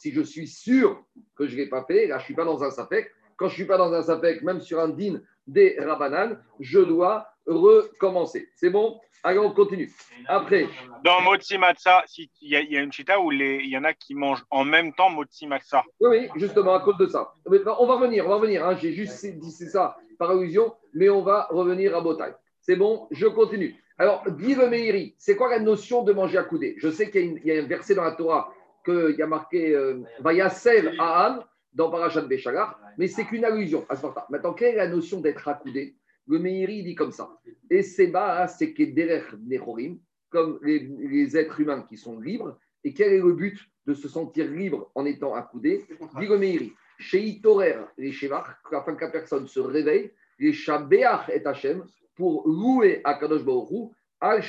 si 0.00 0.12
je 0.12 0.20
suis 0.20 0.46
sûr 0.46 1.02
que 1.36 1.46
je 1.46 1.52
ne 1.52 1.62
l'ai 1.62 1.68
pas 1.68 1.84
fait, 1.84 2.06
là 2.06 2.18
je 2.18 2.22
ne 2.22 2.24
suis 2.24 2.34
pas 2.34 2.44
dans 2.44 2.62
un 2.62 2.70
sapek. 2.70 3.10
Quand 3.36 3.46
je 3.46 3.52
ne 3.52 3.56
suis 3.56 3.66
pas 3.66 3.78
dans 3.78 3.92
un 3.92 4.02
sapek, 4.02 4.42
même 4.42 4.60
sur 4.60 4.80
un 4.80 4.88
din 4.88 5.20
des 5.46 5.76
Rabanan, 5.78 6.38
je 6.60 6.80
dois 6.80 7.28
recommencer. 7.46 8.48
C'est 8.54 8.70
bon? 8.70 9.00
Allez, 9.24 9.38
on 9.38 9.52
continue. 9.52 9.90
Après. 10.26 10.68
Dans 11.02 11.20
Motsi 11.22 11.58
Matza, 11.58 12.04
il 12.16 12.28
y, 12.42 12.76
a 12.76 12.80
une 12.80 12.92
chita 12.92 13.18
où 13.20 13.32
il 13.32 13.68
y 13.68 13.76
en 13.76 13.84
a 13.84 13.92
qui 13.92 14.14
mangent 14.14 14.44
en 14.50 14.64
même 14.64 14.92
temps 14.92 15.10
Motsi 15.10 15.46
Matza. 15.46 15.82
Oui, 16.00 16.08
oui, 16.10 16.28
justement, 16.36 16.74
à 16.74 16.80
cause 16.80 16.98
de 16.98 17.06
ça. 17.06 17.32
On 17.46 17.86
va 17.86 17.94
revenir, 17.94 18.26
on 18.26 18.28
va 18.28 18.34
revenir. 18.36 18.66
Hein. 18.66 18.76
J'ai 18.80 18.92
juste 18.92 19.26
dit 19.26 19.50
ça 19.50 19.96
par 20.18 20.30
allusion, 20.30 20.74
mais 20.94 21.08
on 21.08 21.22
va 21.22 21.48
revenir 21.50 21.96
à 21.96 22.00
Botaï. 22.00 22.32
C'est 22.60 22.76
bon, 22.76 23.08
je 23.10 23.26
continue. 23.26 23.76
Alors, 24.00 24.30
dit 24.30 24.54
le 24.54 24.70
Meiri, 24.70 25.16
c'est 25.18 25.34
quoi 25.34 25.50
la 25.50 25.58
notion 25.58 26.04
de 26.04 26.12
manger 26.12 26.38
à 26.38 26.44
coudé 26.44 26.76
Je 26.78 26.88
sais 26.88 27.10
qu'il 27.10 27.44
y, 27.44 27.50
a 27.50 27.60
un 27.60 27.66
verset 27.66 27.96
dans 27.96 28.04
la 28.04 28.12
Torah 28.12 28.54
qu'il 28.84 29.16
y 29.18 29.22
a 29.22 29.26
marqué 29.26 29.74
euh, 29.74 30.00
Vayasev 30.20 30.94
Aham 31.00 31.44
dans 31.72 31.90
Parashat 31.90 32.22
Béchalar, 32.22 32.80
mais 32.96 33.08
c'est 33.08 33.24
qu'une 33.24 33.44
allusion 33.44 33.84
à 33.88 33.96
ce 33.96 34.02
moment 34.02 34.14
Maintenant, 34.30 34.54
quelle 34.54 34.74
est 34.74 34.78
la 34.78 34.88
notion 34.88 35.20
d'être 35.20 35.46
accoudé? 35.48 35.96
Le 36.28 36.38
Meiri 36.38 36.84
dit 36.84 36.94
comme 36.94 37.10
ça. 37.10 37.28
Et 37.70 37.82
c'est 37.82 38.06
bas, 38.06 38.46
c'est 38.46 38.72
derrière 38.78 39.34
Nechorim, 39.44 39.98
comme 40.30 40.60
les, 40.62 41.36
êtres 41.36 41.60
humains 41.60 41.84
qui 41.88 41.96
sont 41.96 42.20
libres. 42.20 42.56
Et 42.84 42.94
quel 42.94 43.12
est 43.12 43.20
le 43.20 43.32
but 43.32 43.58
de 43.86 43.94
se 43.94 44.08
sentir 44.08 44.48
libre 44.48 44.92
en 44.94 45.06
étant 45.06 45.34
accoudé? 45.34 45.84
Dit 46.20 46.26
le 46.26 46.38
Meiri. 46.38 46.72
Chez 47.00 47.20
Itorer, 47.22 47.78
les 47.96 48.12
Shevach, 48.12 48.46
afin 48.72 48.94
que 48.94 49.04
la 49.04 49.10
personne 49.10 49.46
se 49.48 49.60
réveille, 49.60 50.12
les 50.38 50.52
Shabéach 50.52 51.28
et 51.30 51.44
Hachem, 51.44 51.84
pour 52.18 52.46
louer 52.46 53.00
Akadosh 53.04 53.44
Baruch 53.44 53.92
Al 54.20 54.42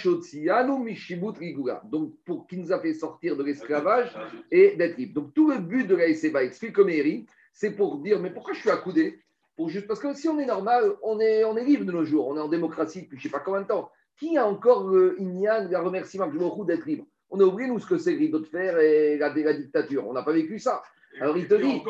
Mishibut 0.84 1.38
Rigula. 1.38 1.82
Donc, 1.86 2.16
pour 2.26 2.48
qui 2.48 2.58
nous 2.58 2.74
a 2.74 2.80
fait 2.80 2.96
sortir 2.96 3.38
de 3.38 3.44
l'esclavage 3.44 4.18
et 4.52 4.76
d'être 4.76 4.98
libre. 4.98 5.22
Donc, 5.22 5.34
tout 5.36 5.52
le 5.52 5.60
but 5.60 5.86
de 5.86 5.96
la 5.96 6.12
SEBA, 6.12 6.44
explique 6.44 6.74
comme 6.74 6.90
Eri, 6.90 7.28
c'est 7.54 7.72
pour 7.72 8.00
dire 8.00 8.20
mais 8.20 8.32
pourquoi 8.32 8.54
je 8.54 8.62
suis 8.62 8.72
accoudé? 8.72 9.20
Pour 9.56 9.70
juste... 9.70 9.88
Parce 9.88 10.00
que 10.00 10.12
si 10.16 10.28
on 10.28 10.40
est 10.40 10.48
normal, 10.48 10.96
on 11.04 11.20
est, 11.20 11.44
on 11.44 11.56
est 11.56 11.64
libre 11.64 11.86
de 11.86 11.92
nos 11.92 12.04
jours, 12.04 12.28
on 12.28 12.36
est 12.36 12.42
en 12.42 12.48
démocratie 12.48 13.04
depuis 13.04 13.18
je 13.18 13.28
ne 13.28 13.32
sais 13.32 13.38
pas 13.38 13.44
combien 13.44 13.62
de 13.62 13.68
temps. 13.68 13.92
Qui 14.18 14.36
a 14.36 14.48
encore 14.48 14.88
le 14.88 15.16
Inyan, 15.22 15.68
le 15.70 15.78
remerciement 15.78 16.28
d'être 16.66 16.86
libre? 16.88 17.06
On 17.30 17.40
a 17.40 17.44
oublié, 17.44 17.70
nous, 17.70 17.80
ce 17.80 17.86
que 17.86 18.00
c'est 18.00 18.16
le 18.16 18.28
de 18.28 18.44
fer 18.44 18.80
et 18.80 19.18
la, 19.18 19.30
la 19.32 19.54
dictature. 19.54 20.08
On 20.08 20.14
n'a 20.14 20.24
pas 20.24 20.34
vécu 20.34 20.58
ça. 20.58 20.82
Alors 21.20 21.38
il 21.38 21.48
te 21.48 21.56
dit, 21.56 21.82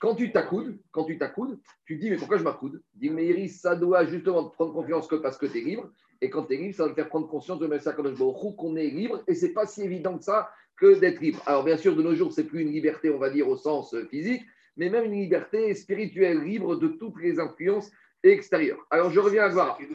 quand 0.00 0.14
tu 0.14 0.32
t'accoudes, 0.32 0.78
quand 0.90 1.04
tu 1.04 1.18
t'accoudes, 1.18 1.58
tu 1.86 1.96
dis 1.96 2.10
mais 2.10 2.16
pourquoi 2.16 2.38
je 2.38 2.42
m'accoude? 2.42 2.82
Dit 2.94 3.10
mais 3.10 3.26
Iris, 3.26 3.60
ça 3.60 3.76
doit 3.76 4.04
justement 4.04 4.44
te 4.44 4.54
prendre 4.54 4.72
confiance 4.72 5.06
que 5.06 5.16
parce 5.16 5.38
que 5.38 5.46
tu 5.46 5.58
es 5.58 5.62
libre. 5.62 5.90
Et 6.20 6.28
quand 6.28 6.44
tu 6.44 6.54
es 6.54 6.56
libre, 6.58 6.74
ça 6.74 6.84
va 6.84 6.90
te 6.90 6.94
faire 6.94 7.08
prendre 7.08 7.28
conscience 7.28 7.58
de 7.58 7.66
Messa 7.66 7.92
qu'on 7.92 8.76
est 8.76 8.90
libre. 8.90 9.22
Et 9.26 9.34
c'est 9.34 9.52
pas 9.52 9.66
si 9.66 9.82
évident 9.82 10.18
que 10.18 10.24
ça 10.24 10.50
que 10.76 10.98
d'être 10.98 11.20
libre. 11.20 11.42
Alors 11.46 11.64
bien 11.64 11.76
sûr, 11.76 11.94
de 11.94 12.02
nos 12.02 12.14
jours, 12.14 12.32
c'est 12.32 12.44
plus 12.44 12.62
une 12.62 12.72
liberté, 12.72 13.10
on 13.10 13.18
va 13.18 13.30
dire, 13.30 13.48
au 13.48 13.56
sens 13.56 13.94
physique, 14.10 14.42
mais 14.76 14.90
même 14.90 15.04
une 15.04 15.20
liberté 15.20 15.74
spirituelle, 15.74 16.42
libre 16.42 16.76
de 16.76 16.88
toutes 16.88 17.20
les 17.20 17.38
influences 17.38 17.90
extérieur. 18.22 18.78
Alors, 18.90 19.10
je 19.10 19.20
reviens 19.20 19.44
à 19.44 19.48
lui. 19.48 19.86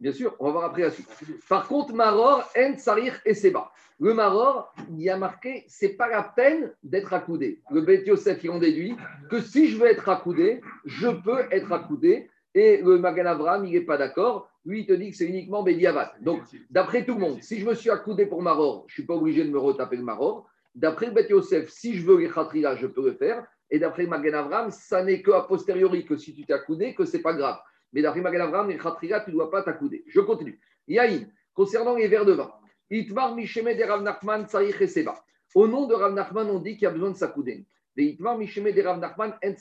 Bien 0.00 0.12
sûr, 0.12 0.34
on 0.38 0.46
va 0.46 0.52
voir 0.52 0.64
après 0.64 0.82
la 0.82 0.90
suite. 0.90 1.08
Par 1.48 1.68
contre, 1.68 1.94
Maror, 1.94 2.48
En, 2.56 2.76
Sarir 2.76 3.20
et 3.24 3.34
Seba. 3.34 3.72
Le 4.00 4.12
Maror, 4.12 4.74
il 4.90 5.02
y 5.02 5.08
a 5.08 5.16
marqué, 5.16 5.64
c'est 5.68 5.90
pas 5.90 6.08
la 6.08 6.22
peine 6.22 6.72
d'être 6.82 7.12
accoudé. 7.12 7.60
Le 7.70 7.80
Bet 7.80 8.04
Yosef, 8.04 8.42
il 8.42 8.50
en 8.50 8.58
déduit 8.58 8.96
que 9.30 9.40
si 9.40 9.68
je 9.68 9.78
veux 9.78 9.86
être 9.86 10.08
accoudé, 10.08 10.60
je 10.84 11.08
peux 11.08 11.40
être 11.50 11.72
accoudé. 11.72 12.28
Et 12.54 12.78
le 12.78 12.98
Magan 12.98 13.26
Avram, 13.26 13.64
il 13.64 13.72
n'est 13.72 13.80
pas 13.80 13.96
d'accord. 13.96 14.48
Lui, 14.64 14.80
il 14.80 14.86
te 14.86 14.92
dit 14.92 15.10
que 15.10 15.16
c'est 15.16 15.26
uniquement 15.26 15.62
Bédiavat. 15.62 16.14
Donc, 16.20 16.42
d'après 16.70 17.04
tout 17.04 17.14
le 17.14 17.20
monde, 17.20 17.42
si 17.42 17.58
je 17.60 17.66
me 17.66 17.74
suis 17.74 17.90
accoudé 17.90 18.26
pour 18.26 18.42
Maror, 18.42 18.84
je 18.88 18.92
ne 18.92 18.94
suis 18.94 19.02
pas 19.04 19.14
obligé 19.14 19.44
de 19.44 19.50
me 19.50 19.58
retaper 19.58 19.96
le 19.96 20.02
Maror. 20.02 20.48
D'après 20.74 21.06
le 21.06 21.12
Bet 21.12 21.28
Yosef, 21.28 21.68
si 21.68 21.94
je 21.94 22.04
veux 22.04 22.18
les 22.18 22.28
Khatrila, 22.28 22.76
je 22.76 22.86
peux 22.86 23.04
le 23.04 23.12
faire. 23.12 23.46
Et 23.74 23.80
d'après 23.80 24.06
Magan 24.06 24.34
Avram, 24.34 24.70
ça 24.70 25.02
n'est 25.02 25.20
qu'à 25.20 25.40
posteriori 25.40 26.04
que 26.04 26.16
si 26.16 26.32
tu 26.32 26.46
t'es 26.46 26.52
accoudé, 26.52 26.94
que 26.94 27.04
ce 27.04 27.16
n'est 27.16 27.22
pas 27.24 27.34
grave. 27.34 27.58
Mais 27.92 28.02
d'après 28.02 28.20
Magan 28.20 28.44
Avram, 28.44 28.68
les 28.68 28.78
Khatrila, 28.78 29.18
tu 29.18 29.30
ne 29.30 29.34
dois 29.34 29.50
pas 29.50 29.64
t'accouder. 29.64 30.04
Je 30.06 30.20
continue. 30.20 30.60
Yaïn, 30.86 31.26
concernant 31.52 31.96
les 31.96 32.06
verres 32.06 32.24
de 32.24 32.34
vin. 32.34 32.52
Itmar 32.88 33.34
Rav. 33.34 35.20
Au 35.56 35.66
nom 35.66 35.86
de 35.88 35.94
Rav 35.94 36.14
Nachman, 36.14 36.48
on 36.50 36.60
dit 36.60 36.74
qu'il 36.74 36.82
y 36.82 36.86
a 36.86 36.90
besoin 36.90 37.10
de 37.10 37.16
s'accouder. 37.16 37.66
Et 37.96 38.04
Itmar 38.04 38.38
Rav 38.38 39.00
Nachman 39.00 39.34
et 39.42 39.54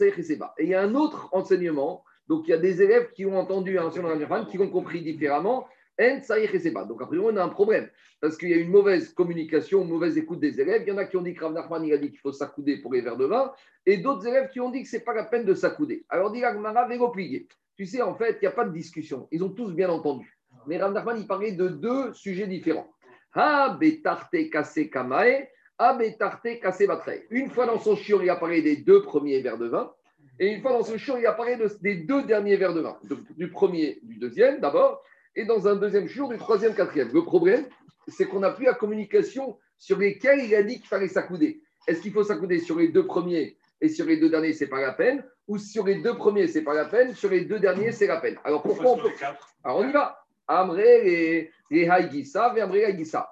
il 0.59 0.69
y 0.69 0.75
a 0.75 0.81
un 0.83 0.93
autre 0.93 1.29
enseignement. 1.31 2.03
Donc 2.27 2.47
il 2.47 2.51
y 2.51 2.53
a 2.53 2.59
des 2.59 2.83
élèves 2.83 3.09
qui 3.13 3.25
ont 3.25 3.35
entendu 3.35 3.79
un 3.79 3.85
enseignement 3.85 4.09
de 4.09 4.13
Rav 4.13 4.21
Nachman, 4.21 4.45
qui 4.45 4.59
l'ont 4.59 4.69
compris 4.69 5.01
différemment. 5.01 5.67
Donc 5.99 7.01
après, 7.01 7.17
on 7.17 7.35
a 7.37 7.43
un 7.43 7.49
problème. 7.49 7.89
Parce 8.19 8.37
qu'il 8.37 8.49
y 8.49 8.53
a 8.53 8.57
une 8.57 8.69
mauvaise 8.69 9.13
communication, 9.13 9.83
une 9.83 9.89
mauvaise 9.89 10.17
écoute 10.17 10.39
des 10.39 10.59
élèves. 10.59 10.83
Il 10.85 10.89
y 10.89 10.91
en 10.91 10.97
a 10.97 11.05
qui 11.05 11.17
ont 11.17 11.21
dit 11.21 11.33
que 11.33 11.43
Rav 11.43 11.55
a 11.57 11.97
dit 11.97 12.09
qu'il 12.09 12.19
faut 12.19 12.31
s'accouder 12.31 12.77
pour 12.77 12.93
les 12.93 13.01
verres 13.01 13.17
de 13.17 13.25
vin. 13.25 13.51
Et 13.85 13.97
d'autres 13.97 14.25
élèves 14.27 14.49
qui 14.49 14.59
ont 14.59 14.71
dit 14.71 14.83
que 14.83 14.89
ce 14.89 14.97
n'est 14.97 15.03
pas 15.03 15.13
la 15.13 15.25
peine 15.25 15.45
de 15.45 15.53
s'accouder. 15.53 16.05
Alors 16.09 16.31
dit 16.31 16.43
Agmara, 16.43 16.87
plié. 17.11 17.47
Tu 17.75 17.85
sais, 17.85 18.01
en 18.01 18.15
fait, 18.15 18.37
il 18.41 18.43
n'y 18.43 18.47
a 18.47 18.51
pas 18.51 18.65
de 18.65 18.73
discussion. 18.73 19.27
Ils 19.31 19.43
ont 19.43 19.49
tous 19.49 19.73
bien 19.73 19.89
entendu. 19.89 20.37
Mais 20.67 20.77
Rav 20.77 20.95
il 21.17 21.27
parlait 21.27 21.51
de 21.51 21.67
deux 21.67 22.13
sujets 22.13 22.47
différents. 22.47 22.89
Ha 23.35 23.75
betarte 23.79 24.49
kase 24.51 24.89
kamae, 24.91 25.49
ha 25.77 25.93
betarte 25.93 26.59
kase 26.61 26.85
batre. 26.87 27.11
Une 27.31 27.49
fois 27.49 27.65
dans 27.65 27.79
son 27.79 27.95
chiot, 27.95 28.21
il 28.21 28.29
a 28.29 28.35
parlé 28.35 28.61
des 28.61 28.77
deux 28.77 29.01
premiers 29.01 29.41
verres 29.41 29.57
de 29.57 29.67
vin. 29.67 29.91
Et 30.39 30.47
une 30.53 30.61
fois 30.61 30.71
dans 30.71 30.83
son 30.83 30.97
chiot, 30.97 31.17
il 31.17 31.25
a 31.25 31.33
parlé 31.33 31.55
de- 31.57 31.69
des 31.81 31.95
deux 31.95 32.23
derniers 32.23 32.55
verres 32.57 32.73
de 32.73 32.81
vin. 32.81 32.97
Du 33.37 33.49
premier, 33.49 33.99
du 34.03 34.17
deuxième 34.17 34.59
d'abord. 34.59 35.03
Et 35.35 35.45
dans 35.45 35.67
un 35.67 35.75
deuxième 35.75 36.07
chiot, 36.07 36.27
du 36.27 36.37
troisième, 36.37 36.75
quatrième. 36.75 37.09
Le 37.11 37.23
problème, 37.23 37.65
c'est 38.07 38.25
qu'on 38.25 38.39
n'a 38.39 38.51
plus 38.51 38.65
la 38.65 38.73
communication 38.73 39.57
sur 39.77 39.97
lesquels 39.97 40.41
il 40.43 40.53
a 40.55 40.63
dit 40.63 40.77
qu'il 40.77 40.87
fallait 40.87 41.07
s'accouder. 41.07 41.61
Est-ce 41.87 42.01
qu'il 42.01 42.13
faut 42.13 42.23
s'accouder 42.23 42.59
sur 42.59 42.77
les 42.77 42.89
deux 42.89 43.05
premiers 43.05 43.57
et 43.81 43.89
sur 43.89 44.05
les 44.05 44.17
deux 44.17 44.29
derniers, 44.29 44.53
c'est 44.53 44.67
pas 44.67 44.79
la 44.79 44.93
peine 44.93 45.25
Ou 45.47 45.57
sur 45.57 45.85
les 45.85 45.95
deux 45.95 46.15
premiers, 46.15 46.47
c'est 46.47 46.61
pas 46.61 46.73
la 46.73 46.85
peine 46.85 47.13
Sur 47.13 47.29
les 47.29 47.45
deux 47.45 47.59
derniers, 47.59 47.91
c'est 47.91 48.07
la 48.07 48.21
peine. 48.21 48.37
Alors 48.45 48.61
pourquoi 48.61 48.91
on 48.91 48.97
peut. 48.97 49.11
Alors 49.63 49.79
on 49.79 49.89
y 49.89 49.91
va. 49.91 50.19
Amré 50.47 51.01
et, 51.05 51.51
et 51.71 51.89
Haïgissa. 51.89 52.53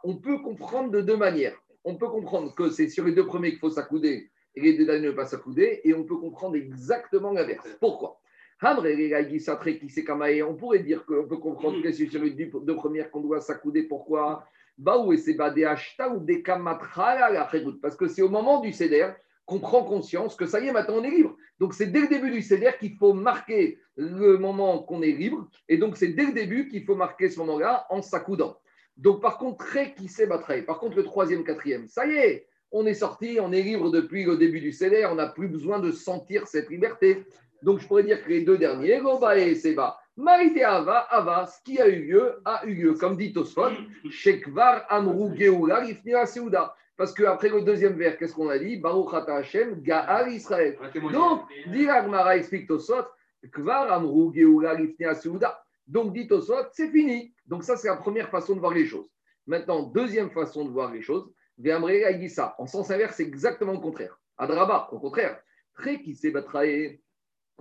On 0.03 0.17
peut 0.17 0.39
comprendre 0.39 0.91
de 0.91 1.01
deux 1.01 1.15
manières. 1.15 1.55
On 1.83 1.95
peut 1.95 2.09
comprendre 2.09 2.53
que 2.53 2.69
c'est 2.69 2.89
sur 2.89 3.05
les 3.05 3.13
deux 3.13 3.25
premiers 3.25 3.51
qu'il 3.51 3.59
faut 3.59 3.69
s'accouder 3.69 4.29
et 4.55 4.61
les 4.61 4.73
deux 4.77 4.85
derniers 4.85 5.07
ne 5.07 5.11
pas 5.11 5.25
s'accouder. 5.25 5.81
Et 5.83 5.93
on 5.93 6.03
peut 6.03 6.17
comprendre 6.17 6.55
exactement 6.55 7.31
l'inverse. 7.31 7.67
Pourquoi? 7.79 8.19
On 8.63 10.55
pourrait 10.55 10.79
dire 10.79 11.05
qu'on 11.05 11.27
peut 11.27 11.37
comprendre 11.37 11.81
que 11.81 11.91
c'est 11.91 12.07
sur 12.07 12.23
les 12.23 12.31
deux 12.31 12.75
premières 12.75 13.09
qu'on 13.09 13.21
doit 13.21 13.41
s'accouder. 13.41 13.83
Pourquoi? 13.83 14.45
Khérout. 17.51 17.79
Parce 17.81 17.95
que 17.95 18.07
c'est 18.07 18.21
au 18.21 18.29
moment 18.29 18.59
du 18.59 18.71
CEDER 18.71 19.13
qu'on 19.45 19.59
prend 19.59 19.83
conscience 19.83 20.35
que 20.35 20.45
ça 20.45 20.59
y 20.59 20.67
est, 20.67 20.71
maintenant 20.71 20.99
on 20.99 21.03
est 21.03 21.09
libre. 21.09 21.35
Donc 21.59 21.73
c'est 21.73 21.87
dès 21.87 22.01
le 22.01 22.07
début 22.07 22.29
du 22.29 22.41
CEDER 22.41 22.73
qu'il 22.79 22.95
faut 22.97 23.13
marquer 23.13 23.79
le 23.95 24.37
moment 24.37 24.83
qu'on 24.83 25.01
est 25.01 25.11
libre. 25.11 25.49
Et 25.67 25.77
donc 25.77 25.97
c'est 25.97 26.09
dès 26.09 26.27
le 26.27 26.33
début 26.33 26.67
qu'il 26.67 26.85
faut 26.85 26.95
marquer 26.95 27.29
ce 27.29 27.39
moment-là 27.39 27.87
en 27.89 28.01
s'accoudant. 28.01 28.57
Donc 28.95 29.21
par 29.21 29.39
contre, 29.39 29.65
très 29.65 29.93
qui 29.93 30.07
sait 30.07 30.27
battre. 30.27 30.53
Par 30.65 30.77
contre, 30.79 30.97
le 30.97 31.03
troisième, 31.03 31.43
quatrième, 31.43 31.87
ça 31.87 32.05
y 32.05 32.11
est, 32.11 32.47
on 32.71 32.85
est 32.85 32.93
sorti, 32.93 33.39
on 33.41 33.51
est 33.51 33.63
libre 33.63 33.89
depuis 33.89 34.23
le 34.23 34.37
début 34.37 34.61
du 34.61 34.71
CEDER, 34.71 35.07
on 35.11 35.15
n'a 35.15 35.27
plus 35.27 35.47
besoin 35.47 35.79
de 35.79 35.91
sentir 35.91 36.47
cette 36.47 36.69
liberté. 36.69 37.25
Donc 37.61 37.79
je 37.79 37.87
pourrais 37.87 38.03
dire 38.03 38.23
que 38.23 38.29
les 38.29 38.43
deux 38.43 38.57
derniers, 38.57 38.99
Goba 38.99 39.37
et 39.37 39.55
Seba, 39.55 39.97
Ava, 40.17 41.07
Ava, 41.09 41.45
ce 41.47 41.61
qui 41.63 41.79
a 41.79 41.87
eu 41.87 42.03
lieu, 42.03 42.41
a 42.45 42.65
eu 42.65 42.73
lieu. 42.73 42.93
Comme 42.93 43.17
dit 43.17 43.33
Tosfot, 43.33 43.71
Shekvar 44.09 44.85
Amrou 44.89 45.33
Geoula, 45.35 45.85
Ifnira 45.85 46.25
Seuda. 46.25 46.75
Parce 46.97 47.13
qu'après 47.13 47.49
le 47.49 47.61
deuxième 47.61 47.93
vers, 47.93 48.17
qu'est-ce 48.17 48.35
qu'on 48.35 48.49
a 48.49 48.59
dit? 48.59 48.77
Baruch 48.77 49.13
Ata 49.13 49.37
Hashem, 49.37 49.81
Gaal 49.81 50.33
Israël. 50.33 50.77
Donc, 51.11 51.43
dit 51.67 51.89
Agmara, 51.89 52.37
explique 52.37 52.67
Tosfot, 52.67 53.05
Kvar 53.51 53.91
Amrou 53.91 54.31
Geoula, 54.33 54.79
Ifnira 54.79 55.15
Seuda. 55.15 55.63
Donc, 55.87 56.13
dit 56.13 56.27
Tosfot, 56.27 56.67
c'est 56.73 56.91
fini. 56.91 57.33
Donc, 57.47 57.63
ça, 57.63 57.75
c'est 57.77 57.87
la 57.87 57.95
première 57.95 58.29
façon 58.29 58.55
de 58.55 58.59
voir 58.59 58.73
les 58.73 58.85
choses. 58.85 59.09
Maintenant, 59.47 59.83
deuxième 59.83 60.29
façon 60.29 60.65
de 60.65 60.69
voir 60.69 60.91
les 60.91 61.01
choses, 61.01 61.31
dit 61.57 62.29
ça. 62.29 62.55
En 62.59 62.67
sens 62.67 62.91
inverse, 62.91 63.15
c'est 63.15 63.23
exactement 63.23 63.73
le 63.73 63.79
contraire. 63.79 64.19
Adraba, 64.37 64.89
au 64.91 64.99
contraire. 64.99 65.41
Très 65.73 66.01
qui 66.01 66.15
s'est. 66.15 66.31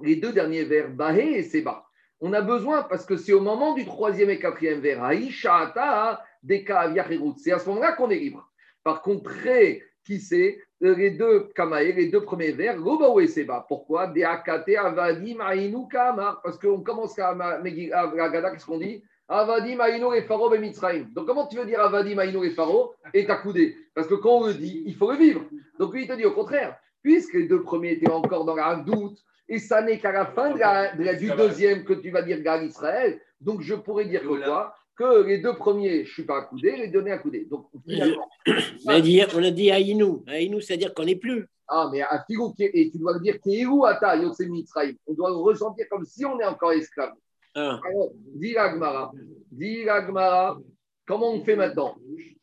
Les 0.02 0.16
deux 0.16 0.32
derniers 0.32 0.64
vers, 0.64 0.90
Bahé 0.90 1.38
et 1.38 1.42
Seba. 1.42 1.84
On 2.20 2.32
a 2.32 2.42
besoin, 2.42 2.82
parce 2.82 3.06
que 3.06 3.16
c'est 3.16 3.32
au 3.32 3.40
moment 3.40 3.74
du 3.74 3.84
troisième 3.84 4.30
et 4.30 4.38
quatrième 4.38 4.80
vers, 4.80 5.02
Aïshata, 5.02 6.22
Deka. 6.42 6.92
C'est 7.38 7.52
à 7.52 7.58
ce 7.58 7.68
moment-là 7.68 7.92
qu'on 7.92 8.10
est 8.10 8.18
libre. 8.18 8.50
Par 8.84 9.02
contre, 9.02 9.30
très 9.30 9.82
qui 10.04 10.18
c'est 10.20 10.58
les 10.80 11.10
deux 11.10 11.48
Kamae, 11.54 11.92
les 11.92 12.08
deux 12.08 12.22
premiers 12.22 12.52
vers, 12.52 12.78
Gobaou 12.78 13.20
et 13.20 13.26
Seba. 13.26 13.64
Pourquoi? 13.68 14.06
Deakate, 14.08 14.76
Avadim, 14.76 15.40
Aïnou, 15.40 15.86
Kamar. 15.86 16.40
Parce 16.42 16.58
qu'on 16.58 16.80
commence 16.80 17.18
à 17.18 17.34
Gada, 17.34 18.50
qu'est-ce 18.50 18.66
qu'on 18.66 18.78
dit? 18.78 19.02
Avadim, 19.28 19.78
Aïnou 19.78 20.12
et 20.14 20.26
et 20.26 20.58
Mitzrayim. 20.58 21.06
Donc, 21.14 21.26
comment 21.26 21.46
tu 21.46 21.56
veux 21.56 21.66
dire 21.66 21.80
Avadim, 21.80 22.18
Aïnou 22.18 22.44
et 22.44 22.50
Pharaoh 22.50 22.94
et 23.14 23.26
t'accouder 23.26 23.76
Parce 23.94 24.08
que 24.08 24.14
quand 24.14 24.38
on 24.38 24.46
le 24.46 24.54
dit, 24.54 24.82
il 24.86 24.94
faut 24.94 25.10
le 25.10 25.18
vivre. 25.18 25.42
Donc, 25.78 25.94
lui, 25.94 26.02
il 26.02 26.08
te 26.08 26.14
dit 26.14 26.24
au 26.24 26.32
contraire, 26.32 26.76
puisque 27.02 27.34
les 27.34 27.46
deux 27.46 27.62
premiers 27.62 27.92
étaient 27.92 28.10
encore 28.10 28.44
dans 28.44 28.56
la 28.56 28.76
doute, 28.76 29.18
et 29.50 29.58
ça 29.58 29.82
n'est 29.82 29.98
qu'à 29.98 30.12
la 30.12 30.26
fin 30.26 30.52
de 30.54 30.58
la- 30.58 30.94
de 30.96 31.02
la- 31.04 31.14
du 31.14 31.28
deuxième 31.42 31.84
que 31.84 31.92
tu 31.94 32.10
vas 32.10 32.22
dire 32.22 32.40
Gal 32.40 32.64
Israël, 32.64 33.20
donc 33.40 33.60
je 33.60 33.74
pourrais 33.74 34.06
dire 34.06 34.22
que 34.22 34.44
quoi? 34.44 34.74
Que 34.96 35.22
les 35.24 35.38
deux 35.38 35.54
premiers, 35.54 36.04
je 36.04 36.08
ne 36.10 36.14
suis 36.16 36.24
pas 36.24 36.38
accoudé, 36.42 36.76
les 36.76 36.86
deux 36.88 37.00
derniers 37.02 37.12
accoudés. 37.12 37.46
Donc, 37.50 37.66
finalement, 37.88 38.28
On 38.86 38.90
a 38.90 39.00
dit, 39.00 39.22
on 39.34 39.42
a 39.44 39.50
dit 39.50 39.70
Aïnou. 39.70 40.22
Aïnou, 40.26 40.60
c'est-à-dire 40.60 40.92
qu'on 40.94 41.04
n'est 41.04 41.16
plus. 41.16 41.46
ah, 41.68 41.88
mais 41.90 42.02
à 42.02 42.22
Figou, 42.26 42.52
et 42.58 42.90
tu 42.90 42.98
dois 42.98 43.14
le 43.14 43.20
dire 43.20 43.40
Kéhou 43.40 43.84
Ata. 43.86 44.14
On 44.16 45.14
doit 45.14 45.30
le 45.30 45.36
ressentir 45.36 45.86
comme 45.90 46.04
si 46.04 46.24
on 46.24 46.38
est 46.40 46.44
encore 46.44 46.72
esclave. 46.72 47.12
Ah. 47.54 47.80
Alors, 47.86 48.10
dis 48.34 48.56
Agmara, 48.56 49.10
dis 49.50 49.88
Agmara, 49.88 50.58
comment 51.06 51.32
on 51.32 51.42
fait 51.44 51.56
maintenant? 51.56 51.94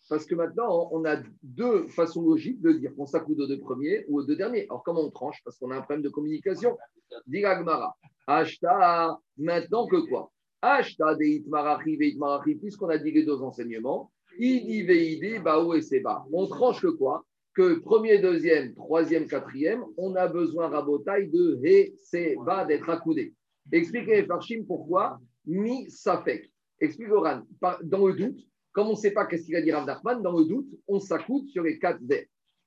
Parce 0.09 0.25
que 0.25 0.35
maintenant, 0.35 0.89
on 0.91 1.03
a 1.05 1.17
deux 1.43 1.87
façons 1.89 2.21
logiques 2.21 2.61
de 2.61 2.71
dire 2.71 2.95
qu'on 2.95 3.05
s'accoude 3.05 3.41
aux 3.41 3.47
deux 3.47 3.59
premiers 3.59 4.05
ou 4.07 4.19
aux 4.19 4.23
deux 4.23 4.35
derniers. 4.35 4.63
Alors, 4.69 4.83
comment 4.83 5.01
on 5.01 5.11
tranche? 5.11 5.41
Parce 5.43 5.57
qu'on 5.57 5.71
a 5.71 5.77
un 5.77 5.81
problème 5.81 6.03
de 6.03 6.09
communication. 6.09 6.77
Dis 7.25 7.43
Agmara, 7.43 7.95
Ashta, 8.25 9.19
maintenant 9.37 9.87
que 9.87 9.97
quoi? 10.07 10.31
Ashta 10.61 11.15
de 11.15 11.23
Itmarachi, 11.23 11.97
Itmarachi, 11.99 12.55
puisqu'on 12.55 12.89
a 12.89 12.97
dit 12.97 13.11
les 13.11 13.23
deux 13.23 13.41
enseignements, 13.41 14.11
Idi 14.39 14.83
Veide, 14.83 15.43
Bao 15.43 15.73
et 15.73 15.81
Seba. 15.81 16.25
On 16.31 16.47
tranche 16.47 16.81
que 16.81 16.87
quoi? 16.87 17.25
Que 17.53 17.79
premier, 17.79 18.19
deuxième, 18.19 18.75
troisième, 18.75 19.27
quatrième, 19.27 19.83
on 19.97 20.15
a 20.15 20.27
besoin, 20.27 20.69
Rabotaille, 20.69 21.29
de 21.29 21.59
He, 21.63 21.95
Seba, 21.97 22.65
d'être 22.65 22.89
accoudé. 22.89 23.33
Expliquez, 23.71 24.23
Farshim, 24.23 24.63
pourquoi 24.65 25.19
Mi 25.45 25.89
Safek. 25.89 26.51
Explique 26.79 27.11
Oran. 27.11 27.41
Dans 27.83 28.07
le 28.07 28.13
doute, 28.13 28.39
comme 28.77 28.89
on 28.89 28.91
ne 28.91 28.95
sait 28.95 29.09
pas 29.09 29.25
qu'est-ce 29.25 29.45
qu'il 29.45 29.55
a 29.55 29.61
dit 29.63 29.71
Rav 29.71 29.87
Nachman, 29.87 30.21
dans 30.21 30.37
le 30.37 30.45
doute, 30.45 30.69
on 30.87 30.99
s'accoude 30.99 31.47
sur 31.47 31.63
les 31.63 31.79
quatre 31.79 31.97
vers. 32.03 32.25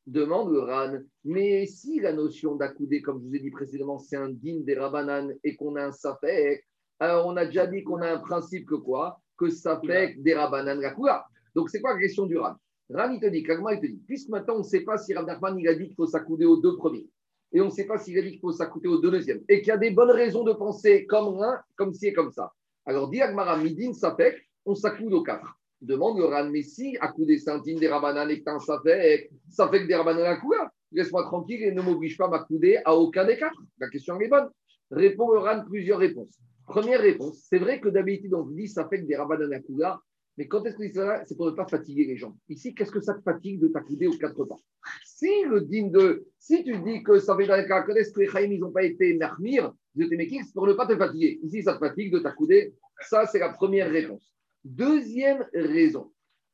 Demande 0.09 0.51
le 0.51 0.59
Ran. 0.59 0.99
Mais 1.25 1.67
si 1.67 2.01
la 2.01 2.13
notion 2.13 2.57
d'accouder, 2.57 3.01
comme 3.01 3.23
je 3.23 3.29
vous 3.29 3.37
ai 3.37 3.39
dit 3.39 3.53
précédemment, 3.53 4.01
c'est 4.01 4.17
un 4.17 4.29
din 4.29 4.59
des 4.65 4.75
Rabanan 4.75 5.33
et 5.45 5.55
qu'on 5.55 5.77
a 5.77 5.85
un 5.85 5.93
Safek, 5.93 6.65
alors 6.99 7.29
on 7.29 7.37
a 7.37 7.47
déjà 7.47 7.69
dit 7.69 7.85
qu'on 7.85 8.03
a 8.03 8.11
un 8.11 8.19
principe 8.19 8.67
que 8.67 8.75
quoi? 8.75 9.21
Que 9.39 9.51
Safek 9.51 10.21
des 10.21 10.35
Rabanan 10.35 10.81
la 10.81 10.93
Kula. 10.93 11.25
Donc 11.55 11.71
c'est 11.71 11.81
quoi 11.81 11.95
la 11.95 12.01
question 12.01 12.27
du 12.27 12.37
Ran? 12.39 12.57
Ran, 12.93 13.13
il 13.13 13.21
te 13.21 13.27
dit, 13.27 13.45
Kagma, 13.45 13.75
il 13.75 13.81
te 13.81 13.87
dit, 13.87 14.03
puisque 14.05 14.31
maintenant 14.31 14.57
on 14.57 14.59
ne 14.59 14.65
sait 14.65 14.81
pas 14.81 14.99
si 14.99 15.15
Rav 15.15 15.27
Nachman 15.27 15.57
il 15.61 15.69
a 15.69 15.77
dit 15.77 15.87
qu'il 15.87 15.95
faut 15.95 16.07
s'accouder 16.07 16.45
aux 16.45 16.57
deux 16.57 16.75
premiers, 16.75 17.09
et 17.53 17.61
on 17.61 17.67
ne 17.67 17.71
sait 17.71 17.87
pas 17.87 17.99
s'il 17.99 18.19
a 18.19 18.23
dit 18.23 18.33
qu'il 18.33 18.41
faut 18.41 18.51
s'accouder 18.51 18.89
aux 18.89 18.99
deux 18.99 19.13
deuxièmes, 19.13 19.45
et 19.49 19.59
qu'il 19.61 19.69
y 19.69 19.71
a 19.71 19.77
des 19.77 19.93
bonnes 19.93 20.11
raisons 20.11 20.43
de 20.43 20.55
penser 20.55 21.07
comme 21.07 21.39
l'un, 21.39 21.61
comme 21.77 21.95
ci 21.95 22.09
et 22.09 22.13
comme 22.13 22.33
ça. 22.33 22.53
Alors, 22.85 23.09
dit 23.11 23.23
Agmara, 23.23 23.59
Midin, 23.59 23.93
Safek, 23.93 24.45
on 24.67 24.75
s'accoude 24.75 25.13
aux 25.13 25.23
quatre. 25.23 25.60
Demande 25.81 26.19
le 26.19 26.27
Ran, 26.27 26.51
mais 26.51 26.63
si 26.63 26.97
accoudé 27.01 27.39
Saint-Tine 27.39 27.79
des 27.79 27.89
Rabanan 27.89 28.29
et 28.29 28.41
que 28.41 28.45
t'as 28.45 28.55
un 28.55 28.61
Safek, 28.61 29.31
Safek 29.49 29.87
des 29.87 29.95
Rabanan 29.95 30.25
à 30.25 30.37
Kula, 30.37 30.71
laisse-moi 30.93 31.25
tranquille 31.25 31.63
et 31.63 31.73
ne 31.73 31.81
m'oblige 31.81 32.19
pas 32.19 32.27
à 32.27 32.29
m'accouder 32.29 32.79
à 32.85 32.95
aucun 32.95 33.25
des 33.25 33.39
quatre. 33.39 33.61
La 33.79 33.89
question 33.89 34.21
est 34.21 34.29
bonne. 34.29 34.49
Répond 34.91 35.31
le 35.31 35.69
plusieurs 35.69 35.99
réponses. 35.99 36.39
Première 36.67 37.01
réponse, 37.01 37.47
c'est 37.49 37.59
vrai 37.59 37.81
que 37.81 37.89
d'habitude 37.89 38.35
on 38.35 38.45
dit 38.45 38.69
Safek 38.69 39.07
des 39.07 39.17
Rabanan 39.17 39.53
à 39.53 40.01
Mais 40.37 40.47
quand 40.47 40.65
est-ce 40.67 40.77
que 40.77 40.93
ça 40.93 41.23
C'est 41.25 41.37
pour 41.37 41.47
ne 41.47 41.53
pas 41.53 41.67
fatiguer 41.67 42.05
les 42.05 42.17
gens. 42.17 42.37
Ici, 42.49 42.75
qu'est-ce 42.75 42.93
que 42.93 43.01
ça 43.01 43.15
te 43.15 43.23
fatigue 43.23 43.61
de 43.61 43.69
t'accouder 43.69 44.07
aux 44.07 44.19
quatre 44.19 44.45
pas? 44.45 44.59
Si 45.05 45.45
le 45.49 45.63
digne 45.63 45.91
de. 45.91 46.27
Si 46.39 46.63
tu 46.63 46.79
dis 46.81 47.03
que 47.03 47.19
ça 47.19 47.37
fait 47.37 47.47
dans 47.47 47.57
les 47.57 47.67
cas 47.67 47.83
que 47.83 47.93
les 47.93 48.29
Chaïm, 48.29 48.53
ils 48.53 48.61
n'ont 48.61 48.71
pas 48.71 48.83
été 48.83 49.15
mermir, 49.15 49.73
c'est 49.97 50.55
pour 50.55 50.67
ne 50.67 50.73
pas 50.75 50.87
te 50.87 50.97
fatiguer. 50.97 51.41
Ici, 51.43 51.63
ça 51.63 51.75
te 51.75 51.79
fatigue 51.79 52.13
de 52.13 52.19
t'accouder. 52.21 52.75
Ça, 53.09 53.27
c'est 53.27 53.39
la 53.39 53.51
première 53.51 53.91
réponse. 53.91 54.33
Deuxième 54.65 55.47
raison. 55.55 56.11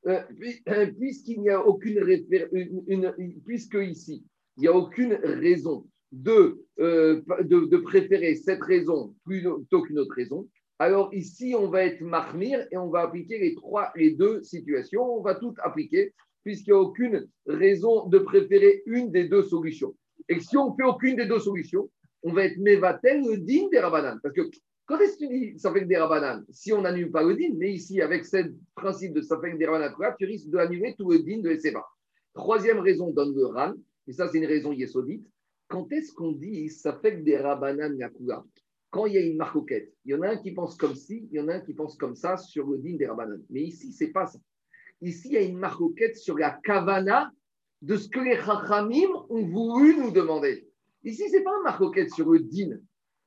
Euh, 0.07 0.23
euh, 0.69 0.87
puisqu'il 0.99 1.41
n'y 1.41 1.51
a 1.51 1.67
aucune 1.67 1.99
une, 2.87 3.13
puisque 3.45 3.75
ici, 3.75 4.25
il 4.57 4.61
n'y 4.61 4.69
a 4.69 4.73
aucune 4.73 5.15
raison 5.15 5.87
de, 6.13 6.65
euh, 6.79 7.21
de, 7.41 7.77
préférer 7.79 8.37
cette 8.37 8.63
raison 8.63 9.17
plutôt 9.25 9.83
qu'une 9.83 9.99
autre 9.99 10.15
raison, 10.15 10.49
alors 10.79 11.13
ici, 11.15 11.55
on 11.59 11.69
va 11.69 11.85
être 11.85 12.01
marmire 12.03 12.67
et 12.71 12.77
on 12.77 12.91
va 12.91 13.01
appliquer 13.01 13.39
les, 13.39 13.55
trois, 13.55 13.93
deux 14.19 14.43
situations. 14.43 15.03
On 15.03 15.23
va 15.23 15.35
tout 15.35 15.55
appliquer 15.63 16.13
puisqu'il 16.45 16.71
n'y 16.71 16.77
a 16.77 16.81
aucune 16.81 17.27
raison 17.47 18.07
de 18.07 18.19
préférer 18.19 18.83
une 18.87 19.11
des 19.11 19.27
deux 19.27 19.43
solutions. 19.43 19.97
Et 20.29 20.39
si 20.39 20.57
on 20.57 20.71
ne 20.71 20.77
fait 20.77 20.85
aucune 20.85 21.17
des 21.17 21.27
deux 21.27 21.41
solutions, 21.41 21.91
on 22.23 22.33
va 22.33 22.45
être 22.45 22.59
mévatel 22.59 23.23
digne 23.45 23.71
des 23.71 23.81
rabananes. 23.81 24.21
Parce 24.23 24.35
que 24.35 24.43
quand 24.87 24.99
est-ce 25.01 25.19
que 25.19 25.27
tu 25.27 25.29
dis 25.29 25.59
ça 25.59 25.73
fait 25.73 25.85
des 25.85 25.97
rabananes 25.97 26.45
Si 26.51 26.73
on 26.73 26.83
n'annule 26.83 27.11
pas 27.11 27.23
le 27.23 27.35
din, 27.35 27.55
mais 27.57 27.73
ici, 27.73 28.01
avec 28.01 28.25
ce 28.25 28.53
principe 28.75 29.13
de 29.15 29.21
ça 29.21 29.39
fait 29.41 29.57
des 29.57 29.67
rabananes, 29.67 29.95
tu 30.19 30.27
risques 30.27 30.49
d'annuler 30.49 30.95
tout 30.97 31.11
le 31.11 31.19
din 31.19 31.41
de 31.41 31.55
Seba. 31.57 31.85
Troisième 32.35 32.81
raison 32.81 33.11
donne 33.11 33.35
le 33.35 33.47
ran, 33.47 33.73
et 34.07 34.13
ça, 34.13 34.29
c'est 34.29 34.39
une 34.39 34.47
raison 34.47 34.73
yesodite. 34.73 35.27
Quand 35.69 35.91
est-ce 35.91 36.13
qu'on 36.15 36.33
dit 36.33 36.69
ça 36.69 36.99
fait 37.03 37.23
des 37.23 37.37
rabananes 37.37 37.99
Yakula 37.99 38.45
quand 38.97 39.05
il 39.05 39.13
y 39.13 39.19
a 39.19 39.21
une 39.21 39.37
marcoquette, 39.37 39.93
il 40.07 40.13
y 40.13 40.15
en 40.15 40.23
a 40.23 40.29
un 40.29 40.37
qui 40.39 40.53
pense 40.53 40.75
comme 40.77 40.95
ci, 40.95 41.29
il 41.31 41.37
y 41.37 41.41
en 41.41 41.49
a 41.49 41.57
un 41.57 41.61
qui 41.61 41.75
pense 41.75 41.97
comme 41.97 42.15
ça 42.15 42.39
sur 42.39 42.67
le 42.67 42.79
din 42.79 42.97
des 42.97 43.07
Rabbanan. 43.07 43.43
Mais 43.51 43.63
ici, 43.63 43.93
c'est 43.93 44.09
pas 44.09 44.27
ça. 44.27 44.39
Ici, 45.03 45.29
il 45.29 45.35
y 45.35 45.37
a 45.37 45.43
une 45.43 45.59
marcoquette 45.59 46.17
sur 46.17 46.39
la 46.39 46.59
kavana 46.65 47.31
de 47.83 47.97
ce 47.97 48.09
que 48.09 48.21
les 48.21 48.37
Chachamim 48.37 49.11
ont 49.29 49.47
voulu 49.47 49.99
nous 49.99 50.11
demander. 50.11 50.67
Ici, 51.05 51.29
ce 51.29 51.37
n'est 51.37 51.43
pas 51.43 51.55
une 51.59 51.65
marcoquette 51.65 52.11
sur 52.11 52.31
le 52.31 52.41
din. 52.41 52.79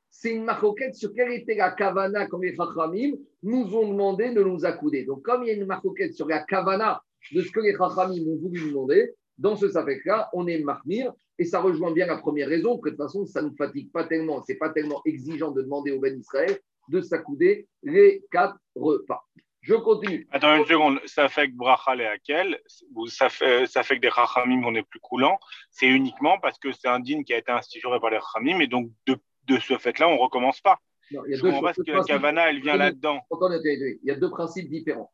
C'est 0.10 0.34
une 0.34 0.44
marcoquette 0.44 0.96
sur 0.96 1.14
quelle 1.14 1.32
était 1.32 1.56
la 1.56 1.72
kavana 1.72 2.28
quand 2.28 2.40
les 2.40 2.56
Chachamim 2.56 3.16
nous 3.44 3.76
ont 3.76 3.88
demandé 3.88 4.34
de 4.34 4.44
nous 4.44 4.66
accouder. 4.66 5.06
Donc, 5.06 5.22
comme 5.22 5.44
il 5.44 5.48
y 5.48 5.52
a 5.52 5.54
une 5.54 5.66
marcoquette 5.66 6.14
sur 6.14 6.28
la 6.28 6.44
kavana 6.44 7.02
de 7.32 7.42
ce 7.42 7.52
que 7.52 7.60
les 7.60 7.76
Chachamim 7.76 8.28
ont 8.28 8.38
voulu 8.38 8.62
nous 8.62 8.70
demander, 8.70 9.14
dans 9.38 9.56
ce 9.56 9.70
safek-là, 9.70 10.30
on 10.34 10.48
est 10.48 10.60
marmir 10.60 11.14
et 11.38 11.46
ça 11.46 11.62
rejoint 11.62 11.94
bien 11.94 12.06
la 12.06 12.18
première 12.18 12.50
raison, 12.50 12.78
que 12.78 12.90
de 12.90 12.96
toute 12.96 13.04
façon, 13.04 13.26
ça 13.26 13.42
ne 13.42 13.52
fatigue 13.58 13.92
pas 13.92 14.04
tellement, 14.04 14.44
c'est 14.44 14.58
pas 14.58 14.70
tellement 14.70 15.02
exigeant 15.06 15.52
de 15.52 15.62
demander 15.62 15.92
au 15.92 16.00
Ben 16.00 16.20
Israël 16.20 16.60
de 16.90 17.02
s'accouder 17.02 17.68
les 17.84 18.26
quatre 18.32 18.58
repas. 18.76 19.24
Je 19.62 19.76
continue. 19.76 20.28
Attends 20.32 20.56
une 20.56 20.66
seconde, 20.66 21.00
ça 21.06 21.28
fait 21.28 21.50
que 21.50 21.56
bracha 21.56 21.96
et 21.96 22.06
Akel, 22.06 22.60
ça 23.08 23.30
fait, 23.30 23.66
ça 23.68 23.84
fait 23.84 23.98
que 23.98 24.02
des 24.02 24.10
rachamim, 24.10 24.64
on 24.66 24.74
est 24.74 24.84
plus 24.84 25.00
coulant, 25.00 25.38
c'est 25.70 25.88
uniquement 25.88 26.40
parce 26.40 26.58
que 26.58 26.72
c'est 26.72 26.88
un 26.88 27.00
din 27.00 27.24
qui 27.24 27.34
a 27.34 27.38
été 27.38 27.52
institué 27.52 27.90
par 28.00 28.10
les 28.10 28.18
rachamim, 28.18 28.60
et 28.60 28.68
donc 28.68 28.90
de, 29.06 29.18
de 29.50 29.60
ce 29.60 29.78
fait-là, 29.78 30.08
on 30.08 30.16
ne 30.16 30.20
recommence 30.20 30.62
pas. 30.62 30.80
Non, 31.12 31.22
il 31.26 31.32
y 31.32 31.40
a 31.40 31.42
deux, 31.42 31.62
parce 31.62 31.78
que 31.78 31.92
la 31.92 32.04
kavana, 32.04 32.50
elle 32.50 32.62
vient 32.62 32.78
là-dedans. 32.78 33.20
Il 33.32 34.00
y 34.04 34.12
a 34.12 34.16
deux 34.16 34.30
principes 34.30 34.70
différents. 34.70 35.12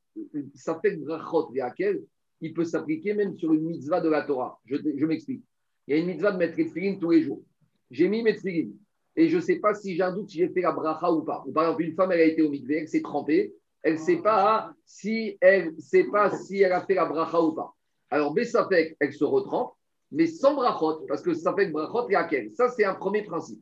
Ça 0.53 0.79
fait 0.81 0.95
que 0.95 1.03
brachot 1.03 1.51
Akel, 1.61 2.03
il 2.41 2.53
peut 2.53 2.65
s'appliquer 2.65 3.13
même 3.13 3.35
sur 3.35 3.53
une 3.53 3.65
mitzvah 3.65 4.01
de 4.01 4.09
la 4.09 4.23
Torah. 4.23 4.59
Je, 4.65 4.75
je 4.75 5.05
m'explique. 5.05 5.43
Il 5.87 5.95
y 5.95 5.99
a 5.99 6.01
une 6.01 6.07
mitzvah 6.07 6.31
de 6.31 6.37
mettre 6.37 6.57
les 6.57 6.99
tous 6.99 7.11
les 7.11 7.23
jours. 7.23 7.41
J'ai 7.91 8.07
mis 8.07 8.23
mes 8.23 8.35
et 9.17 9.29
je 9.29 9.37
ne 9.37 9.41
sais 9.41 9.57
pas 9.59 9.73
si 9.73 9.95
j'ai 9.95 10.01
un 10.01 10.13
doute 10.13 10.29
si 10.29 10.39
j'ai 10.39 10.49
fait 10.49 10.61
la 10.61 10.71
bracha 10.71 11.11
ou 11.11 11.23
pas. 11.23 11.43
Ou 11.45 11.51
par 11.51 11.63
exemple, 11.63 11.83
une 11.83 11.95
femme, 11.95 12.11
elle 12.11 12.19
a 12.19 12.25
été 12.25 12.41
au 12.41 12.49
mikveh, 12.49 12.79
elle 12.79 12.87
s'est 12.87 13.01
trempée, 13.01 13.53
elle 13.81 13.93
ne 13.93 13.99
sait 13.99 14.17
pas 14.17 14.73
si 14.85 15.37
elle 15.39 15.73
sait 15.79 16.05
pas 16.05 16.31
si 16.31 16.61
elle 16.61 16.73
a 16.73 16.85
fait 16.85 16.95
la 16.95 17.05
bracha 17.05 17.41
ou 17.41 17.53
pas. 17.53 17.73
Alors, 18.09 18.33
Bessafek, 18.33 18.97
elle 18.99 19.13
se 19.13 19.23
retrempe, 19.23 19.73
mais 20.11 20.27
sans 20.27 20.55
brachot, 20.55 21.05
parce 21.07 21.21
que 21.21 21.33
ça 21.33 21.53
fait 21.55 21.67
que 21.67 21.71
brachot 21.71 22.07
akel. 22.13 22.51
Ça, 22.53 22.69
c'est 22.69 22.83
un 22.83 22.95
premier 22.95 23.23
principe. 23.23 23.61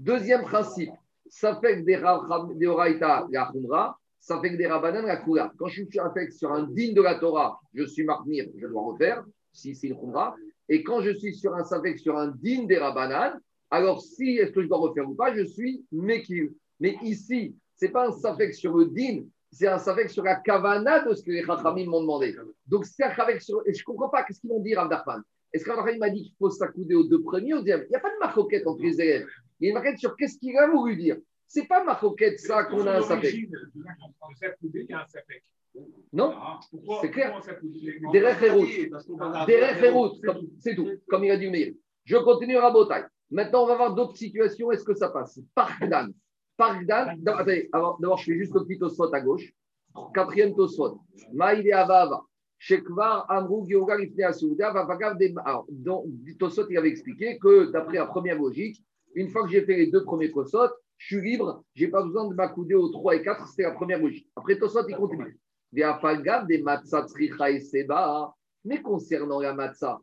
Deuxième 0.00 0.40
principe, 0.44 0.92
ça 1.28 1.60
fait 1.60 1.82
que 1.82 2.54
des 2.54 2.66
oraita 2.66 3.26
la 3.30 3.50
khumra, 3.52 3.98
ça 4.18 4.40
fait 4.40 4.52
que 4.52 4.56
des 4.56 4.66
rabanan 4.66 5.04
la 5.04 5.18
kula. 5.18 5.52
Quand 5.58 5.66
je 5.66 5.82
suis 5.82 5.90
sur 6.30 6.52
un 6.52 6.62
digne 6.62 6.94
de 6.94 7.02
la 7.02 7.16
Torah, 7.16 7.60
je 7.74 7.84
suis 7.84 8.04
marmir, 8.04 8.46
je 8.56 8.66
dois 8.66 8.80
refaire, 8.80 9.22
si 9.52 9.74
c'est 9.74 9.88
une 9.88 10.00
khumra. 10.00 10.34
Et 10.70 10.82
quand 10.82 11.02
je 11.02 11.10
suis 11.10 11.34
sur 11.34 11.54
un 11.54 11.64
safek, 11.64 11.98
sur 11.98 12.16
un 12.16 12.28
din 12.28 12.64
des 12.64 12.78
rabanan, 12.78 13.38
alors 13.70 14.00
si 14.00 14.38
est-ce 14.38 14.52
que 14.52 14.62
je 14.62 14.68
dois 14.68 14.78
refaire 14.78 15.06
ou 15.06 15.14
pas, 15.14 15.34
je 15.34 15.44
suis 15.44 15.84
mekil. 15.92 16.54
Mais 16.80 16.96
ici, 17.02 17.54
ce 17.76 17.84
n'est 17.84 17.92
pas 17.92 18.08
un 18.08 18.12
safek 18.12 18.54
sur 18.54 18.74
le 18.74 18.86
din, 18.86 19.24
c'est 19.52 19.66
un 19.66 19.78
safek 19.78 20.08
sur 20.08 20.24
la 20.24 20.36
kavana 20.36 21.04
de 21.04 21.12
ce 21.12 21.22
que 21.22 21.30
les 21.30 21.44
chachamim 21.44 21.90
m'ont 21.90 22.00
demandé. 22.00 22.34
Donc 22.66 22.86
c'est 22.86 23.04
un 23.04 23.14
safek 23.14 23.42
sur. 23.42 23.60
Et 23.66 23.74
je 23.74 23.82
ne 23.82 23.84
comprends 23.84 24.08
pas, 24.08 24.22
qu'est-ce 24.22 24.40
qu'ils 24.40 24.48
vont 24.48 24.60
dire, 24.60 24.80
Abdarpan 24.80 25.20
Est-ce 25.52 25.62
qu'Abdarpan 25.62 25.98
m'a 25.98 26.08
dit 26.08 26.22
qu'il 26.22 26.36
faut 26.38 26.48
s'accouder 26.48 26.94
aux 26.94 27.04
deux 27.04 27.20
premiers 27.20 27.52
ou 27.52 27.56
au 27.58 27.60
deuxième? 27.60 27.82
Il 27.84 27.90
n'y 27.90 27.96
a 27.96 28.00
pas 28.00 28.14
de 28.14 28.18
marcoquette 28.18 28.66
entre 28.66 28.80
les. 28.80 29.26
Il 29.60 29.64
y 29.64 29.66
a 29.66 29.70
une 29.70 29.74
marquette 29.74 29.98
sur 29.98 30.16
qu'est-ce 30.16 30.38
qu'il 30.38 30.56
a 30.56 30.68
voulu 30.68 30.96
dire. 30.96 31.16
Ce 31.48 31.60
n'est 31.60 31.66
pas 31.66 31.84
marcoquette 31.84 32.40
ça 32.40 32.64
qu'on 32.64 32.86
a 32.86 32.98
un 32.98 33.02
safek. 33.02 33.48
Non, 36.12 36.34
ah, 36.36 36.60
c'est 37.00 37.10
clair. 37.10 37.40
Des 38.12 38.20
référoutes, 38.20 38.68
c'est 40.58 40.74
tout, 40.74 40.88
comme 41.08 41.24
il 41.24 41.30
a 41.30 41.36
dit 41.36 41.48
Meir. 41.48 41.72
Je 42.04 42.16
continue 42.16 42.56
à 42.56 42.70
Botaï. 42.70 43.04
Maintenant, 43.30 43.64
on 43.64 43.66
va 43.66 43.76
voir 43.76 43.94
d'autres 43.94 44.16
situations. 44.16 44.72
Est-ce 44.72 44.84
que 44.84 44.94
ça 44.94 45.10
passe? 45.10 45.38
Parkdan. 45.54 46.08
Parkdan. 46.56 47.14
Attendez, 47.26 47.68
d'abord, 47.72 48.18
je 48.18 48.32
fais 48.32 48.38
juste 48.38 48.54
le 48.54 48.64
petit 48.64 48.78
tosfot 48.78 49.12
à 49.14 49.20
gauche. 49.20 49.52
Quatrième 50.14 50.54
tosfot. 50.54 51.00
Maïde 51.32 51.70
Avava. 51.72 52.22
Shekvar 52.58 53.30
Amrou 53.30 53.66
Gyoga 53.66 53.96
Asouda 54.26 54.72
Vavagav 54.72 55.16
Donc, 55.70 56.06
Tosfot, 56.38 56.66
il 56.68 56.76
avait 56.76 56.90
expliqué 56.90 57.38
que 57.38 57.70
d'après 57.70 57.96
la 57.96 58.06
première 58.06 58.36
logique, 58.36 58.82
une 59.14 59.28
fois 59.28 59.44
que 59.44 59.50
j'ai 59.50 59.62
fait 59.62 59.76
les 59.76 59.86
deux 59.88 60.04
premiers 60.04 60.30
tosfot, 60.30 60.68
je 61.00 61.16
suis 61.16 61.30
libre, 61.30 61.64
je 61.74 61.84
n'ai 61.84 61.90
pas 61.90 62.02
besoin 62.02 62.28
de 62.28 62.34
m'accouder 62.34 62.74
aux 62.74 62.90
3 62.90 63.16
et 63.16 63.22
4, 63.22 63.48
c'était 63.48 63.62
la 63.62 63.70
première 63.70 63.98
logique. 64.00 64.28
Après 64.36 64.58
Tosfot, 64.58 64.86
il 64.86 64.96
continue 64.96 65.38
Mais 68.64 68.82
concernant 68.82 69.40
la 69.40 69.54
matzah, 69.54 69.98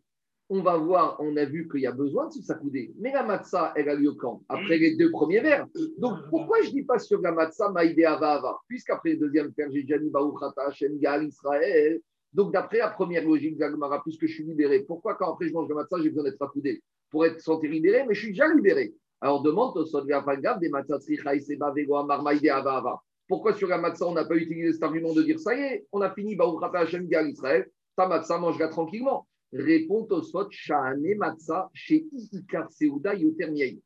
on 0.49 0.62
va 0.62 0.78
voir, 0.78 1.18
on 1.20 1.38
a 1.38 1.45
vu 1.45 1.70
qu'il 1.70 1.82
y 1.82 1.88
a 1.88 1.91
besoin 1.91 2.28
de 2.28 2.32
se 2.32 2.41
s'accouder. 2.41 2.95
Mais 2.99 3.12
la 3.12 3.24
matzah, 3.24 3.74
elle 3.76 3.89
a 3.89 3.95
lieu 3.95 4.14
quand? 4.14 4.41
Après 4.49 4.80
les 4.80 4.95
deux 4.95 5.12
premiers 5.12 5.41
vers. 5.41 5.68
Donc 5.99 6.18
pourquoi 6.30 6.62
je 6.64 6.70
ne 6.70 6.74
dis 6.74 6.84
pas 6.84 6.97
sur 6.97 7.22
la 7.22 7.32
matzah 7.32 7.70
Maïdé 7.70 8.05
Ava 8.05 8.60
Puisqu'après 8.68 9.12
le 9.12 9.18
deuxième 9.18 9.53
vers, 9.55 9.70
j'ai 9.72 9.84
déjà 9.84 9.99
dit 9.99 10.10
Gal, 10.99 11.28
Israël. 11.28 11.99
Donc 12.34 12.53
d'après 12.53 12.80
la 12.80 12.89
première 12.89 13.24
logique 13.24 13.58
puisque 14.03 14.26
je 14.26 14.34
suis 14.34 14.45
libéré, 14.45 14.80
pourquoi 14.80 15.16
quand 15.16 15.34
après 15.34 15.47
je 15.47 15.53
mange 15.53 15.70
la 15.70 15.76
matzah, 15.76 15.97
j'ai 16.01 16.10
besoin 16.10 16.24
d'être 16.24 16.41
accoudé? 16.41 16.82
Pour 17.10 17.26
être 17.26 17.39
sentir 17.41 17.72
libéré, 17.72 18.05
mais 18.08 18.14
je 18.14 18.22
suis 18.22 18.30
déjà 18.30 18.53
libéré. 18.53 18.93
Alors 19.22 19.41
demande 19.41 19.78
au 19.78 19.86
Sod 19.86 20.05
des 20.05 20.70
matzah 20.70 20.99
Tzricha 20.99 21.39
Seba 21.39 21.72
Vego 21.72 21.95
Amar 21.95 22.22
Maïdé 22.22 22.49
Ava 22.49 23.01
pourquoi 23.28 23.53
sur 23.53 23.68
la 23.68 23.78
matzah, 23.78 24.08
on 24.08 24.14
n'a 24.14 24.24
pas 24.24 24.36
utilisé 24.36 24.72
cet 24.72 24.84
argument 24.84 25.14
de 25.14 25.22
dire 25.22 25.39
ça 25.39 25.53
y 25.53 25.60
est, 25.60 25.86
on 25.91 26.01
a 26.01 26.12
fini, 26.12 26.38
on 26.39 26.58
Hashem 26.60 27.08
Israël, 27.28 27.70
ta 27.95 28.08
matzah 28.08 28.38
mangera 28.38 28.70
tranquillement 28.70 29.28
Réponds 29.51 30.08
au 30.12 30.22
Sot, 30.22 30.47
Shahane 30.49 31.16
matzah 31.18 31.70
chez 31.74 32.05
Ikar 32.32 32.72
Seuda 32.72 33.16
Yoter 33.16 33.80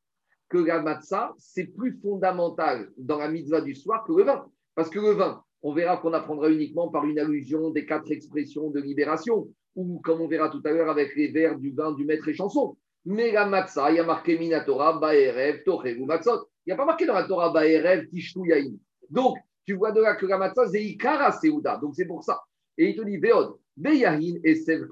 Que 0.47 0.57
la 0.59 0.81
matzah, 0.81 1.33
c'est 1.37 1.65
plus 1.65 1.99
fondamental 2.01 2.91
dans 2.97 3.17
la 3.17 3.29
mitzvah 3.29 3.61
du 3.61 3.73
soir 3.73 4.03
que 4.05 4.13
le 4.13 4.23
vin. 4.23 4.45
Parce 4.75 4.89
que 4.89 4.99
le 4.99 5.11
vin, 5.11 5.43
on 5.63 5.73
verra 5.73 5.97
qu'on 5.97 6.13
apprendra 6.13 6.49
uniquement 6.49 6.89
par 6.89 7.05
une 7.05 7.19
allusion 7.19 7.71
des 7.71 7.85
quatre 7.85 8.11
expressions 8.11 8.69
de 8.69 8.79
libération, 8.79 9.47
ou 9.75 9.99
comme 10.01 10.21
on 10.21 10.27
verra 10.27 10.49
tout 10.49 10.61
à 10.65 10.71
l'heure 10.71 10.89
avec 10.89 11.15
les 11.15 11.31
vers 11.31 11.57
du 11.57 11.71
vin 11.71 11.93
du 11.93 12.05
maître 12.05 12.27
et 12.27 12.33
chanson. 12.33 12.77
Mais 13.05 13.31
la 13.31 13.45
matzah, 13.45 13.91
il 13.91 13.95
y 13.95 13.99
a 13.99 14.03
marqué 14.03 14.37
Minatora, 14.37 14.99
Baerev, 14.99 15.61
ou 15.67 16.05
Matzot. 16.05 16.47
Il 16.65 16.69
n'y 16.69 16.73
a 16.73 16.75
pas 16.75 16.85
marqué 16.85 17.05
dans 17.05 17.15
la 17.15 17.23
Torah 17.23 17.51
Baerev, 17.51 18.07
Tishtu 18.07 18.47
Yain. 18.47 18.73
Donc, 19.09 19.37
tu 19.65 19.73
vois 19.73 19.91
de 19.91 20.01
là 20.01 20.15
que 20.15 20.25
la 20.25 20.37
matzah, 20.37 20.67
c'est 20.67 20.83
Ikara 20.83 21.31
Seuda. 21.31 21.77
Donc, 21.77 21.95
c'est 21.95 22.05
pour 22.05 22.23
ça. 22.23 22.41
Et 22.77 22.89
il 22.89 22.95
te 22.95 23.03
dit, 23.03 23.17
Veod, 23.17 23.55
Beyahin 23.75 24.35
et 24.43 24.55
Sev 24.55 24.87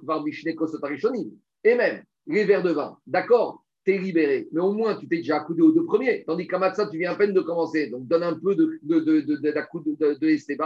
Et 1.64 1.76
même, 1.76 2.04
les 2.28 2.44
verres 2.46 2.64
de 2.64 2.72
vin, 2.72 2.98
d'accord, 3.06 3.64
tu 3.86 3.94
es 3.94 3.98
libéré. 3.98 4.48
Mais 4.52 4.62
au 4.62 4.74
moins, 4.74 4.96
tu 4.96 5.08
t'es 5.08 5.18
déjà 5.18 5.38
accoudé 5.38 5.62
aux 5.62 5.72
deux 5.72 5.86
premiers. 5.86 6.24
Tandis 6.26 6.48
qu'à 6.48 6.58
matzah, 6.58 6.88
tu 6.88 6.98
viens 6.98 7.12
à 7.12 7.16
peine 7.16 7.34
de 7.34 7.42
commencer. 7.42 7.88
Donc, 7.88 8.08
donne 8.08 8.24
un 8.24 8.40
peu 8.40 8.56
de, 8.56 8.80
de, 8.84 9.00
de, 9.00 9.22
de, 9.22 9.36
de, 9.36 10.14
de 10.16 10.58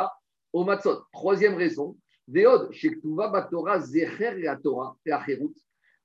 au 0.53 0.63
matzot. 0.63 1.01
Troisième 1.11 1.55
raison, 1.55 1.97
Veod, 2.27 2.71
Shektuva 2.71 3.27
Batora 3.27 3.79
Zecher 3.79 4.39
la 4.39 4.55
Torah 4.55 4.95
et 5.05 5.11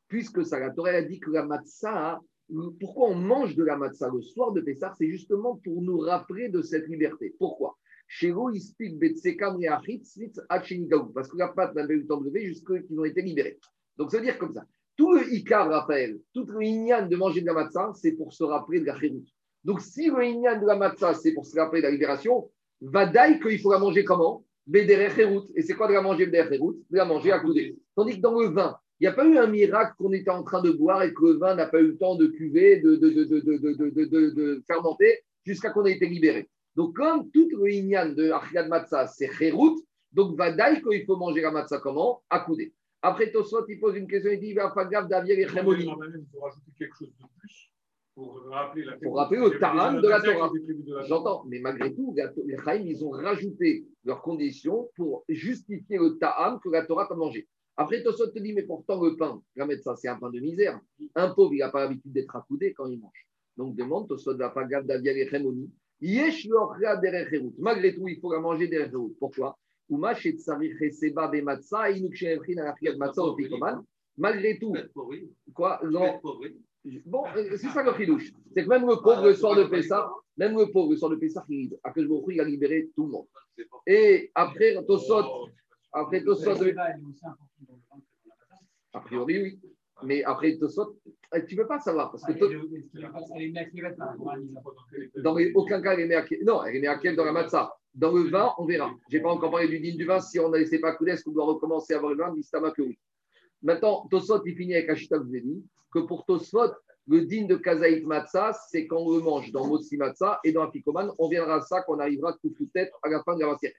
Puisque 0.09 0.45
ça, 0.45 0.59
la 0.59 0.73
a 0.85 1.03
dit 1.03 1.21
que 1.21 1.31
la 1.31 1.45
matzah, 1.45 2.21
pourquoi 2.81 3.09
on 3.11 3.15
mange 3.15 3.55
de 3.55 3.65
la 3.65 3.77
matzah 3.77 4.11
le 4.13 4.23
soir 4.23 4.53
de 4.53 4.61
Pessah 4.61 4.95
C'est 4.97 5.09
justement 5.09 5.61
pour 5.63 5.83
nous 5.83 5.99
rappeler 5.99 6.49
de 6.49 6.63
cette 6.63 6.89
liberté. 6.89 7.35
Pourquoi? 7.39 7.77
Parce 11.15 11.29
que 11.29 11.37
la 11.37 11.49
pâte 11.49 11.75
n'a 11.75 11.87
pas 11.87 11.93
eu 11.93 11.99
le 11.99 12.07
temps 12.07 12.21
de 12.21 12.27
lever 12.27 12.47
jusqu'à 12.47 12.81
qu'ils 12.81 12.99
ont 12.99 13.05
été 13.05 13.21
libérés. 13.21 13.59
Donc, 13.99 14.11
ça 14.11 14.17
veut 14.17 14.25
dire 14.25 14.39
comme 14.39 14.55
ça. 14.55 14.65
Tout 14.97 15.15
le 15.15 15.31
Icar 15.33 15.69
rappelle, 15.69 16.19
tout 16.33 16.47
le 16.47 17.07
de 17.07 17.17
manger 17.17 17.43
de 17.43 17.47
la 17.47 17.53
matzah, 17.53 17.93
c'est 17.95 18.13
pour 18.13 18.33
se 18.33 18.45
rappeler 18.45 18.81
de 18.81 18.87
la 18.87 18.99
chéroute. 18.99 19.29
Donc, 19.63 19.83
si 19.83 20.07
le 20.09 20.61
de 20.61 20.67
la 20.67 20.77
matzah, 20.77 21.13
c'est 21.15 21.33
pour 21.33 21.45
se 21.45 21.59
rappeler 21.59 21.83
de 21.83 21.87
la 21.87 21.93
libération, 21.93 22.51
va 22.81 23.05
d'ailleurs 23.05 23.41
qu'il 23.41 23.59
faut 23.61 23.73
la 23.73 23.79
manger 23.79 24.05
comment? 24.05 24.43
Et 24.75 25.63
c'est 25.63 25.75
quoi 25.75 25.89
de 25.89 25.93
la 25.93 26.03
manger 26.03 26.27
De 26.27 26.73
la 26.91 27.05
manger 27.05 27.33
à 27.33 27.41
couder. 27.41 27.77
Tandis 27.95 28.17
que 28.17 28.21
dans 28.21 28.39
le 28.39 28.49
vin, 28.49 28.77
il 29.01 29.05
n'y 29.05 29.09
a 29.09 29.13
pas 29.13 29.27
eu 29.27 29.39
un 29.39 29.47
miracle 29.47 29.95
qu'on 29.99 30.13
était 30.13 30.31
en 30.31 30.43
train 30.43 30.61
de 30.61 30.71
boire 30.71 31.03
et 31.03 31.15
que 31.15 31.25
le 31.25 31.39
vin 31.39 31.55
n'a 31.55 31.67
pas 31.67 31.81
eu 31.81 31.89
le 31.89 31.97
temps 31.99 32.17
de 32.17 32.27
cuver, 32.27 32.81
de, 32.81 32.97
de, 32.97 33.11
de, 33.11 34.31
de 34.31 34.63
fermenter 34.67 35.21
jusqu'à 35.45 35.71
qu'on 35.71 35.87
ait 35.87 35.93
été 35.93 36.07
libéré. 36.07 36.49
Donc, 36.75 36.97
comme 36.97 37.31
toute 37.31 37.53
le 37.53 37.71
inyan 37.71 38.11
de 38.11 38.31
Achiyad 38.31 38.69
Matzah, 38.69 39.07
c'est 39.07 39.29
Kherout, 39.29 39.81
donc 40.13 40.37
Vadaï, 40.37 40.83
il 40.93 41.05
faut 41.05 41.17
manger 41.17 41.43
la 41.43 41.51
Matzah 41.51 41.79
comment? 41.79 42.23
À 42.31 42.41
couder. 42.41 42.73
Après, 43.03 43.31
Tosot, 43.31 43.65
il 43.69 43.79
pose 43.79 43.97
une 43.97 44.09
question, 44.09 44.33
il 44.33 44.41
dit 44.41 44.49
il 44.49 44.55
va 44.55 44.71
pas 44.71 44.85
grave 44.85 45.09
d'avier 45.09 45.39
et. 45.39 45.43
Il 45.43 45.49
faut 45.49 46.41
rajouter 46.41 46.73
quelque 46.77 46.97
chose 46.99 47.13
de 47.21 47.27
plus 47.39 47.71
pour 48.15 48.43
rappeler, 48.51 48.85
la 48.85 48.97
pour 48.97 49.17
rappeler 49.17 49.39
le 49.39 49.59
Taran 49.61 50.01
de 50.01 50.09
la 50.09 50.21
Torah. 50.21 50.51
J'entends, 51.07 51.45
mais 51.47 51.61
malgré 51.61 51.95
tout, 51.95 52.13
les 52.17 52.57
Chaim, 52.65 52.83
ils 52.85 53.05
ont 53.05 53.11
rajouté 53.11 53.87
leurs 54.05 54.23
conditions 54.23 54.91
pour 54.97 55.25
justifier 55.29 55.99
le 55.99 56.19
Ta'am 56.19 56.59
que 56.59 56.69
la 56.69 56.85
Torah 56.85 57.07
a 57.09 57.15
mangé. 57.15 57.47
Après, 57.81 58.03
Tosot 58.03 58.33
te 58.33 58.41
dit, 58.41 58.53
mais 58.53 58.65
pourtant, 58.65 59.01
le 59.01 59.15
pain, 59.15 59.41
mettre 59.55 59.85
ça, 59.85 59.95
c'est 59.95 60.09
un 60.09 60.17
pain 60.17 60.31
de 60.31 60.41
misère. 60.41 60.81
Un 61.15 61.31
pauvre, 61.31 61.55
il 61.55 61.59
n'a 61.59 61.69
pas 61.69 61.83
l'habitude 61.83 62.13
d'être 62.13 62.35
accoudé 62.35 62.73
quand 62.73 62.87
il 62.87 62.99
mange. 62.99 63.29
Donc, 63.57 63.77
demande, 63.77 64.09
Tosot 64.09 64.37
va 64.37 64.51
pas. 64.51 64.67
Malgré 67.59 67.95
tout, 67.95 68.09
il 68.09 68.19
faut 68.21 68.33
la 68.33 68.41
manger 68.41 68.67
des 68.67 68.89
Pourquoi? 69.21 69.57
Malgré 74.17 74.59
tout, 74.59 74.75
quoi 75.55 75.81
Bon, 77.07 77.25
euh, 77.37 77.57
c'est 77.57 77.69
ça 77.69 77.85
le 77.85 77.93
chidouche. 77.97 78.33
C'est 78.55 78.65
que 78.65 78.69
même 78.69 78.87
le 78.89 78.97
pauvre, 79.01 79.25
le 79.25 79.35
soir 79.35 79.55
de 79.55 79.65
Pessah, 79.65 80.11
même 80.37 80.57
le 80.57 80.67
pauvre, 80.73 80.91
le 80.91 80.97
soir 80.97 81.13
de 81.13 81.17
Pessah, 81.17 81.45
il, 81.49 81.71
il 82.29 82.41
a 82.41 82.45
libéré 82.45 82.91
tout 82.97 83.05
le 83.05 83.11
monde. 83.11 83.27
Et 83.87 84.33
après, 84.35 84.75
Tosot, 84.85 85.49
après 85.93 86.23
Tosot, 86.23 86.57
a 88.93 89.01
priori, 89.01 89.43
oui. 89.43 89.61
Mais 90.03 90.23
après 90.25 90.57
Tosot, 90.59 90.97
eh, 91.35 91.45
tu 91.45 91.57
ne 91.57 91.63
peux 91.63 91.69
pas 91.69 91.81
savoir. 91.81 92.11
Parce 92.11 92.25
que 92.25 92.33
dans 95.21 95.37
aucun 95.55 95.83
cas, 95.83 95.95
elle 95.95 96.11
est 96.11 96.15
à 96.15 96.25
Non, 96.45 96.65
elle 96.65 96.85
est 96.85 97.17
dans 97.17 97.25
la 97.25 97.33
matzah. 97.33 97.75
Dans 97.95 98.13
le 98.13 98.31
vin, 98.31 98.53
on 98.59 98.65
verra. 98.65 98.95
Je 99.11 99.17
n'ai 99.17 99.23
pas 99.23 99.31
encore 99.31 99.51
parlé 99.51 99.67
du 99.69 99.81
din 99.81 99.97
du 99.97 100.05
vin. 100.05 100.21
Si 100.21 100.39
on 100.39 100.51
ne 100.51 100.59
laissé 100.59 100.79
pas 100.79 100.95
couler, 100.95 101.13
est-ce 101.13 101.25
qu'on 101.25 101.33
doit 101.33 101.47
recommencer 101.47 101.95
à 101.95 101.97
avoir 101.97 102.13
le 102.13 102.19
vin? 102.19 102.33
Mistama 102.33 102.71
que 102.71 102.83
oui. 102.83 102.99
Maintenant, 103.63 104.07
Tosot, 104.09 104.45
il 104.47 104.55
finit 104.55 104.75
avec 104.75 104.89
Ashita, 104.89 105.19
dit 105.19 105.65
que 105.93 105.99
pour 106.01 106.25
Tosot, 106.25 106.75
le 107.09 107.23
din 107.23 107.47
de 107.47 107.57
Kazaït 107.57 108.07
Matzah, 108.07 108.53
c'est 108.71 108.87
quand 108.87 108.99
on 108.99 109.17
le 109.17 109.23
mange 109.23 109.51
dans 109.51 109.67
Motsi 109.67 109.97
Matzah 109.97 110.39
et 110.45 110.53
dans 110.53 110.63
Apikoman. 110.63 111.11
On 111.19 111.29
viendra 111.29 111.57
à 111.57 111.61
ça 111.63 111.83
qu'on 111.83 111.99
arrivera 111.99 112.35
tout 112.35 112.51
tout 112.51 112.69
tête 112.73 112.93
à 113.03 113.09
la 113.09 113.23
fin 113.25 113.35
de 113.35 113.41
la 113.41 113.49
matière. 113.49 113.73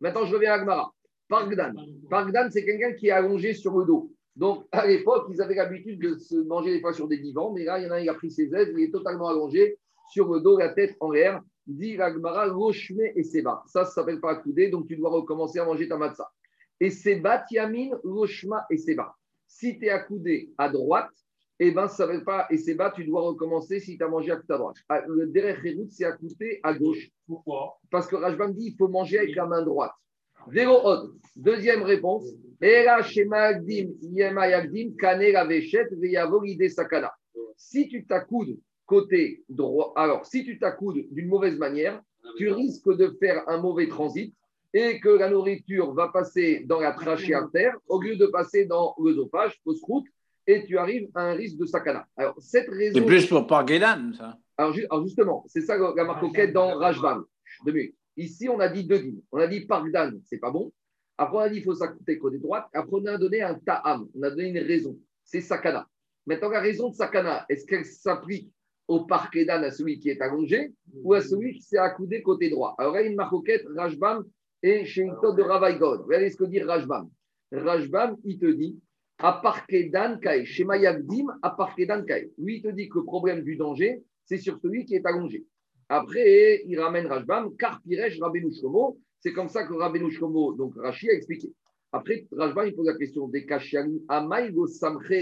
Maintenant, 0.00 0.26
je 0.26 0.34
reviens 0.34 0.52
à 0.52 0.54
Agmara. 0.56 0.92
Pargdan. 1.28 1.72
Pargdan, 2.10 2.48
c'est 2.50 2.64
quelqu'un 2.64 2.92
qui 2.92 3.08
est 3.08 3.12
allongé 3.12 3.54
sur 3.54 3.78
le 3.78 3.84
dos. 3.84 4.12
Donc, 4.34 4.66
à 4.72 4.86
l'époque, 4.86 5.26
ils 5.30 5.42
avaient 5.42 5.54
l'habitude 5.54 6.00
de 6.00 6.18
se 6.18 6.36
manger 6.36 6.74
des 6.74 6.80
fois 6.80 6.92
sur 6.92 7.06
des 7.06 7.18
divans, 7.18 7.52
mais 7.52 7.64
là, 7.64 7.78
il 7.78 7.84
y 7.84 7.88
en 7.88 7.90
a 7.90 7.96
un, 7.96 8.00
il 8.00 8.08
a 8.08 8.14
pris 8.14 8.30
ses 8.30 8.54
ailes, 8.54 8.72
il 8.76 8.84
est 8.84 8.90
totalement 8.90 9.28
allongé 9.28 9.78
sur 10.10 10.32
le 10.32 10.40
dos, 10.40 10.58
la 10.58 10.70
tête 10.70 10.96
en 11.00 11.10
l'air. 11.10 11.42
Dit 11.66 11.96
Ragmara, 11.96 12.50
Roshme 12.50 13.02
et 13.14 13.22
Seba. 13.22 13.62
Ça, 13.66 13.84
ça 13.84 13.92
s'appelle 13.92 14.20
pas 14.20 14.32
accoudé, 14.32 14.68
donc 14.68 14.88
tu 14.88 14.96
dois 14.96 15.10
recommencer 15.10 15.60
à 15.60 15.64
manger 15.64 15.88
ta 15.88 15.96
matzah. 15.96 16.28
Et 16.80 16.90
Seba, 16.90 17.44
Tiamin, 17.48 17.90
Roshma 18.02 18.66
et 18.68 18.78
Seba. 18.78 19.14
Si 19.46 19.78
tu 19.78 19.86
es 19.86 19.90
accoudé 19.90 20.50
à 20.58 20.68
droite, 20.68 21.12
eh 21.60 21.70
ben, 21.70 21.86
ça 21.86 21.98
s'appelle 21.98 22.24
pas 22.24 22.48
et 22.50 22.56
Seba, 22.56 22.90
tu 22.90 23.04
dois 23.04 23.20
recommencer 23.20 23.78
si 23.78 23.96
tu 23.96 24.02
as 24.02 24.08
mangé 24.08 24.32
à 24.32 24.40
à 24.48 24.58
droite. 24.58 24.76
Ah, 24.88 25.02
le 25.06 25.28
derech 25.28 25.60
c'est 25.90 26.04
accoudé 26.04 26.58
à 26.64 26.74
gauche. 26.74 27.08
Pourquoi? 27.28 27.78
Parce 27.88 28.08
que 28.08 28.16
Rajban 28.16 28.48
dit 28.48 28.72
il 28.72 28.76
faut 28.76 28.88
manger 28.88 29.18
avec 29.18 29.36
la 29.36 29.46
main 29.46 29.62
droite. 29.62 29.92
Deuxième 31.36 31.82
réponse. 31.82 32.24
Si 37.56 37.88
tu 37.88 38.04
t'accoudes 38.06 38.58
côté 38.86 39.42
droit, 39.48 39.92
alors 39.96 40.26
si 40.26 40.44
tu 40.44 40.58
t'accoudes 40.58 41.04
d'une 41.10 41.28
mauvaise 41.28 41.58
manière, 41.58 42.00
tu 42.36 42.50
risques 42.50 42.94
de 42.96 43.16
faire 43.20 43.48
un 43.48 43.58
mauvais 43.58 43.88
transit 43.88 44.34
et 44.74 45.00
que 45.00 45.08
la 45.08 45.28
nourriture 45.28 45.92
va 45.92 46.08
passer 46.08 46.64
dans 46.66 46.80
la 46.80 46.92
trachée 46.92 47.34
artère 47.34 47.76
au 47.88 48.00
lieu 48.00 48.16
de 48.16 48.26
passer 48.26 48.64
dans 48.64 48.94
l'œsophage, 48.98 49.60
fausse 49.64 49.82
route, 49.82 50.06
et 50.46 50.64
tu 50.66 50.78
arrives 50.78 51.08
à 51.14 51.24
un 51.30 51.34
risque 51.34 51.56
de 51.56 51.66
sakana. 51.66 52.06
Alors, 52.16 52.34
cette 52.38 52.68
raison. 52.68 52.98
C'est 52.98 53.06
plus 53.06 53.26
pour 53.26 53.46
Parguelan, 53.46 54.12
ça. 54.16 54.38
Alors, 54.56 54.74
justement, 55.04 55.44
c'est 55.46 55.60
ça 55.60 55.76
la 55.76 56.04
marque 56.04 56.52
dans 56.52 56.76
Rajvan. 56.78 57.22
Ici, 58.16 58.48
on 58.48 58.60
a 58.60 58.68
dit 58.68 58.84
deux 58.84 58.98
dîmes. 58.98 59.20
On 59.32 59.38
a 59.38 59.46
dit 59.46 59.60
Pargdan, 59.66 60.12
c'est 60.24 60.38
pas 60.38 60.50
bon. 60.50 60.72
Après, 61.16 61.36
on 61.36 61.40
a 61.40 61.48
dit 61.48 61.56
qu'il 61.56 61.64
faut 61.64 61.74
s'accouter 61.74 62.18
côté 62.18 62.38
droite. 62.38 62.66
Après, 62.72 62.90
on 62.92 63.06
a 63.06 63.16
donné 63.16 63.42
un 63.42 63.54
ta'am. 63.54 64.08
On 64.14 64.22
a 64.22 64.30
donné 64.30 64.48
une 64.48 64.58
raison. 64.58 64.98
C'est 65.24 65.40
sakana. 65.40 65.88
Maintenant, 66.26 66.50
la 66.50 66.60
raison 66.60 66.90
de 66.90 66.94
sakana, 66.94 67.46
est-ce 67.48 67.66
qu'elle 67.66 67.84
s'applique 67.84 68.52
au 68.88 69.04
parkedan, 69.04 69.62
à 69.62 69.70
celui 69.70 69.98
qui 69.98 70.10
est 70.10 70.20
allongé, 70.20 70.72
ou 71.02 71.14
à 71.14 71.20
celui 71.20 71.54
qui 71.54 71.62
s'est 71.62 71.78
accoudé 71.78 72.22
côté 72.22 72.50
droit? 72.50 72.74
Alors, 72.78 72.96
il 72.98 73.02
y 73.02 73.06
a 73.06 73.10
une 73.10 73.16
marcoquette, 73.16 73.64
Rajbam 73.76 74.24
et 74.62 74.84
chez 74.84 75.02
une 75.02 75.12
de 75.12 75.42
Ravaïgod. 75.42 76.02
Regardez 76.02 76.30
ce 76.30 76.36
que 76.36 76.44
dit 76.44 76.60
Rajbam? 76.60 77.08
Rajbam, 77.52 78.16
il 78.24 78.38
te 78.38 78.46
dit 78.46 78.78
à 79.18 79.40
parkedan 79.42 80.18
kai, 80.18 80.44
chez 80.44 80.64
Mayagdim, 80.64 81.26
à 81.42 81.50
parkedan 81.50 82.04
kai. 82.04 82.30
Lui, 82.38 82.56
il 82.56 82.62
te 82.62 82.68
dit 82.68 82.88
que 82.88 82.98
le 82.98 83.04
problème 83.04 83.42
du 83.42 83.56
danger, 83.56 84.02
c'est 84.24 84.38
sur 84.38 84.58
celui 84.60 84.84
qui 84.84 84.96
est 84.96 85.06
allongé. 85.06 85.44
Après, 85.94 86.62
il 86.64 86.80
ramène 86.80 87.06
Rajbam, 87.06 87.54
car 87.58 87.82
Piresh 87.82 88.18
Rabbeinu 88.18 88.50
Shlomo, 88.50 88.98
c'est 89.20 89.34
comme 89.34 89.50
ça 89.50 89.66
que 89.66 89.74
Rabbeinu 89.74 90.10
Shlomo, 90.10 90.54
donc 90.54 90.72
Rashi 90.74 91.10
a 91.10 91.12
expliqué. 91.12 91.52
Après, 91.92 92.26
Rajbam, 92.32 92.66
il 92.66 92.74
pose 92.74 92.86
la 92.86 92.96
question 92.96 93.28
des 93.28 93.46
Amaïgo 94.08 94.66
Samche. 94.66 95.12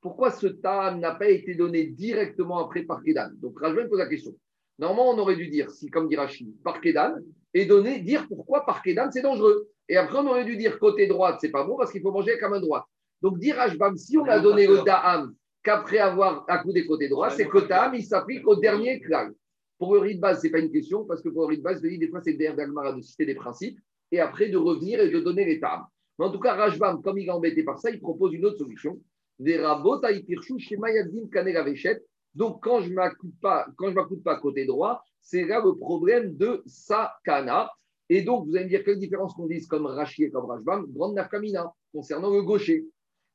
Pourquoi 0.00 0.32
ce 0.32 0.48
tam 0.48 0.98
n'a 0.98 1.14
pas 1.14 1.28
été 1.28 1.54
donné 1.54 1.84
directement 1.84 2.58
après 2.58 2.82
par 2.82 3.04
Kedan? 3.04 3.30
Donc 3.40 3.60
Rajbam 3.60 3.88
pose 3.88 4.00
la 4.00 4.08
question. 4.08 4.34
Normalement, 4.80 5.12
on 5.12 5.18
aurait 5.18 5.36
dû 5.36 5.46
dire, 5.46 5.70
si 5.70 5.88
comme 5.90 6.08
dit 6.08 6.16
Rashi, 6.16 6.52
par 6.64 6.80
Kedan, 6.80 7.18
et 7.54 7.66
donner, 7.66 8.00
dire 8.00 8.26
pourquoi 8.26 8.66
par 8.66 8.82
Kedan 8.82 9.12
c'est 9.12 9.22
dangereux. 9.22 9.68
Et 9.88 9.96
après, 9.96 10.18
on 10.18 10.26
aurait 10.26 10.44
dû 10.44 10.56
dire 10.56 10.76
côté 10.80 11.06
droite, 11.06 11.38
c'est 11.40 11.52
pas 11.52 11.62
bon 11.62 11.76
parce 11.76 11.92
qu'il 11.92 12.02
faut 12.02 12.10
manger 12.10 12.30
avec 12.30 12.42
la 12.42 12.48
main 12.48 12.60
droite. 12.60 12.84
Donc, 13.22 13.38
dire 13.38 13.54
Rajbam, 13.54 13.96
si 13.96 14.18
on 14.18 14.24
a 14.24 14.40
donné 14.40 14.66
le 14.66 14.82
Da'am 14.84 15.32
qu'après 15.62 15.98
avoir 15.98 16.44
accoudé 16.48 16.86
côté 16.86 17.08
droit, 17.08 17.30
c'est 17.30 17.48
que 17.48 17.58
Tam, 17.58 17.94
il 17.94 18.04
s'applique 18.04 18.46
au 18.46 18.56
dernier 18.56 19.00
klal. 19.00 19.32
Pour 19.78 19.94
le 19.94 20.14
de 20.14 20.18
base, 20.20 20.40
ce 20.40 20.46
n'est 20.46 20.50
pas 20.52 20.58
une 20.58 20.72
question, 20.72 21.04
parce 21.04 21.22
que 21.22 21.28
pour 21.28 21.48
le 21.48 21.56
de 21.56 21.62
base, 21.62 21.80
des 21.80 22.08
fois, 22.08 22.20
c'est 22.20 22.32
le 22.32 22.56
d'Agmara 22.56 22.92
de 22.92 23.00
citer 23.00 23.26
des 23.26 23.34
principes, 23.34 23.78
et 24.10 24.20
après 24.20 24.48
de 24.48 24.56
revenir 24.56 25.00
et 25.00 25.10
de 25.10 25.20
donner 25.20 25.44
les 25.44 25.60
tam. 25.60 25.84
Mais 26.18 26.24
en 26.24 26.32
tout 26.32 26.40
cas, 26.40 26.54
Rajbam, 26.54 27.00
comme 27.02 27.18
il 27.18 27.28
est 27.28 27.30
embêté 27.30 27.62
par 27.62 27.78
ça, 27.78 27.90
il 27.90 28.00
propose 28.00 28.34
une 28.34 28.44
autre 28.44 28.58
solution. 28.58 29.00
Donc, 32.34 32.62
quand 32.62 32.80
je 32.80 32.88
ne 32.88 32.94
m'accoude 32.94 33.34
pas, 33.40 33.66
quand 33.76 33.90
je 33.90 34.16
pas 34.22 34.40
côté 34.40 34.66
droit, 34.66 35.02
c'est 35.20 35.44
là 35.44 35.62
le 35.64 35.76
problème 35.76 36.36
de 36.36 36.62
Sakana. 36.66 37.70
Et 38.08 38.22
donc, 38.22 38.46
vous 38.46 38.56
allez 38.56 38.64
me 38.64 38.70
dire 38.70 38.82
quelle 38.84 38.98
différence 38.98 39.34
qu'on 39.34 39.46
dise 39.46 39.66
comme 39.68 39.86
Rachi 39.86 40.24
et 40.24 40.30
comme 40.30 40.46
Rajbam, 40.46 40.86
grande 40.90 41.14
nafkamina, 41.14 41.72
concernant 41.92 42.30
le 42.30 42.42
gaucher. 42.42 42.84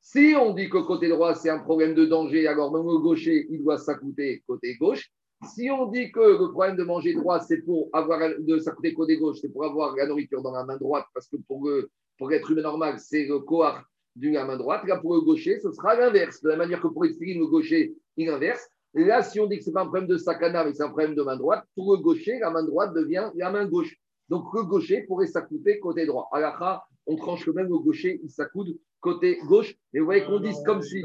Si 0.05 0.35
on 0.37 0.53
dit 0.53 0.69
que 0.69 0.79
côté 0.79 1.07
droit, 1.07 1.33
c'est 1.33 1.49
un 1.49 1.59
problème 1.59 1.95
de 1.95 2.03
danger, 2.03 2.45
alors 2.45 2.73
même 2.73 2.85
le 2.85 2.97
gaucher, 2.97 3.47
il 3.49 3.63
doit 3.63 3.77
s'accouter 3.77 4.43
côté 4.45 4.75
gauche. 4.75 5.09
Si 5.47 5.71
on 5.71 5.87
dit 5.87 6.11
que 6.11 6.19
le 6.19 6.51
problème 6.51 6.75
de 6.75 6.83
manger 6.83 7.13
droit, 7.13 7.39
c'est 7.39 7.61
pour 7.61 7.87
avoir 7.93 8.19
de 8.37 8.57
s'accouter 8.59 8.93
côté 8.93 9.15
gauche, 9.15 9.37
c'est 9.39 9.47
pour 9.47 9.63
avoir 9.63 9.95
la 9.95 10.05
nourriture 10.05 10.41
dans 10.41 10.51
la 10.51 10.65
main 10.65 10.75
droite, 10.75 11.05
parce 11.13 11.29
que 11.29 11.37
pour, 11.47 11.65
le, 11.65 11.89
pour 12.17 12.33
être 12.33 12.51
humain 12.51 12.63
normal, 12.63 12.99
c'est 12.99 13.25
le 13.25 13.39
coar 13.39 13.81
de 14.17 14.29
la 14.29 14.43
main 14.43 14.57
droite. 14.57 14.85
Là, 14.85 14.97
pour 14.97 15.13
le 15.13 15.21
gaucher, 15.21 15.57
ce 15.61 15.71
sera 15.71 15.95
l'inverse. 15.95 16.41
De 16.41 16.49
la 16.49 16.57
manière 16.57 16.81
que 16.81 16.87
pour 16.87 17.05
expliquer 17.05 17.39
le 17.39 17.47
gaucher, 17.47 17.95
il 18.17 18.29
inverse. 18.29 18.67
là, 18.93 19.23
si 19.23 19.39
on 19.39 19.47
dit 19.47 19.57
que 19.57 19.63
ce 19.63 19.69
n'est 19.69 19.73
pas 19.73 19.83
un 19.83 19.87
problème 19.87 20.07
de 20.07 20.17
sakana, 20.17 20.65
mais 20.65 20.73
c'est 20.73 20.83
un 20.83 20.89
problème 20.89 21.15
de 21.15 21.23
main 21.23 21.37
droite, 21.37 21.63
pour 21.75 21.95
le 21.95 22.01
gaucher, 22.01 22.39
la 22.39 22.51
main 22.51 22.63
droite 22.63 22.93
devient 22.93 23.31
la 23.35 23.51
main 23.51 23.65
gauche. 23.65 23.95
Donc 24.27 24.53
le 24.53 24.63
gaucher 24.63 25.03
pourrait 25.03 25.27
s'accouter 25.27 25.79
côté 25.79 26.05
droit. 26.05 26.27
À 26.33 26.41
la 26.41 26.83
on 27.05 27.15
tranche 27.15 27.45
le 27.45 27.53
même 27.53 27.69
le 27.69 27.77
gaucher, 27.77 28.19
il 28.21 28.29
s'accoude 28.29 28.77
côté 29.03 29.37
gauche. 29.45 29.75
Et 29.93 29.99
vous 29.99 30.05
voyez 30.05 30.23
qu'on 30.23 30.39
dise 30.39 30.59
comme 30.65 30.81
si, 30.81 31.03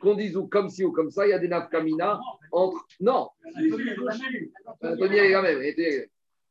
qu'on 0.00 0.14
dise 0.14 0.36
ou 0.36 0.46
comme 0.48 0.68
si 0.68 0.84
ou 0.84 0.92
comme 0.92 1.10
ça, 1.10 1.26
il 1.26 1.30
y 1.30 1.32
a 1.32 1.38
des 1.38 1.48
nafkamina 1.48 2.20
entre. 2.52 2.84
Non. 3.00 3.30
Anthony 4.82 5.16
est 5.16 5.30
la 5.30 5.42
même. 5.42 5.62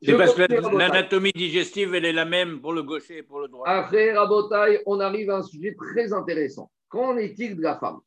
C'est 0.02 0.16
parce 0.16 0.34
que 0.36 0.78
l'anatomie 0.78 1.32
digestive, 1.32 1.94
elle 1.96 2.06
est 2.06 2.14
la 2.14 2.26
même 2.26 2.62
pour 2.62 2.74
le 2.74 2.84
gaucher 2.84 3.18
et 3.18 3.24
pour 3.24 3.40
le 3.40 3.48
droit. 3.48 3.68
Après, 3.68 4.14
Rabotai, 4.14 4.82
on 4.86 5.00
arrive 5.00 5.30
à 5.32 5.38
un 5.38 5.44
sujet 5.44 5.76
très 5.76 6.14
intéressant. 6.14 6.72
Qu'en 6.88 7.18
est-il 7.18 7.58
de 7.58 7.64
la 7.64 7.78
femme? 7.78 8.00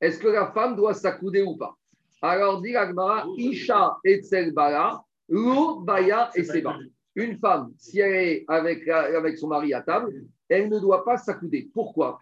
Est-ce 0.00 0.18
que 0.18 0.28
la 0.28 0.50
femme 0.52 0.76
doit 0.76 0.94
s'accouder 0.94 1.42
ou 1.42 1.56
pas? 1.56 1.74
Alors, 2.20 2.60
dit 2.60 2.74
Agmara, 2.76 3.26
Isha 3.36 3.96
et 4.04 4.20
Bala, 4.50 5.00
Lo, 5.28 5.80
Baya 5.80 6.30
et 6.34 6.42
Seba. 6.42 6.76
Une 7.16 7.38
femme, 7.38 7.72
si 7.78 7.98
elle 7.98 8.14
est 8.14 8.44
avec, 8.46 8.86
avec 8.88 9.38
son 9.38 9.48
mari 9.48 9.72
à 9.72 9.80
table, 9.80 10.12
elle 10.48 10.68
ne 10.68 10.78
doit 10.78 11.04
pas 11.04 11.16
s'accouder. 11.16 11.70
Pourquoi? 11.72 12.20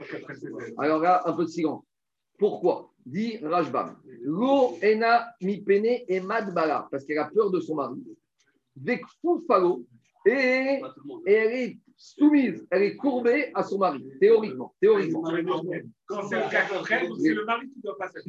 Alors 0.78 1.00
là, 1.00 1.22
un 1.26 1.32
peu 1.32 1.44
de 1.44 1.50
silence. 1.50 1.84
Pourquoi? 2.38 2.90
Dit 3.04 3.38
Rajbam. 3.42 3.96
Lo 4.22 4.76
ena 4.80 5.26
mi 5.42 5.60
pene 5.60 6.04
et 6.08 6.20
madbala, 6.20 6.88
parce 6.90 7.04
qu'elle 7.04 7.18
a 7.18 7.26
peur 7.26 7.50
de 7.50 7.60
son 7.60 7.74
mari. 7.74 8.02
Vek 8.76 9.02
falo, 9.46 9.84
et, 10.26 10.80
elle 11.26 11.52
est 11.52 11.78
soumise, 11.96 12.66
elle 12.70 12.82
est 12.82 12.96
courbée 12.96 13.50
à 13.54 13.62
son 13.62 13.78
mari, 13.78 14.04
théoriquement. 14.20 14.74
théoriquement. 14.80 15.22
Quand 16.06 16.22
c'est 16.28 16.36
le 16.36 16.50
cas 16.50 16.66
c'est 17.18 17.34
le 17.34 17.44
mari 17.44 17.68
qui 17.68 17.80
doit 17.82 17.96
passer. 17.98 18.20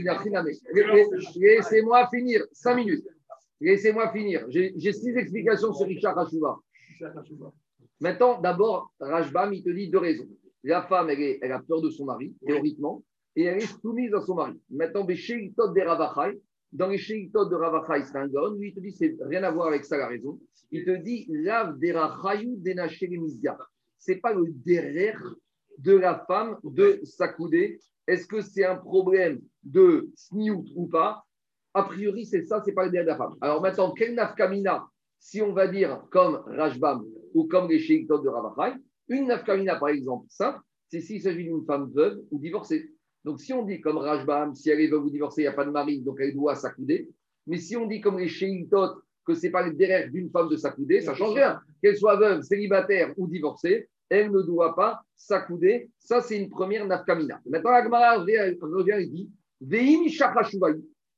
Laissez-moi 1.35 2.07
finir, 2.09 2.43
cinq 2.51 2.75
minutes. 2.75 3.07
Laissez-moi 3.61 4.11
finir. 4.11 4.45
J'ai 4.49 4.93
six 4.93 5.15
explications 5.15 5.73
sur 5.73 5.87
Richard 5.87 6.17
Hachouva. 6.17 6.59
Maintenant, 7.99 8.41
d'abord, 8.41 8.91
Rajbam, 8.99 9.53
il 9.53 9.63
te 9.63 9.69
dit 9.69 9.89
deux 9.89 9.99
raisons. 9.99 10.27
La 10.63 10.83
femme, 10.83 11.09
elle, 11.09 11.37
elle 11.41 11.51
a 11.51 11.59
peur 11.59 11.81
de 11.81 11.89
son 11.89 12.05
mari, 12.05 12.35
théoriquement, 12.45 13.03
et 13.35 13.43
elle 13.43 13.57
est 13.57 13.81
soumise 13.81 14.13
à 14.13 14.21
son 14.21 14.35
mari. 14.35 14.59
Maintenant, 14.69 15.05
des 15.05 15.83
Ravachai, 15.83 16.39
dans 16.71 16.87
les 16.87 16.97
Sheiktot 16.97 17.45
de 17.45 17.55
Ravachai, 17.55 18.05
c'est 18.05 18.17
un 18.17 18.27
lui, 18.57 18.69
il 18.69 18.73
te 18.73 18.79
dit, 18.79 18.91
c'est 18.91 19.15
rien 19.21 19.43
à 19.43 19.51
voir 19.51 19.67
avec 19.67 19.85
ça 19.85 19.97
la 19.97 20.07
raison. 20.07 20.39
Il 20.71 20.83
te 20.83 20.91
dit, 20.91 21.25
Lav 21.29 21.77
Derachayou 21.79 22.61
Ce 22.61 23.49
C'est 23.97 24.17
pas 24.17 24.33
le 24.33 24.45
derrière 24.65 25.21
de 25.77 25.95
la 25.95 26.25
femme 26.27 26.57
de 26.63 26.99
s'accouder. 27.03 27.79
Est-ce 28.07 28.27
que 28.27 28.41
c'est 28.41 28.65
un 28.65 28.75
problème 28.75 29.41
de 29.63 30.09
sniout 30.15 30.65
ou 30.75 30.87
pas? 30.87 31.23
A 31.75 31.83
priori, 31.83 32.25
c'est 32.25 32.43
ça, 32.43 32.61
c'est 32.63 32.71
pas 32.71 32.85
le 32.85 32.91
derrière 32.91 33.15
de 33.15 33.19
la 33.19 33.25
femme. 33.25 33.35
Alors 33.41 33.61
maintenant, 33.61 33.91
quel 33.91 34.15
nafkamina, 34.15 34.87
si 35.19 35.41
on 35.41 35.51
va 35.51 35.67
dire 35.67 36.01
comme 36.09 36.41
Rajbam 36.47 37.05
ou 37.33 37.47
comme 37.47 37.69
les 37.69 37.79
Sheiktot 37.79 38.19
de 38.19 38.29
Ravachai, 38.29 38.77
une 39.09 39.27
nafkamina, 39.27 39.75
par 39.75 39.89
exemple, 39.89 40.25
simple, 40.29 40.59
c'est 40.87 41.01
s'il 41.01 41.21
s'agit 41.21 41.43
d'une 41.43 41.65
femme 41.65 41.91
veuve 41.93 42.21
ou 42.31 42.39
divorcée. 42.39 42.89
Donc, 43.25 43.41
si 43.41 43.51
on 43.51 43.65
dit 43.65 43.81
comme 43.81 43.97
Rajbam, 43.97 44.55
si 44.55 44.69
elle 44.69 44.89
veut 44.89 44.97
vous 44.97 45.09
divorcer, 45.09 45.41
il 45.41 45.43
n'y 45.43 45.49
a 45.49 45.53
pas 45.53 45.65
de 45.65 45.71
mari, 45.71 46.01
donc 46.01 46.17
elle 46.21 46.33
doit 46.33 46.55
s'accouder. 46.55 47.09
Mais 47.45 47.57
si 47.57 47.75
on 47.75 47.87
dit 47.87 47.99
comme 47.99 48.19
les 48.19 48.29
Sheiktot, 48.29 49.01
que 49.25 49.33
ce 49.33 49.43
n'est 49.43 49.51
pas 49.51 49.67
le 49.67 49.73
derrière 49.73 50.09
d'une 50.09 50.29
femme 50.29 50.47
de 50.47 50.55
s'accouder, 50.55 51.01
ça 51.01 51.13
change 51.13 51.33
rien. 51.33 51.59
Qu'elle 51.83 51.97
soit 51.97 52.15
veuve, 52.15 52.41
célibataire 52.43 53.13
ou 53.17 53.27
divorcée, 53.27 53.89
elle 54.09 54.31
ne 54.31 54.41
doit 54.43 54.75
pas 54.75 55.01
s'accouder. 55.17 55.89
Ça, 55.99 56.21
c'est 56.21 56.37
une 56.37 56.49
première 56.49 56.87
nafkamina. 56.87 57.41
Maintenant, 57.47 57.71
Agmara 57.71 58.19
revient 58.19 58.97
et 58.97 59.07
dit 59.07 59.29
Veim 59.59 60.07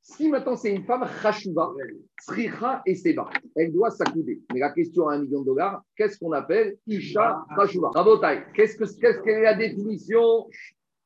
Si 0.09 0.29
maintenant 0.29 0.55
c'est 0.55 0.73
une 0.73 0.85
femme 0.85 1.05
chashuva, 1.21 1.73
sricha 2.21 2.81
et 2.85 2.95
seba, 2.95 3.29
elle 3.57 3.73
doit 3.73 3.91
s'accouder. 3.91 4.41
Mais 4.53 4.61
la 4.61 4.71
question 4.71 5.09
à 5.09 5.15
un 5.15 5.21
million 5.21 5.41
de 5.41 5.47
dollars, 5.47 5.83
qu'est-ce 5.97 6.17
qu'on 6.17 6.31
appelle 6.31 6.77
Isha 6.87 7.45
chashuva 7.57 7.89
Rabotai, 7.93 8.43
qu'est-ce 8.55 8.77
que 8.77 8.85
qu'est-ce 8.85 9.27
est 9.27 9.41
la 9.41 9.55
définition 9.55 10.47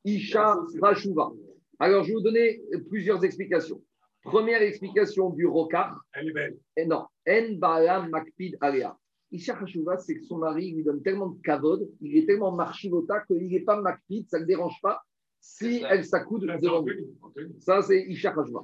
Isha 0.04 0.56
chashuva 0.80 1.32
Alors, 1.80 2.04
je 2.04 2.08
vais 2.08 2.14
vous 2.14 2.22
donner 2.22 2.62
plusieurs 2.88 3.24
explications. 3.24 3.82
Première 4.22 4.62
explication 4.62 5.30
du 5.30 5.46
rokar. 5.46 6.00
Elle 6.14 6.28
est 6.28 6.32
belle. 6.32 6.56
Et 6.76 6.86
non. 6.86 7.06
En 7.28 8.08
makpid 8.08 8.56
alea. 8.60 8.96
Isha 9.32 9.58
Hashuva, 9.60 9.96
c'est 9.96 10.14
que 10.14 10.22
son 10.22 10.38
mari 10.38 10.72
lui 10.74 10.84
donne 10.84 11.02
tellement 11.02 11.30
de 11.30 11.40
kavod, 11.42 11.90
il 12.02 12.18
est 12.18 12.26
tellement 12.26 12.52
marchivota 12.52 13.20
qu'il 13.26 13.48
n'est 13.48 13.60
pas 13.60 13.80
makpid, 13.80 14.28
ça 14.28 14.36
ne 14.36 14.42
le 14.42 14.46
dérange 14.46 14.78
pas 14.80 15.02
si 15.42 15.84
elle 15.90 16.04
s'accoude 16.04 16.46
devant 16.62 16.82
lui. 16.82 17.04
Ça, 17.58 17.82
c'est 17.82 18.00
Isha 18.02 18.30
Hashuva. 18.30 18.60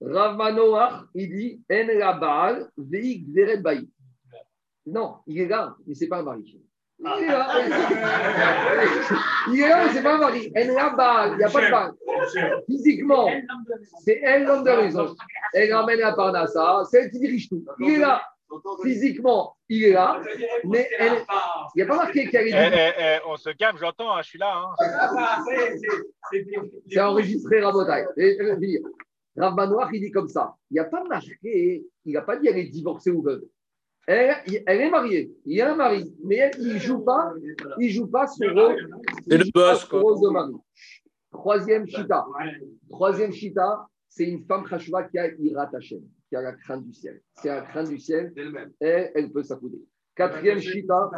Rav 0.00 0.36
Manoach, 0.36 1.04
il 1.14 1.28
dit 1.28 1.62
En 1.70 1.86
la 1.98 2.14
baal 2.14 2.70
veik 2.76 3.26
bayi. 3.62 3.88
Non, 4.86 5.16
il 5.26 5.42
est 5.42 5.46
là, 5.46 5.76
mais 5.86 5.94
ce 5.94 6.00
n'est 6.00 6.08
pas 6.08 6.18
un 6.20 6.22
mari. 6.24 6.58
Il 6.98 7.06
est 7.06 7.26
là, 7.26 7.48
il 9.48 9.60
est 9.60 9.68
là, 9.68 9.84
mais 9.84 9.90
ce 9.90 9.94
n'est 9.96 10.02
pas 10.02 10.14
un 10.14 10.18
mari. 10.18 10.52
En 10.56 10.74
la 10.74 10.90
baal, 10.90 11.32
il 11.32 11.36
n'y 11.36 11.44
a 11.44 11.50
pas 11.50 11.66
de 11.66 11.70
baal. 11.70 11.92
Physiquement, 12.66 13.28
c'est 14.04 14.20
elle 14.24 14.44
l'homme 14.44 14.64
de 14.64 14.70
raison. 14.70 15.14
Elle 15.52 15.72
ramène 15.72 16.00
la 16.00 16.14
Parnassa, 16.14 16.82
c'est 16.90 17.02
elle 17.02 17.10
qui 17.10 17.20
dirige 17.20 17.48
tout. 17.48 17.64
Il 17.78 17.90
est 17.90 17.98
là. 17.98 18.22
Physiquement, 18.82 19.56
il 19.68 19.84
est 19.84 19.92
là, 19.92 20.20
mais 20.64 20.88
elle... 20.98 21.24
il 21.74 21.76
n'y 21.76 21.82
a 21.82 21.86
pas 21.86 21.96
marqué 21.96 22.28
qu'elle 22.28 22.48
est. 22.48 22.52
Eh, 22.52 22.70
eh, 22.74 22.92
eh, 22.98 23.18
on 23.26 23.36
se 23.36 23.50
calme, 23.50 23.76
j'entends, 23.78 24.14
hein, 24.14 24.22
je 24.22 24.28
suis 24.28 24.38
là. 24.38 24.54
Hein. 24.56 24.74
C'est 26.88 27.00
enregistré 27.00 27.60
Rabotai. 27.60 28.06
Rav 29.36 29.54
Manoir, 29.54 29.92
il 29.94 30.00
dit 30.00 30.10
comme 30.10 30.28
ça. 30.28 30.54
Il 30.70 30.74
n'y 30.74 30.80
a 30.80 30.84
pas 30.84 31.04
marqué, 31.04 31.84
il 32.04 32.12
n'a 32.12 32.22
pas 32.22 32.36
dit 32.36 32.46
qu'elle 32.46 32.58
est 32.58 32.68
divorcée 32.68 33.10
ou 33.10 33.22
veuve. 33.22 33.42
Elle, 34.06 34.34
elle, 34.66 34.80
est 34.80 34.90
mariée, 34.90 35.32
il 35.46 35.56
y 35.56 35.60
a 35.60 35.72
un 35.72 35.76
mari, 35.76 36.12
mais 36.24 36.36
elle, 36.36 36.52
il 36.58 36.74
ne 36.74 36.78
joue 36.78 36.98
pas, 37.04 37.32
il 37.78 37.90
joue 37.90 38.08
pas 38.08 38.26
son 38.26 38.46
rôle, 38.52 38.90
C'est 39.28 39.38
le 39.38 39.44
boss, 39.54 39.84
quoi. 39.84 40.00
de 40.00 40.32
mari. 40.32 40.54
Troisième 41.30 41.86
chita. 41.86 42.26
Troisième 42.90 43.32
chita, 43.32 43.86
c'est 44.08 44.24
une 44.24 44.44
femme 44.44 44.64
khashva 44.68 45.04
qui 45.04 45.18
a 45.18 45.28
Irat 45.38 45.70
Hashem, 45.74 46.02
qui 46.32 46.36
a 46.36 46.40
la 46.40 46.52
crainte 46.52 46.86
du 46.86 46.94
ciel. 46.94 47.20
C'est 47.34 47.48
la 47.48 47.60
crainte 47.60 47.90
du 47.90 47.98
ciel, 47.98 48.32
et 48.80 49.10
elle 49.14 49.30
peut 49.30 49.42
s'accouder. 49.42 49.82
Quatrième 50.14 50.60
chita, 50.60 51.10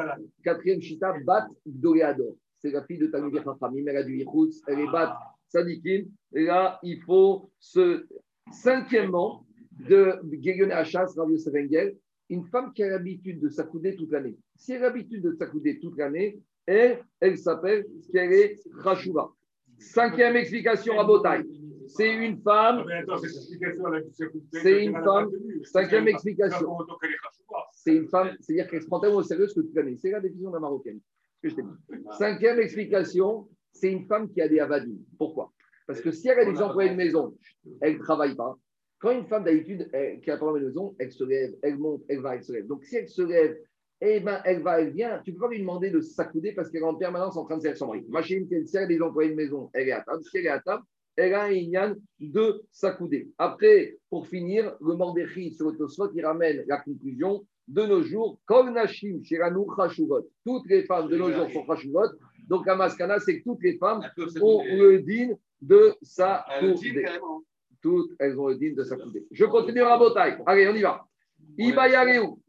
quatrième 0.42 0.80
chita, 0.80 1.14
Bat 1.24 1.46
Gdoléador. 1.64 2.34
C'est 2.58 2.72
la 2.72 2.82
fille 2.82 2.98
de 2.98 3.06
Talmud 3.06 3.32
Chachamim, 3.36 3.84
elle 3.86 3.96
a 3.96 4.02
du 4.02 4.16
Yichutz, 4.16 4.62
elle 4.66 4.80
est 4.80 4.90
Bat 4.90 5.16
Sadikim. 5.46 6.06
Et 6.34 6.46
là, 6.46 6.80
il 6.82 7.00
faut 7.02 7.48
ce 7.60 8.04
cinquièmement 8.50 9.46
de 9.88 10.18
Gélion 10.40 10.70
Hachas, 10.70 11.14
Rav 11.16 11.30
Yosef 11.30 11.54
Engel, 11.54 11.96
une 12.28 12.44
femme 12.46 12.72
qui 12.72 12.82
a 12.82 12.88
l'habitude 12.88 13.38
de 13.38 13.48
s'accouder 13.48 13.94
toute 13.94 14.10
l'année. 14.10 14.36
Si 14.56 14.72
elle 14.72 14.82
a 14.82 14.88
l'habitude 14.88 15.22
de 15.22 15.30
s'accouder 15.30 15.78
toute 15.78 15.96
l'année, 15.96 16.40
elle, 16.66 17.04
elle 17.20 17.38
s'appelle 17.38 17.86
qu'elle 18.10 18.32
est 18.32 18.56
Khashouva. 18.82 19.30
Cinquième 19.78 20.34
explication 20.34 20.98
à 20.98 21.04
Botaï. 21.04 21.44
C'est 21.88 22.14
une 22.14 22.40
femme. 22.42 22.84
C'est 24.52 24.84
une 24.84 24.94
femme. 24.94 25.30
Cinquième 25.64 26.08
explication. 26.08 26.78
C'est 27.72 27.96
une 27.96 28.08
femme, 28.08 28.30
c'est-à-dire 28.40 28.68
qu'elle 28.68 28.82
se 28.82 28.86
prend 28.86 29.00
tellement 29.00 29.18
au 29.18 29.22
sérieux 29.22 29.46
que 29.46 29.60
tu 29.60 29.72
connais. 29.72 29.96
C'est 29.96 30.10
la 30.10 30.20
décision 30.20 30.50
de 30.50 30.54
la 30.54 30.60
marocaine. 30.60 31.00
Cinquième 32.18 32.58
explication, 32.60 33.48
c'est 33.72 33.92
une 33.92 34.06
femme 34.06 34.30
qui 34.30 34.40
a 34.40 34.48
des 34.48 34.60
avadim. 34.60 34.96
Pourquoi? 35.18 35.52
Parce 35.86 36.00
que 36.00 36.10
si 36.10 36.28
elle 36.28 36.38
a 36.38 36.44
des 36.50 36.62
employés 36.62 36.90
de 36.90 36.96
maison, 36.96 37.36
elle 37.82 37.98
ne 37.98 37.98
travaille 37.98 38.34
pas. 38.34 38.56
Quand 38.98 39.10
une 39.10 39.26
femme 39.26 39.44
d'habitude 39.44 39.90
qui 40.22 40.30
a 40.30 40.38
pas 40.38 40.52
de 40.52 40.60
maison, 40.60 40.96
elle 40.98 41.12
se 41.12 41.24
lève, 41.24 41.54
elle 41.62 41.76
monte, 41.76 42.02
elle 42.08 42.20
va, 42.20 42.36
elle 42.36 42.42
se 42.42 42.52
lève. 42.52 42.66
Donc 42.66 42.84
si 42.84 42.96
elle 42.96 43.08
se 43.08 43.20
lève, 43.20 43.58
eh 44.00 44.20
ben, 44.20 44.40
elle 44.46 44.62
va, 44.62 44.80
elle 44.80 44.92
vient. 44.92 45.20
Tu 45.22 45.30
ne 45.30 45.36
peux 45.36 45.42
pas 45.42 45.50
lui 45.50 45.60
demander 45.60 45.90
de 45.90 46.00
s'accouder 46.00 46.52
parce 46.52 46.70
qu'elle 46.70 46.80
est 46.80 46.86
en 46.86 46.94
permanence 46.94 47.36
en 47.36 47.44
train 47.44 47.58
de 47.58 47.62
servir 47.62 47.76
son 47.76 47.88
mari. 47.88 48.06
Machine 48.08 48.48
qu'elle 48.48 48.66
sert 48.66 48.88
des 48.88 49.02
employés 49.02 49.30
de 49.30 49.36
maison, 49.36 49.68
elle 49.74 49.88
est 49.88 49.92
à 49.92 50.00
table. 50.00 50.22
Si 50.24 50.38
elle 50.38 50.46
est 50.46 50.48
à 50.48 50.60
table, 50.60 50.82
elle 51.16 51.34
a 51.34 51.44
un 51.44 51.50
ignan 51.50 51.94
de 52.18 52.62
s'accouder. 52.70 53.28
Après, 53.38 53.96
pour 54.10 54.26
finir, 54.26 54.74
le 54.80 54.94
Mordéchi 54.94 55.52
sur 55.52 55.70
le 55.70 55.76
Tosfot, 55.76 56.10
il 56.14 56.24
ramène 56.24 56.64
la 56.66 56.78
conclusion 56.78 57.46
de 57.66 57.82
nos 57.82 58.02
jours, 58.02 58.38
Kol 58.46 58.72
Nashim, 58.72 59.22
Shiranou, 59.22 59.66
Toutes 60.44 60.66
les 60.68 60.84
femmes 60.84 61.08
de 61.08 61.16
nos 61.16 61.32
jours 61.32 61.50
sont 61.50 61.64
Chashuvot. 61.66 62.08
Donc, 62.48 62.66
la 62.66 62.76
maskana, 62.76 63.18
c'est 63.20 63.38
que 63.38 63.44
toutes 63.44 63.62
les 63.62 63.78
femmes 63.78 64.02
ont 64.42 64.62
le 64.64 64.98
din 64.98 65.34
de 65.62 65.94
s'accouder. 66.02 67.06
Toutes, 67.80 68.10
elles 68.18 68.38
ont 68.38 68.48
le 68.48 68.56
din 68.56 68.74
de 68.74 68.82
s'accouder. 68.82 69.26
Je 69.30 69.44
continue 69.46 69.82
à 69.82 69.96
Botaï. 69.96 70.36
Allez, 70.46 70.68
on 70.68 70.74
y 70.74 70.82
va. 70.82 71.06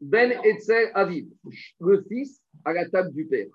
Ben 0.00 0.32
Etzel 0.44 0.90
Aviv, 0.94 1.28
le 1.80 2.04
fils 2.08 2.42
à 2.64 2.72
la 2.72 2.88
table 2.88 3.12
du 3.12 3.26
père. 3.26 3.46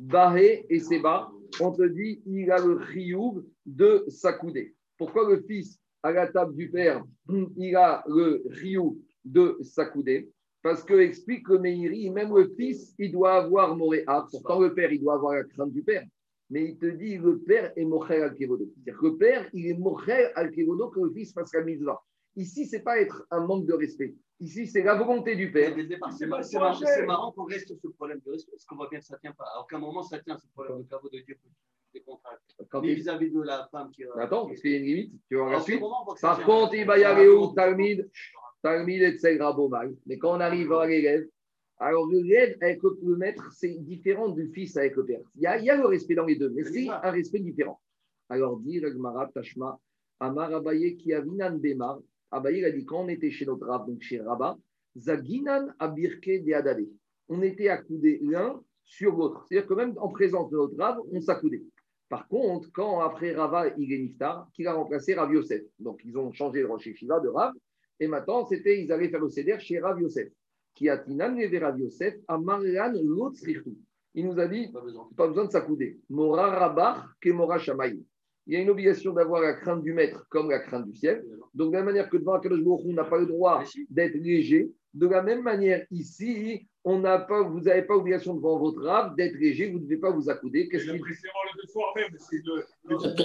Bahé 0.00 0.64
et 0.70 0.80
Seba, 0.80 1.30
on 1.60 1.72
te 1.72 1.82
dit, 1.82 2.22
il 2.24 2.50
a 2.50 2.58
le 2.58 2.80
chiyuv 2.86 3.44
de 3.66 4.06
s'accouder. 4.08 4.74
Pourquoi 4.96 5.28
le 5.28 5.42
fils 5.42 5.78
à 6.02 6.10
la 6.10 6.26
table 6.26 6.54
du 6.54 6.70
père, 6.70 7.04
il 7.58 7.76
a 7.76 8.02
le 8.08 8.42
chiyuv 8.54 8.94
de 9.26 9.58
s'accouder 9.60 10.30
Parce 10.62 10.82
que, 10.84 10.94
explique 10.94 11.46
le 11.48 11.58
Meiri, 11.58 12.08
même 12.08 12.34
le 12.34 12.48
fils, 12.56 12.94
il 12.98 13.12
doit 13.12 13.34
avoir 13.34 13.76
Moréa. 13.76 14.26
Pourtant, 14.30 14.60
le 14.60 14.72
père, 14.72 14.90
il 14.90 15.02
doit 15.02 15.16
avoir 15.16 15.34
la 15.34 15.44
crainte 15.44 15.72
du 15.72 15.82
père. 15.82 16.06
Mais 16.48 16.70
il 16.70 16.78
te 16.78 16.86
dit, 16.86 17.18
le 17.18 17.38
père 17.40 17.70
est 17.76 17.84
Mocher 17.84 18.22
al 18.22 18.34
C'est-à-dire 18.38 18.98
que 18.98 19.06
le 19.06 19.16
père, 19.18 19.50
il 19.52 19.66
est 19.66 19.78
Mocher 19.78 20.30
al 20.34 20.50
que 20.50 20.60
le 20.60 21.12
fils 21.12 21.34
fasse 21.34 21.52
la 21.52 21.60
là. 21.60 22.00
Ici, 22.36 22.64
ce 22.64 22.76
n'est 22.76 22.82
pas 22.82 22.98
être 22.98 23.26
un 23.30 23.46
manque 23.46 23.66
de 23.66 23.74
respect. 23.74 24.14
Ici, 24.40 24.66
c'est 24.66 24.82
la 24.82 24.94
volonté 24.94 25.36
du 25.36 25.52
Père. 25.52 25.74
C'est 26.18 26.26
marrant, 26.26 26.46
marrant 27.06 27.32
qu'on 27.32 27.44
reste 27.44 27.66
sur 27.68 27.76
ce 27.78 27.88
problème 27.88 28.20
de 28.24 28.30
respect, 28.30 28.52
parce 28.52 28.64
qu'on 28.64 28.76
voit 28.76 28.88
bien 28.88 28.98
que 28.98 29.04
ça 29.04 29.16
ne 29.16 29.20
tient 29.20 29.32
pas. 29.32 29.44
À 29.54 29.60
aucun 29.60 29.78
moment, 29.78 30.02
ça 30.02 30.18
tient, 30.18 30.36
ce 30.38 30.46
problème 30.48 30.82
de 30.82 30.88
caveau 30.88 31.08
de 31.10 31.18
Dieu 31.18 31.36
des 31.92 32.00
contrats. 32.00 32.38
Vis-à-vis 32.82 33.30
de 33.30 33.42
la 33.42 33.68
femme 33.70 33.90
qui. 33.90 34.04
Attends, 34.16 34.46
parce 34.46 34.60
qu'il 34.60 34.70
y 34.70 34.74
a 34.74 34.78
une 34.78 34.84
limite. 34.84 35.12
Tu 35.28 35.36
vois 35.36 35.50
la 35.52 35.60
suite. 35.60 35.82
Par 36.20 36.42
contre, 36.44 36.74
il 36.74 36.86
va 36.86 36.98
y 36.98 37.04
aller 37.04 37.28
où 37.28 37.52
Talmid 37.52 38.08
Talmid 38.62 39.02
et 39.02 39.18
Tsegra 39.18 39.56
mal. 39.68 39.94
Mais 40.06 40.18
quand 40.18 40.36
on 40.36 40.40
arrive 40.40 40.72
à 40.72 40.86
l'élève, 40.86 41.26
alors 41.78 42.06
l'élève 42.08 42.56
avec 42.60 42.82
le 42.82 43.16
maître, 43.16 43.50
c'est 43.52 43.74
différent 43.80 44.28
du 44.28 44.48
fils 44.52 44.76
avec 44.76 44.96
le 44.96 45.04
père. 45.04 45.20
Il 45.34 45.42
y 45.42 45.46
a, 45.46 45.58
il 45.58 45.64
y 45.64 45.70
a 45.70 45.76
le 45.76 45.86
respect 45.86 46.14
dans 46.14 46.26
les 46.26 46.36
deux, 46.36 46.50
mais 46.50 46.64
c'est 46.64 46.88
un 46.88 47.10
respect 47.10 47.40
différent. 47.40 47.80
Alors, 48.28 48.58
dit 48.60 48.80
Ragmara 48.80 49.28
Tashma, 49.28 49.78
Amar 50.20 50.54
Abaye 50.54 50.96
qui 50.96 51.12
a 51.12 51.20
Vinan 51.20 51.56
Bemar, 51.56 51.98
Abaye 52.30 52.64
a 52.64 52.70
dit 52.70 52.84
quand 52.84 53.04
on 53.04 53.08
était 53.08 53.30
chez 53.30 53.46
notre 53.46 53.66
rab, 53.66 53.86
donc 53.86 54.00
chez 54.02 54.20
Rabat, 54.20 54.56
Zaginan 54.96 55.68
Abirke 55.78 56.44
de 56.44 56.52
Adade. 56.52 56.86
On 57.28 57.42
était 57.42 57.68
accoudés 57.68 58.20
l'un 58.22 58.60
sur 58.84 59.16
l'autre. 59.16 59.46
C'est-à-dire 59.48 59.68
que 59.68 59.74
même 59.74 59.94
en 59.98 60.08
présence 60.08 60.50
de 60.50 60.56
notre 60.56 60.76
rab, 60.76 60.98
on 61.12 61.20
s'accoudait. 61.20 61.62
Par 62.08 62.26
contre, 62.26 62.68
quand 62.72 63.00
après 63.00 63.32
Rava, 63.32 63.68
il 63.78 63.92
est 63.92 63.98
Niftar, 63.98 64.50
qu'il 64.52 64.66
a 64.66 64.74
remplacé 64.74 65.14
Rav 65.14 65.32
Yosef. 65.32 65.62
Donc, 65.78 66.00
ils 66.04 66.18
ont 66.18 66.32
changé 66.32 66.60
le 66.60 66.66
Rocher 66.66 66.92
Shiva 66.92 67.20
de 67.20 67.28
Rav. 67.28 67.52
Et 68.00 68.08
maintenant, 68.08 68.44
c'était, 68.46 68.82
ils 68.82 68.90
allaient 68.90 69.10
faire 69.10 69.20
le 69.20 69.28
CDR 69.28 69.60
chez 69.60 69.78
Rav 69.78 70.00
Yosef. 70.00 70.28
qui 70.74 70.88
a 70.88 70.98
Tinan 70.98 71.36
Yosef, 71.36 72.14
Amarian 72.26 72.92
Il 74.14 74.26
nous 74.26 74.40
a 74.40 74.48
dit, 74.48 74.72
pas 74.72 75.28
besoin, 75.28 75.44
de 75.44 75.50
s'accouder. 75.50 76.00
Mora 76.08 76.50
Rabach, 76.58 77.04
Kemora 77.20 77.58
Shamaï. 77.60 78.02
Il 78.46 78.54
y 78.54 78.56
a 78.56 78.60
une 78.60 78.70
obligation 78.70 79.12
d'avoir 79.12 79.40
la 79.40 79.52
crainte 79.52 79.84
du 79.84 79.92
maître 79.92 80.26
comme 80.30 80.50
la 80.50 80.58
crainte 80.58 80.86
du 80.86 80.96
ciel. 80.96 81.24
Donc, 81.54 81.72
de 81.72 81.76
la 81.76 81.82
manière 81.82 82.08
que 82.08 82.16
devant 82.16 82.34
Akadosh 82.34 82.60
on 82.66 82.92
n'a 82.92 83.04
pas 83.04 83.18
le 83.18 83.26
droit 83.26 83.62
d'être 83.88 84.14
léger, 84.14 84.70
de 84.94 85.06
la 85.06 85.22
même 85.22 85.42
manière, 85.42 85.84
ici, 85.90 86.66
on 86.84 86.98
n'a 86.98 87.18
pas, 87.18 87.42
vous 87.42 87.60
n'avez 87.60 87.82
pas 87.82 87.94
obligation 87.94 88.34
devant 88.34 88.58
votre 88.58 88.82
rave 88.82 89.14
d'être 89.14 89.34
léger, 89.34 89.70
vous 89.70 89.78
ne 89.78 89.84
devez 89.84 89.98
pas 89.98 90.10
vous 90.10 90.28
accouder. 90.28 90.68
Qu'est-ce 90.68 90.86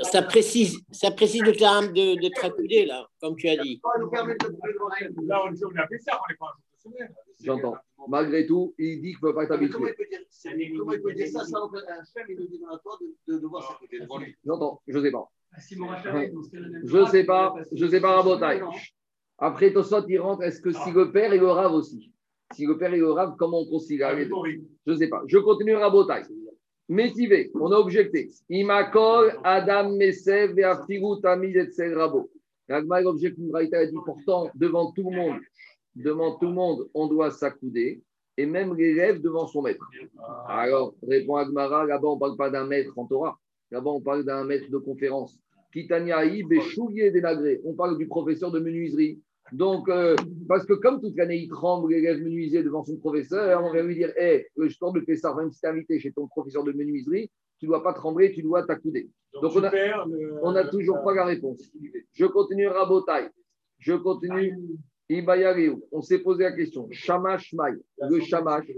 ça, 0.04 0.22
précise, 0.24 0.80
ça 0.92 1.12
précise 1.12 1.42
le 1.42 1.54
terme 1.54 1.88
de, 1.88 2.22
de 2.22 2.30
t'accouder, 2.34 2.86
là, 2.86 3.08
comme 3.20 3.36
tu 3.36 3.48
as 3.48 3.58
dit. 3.58 3.82
Là, 3.84 5.44
on 5.46 5.76
a 5.76 5.88
fait 5.88 6.00
ça, 6.00 6.20
on 6.24 6.30
n'est 6.30 6.38
pas 6.38 6.54
J'entends. 7.42 7.76
Malgré 8.08 8.46
tout, 8.46 8.76
il 8.78 9.02
dit 9.02 9.14
qu'il 9.14 9.16
ne 9.16 9.22
peut 9.22 9.34
pas 9.34 9.44
être 9.44 9.54
habitué. 9.54 9.74
Comment 10.78 10.94
il 10.94 11.02
peut 11.02 11.14
dire 11.14 11.28
ça 11.28 11.44
sans 11.44 11.74
un 11.74 12.04
chef, 12.04 12.26
il 12.30 12.38
nous 12.38 12.48
dit 12.48 12.60
dans 12.60 12.78
toi 12.78 12.98
de, 13.02 13.34
de 13.34 13.40
devoir 13.40 13.68
s'accouder 13.68 14.00
devant 14.00 14.20
lui 14.20 14.36
J'entends, 14.46 14.82
je 14.88 14.98
ne 14.98 15.04
sais 15.04 15.12
pas. 15.12 15.32
Je 15.58 16.98
ne 16.98 17.06
sais 17.06 17.24
pas, 17.24 17.56
je 17.72 17.86
ne 17.86 17.90
sais 17.90 18.02
pas, 18.02 18.16
Rabotaille. 18.16 18.62
Après, 19.38 19.72
Tosot, 19.74 20.08
il 20.08 20.20
rentre, 20.20 20.44
est-ce 20.44 20.62
que 20.62 20.72
si 20.72 20.92
le 20.92 21.12
père 21.12 21.34
est 21.34 21.38
le 21.38 21.48
rave 21.48 21.74
aussi? 21.74 22.12
Si 22.54 22.66
le 22.66 22.78
père 22.78 22.94
est 22.94 22.98
le 22.98 23.12
rave, 23.12 23.36
comment 23.38 23.60
on 23.60 23.66
considère 23.66 24.16
les 24.16 24.26
deux? 24.26 24.36
Je 24.86 24.92
ne 24.92 24.98
sais 24.98 25.08
pas. 25.08 25.24
Je 25.28 25.38
continue 25.40 25.76
Rabotaille. 25.76 26.26
Métivé, 26.88 27.52
on 27.56 27.72
a 27.72 27.78
objecté. 27.78 28.30
Imakol, 28.50 29.40
Adam, 29.44 29.96
Mesev, 29.96 30.54
Veaftiru, 30.54 31.20
Tamid, 31.22 31.56
et 31.56 31.94
Rabo. 31.94 32.30
L'Agma 32.68 33.02
objecte 33.02 33.38
une 33.38 33.56
a 33.56 33.86
dit 33.86 33.96
pourtant, 34.06 34.50
devant 34.56 34.92
tout 34.92 35.10
le 35.10 35.16
monde, 35.16 35.40
devant 35.96 36.38
tout 36.38 36.48
le 36.48 36.54
monde, 36.54 36.90
on 36.94 37.08
doit 37.08 37.32
s'accouder, 37.32 38.02
et 38.38 38.46
même 38.46 38.76
l'élève 38.76 39.22
devant 39.22 39.48
son 39.48 39.62
maître. 39.62 39.86
Alors, 40.48 40.96
répond 41.08 41.36
Agmara, 41.36 41.86
là-bas, 41.86 42.08
on 42.08 42.16
ne 42.16 42.20
parle 42.20 42.38
pas 42.38 42.50
d'un 42.50 42.66
maître 42.66 42.98
en 42.98 43.06
Torah, 43.06 43.38
là-bas, 43.72 43.92
on 43.92 44.02
parle 44.02 44.24
d'un 44.24 44.44
maître 44.44 44.70
de 44.70 44.78
conférence. 44.78 45.38
On 47.64 47.74
parle 47.74 47.98
du 47.98 48.08
professeur 48.08 48.52
de 48.52 48.60
menuiserie. 48.60 49.22
Donc, 49.52 49.90
euh, 49.90 50.16
parce 50.48 50.66
que 50.66 50.74
comme 50.74 51.00
toute 51.02 51.16
l'année, 51.18 51.38
il 51.38 51.50
tremble, 51.50 51.92
l'élève 51.92 52.20
menuisier 52.20 52.64
devant 52.64 52.84
son 52.84 52.98
professeur, 52.98 53.64
on 53.64 53.72
va 53.72 53.84
lui 53.84 53.96
dire 53.96 54.12
Hé, 54.18 54.24
hey, 54.24 54.46
je 54.58 54.64
de 54.66 55.16
ça, 55.16 55.36
même 55.36 55.52
si 55.52 55.60
tu 55.60 55.68
es 55.68 55.70
invité 55.70 56.00
chez 56.00 56.12
ton 56.12 56.28
professeur 56.28 56.64
de 56.64 56.72
menuiserie, 56.72 57.30
tu 57.60 57.66
ne 57.66 57.72
dois 57.72 57.84
pas 57.84 57.94
trembler, 57.94 58.32
tu 58.32 58.42
dois 58.42 58.66
t'accouder. 58.66 59.10
Donc, 59.34 59.52
on 60.42 60.52
n'a 60.52 60.62
a 60.62 60.68
toujours 60.68 61.04
pas 61.04 61.14
la 61.14 61.26
réponse. 61.26 61.62
Je 62.14 62.26
continue 62.26 62.68
Rabotai. 62.68 63.30
Je 63.78 63.94
continue 63.94 64.58
on 65.92 66.02
s'est 66.02 66.20
posé 66.20 66.44
la 66.44 66.52
question. 66.54 66.88
Shamash 66.90 67.54
Mai, 67.54 67.78
le 68.10 68.20
Shamash, 68.22 68.72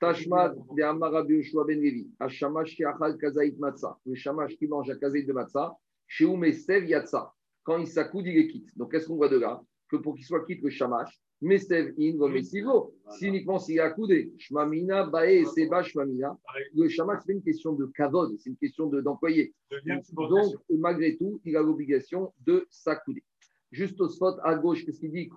Tashmat 0.00 0.54
de 0.74 0.82
Amarabi 0.82 1.34
Yoshua 1.34 1.64
Ben 1.64 1.80
Levi, 1.80 2.08
Shamash 2.28 2.74
qui 2.74 2.84
achal 2.84 3.18
kazaït 3.18 3.58
matzah, 3.58 3.98
le 4.06 4.14
Shamash 4.14 4.56
qui 4.56 4.66
mange 4.66 4.88
à 4.88 4.96
kazaït 4.96 5.26
de 5.26 5.32
matzah, 5.34 5.76
chez 6.06 6.24
Umesev 6.24 6.86
Yatsa. 6.86 7.32
Quand 7.64 7.78
il 7.78 7.86
s'accoude, 7.86 8.26
il 8.26 8.38
est 8.38 8.48
quitte. 8.48 8.68
Donc, 8.76 8.92
qu'est-ce 8.92 9.08
qu'on 9.08 9.16
voit 9.16 9.28
de 9.28 9.38
là? 9.38 9.60
Que 9.90 9.96
pour 9.96 10.14
qu'il 10.14 10.24
soit 10.24 10.44
quitte 10.44 10.62
le 10.62 10.70
Shamash, 10.70 11.20
Mesev 11.42 11.92
in, 11.98 12.16
Vomesivo, 12.16 12.94
si 13.10 13.26
uniquement 13.26 13.58
s'il 13.58 13.76
est 13.76 13.80
accoudé, 13.80 14.32
Shmamina, 14.38 15.04
Bae, 15.04 15.44
Seba, 15.44 15.82
Shmamina, 15.82 16.36
le 16.74 16.88
Shamash, 16.88 17.22
c'est 17.26 17.32
une 17.32 17.42
question 17.42 17.72
de 17.74 17.86
kavod, 17.94 18.34
c'est 18.38 18.50
une 18.50 18.56
question 18.56 18.86
d'employé. 18.86 19.52
Donc, 19.84 20.54
malgré 20.70 21.16
tout, 21.16 21.40
il 21.44 21.56
a 21.56 21.62
l'obligation 21.62 22.32
de 22.46 22.66
s'accouder. 22.70 23.22
Juste 23.70 24.00
au 24.00 24.08
spot 24.08 24.38
à 24.44 24.54
gauche, 24.54 24.84
qu'est-ce 24.84 25.00
qu'il 25.00 25.10
dit? 25.10 25.28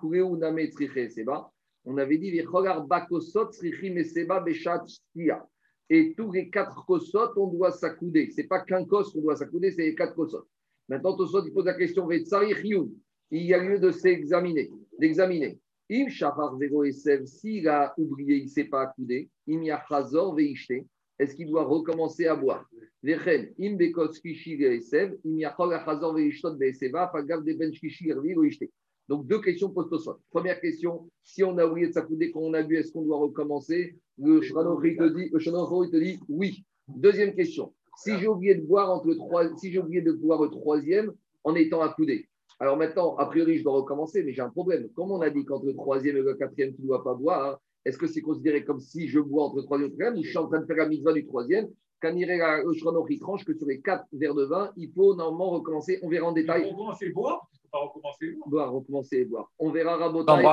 On 1.84 1.96
avait 1.98 2.18
dit 2.18 2.42
Et 5.90 6.14
tous 6.16 6.32
les 6.32 6.50
quatre 6.50 6.86
kosot, 6.86 7.32
on 7.36 7.48
doit 7.48 7.72
s'accouder. 7.72 8.30
Ce 8.30 8.40
n'est 8.40 8.46
pas 8.46 8.60
qu'un 8.60 8.84
kos 8.86 9.12
qu'on 9.12 9.20
doit 9.20 9.36
s'accouder, 9.36 9.70
c'est 9.72 9.82
les 9.82 9.94
quatre 9.94 10.14
kosot. 10.14 10.46
Maintenant, 10.90 11.16
Tosot, 11.16 11.46
il 11.46 11.52
pose 11.52 11.66
la 11.66 11.74
question 11.74 12.08
il 12.10 13.42
y 13.42 13.54
a 13.54 13.62
lieu 13.62 13.78
de 13.78 13.92
s'examiner, 13.92 14.68
d'examiner. 14.98 15.60
Im 15.88 16.08
Shahar 16.08 16.56
Vero 16.56 16.82
Esev, 16.82 17.26
s'il 17.26 17.68
a 17.68 17.94
oublié, 17.96 18.38
il 18.38 18.44
ne 18.44 18.48
s'est 18.48 18.64
pas 18.64 18.82
accoudé, 18.82 19.30
Im 19.48 19.62
Yachazor 19.62 20.34
Veishte, 20.34 20.84
est-ce 21.20 21.36
qu'il 21.36 21.46
doit 21.46 21.62
recommencer 21.62 22.26
à 22.26 22.34
boire? 22.34 22.68
Donc, 29.08 29.26
deux 29.26 29.40
questions 29.40 29.70
post 29.70 30.10
Première 30.30 30.60
question, 30.60 31.08
si 31.22 31.44
on 31.44 31.56
a 31.58 31.66
oublié 31.66 31.86
de 31.86 31.92
s'accouder 31.92 32.32
quand 32.32 32.40
on 32.40 32.54
a 32.54 32.64
bu, 32.64 32.76
est-ce 32.76 32.90
qu'on 32.92 33.02
doit 33.02 33.18
recommencer? 33.18 33.96
Le 34.18 34.40
Shranori 34.40 34.96
te 34.96 35.04
dit, 35.04 35.30
te 35.30 35.96
dit 35.96 36.18
oui. 36.28 36.64
Deuxième 36.88 37.34
question, 37.34 37.72
si 38.02 38.18
j'ai 38.18 38.28
oublié 38.28 38.54
de 38.54 38.62
boire 38.62 38.90
entre 38.90 39.12
trois, 39.14 39.44
si 39.56 39.72
j'ai 39.72 39.78
oublié 39.78 40.02
de 40.02 40.12
boire 40.12 40.42
le 40.42 40.48
troisième 40.48 41.12
en 41.44 41.54
étant 41.54 41.80
accoudé. 41.80 42.28
Alors 42.58 42.76
maintenant, 42.76 43.16
a 43.16 43.26
priori, 43.26 43.58
je 43.58 43.64
dois 43.64 43.72
recommencer, 43.72 44.22
mais 44.22 44.32
j'ai 44.32 44.42
un 44.42 44.50
problème. 44.50 44.88
Comme 44.94 45.10
on 45.10 45.20
a 45.20 45.30
dit 45.30 45.44
qu'entre 45.44 45.66
le 45.66 45.74
troisième 45.74 46.16
et 46.18 46.22
le 46.22 46.34
quatrième, 46.34 46.74
tu 46.74 46.82
ne 46.82 46.86
dois 46.86 47.02
pas 47.02 47.14
boire, 47.14 47.60
est-ce 47.84 47.96
que 47.96 48.06
c'est 48.06 48.20
considéré 48.20 48.64
comme 48.64 48.80
si 48.80 49.08
je 49.08 49.18
bois 49.18 49.44
entre 49.44 49.56
le 49.56 49.62
troisième 49.62 49.88
et 49.88 49.92
le 49.92 49.96
quatrième 49.96 50.18
ou 50.20 50.24
je 50.24 50.28
suis 50.28 50.38
en 50.38 50.48
train 50.48 50.60
de 50.60 50.66
faire 50.66 50.76
la 50.76 50.88
mitzvah 50.88 51.12
du 51.12 51.24
troisième 51.26 51.68
quand 52.02 52.16
il 52.16 52.26
le 52.26 53.18
tranche 53.18 53.44
que 53.44 53.54
sur 53.54 53.66
les 53.66 53.82
quatre 53.82 54.06
verres 54.12 54.34
de 54.34 54.44
vin, 54.44 54.72
il 54.78 54.90
faut 54.90 55.14
normalement 55.14 55.50
recommencer. 55.50 55.98
On 56.02 56.08
verra 56.08 56.28
en 56.28 56.32
détail. 56.32 56.64
On 56.64 56.70
recommencer 56.70 57.10
boire 57.10 57.46
pas 57.70 57.78
recommencer 57.78 58.36
boire? 58.46 58.72
recommencer 58.72 59.24
boire. 59.24 59.50
On 59.58 59.70
verra 59.70 59.96
rabotaille. 59.96 60.44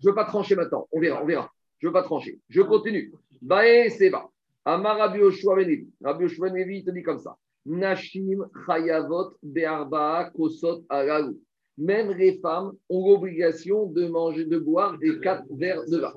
Je 0.00 0.06
ne 0.06 0.10
veux 0.10 0.14
pas 0.14 0.24
trancher 0.24 0.56
maintenant. 0.56 0.88
On 0.92 1.00
verra, 1.00 1.22
on 1.22 1.26
verra. 1.26 1.52
Je 1.78 1.86
ne 1.86 1.90
veux 1.90 1.92
pas 1.92 2.02
trancher. 2.02 2.40
Je 2.48 2.62
continue. 2.62 3.12
Bae 3.42 3.90
Seba. 3.90 4.30
Amar 4.64 4.96
Rabbi 4.96 5.18
Yoshua 5.18 5.56
Ben 5.56 5.86
Rabbi 6.02 6.24
Yoshua 6.24 6.50
Ben 6.50 6.70
il 6.70 6.84
te 6.84 6.90
dit 6.90 7.02
comme 7.02 7.18
ça. 7.18 7.36
Nashim 7.66 8.46
Chayavot 8.66 9.36
Be'arba'a 9.42 10.30
Kosot 10.30 10.84
Agalu. 10.88 11.36
Même 11.76 12.12
les 12.12 12.38
femmes 12.38 12.72
ont 12.88 13.08
l'obligation 13.08 13.86
de 13.86 14.06
manger, 14.06 14.44
de 14.44 14.58
boire 14.58 14.96
des 14.98 15.18
quatre 15.20 15.44
verres 15.50 15.84
de 15.86 15.98
vin. 15.98 16.12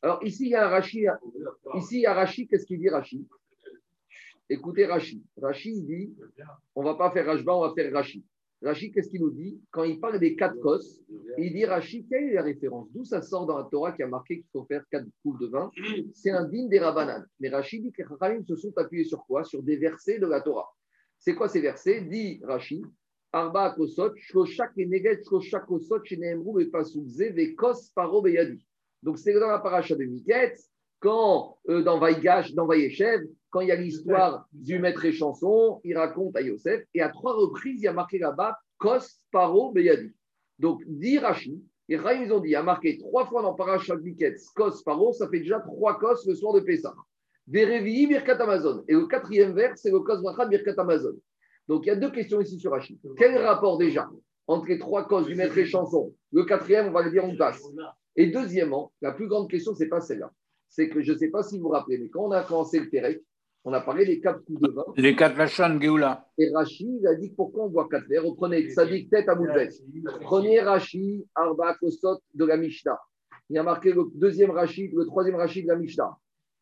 Alors 0.00 0.24
ici, 0.24 0.46
il 0.46 0.50
y 0.50 0.54
a 0.54 0.68
Rashi. 0.68 1.06
Ici, 1.74 1.98
il 1.98 2.00
y 2.00 2.06
a 2.06 2.14
Rashi. 2.14 2.46
Qu'est-ce 2.48 2.66
qu'il 2.66 2.78
dit 2.78 2.88
Rashi? 2.88 3.26
Écoutez 4.48 4.86
Rashi. 4.86 5.22
Rashi 5.40 5.82
dit, 5.82 6.12
on 6.74 6.82
ne 6.82 6.86
va 6.86 6.94
pas 6.94 7.10
faire 7.10 7.26
Rashba, 7.26 7.54
on 7.54 7.60
va 7.60 7.74
faire 7.74 7.92
Rashi. 7.92 8.24
Rashi, 8.62 8.92
qu'est-ce 8.92 9.08
qu'il 9.08 9.20
nous 9.20 9.30
dit? 9.30 9.60
Quand 9.70 9.84
il 9.84 9.98
parle 9.98 10.18
des 10.18 10.36
quatre 10.36 10.58
kos, 10.60 11.02
il 11.38 11.52
dit 11.52 11.64
Rashi, 11.64 12.06
quelle 12.08 12.24
est 12.24 12.34
la 12.34 12.42
référence? 12.42 12.88
D'où 12.92 13.04
ça 13.04 13.20
sort 13.20 13.46
dans 13.46 13.58
la 13.58 13.64
Torah 13.64 13.92
qui 13.92 14.02
a 14.02 14.06
marqué 14.06 14.36
qu'il 14.36 14.50
faut 14.52 14.64
faire 14.64 14.84
quatre 14.90 15.06
coupes 15.22 15.40
de 15.40 15.48
vin? 15.48 15.70
C'est 16.14 16.30
un 16.30 16.44
digne 16.44 16.68
des 16.68 16.78
Rabbanan. 16.78 17.24
Mais 17.40 17.48
Rashi 17.48 17.80
dit 17.80 17.92
que 17.92 18.02
les 18.02 18.08
Rabbanan 18.08 18.44
se 18.44 18.56
sont 18.56 18.72
appuyés 18.76 19.04
sur 19.04 19.24
quoi? 19.26 19.44
Sur 19.44 19.62
des 19.62 19.76
versets 19.76 20.18
de 20.18 20.26
la 20.26 20.40
Torah. 20.40 20.68
C'est 21.18 21.34
quoi 21.34 21.48
ces 21.48 21.60
versets? 21.60 22.02
Dit 22.02 22.40
Rashi 22.44 22.82
Arba 23.34 23.70
kosot, 23.70 24.12
shloshak 24.16 24.72
et 24.76 24.86
neget, 24.86 25.24
shloshak 25.24 25.64
kosot, 25.64 26.04
sheneemru 26.04 26.62
et 26.62 26.66
pasukze, 26.66 27.32
ve 27.32 27.54
kos 27.56 27.90
paro 27.94 28.20
beyadi. 28.20 28.62
Donc 29.02 29.18
c'est 29.18 29.32
dans 29.32 29.48
la 29.48 29.58
paracha 29.58 29.96
de 29.96 30.04
Miketz, 30.04 30.68
quand 31.00 31.56
euh, 31.70 31.82
dans 31.82 31.98
Vaïgash, 31.98 32.52
dans 32.52 32.66
Vaïechev, 32.66 33.22
quand 33.52 33.60
il 33.60 33.68
y 33.68 33.72
a 33.72 33.76
l'histoire 33.76 34.48
du 34.52 34.78
maître 34.78 35.04
et 35.04 35.12
chanson, 35.12 35.80
il 35.84 35.96
raconte 35.96 36.34
à 36.36 36.40
Yosef, 36.40 36.82
et 36.94 37.02
à 37.02 37.10
trois 37.10 37.34
reprises, 37.34 37.80
il 37.80 37.84
y 37.84 37.88
a 37.88 37.92
marqué 37.92 38.18
là-bas 38.18 38.56
Kos, 38.78 39.06
Paro, 39.30 39.70
Beyadi. 39.72 40.10
Donc, 40.58 40.82
dit 40.86 41.18
Rashi, 41.18 41.62
et 41.88 41.96
Raïm, 41.96 42.22
ils 42.24 42.32
ont 42.32 42.40
dit, 42.40 42.48
il 42.48 42.56
a 42.56 42.62
marqué 42.62 42.96
trois 42.96 43.26
fois 43.26 43.42
dans 43.42 43.52
Parashat 43.52 43.96
Biket, 43.96 44.36
Kos, 44.56 44.82
Paro, 44.82 45.12
ça 45.12 45.28
fait 45.28 45.40
déjà 45.40 45.60
trois 45.60 45.98
Kos 45.98 46.26
le 46.26 46.34
soir 46.34 46.54
de 46.54 46.60
Pessah. 46.60 46.94
Verevi, 47.46 48.06
Birkat 48.06 48.40
Amazon. 48.40 48.84
Et 48.88 48.94
le 48.94 49.06
quatrième 49.06 49.52
vers, 49.52 49.76
c'est 49.76 49.90
le 49.90 50.00
Kos 50.00 50.22
Brachat, 50.22 50.46
Birkat 50.46 50.74
Amazon. 50.78 51.14
Donc, 51.68 51.84
il 51.84 51.88
y 51.88 51.92
a 51.92 51.96
deux 51.96 52.10
questions 52.10 52.40
ici 52.40 52.58
sur 52.58 52.70
Rashi. 52.70 52.98
Quel 53.18 53.36
rapport 53.36 53.76
déjà 53.76 54.08
entre 54.46 54.66
les 54.68 54.78
trois 54.78 55.06
Kos 55.06 55.24
du 55.24 55.34
maître 55.34 55.58
et 55.58 55.66
chanson? 55.66 56.14
Le 56.32 56.44
quatrième, 56.44 56.88
on 56.88 56.92
va 56.92 57.02
le 57.02 57.10
dire, 57.10 57.24
on 57.24 57.36
passe. 57.36 57.62
Et 58.16 58.28
deuxièmement, 58.28 58.92
la 59.02 59.12
plus 59.12 59.28
grande 59.28 59.50
question, 59.50 59.74
ce 59.74 59.82
n'est 59.82 59.90
pas 59.90 60.00
celle-là. 60.00 60.32
C'est 60.70 60.88
que 60.88 61.02
je 61.02 61.12
ne 61.12 61.18
sais 61.18 61.28
pas 61.28 61.42
si 61.42 61.58
vous 61.58 61.64
vous 61.64 61.68
rappelez, 61.68 61.98
mais 61.98 62.08
quand 62.08 62.24
on 62.24 62.30
a 62.30 62.42
commencé 62.42 62.80
le 62.80 62.88
Pérec, 62.88 63.22
on 63.64 63.72
a 63.72 63.80
parlé 63.80 64.04
des 64.04 64.20
quatre 64.20 64.44
coups 64.44 64.60
de 64.60 64.68
vin. 64.68 64.84
Les 64.96 65.14
quatre 65.14 65.36
Lachon, 65.36 65.80
Géoula. 65.80 66.26
Et 66.36 66.50
Rachid 66.52 67.06
a 67.06 67.14
dit 67.14 67.30
pourquoi 67.30 67.64
on 67.64 67.68
boit 67.68 67.88
quatre 67.88 68.08
verres? 68.08 68.24
Reprenez 68.24 68.66
dit 68.66 69.08
tête 69.08 69.28
à 69.28 69.34
Moudvet. 69.34 69.68
Prenez 70.22 70.60
Rachid, 70.60 71.24
Arba 71.34 71.74
Kosot 71.74 72.18
de 72.34 72.44
la 72.44 72.56
Mishnah. 72.56 72.98
Il 73.48 73.56
y 73.56 73.58
a 73.58 73.62
marqué 73.62 73.92
le 73.92 74.04
deuxième 74.14 74.50
Rachid, 74.50 74.92
le 74.94 75.04
troisième 75.06 75.36
Rachid 75.36 75.64
de 75.64 75.72
la 75.72 75.76
Mishnah. 75.76 76.10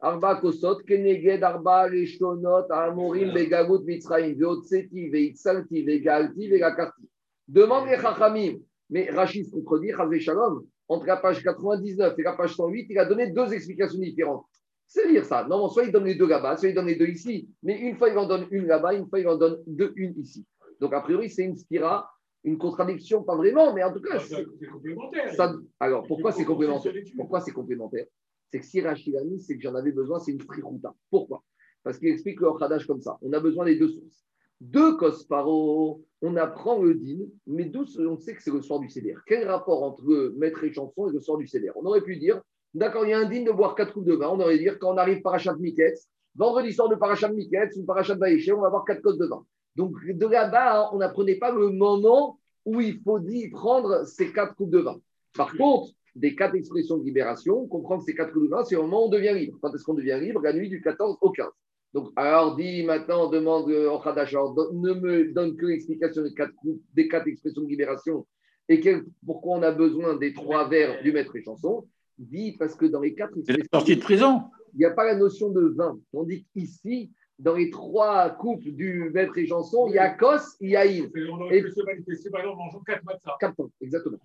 Arba 0.01 0.37
Kosot, 0.37 0.79
Keneged 0.87 1.43
Arba 1.43 1.85
Reshonot, 1.85 2.71
Amorim, 2.71 3.33
Begagut, 3.33 3.83
Mitzraim, 3.85 4.35
Veotseti, 4.35 5.09
Veitzalti, 5.09 5.83
Vegalti, 5.83 6.49
Vegakarti. 6.49 7.09
Demande 7.49 7.89
les 7.89 7.97
Chachamim. 7.97 8.59
Mais 8.91 9.09
Rachid 9.11 9.47
se 9.47 9.57
contredit, 9.57 10.21
Shalom. 10.21 10.67
Entre 10.89 11.07
la 11.07 11.17
page 11.19 11.43
99 11.43 12.15
et 12.19 12.23
la 12.23 12.33
page 12.33 12.57
108, 12.57 12.87
il 12.91 12.99
a 12.99 13.05
donné 13.05 13.31
deux 13.31 13.53
explications 13.53 14.01
différentes. 14.01 14.45
C'est 14.93 15.07
dire 15.07 15.25
ça. 15.25 15.47
Non, 15.49 15.69
soit 15.69 15.85
il 15.85 15.93
donne 15.93 16.07
les 16.07 16.17
deux 16.17 16.27
là-bas, 16.27 16.57
soit 16.57 16.69
il 16.69 16.75
donne 16.75 16.89
les 16.89 16.97
deux 16.97 17.07
ici. 17.07 17.49
Mais 17.63 17.79
une 17.79 17.97
fois, 17.97 18.09
il 18.09 18.19
en 18.19 18.27
donne 18.27 18.49
une 18.51 18.67
là-bas, 18.67 18.95
une 18.95 19.07
fois, 19.07 19.21
il 19.21 19.29
en 19.29 19.37
donne 19.37 19.63
deux, 19.65 19.93
une 19.95 20.19
ici. 20.19 20.45
Donc, 20.81 20.93
a 20.93 21.01
priori, 21.01 21.31
c'est 21.31 21.45
une 21.45 21.57
spira, 21.57 22.11
une 22.43 22.59
contradiction, 22.59 23.23
pas 23.23 23.37
vraiment, 23.37 23.73
mais 23.73 23.85
en 23.85 23.93
tout 23.93 24.01
cas. 24.01 24.19
C'est 24.19 24.45
complémentaire. 24.67 25.33
alors, 25.79 26.03
pourquoi 26.09 26.33
c'est 26.33 26.45
complémentaire? 26.45 26.93
Pourquoi 27.17 27.41
c'est 27.41 27.53
complémentaire? 27.53 28.07
C'est 28.49 28.59
que 28.59 28.67
si 28.67 28.81
Rachid 28.81 29.15
a 29.15 29.23
mis, 29.23 29.41
c'est 29.41 29.57
que 29.57 29.63
j'en 29.63 29.77
avais 29.77 29.93
besoin, 29.93 30.19
c'est 30.19 30.33
une 30.33 30.41
frirouta. 30.41 30.93
Pourquoi? 31.09 31.45
Parce 31.85 31.97
qu'il 31.97 32.09
explique 32.09 32.41
le 32.41 32.53
Khadash 32.59 32.85
comme 32.85 33.01
ça. 33.01 33.17
On 33.23 33.33
a 33.33 33.39
besoin 33.39 33.67
des 33.67 33.79
deux 33.79 33.91
sources. 33.91 34.27
Deux 34.61 34.97
Kosparo, 34.97 36.05
on 36.21 36.37
apprend 36.37 36.83
le 36.83 36.95
din, 36.97 37.27
mais 37.47 37.67
d'où 37.67 37.85
on 38.01 38.19
sait 38.19 38.35
que 38.35 38.43
c'est 38.43 38.53
le 38.53 38.61
soir 38.61 38.81
du 38.81 38.89
CDR. 38.89 39.21
Quel 39.25 39.49
rapport 39.49 39.85
entre 39.85 40.35
maître 40.37 40.65
et 40.65 40.73
chanson 40.73 41.09
et 41.09 41.13
le 41.13 41.21
soir 41.21 41.39
du 41.39 41.47
CDR 41.47 41.77
On 41.77 41.85
aurait 41.87 42.03
pu 42.03 42.17
dire, 42.17 42.43
d'accord, 42.75 43.05
il 43.05 43.11
y 43.11 43.13
a 43.13 43.19
un 43.19 43.29
din 43.29 43.43
de 43.43 43.53
boire 43.53 43.75
quatre 43.75 43.93
coupes 43.93 44.07
de 44.07 44.15
vin. 44.15 44.29
On 44.29 44.41
aurait 44.41 44.59
dire, 44.59 44.79
quand 44.79 44.95
on 44.95 44.97
arrive 44.97 45.23
Parachat 45.23 45.55
Miketz, 45.57 46.09
vendredi 46.35 46.73
soir 46.73 46.89
de 46.89 46.97
Parachat 46.97 47.29
Miketz 47.29 47.77
ou 47.77 47.85
Parachat 47.85 48.15
Vaïché, 48.15 48.53
on 48.53 48.61
va 48.61 48.69
avoir 48.69 48.85
quatre 48.85 49.03
cosses 49.03 49.19
de 49.19 49.27
vin. 49.27 49.45
Donc 49.77 49.95
de 50.05 50.27
là-bas, 50.27 50.91
on 50.93 50.99
n'apprenait 50.99 51.37
pas 51.37 51.53
le 51.53 51.71
moment 51.71 52.39
où 52.65 52.81
il 52.81 53.01
faut 53.01 53.21
prendre 53.53 54.05
ces 54.05 54.33
quatre 54.33 54.55
coupes 54.55 54.71
de 54.71 54.79
vin. 54.79 55.01
Par 55.35 55.57
contre, 55.57 55.93
des 56.17 56.35
quatre 56.35 56.57
expressions 56.57 56.99
de 56.99 57.05
libération, 57.05 57.67
comprendre 57.69 58.03
ces 58.03 58.15
quatre 58.15 58.33
coupes 58.33 58.45
de 58.45 58.51
vin, 58.51 58.65
c'est 58.65 58.77
au 58.77 58.83
moment 58.83 59.05
où 59.05 59.07
on 59.07 59.11
devient 59.11 59.35
libre. 59.35 59.59
Quand 59.63 59.75
est-ce 59.75 59.85
qu'on 59.85 59.95
devient 59.95 60.19
libre? 60.21 60.41
La 60.43 60.53
nuit 60.53 60.69
du 60.69 60.83
14 60.83 61.19
au 61.21 61.31
15. 61.31 61.47
Donc, 61.93 62.11
alors 62.15 62.57
dit 62.57 62.85
maintenant, 62.85 63.27
on 63.27 63.31
demande 63.31 63.71
au 63.71 63.99
Khadash, 63.99 64.35
ne 64.35 64.93
me 64.95 65.33
donne 65.33 65.57
que 65.57 65.67
l'explication 65.67 66.23
des 66.23 66.35
quatre, 66.35 66.53
des 66.95 67.09
quatre 67.09 67.27
expressions 67.27 67.63
de 67.63 67.69
libération 67.69 68.27
et 68.69 68.81
pourquoi 69.27 69.59
on 69.59 69.63
a 69.63 69.73
besoin 69.73 70.17
des 70.17 70.33
trois 70.33 70.69
vers 70.69 71.03
du 71.03 71.13
maître 71.13 71.35
et 71.35 71.43
chanson. 71.43 71.89
Dit 72.21 72.57
parce 72.59 72.75
que 72.75 72.87
dans 72.87 73.01
les 73.01 73.15
quatre 73.15 73.37
expressions. 73.37 73.65
C'est 73.65 73.77
sortie 73.77 73.97
de 73.97 74.03
prison. 74.03 74.43
Il 74.75 74.79
n'y 74.79 74.85
a 74.85 74.91
pas 74.91 75.05
la 75.05 75.17
notion 75.17 75.51
de 75.51 75.75
vin. 75.75 75.99
Tandis 76.13 76.47
qu'ici, 76.53 77.11
dans 77.39 77.55
les 77.55 77.71
trois 77.71 78.31
coupes 78.31 78.63
du 78.63 79.11
maître 79.15 79.37
et 79.39 79.47
chanson, 79.47 79.87
il 79.89 79.95
y 79.95 79.99
a 79.99 80.11
Kos, 80.11 80.57
il 80.61 80.71
y 80.71 80.77
a 80.77 80.85
Il. 80.85 81.11
Et 81.51 81.63
se 81.63 81.83
manifester, 81.83 82.31
par 82.31 82.43
exemple, 82.43 82.59
mangeant 82.59 82.81
quatre 82.81 83.05
matzahs. 83.05 83.37
Quatre 83.41 83.71
exactement. 83.81 84.19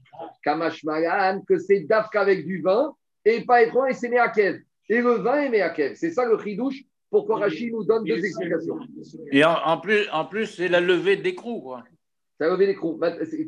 Kamash 0.43 0.83
Magan, 0.83 1.41
que 1.47 1.57
c'est 1.57 1.79
Dafka 1.81 2.21
avec 2.21 2.45
du 2.45 2.61
vin, 2.61 2.93
et 3.23 3.45
pas 3.45 3.63
étrange, 3.63 3.91
et 3.91 3.93
c'est 3.93 4.09
Meakev. 4.09 4.59
Et 4.89 5.01
le 5.01 5.13
vin 5.13 5.43
est 5.43 5.49
Meakev. 5.49 5.95
C'est 5.95 6.11
ça 6.11 6.25
le 6.25 6.37
chidouche 6.37 6.83
pourquoi 7.15 7.39
Rachid 7.39 7.71
nous 7.71 7.85
donne 7.85 8.03
deux 8.03 8.23
explications. 8.25 8.77
Et 9.31 9.45
en, 9.45 9.77
plus, 9.79 10.05
en 10.11 10.25
plus 10.25 10.47
c'est 10.47 10.67
la 10.67 10.81
levée 10.81 11.15
d'écrou. 11.15 11.73
C'est 12.37 12.43
la 12.45 12.51
levée 12.51 12.67
d'écrou. 12.67 12.99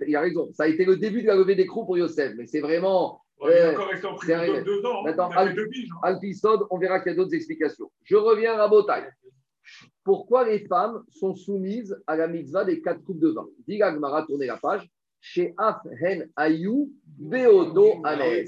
Il 0.07 0.15
a 0.15 0.21
raison. 0.21 0.49
Ça 0.53 0.63
a 0.63 0.67
été 0.67 0.85
le 0.85 0.95
début 0.95 1.21
de 1.21 1.27
la 1.27 1.35
levée 1.35 1.55
d'écrou 1.55 1.85
pour 1.85 1.97
Yosef, 1.97 2.33
mais 2.37 2.45
c'est 2.45 2.61
vraiment. 2.61 3.21
On 3.39 3.47
deux 4.63 4.85
ans. 4.85 5.03
Maintenant, 5.03 5.29
hein. 5.35 6.67
on 6.69 6.77
verra 6.79 6.99
qu'il 6.99 7.11
y 7.11 7.13
a 7.13 7.17
d'autres 7.17 7.35
explications. 7.35 7.91
Je 8.03 8.15
reviens 8.15 8.59
à 8.59 8.67
Botaï. 8.67 9.03
Pourquoi 10.03 10.47
les 10.47 10.65
femmes 10.67 11.03
sont 11.09 11.35
soumises 11.35 11.95
à 12.07 12.15
la 12.15 12.27
mitzvah 12.27 12.63
des 12.65 12.81
quatre 12.81 13.03
coupes 13.03 13.19
de 13.19 13.29
vin? 13.29 13.45
Dit 13.67 13.77
Gmara, 13.77 14.25
tournez 14.25 14.47
la 14.47 14.57
page. 14.57 14.89
Chez 15.19 15.53
Afhen 15.57 16.29
Ayou, 16.35 16.91
Beodo 17.05 18.01
Anes. 18.05 18.45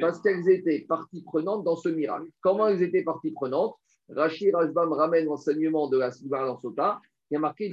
Parce 0.00 0.20
qu'elles 0.20 0.48
étaient 0.48 0.84
partie 0.88 1.22
prenante 1.22 1.64
dans 1.64 1.76
ce 1.76 1.88
miracle. 1.88 2.28
Comment 2.40 2.68
elles 2.68 2.82
étaient 2.82 3.02
partie 3.02 3.32
prenante 3.32 3.76
Rachid 4.08 4.54
Rajbam 4.54 4.92
ramène 4.92 5.24
l'enseignement 5.24 5.88
de 5.88 5.98
la 5.98 6.10
Sivara 6.10 6.56
Sota. 6.60 7.00
Il 7.30 7.34
y 7.34 7.36
a 7.36 7.40
marqué 7.40 7.70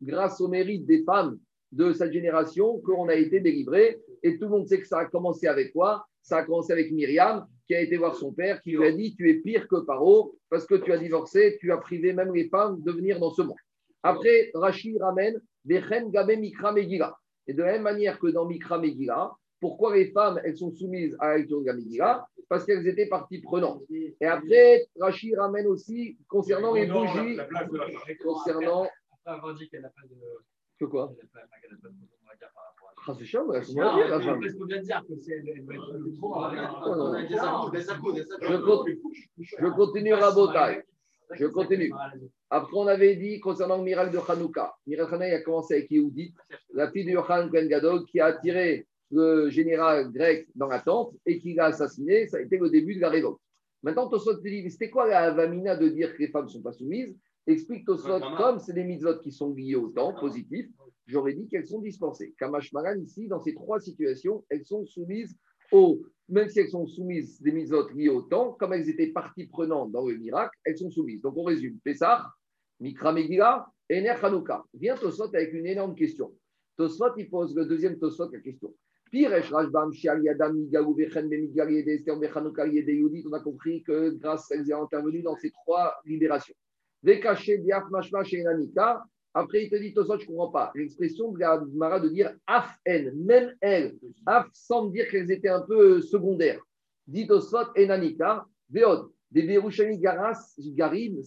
Grâce 0.00 0.40
au 0.40 0.48
mérite 0.48 0.86
des 0.86 1.02
femmes 1.04 1.38
de 1.72 1.92
cette 1.92 2.12
génération 2.12 2.80
qu'on 2.80 3.08
a 3.08 3.14
été 3.14 3.40
délivré. 3.40 4.00
Et 4.22 4.38
tout 4.38 4.46
le 4.46 4.50
monde 4.50 4.66
sait 4.66 4.80
que 4.80 4.86
ça 4.86 5.00
a 5.00 5.04
commencé 5.06 5.46
avec 5.46 5.72
quoi? 5.72 6.06
Ça 6.22 6.38
a 6.38 6.42
commencé 6.42 6.72
avec 6.72 6.90
Myriam, 6.92 7.46
qui 7.66 7.74
a 7.74 7.80
été 7.80 7.96
voir 7.96 8.14
son 8.14 8.32
père, 8.32 8.60
qui 8.62 8.72
lui 8.72 8.86
a 8.86 8.92
dit 8.92 9.14
Tu 9.14 9.30
es 9.30 9.34
pire 9.34 9.68
que 9.68 9.76
Paro, 9.76 10.36
parce 10.50 10.66
que 10.66 10.74
tu 10.74 10.92
as 10.92 10.98
divorcé, 10.98 11.56
tu 11.60 11.72
as 11.72 11.78
privé 11.78 12.12
même 12.12 12.34
les 12.34 12.48
femmes 12.48 12.82
de 12.82 12.92
venir 12.92 13.18
dans 13.20 13.30
ce 13.30 13.42
monde. 13.42 13.56
Après, 14.02 14.50
Rachid 14.54 14.96
ramène 15.00 15.40
Gabe 15.66 16.38
Mikra 16.38 16.72
Megila. 16.72 17.16
Et 17.46 17.54
de 17.54 17.62
la 17.62 17.72
même 17.72 17.82
manière 17.82 18.18
que 18.18 18.28
dans 18.28 18.46
Mikra 18.46 18.78
Megila, 18.78 19.32
pourquoi 19.60 19.96
les 19.96 20.10
femmes, 20.12 20.40
elles 20.44 20.56
sont 20.56 20.70
soumises 20.70 21.16
à 21.18 21.30
la 21.30 21.38
lecture 21.38 21.62
de 21.62 22.42
Parce 22.48 22.64
qu'elles 22.64 22.86
étaient 22.86 23.06
parties 23.06 23.40
prenantes. 23.40 23.82
Et 23.90 24.26
après, 24.26 24.86
Rachid 25.00 25.34
ramène 25.36 25.66
aussi, 25.66 26.16
concernant 26.28 26.74
les 26.74 26.86
bougies, 26.86 27.38
concernant... 28.22 28.86
Que 30.78 30.84
quoi 30.84 31.12
ah, 33.06 33.14
c'est 33.18 33.24
chiant, 33.24 33.46
mais 33.46 33.62
c'est 33.62 33.72
dire, 33.72 34.08
la 34.08 34.20
femme. 34.20 34.42
Je 39.58 39.68
continue 39.70 40.12
à 40.12 40.30
Botaï. 40.30 40.82
Je 41.32 41.46
continue. 41.46 41.90
Après, 42.50 42.76
on 42.76 42.86
avait 42.86 43.16
dit 43.16 43.40
concernant 43.40 43.78
le 43.78 43.84
miracle 43.84 44.12
de 44.12 44.18
Hanouka. 44.18 44.74
Le 44.86 44.90
miracle 44.90 45.12
de 45.12 45.16
Hanouka 45.16 45.36
a 45.36 45.40
commencé 45.40 45.74
avec 45.74 45.90
Yehudit, 45.90 46.34
la 46.74 46.90
fille 46.90 47.06
de 47.06 47.12
Yohan 47.12 47.46
Ben 47.46 47.66
Gadol, 47.66 48.04
qui 48.04 48.20
a 48.20 48.26
attiré 48.26 48.86
le 49.10 49.48
général 49.48 50.12
grec 50.12 50.46
dans 50.54 50.66
la 50.66 50.80
tente 50.80 51.14
et 51.24 51.38
qui 51.38 51.54
l'a 51.54 51.66
assassiné, 51.66 52.26
ça 52.26 52.36
a 52.36 52.40
été 52.40 52.58
le 52.58 52.68
début 52.68 52.94
de 52.94 53.00
la 53.00 53.08
révolte. 53.08 53.38
Maintenant, 53.82 54.08
Tosfot 54.08 54.34
te 54.34 54.42
dit, 54.42 54.70
c'était 54.70 54.90
quoi 54.90 55.06
la 55.06 55.30
vamina 55.30 55.76
de 55.76 55.88
dire 55.88 56.14
que 56.14 56.18
les 56.18 56.28
femmes 56.28 56.44
ne 56.44 56.50
sont 56.50 56.62
pas 56.62 56.72
soumises 56.72 57.16
Explique 57.48 57.86
Tosfot, 57.86 58.20
comme 58.36 58.58
c'est 58.58 58.74
des 58.74 58.84
mitzvot 58.84 59.20
qui 59.20 59.32
sont 59.32 59.54
liés 59.54 59.74
au 59.74 59.88
temps, 59.88 60.12
positifs, 60.12 60.68
j'aurais 61.06 61.32
dit 61.32 61.48
qu'elles 61.48 61.66
sont 61.66 61.80
dispensées. 61.80 62.34
Kamash 62.38 62.74
Maran, 62.74 62.96
ici, 62.96 63.26
dans 63.26 63.40
ces 63.40 63.54
trois 63.54 63.80
situations, 63.80 64.44
elles 64.50 64.66
sont 64.66 64.84
soumises 64.84 65.34
au, 65.72 66.02
même 66.28 66.50
si 66.50 66.60
elles 66.60 66.68
sont 66.68 66.86
soumises 66.86 67.40
des 67.40 67.50
mitzvot 67.50 67.88
liés 67.94 68.10
au 68.10 68.20
temps, 68.20 68.52
comme 68.52 68.74
elles 68.74 68.90
étaient 68.90 69.12
partie 69.12 69.46
prenante 69.46 69.90
dans 69.92 70.06
le 70.06 70.18
miracle, 70.18 70.58
elles 70.62 70.76
sont 70.76 70.90
soumises. 70.90 71.22
Donc 71.22 71.38
on 71.38 71.44
résume, 71.44 71.78
Pessah, 71.82 72.30
Mikra 72.80 73.14
Megillah 73.14 73.66
et 73.88 74.02
Ner 74.02 74.22
Hanouka. 74.22 74.62
Vient 74.74 74.96
Tosfot 74.96 75.34
avec 75.34 75.54
une 75.54 75.66
énorme 75.66 75.94
question. 75.94 76.30
Tosfot, 76.76 77.16
il 77.16 77.30
pose 77.30 77.56
le 77.56 77.64
deuxième 77.64 77.98
Tosfot 77.98 78.30
la 78.30 78.40
question. 78.40 78.74
On 79.10 79.24
a 83.32 83.40
compris 83.40 83.82
que 83.82 84.10
grâce 84.10 84.52
à 84.52 84.54
elles 84.54 84.74
ont 84.74 84.82
intervenu 84.82 85.22
dans 85.22 85.36
ces 85.36 85.50
trois 85.50 85.94
libérations. 86.04 86.54
Après, 89.34 89.64
il 89.64 89.70
te 89.70 89.76
dit, 89.76 89.94
Tosot, 89.94 90.18
je 90.18 90.24
ne 90.24 90.28
comprends 90.28 90.50
pas. 90.50 90.72
L'expression 90.74 91.32
de 91.32 91.38
la 91.38 91.62
Mara 91.74 92.00
de 92.00 92.08
dire 92.08 92.34
af 92.46 92.76
en, 92.86 93.10
même 93.14 93.54
elle, 93.60 93.96
af 94.26 94.46
semble 94.52 94.92
dire 94.92 95.08
qu'elles 95.08 95.30
étaient 95.30 95.48
un 95.48 95.60
peu 95.60 96.00
secondaires. 96.00 96.60
Dit 97.06 97.26
Tosot, 97.26 97.72
enanika, 97.76 98.46
veod, 98.70 99.10
des 99.30 99.42
Berushani 99.42 99.98
garas, 99.98 100.54
garim, 100.58 101.22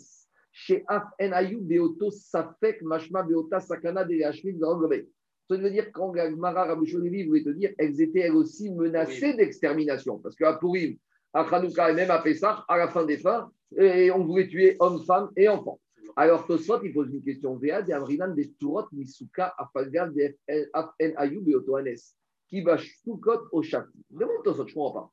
chez 0.52 0.84
af 0.88 1.04
en 1.20 1.32
ayou, 1.32 1.62
beoto 1.62 2.10
safek, 2.12 2.82
mashma, 2.82 3.24
beota 3.24 3.60
sakana, 3.60 4.04
de 4.04 4.22
hashmid, 4.24 4.60
ça 5.52 5.58
veut 5.58 5.70
dire 5.70 5.92
quand 5.92 6.12
Gagmara 6.12 6.66
Rabouchonevi 6.66 7.26
voulait 7.26 7.44
te 7.44 7.50
dire, 7.50 7.74
elles 7.78 8.02
étaient 8.02 8.22
elles 8.22 8.36
aussi 8.36 8.72
menacées 8.72 9.34
d'extermination. 9.34 10.18
Parce 10.20 10.36
qu'à 10.36 10.54
Purim, 10.54 10.96
à 11.34 11.42
Hanouka 11.42 11.92
et 11.92 11.94
même 11.94 12.10
à 12.10 12.20
Pessah, 12.20 12.64
à 12.70 12.78
la 12.78 12.88
fin 12.88 13.06
des 13.06 13.18
fins, 13.18 13.52
et 13.78 14.12
on 14.12 14.24
voulait 14.24 14.48
tuer 14.48 14.76
hommes, 14.80 15.04
femmes 15.04 15.30
et 15.36 15.48
enfants. 15.48 15.80
Alors 16.16 16.46
Tosfot, 16.46 16.84
il 16.84 16.94
pose 16.94 17.10
une 17.14 17.24
question. 17.24 17.56
Vea 17.56 17.82
de 17.82 17.94
Amrinan 17.94 18.34
de 18.34 18.44
Turot 18.60 18.86
Misuka 18.92 19.54
Afalgal 19.58 20.14
de 20.14 20.36
En 20.74 20.90
Ayub 21.18 21.48
et 21.48 21.56
Otoanes. 21.56 21.96
Qui 22.48 22.62
va 22.62 22.78
Soukot 22.78 23.48
au 23.54 23.62
Shakti. 23.62 24.04
Demande 24.10 24.44
Tosfot, 24.44 24.68
je 24.68 24.72
ne 24.72 24.76
comprends 24.76 25.02
pas. 25.02 25.12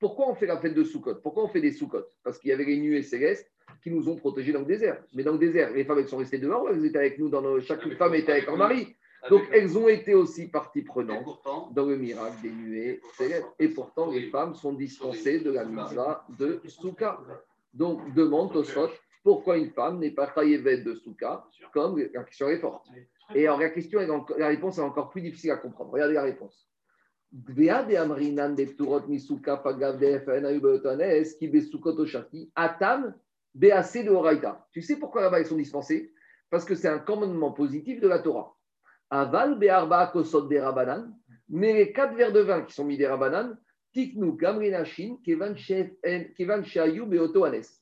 Pourquoi 0.00 0.30
on 0.30 0.34
fait 0.34 0.46
la 0.46 0.58
fête 0.58 0.74
de 0.74 0.84
Soukot 0.84 1.16
Pourquoi 1.16 1.44
on 1.44 1.48
fait 1.48 1.60
des 1.60 1.72
Soukot 1.72 2.04
Parce 2.24 2.38
qu'il 2.38 2.48
y 2.48 2.52
avait 2.52 2.64
les 2.64 2.80
nuées 2.80 3.02
célestes 3.02 3.48
qui 3.82 3.90
nous 3.90 4.08
ont 4.08 4.16
protégés 4.16 4.52
dans 4.52 4.60
le 4.60 4.66
désert. 4.66 5.02
Mais 5.14 5.22
dans 5.22 5.32
le 5.32 5.38
désert, 5.38 5.70
les 5.72 5.84
femmes, 5.84 5.98
elles 5.98 6.08
sont 6.08 6.16
restées 6.16 6.38
dehors, 6.38 6.68
elles 6.70 6.84
étaient 6.84 6.98
avec 6.98 7.18
nous, 7.18 7.28
dans 7.28 7.42
nos... 7.42 7.60
chaque 7.60 7.86
femme 7.94 8.14
était 8.14 8.32
avec 8.32 8.46
leur 8.46 8.56
mari? 8.56 8.96
Donc, 9.30 9.42
elles 9.52 9.78
ont 9.78 9.88
été 9.88 10.14
aussi 10.14 10.48
partie 10.48 10.82
prenante 10.82 11.40
dans 11.72 11.86
le 11.86 11.96
miracle 11.96 12.42
des 12.42 12.50
nuées 12.50 13.00
célèbres. 13.16 13.54
Et 13.58 13.68
pourtant, 13.68 14.10
les 14.10 14.30
femmes 14.30 14.54
sont 14.54 14.72
dispensées 14.72 15.38
de 15.38 15.52
la 15.52 15.64
mitzvah 15.64 16.26
de 16.38 16.60
Souka. 16.66 17.20
Donc, 17.72 18.14
demande 18.14 18.52
Tosfot 18.52 18.90
pourquoi 19.22 19.56
une 19.56 19.70
femme 19.70 20.00
n'est 20.00 20.10
pas 20.10 20.26
taillée 20.26 20.58
de 20.58 20.94
Souka, 20.94 21.44
comme 21.72 21.98
la 21.98 22.24
question 22.24 22.48
est 22.48 22.58
forte. 22.58 22.86
Et 23.34 23.46
alors, 23.46 23.60
la, 23.60 23.70
question 23.70 24.00
est 24.00 24.08
la 24.38 24.48
réponse 24.48 24.78
est 24.78 24.82
encore 24.82 25.10
plus 25.10 25.22
difficile 25.22 25.52
à 25.52 25.56
comprendre. 25.56 25.92
Regardez 25.92 26.14
la 26.14 26.22
réponse. 26.22 26.68
Atam, 32.54 33.14
de 33.54 33.70
Tu 34.72 34.82
sais 34.82 34.96
pourquoi 34.96 35.22
là-bas 35.22 35.40
ils 35.40 35.46
sont 35.46 35.56
dispensés? 35.56 36.12
Parce 36.50 36.64
que 36.64 36.74
c'est 36.74 36.88
un 36.88 36.98
commandement 36.98 37.52
positif 37.52 38.00
de 38.00 38.08
la 38.08 38.18
Torah. 38.18 38.54
Aval 39.08 39.58
be'arba 39.58 40.08
kosot 40.08 40.48
des 40.48 40.60
rabanan, 40.60 41.14
mais 41.48 41.74
les 41.74 41.92
quatre 41.92 42.14
verres 42.14 42.32
de 42.32 42.40
vin 42.40 42.62
qui 42.62 42.74
sont 42.74 42.84
mis 42.84 42.96
des 42.96 43.06
rabanan, 43.06 43.56
tiknu 43.92 44.36
gamrinashin, 44.36 45.18
kevan 45.24 46.64
shayu 46.64 47.06
beoto 47.06 47.44
anes. 47.44 47.80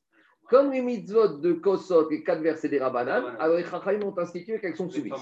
Comme 0.49 0.73
les 0.73 0.83
mitzvot 0.83 1.39
de 1.39 1.53
kosot, 1.53 2.11
les 2.11 2.25
quatre 2.25 2.43
versets 2.43 2.69
des 2.69 2.81
rabanan, 2.81 3.37
alors 3.39 3.57
les 3.57 3.65
chachaim 3.65 4.03
ont 4.03 4.19
institué 4.19 4.59
qu'elles 4.59 4.77
sont 4.77 4.91
soumises. 4.91 5.13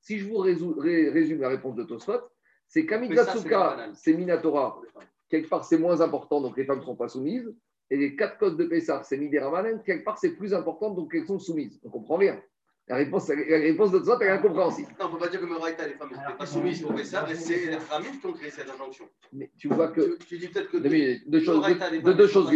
Si 0.00 0.18
je 0.18 0.28
vous 0.28 0.38
résume 0.38 1.40
la 1.40 1.48
réponse 1.48 1.74
de 1.74 1.82
Tosfot, 1.82 2.20
c'est 2.68 2.86
Kamitzatsuka, 2.86 3.90
c'est 3.94 4.12
Minatora, 4.12 4.80
quelque 5.28 5.48
part 5.48 5.64
c'est 5.64 5.78
moins 5.78 6.00
important, 6.00 6.40
donc 6.40 6.56
les 6.56 6.64
femmes 6.64 6.78
ne 6.78 6.84
sont 6.84 6.96
pas 6.96 7.08
soumises. 7.08 7.52
Et 7.90 7.96
les 7.96 8.16
quatre 8.16 8.38
codes 8.38 8.56
de 8.56 8.64
Pessah, 8.64 9.02
c'est 9.04 9.16
Midirabanan, 9.16 9.80
quelque 9.84 10.04
part 10.04 10.18
c'est 10.18 10.36
plus 10.36 10.52
important, 10.54 10.90
donc 10.90 11.14
elles 11.14 11.26
sont 11.26 11.38
soumises. 11.38 11.80
On 11.84 11.90
comprend 11.90 12.18
bien. 12.18 12.40
La 12.88 12.96
réponse, 12.96 13.28
la 13.28 13.58
réponse 13.58 13.90
de 13.90 13.98
toi, 13.98 14.16
est 14.24 14.28
incompréhensible. 14.28 14.88
Non, 15.00 15.06
on 15.06 15.08
ne 15.08 15.12
peut 15.14 15.24
pas 15.24 15.28
dire 15.28 15.40
que 15.40 15.46
Moraïta, 15.46 15.88
les 15.88 15.94
femmes 15.94 16.10
n'étaient 16.10 16.38
pas 16.38 16.46
soumises 16.46 16.82
pour 16.82 16.96
ça, 17.00 17.24
mais 17.26 17.34
c'est 17.34 17.66
les 17.66 17.80
femmes 17.80 18.04
qui 18.04 18.26
ont 18.26 18.32
créé 18.32 18.50
cette 18.50 18.70
injonction. 18.70 19.06
Mais 19.32 19.50
tu 19.58 19.66
vois 19.66 19.88
que. 19.88 20.16
Tu, 20.18 20.26
tu 20.26 20.38
dis 20.38 20.48
peut-être 20.48 20.70
que. 20.70 20.76
De, 20.76 21.28
deux 21.28 21.40
choses, 21.40 21.66
de, 21.66 22.12
deux 22.12 22.28
choses 22.28 22.48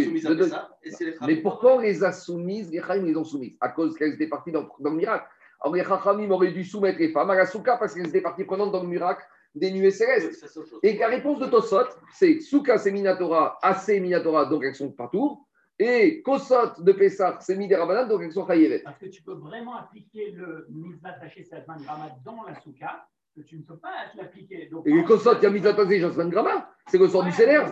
mais 1.26 1.36
pourquoi 1.36 1.76
on 1.76 1.78
les 1.80 2.04
a 2.04 2.12
soumises 2.12 2.70
Les 2.70 2.80
Chaim 2.80 3.02
les 3.02 3.16
ont 3.16 3.24
soumises? 3.24 3.56
À 3.60 3.70
cause 3.70 3.96
qu'elles 3.96 4.14
étaient 4.14 4.28
parties 4.28 4.52
dans, 4.52 4.68
dans 4.78 4.90
le 4.90 4.96
miracle. 4.96 5.26
Alors 5.60 5.74
les 5.74 5.84
Chachamim 5.84 6.30
auraient 6.30 6.52
dû 6.52 6.64
soumettre 6.64 6.98
les 6.98 7.10
femmes 7.10 7.30
à 7.30 7.34
la 7.34 7.46
souka 7.46 7.76
parce 7.76 7.94
qu'elles 7.94 8.08
étaient 8.08 8.22
parties 8.22 8.44
prenantes 8.44 8.72
dans 8.72 8.82
le 8.82 8.88
miracle 8.88 9.24
des 9.54 9.70
nuées 9.72 9.90
célestes. 9.90 10.46
Et 10.82 10.96
la 10.96 11.08
réponse 11.08 11.40
de 11.40 11.46
Tosot, 11.46 11.88
c'est 12.12 12.40
souka 12.40 12.78
c'est 12.78 12.92
Minatora, 12.92 13.58
assez 13.62 14.00
Minatora, 14.00 14.46
donc 14.46 14.62
elles 14.64 14.74
sont 14.74 14.92
partout. 14.92 15.44
Et 15.82 16.20
Kosot 16.20 16.82
de 16.82 16.92
Pessah, 16.92 17.38
c'est 17.40 17.56
mis 17.56 17.66
des 17.66 17.74
Rabanan, 17.74 18.06
donc 18.06 18.20
elles 18.20 18.32
sont 18.32 18.46
Chayevet. 18.46 18.80
Parce 18.80 18.98
que 18.98 19.06
tu 19.06 19.22
peux 19.22 19.32
vraiment 19.32 19.76
appliquer 19.76 20.30
le 20.32 20.66
Mitzvah 20.68 21.12
taché 21.14 21.48
Grama 21.66 22.10
dans 22.22 22.42
la 22.42 22.54
Souka, 22.60 23.06
que 23.34 23.40
tu 23.40 23.56
ne 23.56 23.62
peux 23.62 23.78
pas 23.78 23.88
l'appliquer. 24.14 24.68
Et 24.84 24.92
le 24.92 25.02
Kosot, 25.04 25.38
il 25.38 25.42
y 25.42 25.46
a 25.46 25.50
Mitzvah 25.50 25.72
taché 25.72 25.98
Grama, 25.98 26.70
c'est 26.86 26.98
le 26.98 27.08
sort 27.08 27.24
du 27.24 27.32
Seigneur. 27.32 27.66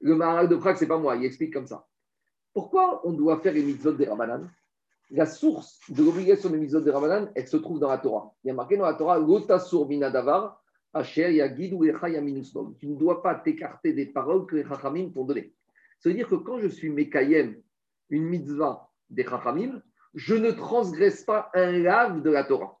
Le 0.00 0.14
Maharal 0.14 0.48
de 0.48 0.54
Prague, 0.54 0.76
ce 0.76 0.84
n'est 0.84 0.88
pas 0.88 0.98
moi, 0.98 1.16
il 1.16 1.24
explique 1.24 1.52
comme 1.52 1.66
ça. 1.66 1.84
Pourquoi 2.52 3.04
on 3.04 3.12
doit 3.12 3.40
faire 3.40 3.52
les 3.52 3.64
mitzvot 3.64 3.92
des 3.92 4.06
Rabanan 4.06 4.48
La 5.10 5.26
source 5.26 5.80
de 5.88 6.04
l'obligation 6.04 6.48
des 6.48 6.58
mitzvot 6.58 6.80
des 6.80 6.92
Rabanan, 6.92 7.28
elle 7.34 7.48
se 7.48 7.56
trouve 7.56 7.80
dans 7.80 7.88
la 7.88 7.98
Torah. 7.98 8.32
Il 8.44 8.48
y 8.48 8.50
a 8.52 8.54
marqué 8.54 8.76
dans 8.76 8.86
la 8.86 8.94
Torah, 8.94 9.18
Lotasur 9.18 9.88
Minadavar, 9.88 10.59
tu 10.92 12.86
ne 12.86 12.96
dois 12.96 13.22
pas 13.22 13.34
t'écarter 13.36 13.92
des 13.92 14.06
paroles 14.06 14.46
que 14.46 14.56
les 14.56 14.64
Chachamim 14.64 15.10
t'ont 15.10 15.24
données. 15.24 15.52
Ça 16.00 16.08
veut 16.08 16.14
dire 16.14 16.28
que 16.28 16.34
quand 16.34 16.58
je 16.58 16.68
suis 16.68 16.90
Mekayem, 16.90 17.56
une 18.08 18.24
mitzvah 18.24 18.90
des 19.08 19.24
Chachamim, 19.24 19.82
je 20.14 20.34
ne 20.34 20.50
transgresse 20.50 21.22
pas 21.22 21.50
un 21.54 21.70
lave 21.70 22.22
de 22.22 22.30
la 22.30 22.42
Torah. 22.44 22.78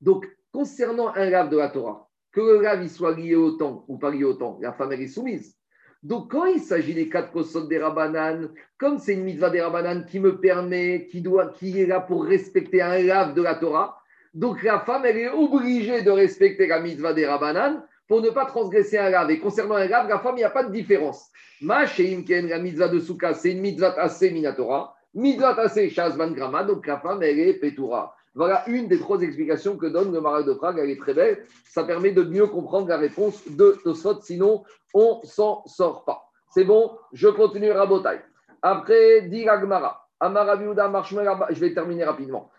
Donc, 0.00 0.26
concernant 0.52 1.08
un 1.14 1.28
lave 1.28 1.50
de 1.50 1.56
la 1.56 1.70
Torah, 1.70 2.08
que 2.32 2.40
le 2.40 2.60
lave 2.62 2.86
soit 2.86 3.16
lié 3.16 3.34
au 3.34 3.52
temps 3.52 3.84
ou 3.88 3.98
pas 3.98 4.10
lié 4.10 4.24
au 4.24 4.34
temps, 4.34 4.58
la 4.62 4.72
femme 4.72 4.92
est 4.92 5.08
soumise. 5.08 5.56
Donc, 6.02 6.30
quand 6.30 6.46
il 6.46 6.60
s'agit 6.60 6.94
des 6.94 7.08
quatre 7.08 7.32
kosot 7.32 7.66
des 7.66 7.78
Rabanan, 7.78 8.50
comme 8.78 8.98
c'est 8.98 9.14
une 9.14 9.24
mitzvah 9.24 9.50
des 9.50 9.60
Rabanan 9.60 10.06
qui 10.06 10.20
me 10.20 10.40
permet, 10.40 11.06
qui, 11.10 11.20
doit, 11.20 11.48
qui 11.48 11.78
est 11.78 11.86
là 11.86 12.00
pour 12.00 12.24
respecter 12.24 12.80
un 12.80 13.02
lave 13.02 13.34
de 13.34 13.42
la 13.42 13.56
Torah, 13.56 13.99
donc 14.32 14.62
la 14.62 14.80
femme, 14.80 15.04
elle 15.04 15.18
est 15.18 15.30
obligée 15.30 16.02
de 16.02 16.10
respecter 16.10 16.66
la 16.66 16.80
mitzvah 16.80 17.12
des 17.12 17.26
Rabanan 17.26 17.82
pour 18.06 18.20
ne 18.22 18.30
pas 18.30 18.46
transgresser 18.46 18.98
un 18.98 19.10
grave. 19.10 19.30
Et 19.30 19.38
concernant 19.38 19.74
un 19.74 19.86
grave, 19.86 20.08
la 20.08 20.18
femme, 20.18 20.34
il 20.36 20.40
n'y 20.40 20.44
a 20.44 20.50
pas 20.50 20.64
de 20.64 20.72
différence. 20.72 21.30
Ma 21.60 21.84
Imken, 21.84 22.48
la 22.48 22.58
mitzvah 22.58 22.88
de 22.88 23.00
Souka, 23.00 23.34
c'est 23.34 23.52
une 23.52 23.60
mitzvah 23.60 23.94
assez 23.98 24.30
minatora. 24.30 24.94
Mitzvah 25.14 25.60
assez 25.60 25.90
shazman 25.90 26.32
grama, 26.32 26.62
donc 26.62 26.86
la 26.86 26.98
femme, 26.98 27.22
elle 27.22 27.40
est 27.40 27.54
petura. 27.54 28.14
Voilà 28.34 28.62
une 28.68 28.86
des 28.86 28.98
trois 29.00 29.20
explications 29.20 29.76
que 29.76 29.86
donne 29.86 30.12
le 30.12 30.20
Marais 30.20 30.44
de 30.44 30.52
Prague. 30.52 30.78
Elle 30.80 30.90
est 30.90 31.00
très 31.00 31.14
belle. 31.14 31.44
Ça 31.64 31.82
permet 31.82 32.12
de 32.12 32.22
mieux 32.22 32.46
comprendre 32.46 32.88
la 32.88 32.96
réponse 32.96 33.42
de 33.48 33.78
Tosfot, 33.82 34.20
sinon 34.22 34.62
on 34.94 35.20
s'en 35.24 35.64
sort 35.66 36.04
pas. 36.04 36.30
C'est 36.50 36.64
bon, 36.64 36.92
je 37.12 37.28
continue 37.28 37.72
Rabotai. 37.72 38.20
Après, 38.62 39.22
dit 39.22 39.48
Agmara. 39.48 39.99
Je 40.22 41.60
vais 41.60 41.72
terminer 41.74 42.04
rapidement. 42.04 42.50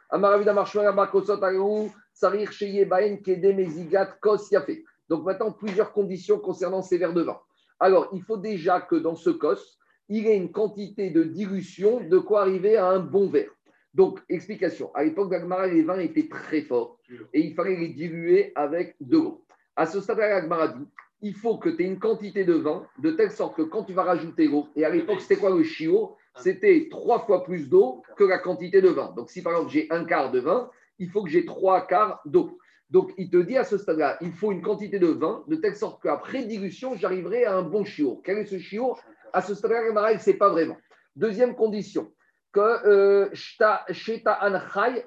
Donc 5.09 5.25
maintenant, 5.25 5.51
plusieurs 5.51 5.91
conditions 5.93 6.39
concernant 6.39 6.81
ces 6.81 6.97
verres 6.97 7.13
de 7.13 7.21
vin. 7.21 7.39
Alors, 7.79 8.09
il 8.13 8.21
faut 8.21 8.37
déjà 8.37 8.81
que 8.81 8.95
dans 8.95 9.15
ce 9.15 9.29
cos, 9.29 9.77
il 10.09 10.25
y 10.25 10.27
ait 10.27 10.37
une 10.37 10.51
quantité 10.51 11.09
de 11.09 11.23
dilution 11.23 11.99
de 12.01 12.17
quoi 12.17 12.41
arriver 12.41 12.77
à 12.77 12.87
un 12.87 12.99
bon 12.99 13.29
verre. 13.29 13.51
Donc, 13.93 14.19
explication. 14.29 14.93
À 14.93 15.03
l'époque 15.03 15.29
d'Agmara, 15.29 15.67
les 15.67 15.83
vins 15.83 15.99
étaient 15.99 16.27
très 16.27 16.61
forts 16.61 16.97
et 17.33 17.41
il 17.41 17.53
fallait 17.53 17.77
les 17.77 17.89
diluer 17.89 18.51
avec 18.55 18.95
de 19.01 19.17
l'eau. 19.17 19.43
À 19.75 19.85
ce 19.85 19.99
stade, 19.99 20.19
Agmara 20.19 20.73
il 21.21 21.35
faut 21.35 21.57
que 21.57 21.69
tu 21.69 21.83
aies 21.83 21.87
une 21.87 21.99
quantité 21.99 22.43
de 22.43 22.53
vin 22.53 22.85
de 22.97 23.11
telle 23.11 23.31
sorte 23.31 23.55
que 23.55 23.61
quand 23.61 23.83
tu 23.83 23.93
vas 23.93 24.03
rajouter 24.03 24.47
l'eau, 24.47 24.67
et 24.75 24.85
à 24.85 24.89
l'époque, 24.89 25.21
c'était 25.21 25.37
quoi 25.37 25.51
le 25.51 25.63
chiot 25.63 26.15
c'était 26.37 26.87
trois 26.89 27.19
fois 27.19 27.43
plus 27.43 27.69
d'eau 27.69 28.03
que 28.17 28.23
la 28.23 28.39
quantité 28.39 28.81
de 28.81 28.89
vin. 28.89 29.13
Donc, 29.15 29.29
si 29.29 29.41
par 29.41 29.53
exemple 29.53 29.71
j'ai 29.71 29.87
un 29.91 30.05
quart 30.05 30.31
de 30.31 30.39
vin, 30.39 30.69
il 30.99 31.09
faut 31.09 31.23
que 31.23 31.29
j'ai 31.29 31.45
trois 31.45 31.85
quarts 31.87 32.21
d'eau. 32.25 32.57
Donc, 32.89 33.13
il 33.17 33.29
te 33.29 33.37
dit 33.37 33.57
à 33.57 33.63
ce 33.63 33.77
stade-là, 33.77 34.17
il 34.21 34.33
faut 34.33 34.51
une 34.51 34.61
quantité 34.61 34.99
de 34.99 35.07
vin 35.07 35.43
de 35.47 35.55
telle 35.55 35.75
sorte 35.75 36.03
qu'après 36.03 36.43
dilution, 36.43 36.95
j'arriverai 36.95 37.45
à 37.45 37.55
un 37.55 37.61
bon 37.61 37.85
chiot. 37.85 38.21
Quel 38.23 38.37
est 38.37 38.45
ce 38.45 38.59
chiot 38.59 38.97
À 39.31 39.41
ce 39.41 39.55
stade-là, 39.55 40.11
il 40.11 40.15
ne 40.15 40.21
sait 40.21 40.33
pas 40.33 40.49
vraiment. 40.49 40.77
Deuxième 41.15 41.55
condition, 41.55 42.11
que 42.51 42.59
euh, 42.59 43.29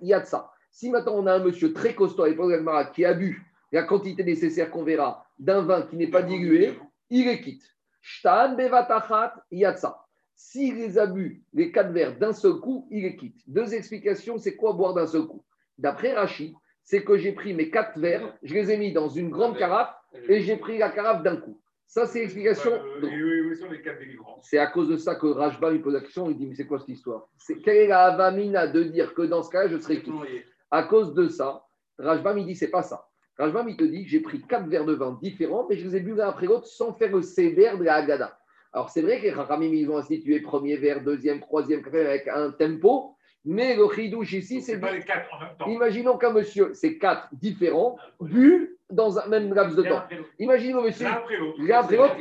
yatsa. 0.03 0.51
Si 0.70 0.91
maintenant 0.91 1.14
on 1.14 1.27
a 1.27 1.35
un 1.35 1.39
monsieur 1.39 1.72
très 1.72 1.95
costaud 1.95 2.27
l'époque 2.27 2.53
qui 2.95 3.05
a 3.05 3.14
bu 3.14 3.47
la 3.70 3.83
quantité 3.83 4.25
nécessaire 4.25 4.70
qu'on 4.70 4.83
verra 4.83 5.27
d'un 5.39 5.62
vin 5.62 5.83
qui 5.83 5.97
n'est 5.97 6.11
pas 6.11 6.22
dilué, 6.22 6.79
il 7.11 7.29
est 7.29 7.41
quitte. 7.41 7.62
Shtan 8.01 8.55
bevatachat 8.57 9.35
yatsa. 9.51 10.03
S'il 10.37 10.76
les 10.76 10.99
a 10.99 11.07
bu, 11.07 11.43
les 11.53 11.70
quatre 11.70 11.93
verres 11.93 12.18
d'un 12.18 12.32
seul 12.32 12.55
coup, 12.55 12.87
il 12.91 13.03
les 13.03 13.16
quitte. 13.16 13.41
Deux 13.47 13.74
explications, 13.74 14.39
c'est 14.39 14.57
quoi 14.57 14.72
boire 14.72 14.95
d'un 14.95 15.07
seul 15.07 15.22
coup? 15.22 15.45
D'après 15.78 16.12
Rachid, 16.12 16.55
c'est 16.82 17.05
que 17.05 17.16
j'ai 17.16 17.32
pris 17.32 17.55
mes 17.55 17.70
quatre 17.70 17.99
verres, 17.99 18.37
je 18.43 18.55
les 18.55 18.70
ai 18.70 18.76
mis 18.76 18.93
dans 18.93 19.09
une 19.09 19.30
grande 19.30 19.57
carafe 19.57 19.95
et 20.28 20.41
j'ai 20.41 20.57
pris 20.57 20.78
la 20.78 20.91
carafe 20.91 21.22
d'un 21.22 21.37
coup. 21.37 21.61
Ça, 21.87 22.07
c'est 22.07 22.20
l'explication. 22.20 22.72
C'est 24.43 24.59
à 24.59 24.66
cause 24.66 24.89
de 24.89 24.97
ça 24.97 25.14
que 25.14 25.26
Rajba 25.26 25.70
lui 25.70 25.78
pose 25.78 25.95
la 25.95 26.01
question. 26.01 26.28
Il 26.30 26.37
dit 26.37 26.47
Mais 26.47 26.55
c'est 26.55 26.66
quoi 26.66 26.80
cette 26.80 26.89
histoire? 26.89 27.28
C'est, 27.39 27.61
Quelle 27.61 27.76
est 27.76 27.87
la 27.87 28.07
avamina 28.07 28.66
de 28.66 28.82
dire 28.82 29.14
que 29.14 29.22
dans 29.22 29.43
ce 29.43 29.51
cas, 29.51 29.68
je 29.68 29.78
serai 29.78 30.03
quitte? 30.03 30.14
À 30.70 30.82
cause 30.85 31.14
de 31.14 31.28
ça, 31.28 31.64
Rajbam, 31.99 32.39
il 32.39 32.47
dit 32.47 32.57
C'est 32.57 32.70
pas 32.70 32.82
ça. 32.82 33.07
Rajbam, 33.39 33.68
il 33.68 33.76
te 33.76 33.85
dit 33.85 34.07
J'ai 34.09 34.20
pris 34.20 34.43
quatre 34.43 34.66
verres 34.66 34.87
de 34.87 34.95
vin 34.95 35.18
différents, 35.22 35.66
mais 35.68 35.76
je 35.76 35.87
les 35.87 35.97
ai 35.97 36.01
bu 36.01 36.14
l'un 36.14 36.28
après 36.28 36.47
l'autre 36.47 36.66
sans 36.66 36.93
faire 36.95 37.14
le 37.14 37.22
sévère 37.22 37.78
de 37.78 37.85
la 37.85 37.95
Haggadah. 37.97 38.37
Alors, 38.75 38.91
c'est 38.91 39.03
vrai 39.03 39.18
que 39.18 39.22
les 39.22 39.31
Rachamim, 39.31 39.72
ils 39.72 39.89
ont 39.89 39.99
institué 39.99 40.41
premier 40.41 40.77
vers, 40.77 41.01
deuxième, 41.01 41.39
troisième, 41.39 41.81
quatrième 41.81 42.09
avec 42.09 42.27
un 42.27 42.51
tempo, 42.51 43.14
mais 43.45 43.77
le 43.77 43.89
chidouche 43.95 44.33
ici, 44.33 44.61
c'est. 44.61 44.81
pas 44.81 44.91
les 44.91 45.01
quatre 45.01 45.33
en 45.33 45.39
même 45.39 45.57
temps. 45.57 45.66
Imaginons 45.66 46.18
qu'un 46.18 46.33
monsieur, 46.33 46.72
c'est 46.75 46.99
quatre 46.99 47.29
différents, 47.33 47.97
bu 48.20 48.77
dans 48.91 49.16
un 49.18 49.29
même 49.29 49.55
laps 49.55 49.77
de 49.77 49.83
temps. 49.85 50.03
Imaginons, 50.41 50.83
monsieur. 50.83 51.07
L'un 51.07 51.79
après 51.79 51.97
l'autre. 51.97 52.16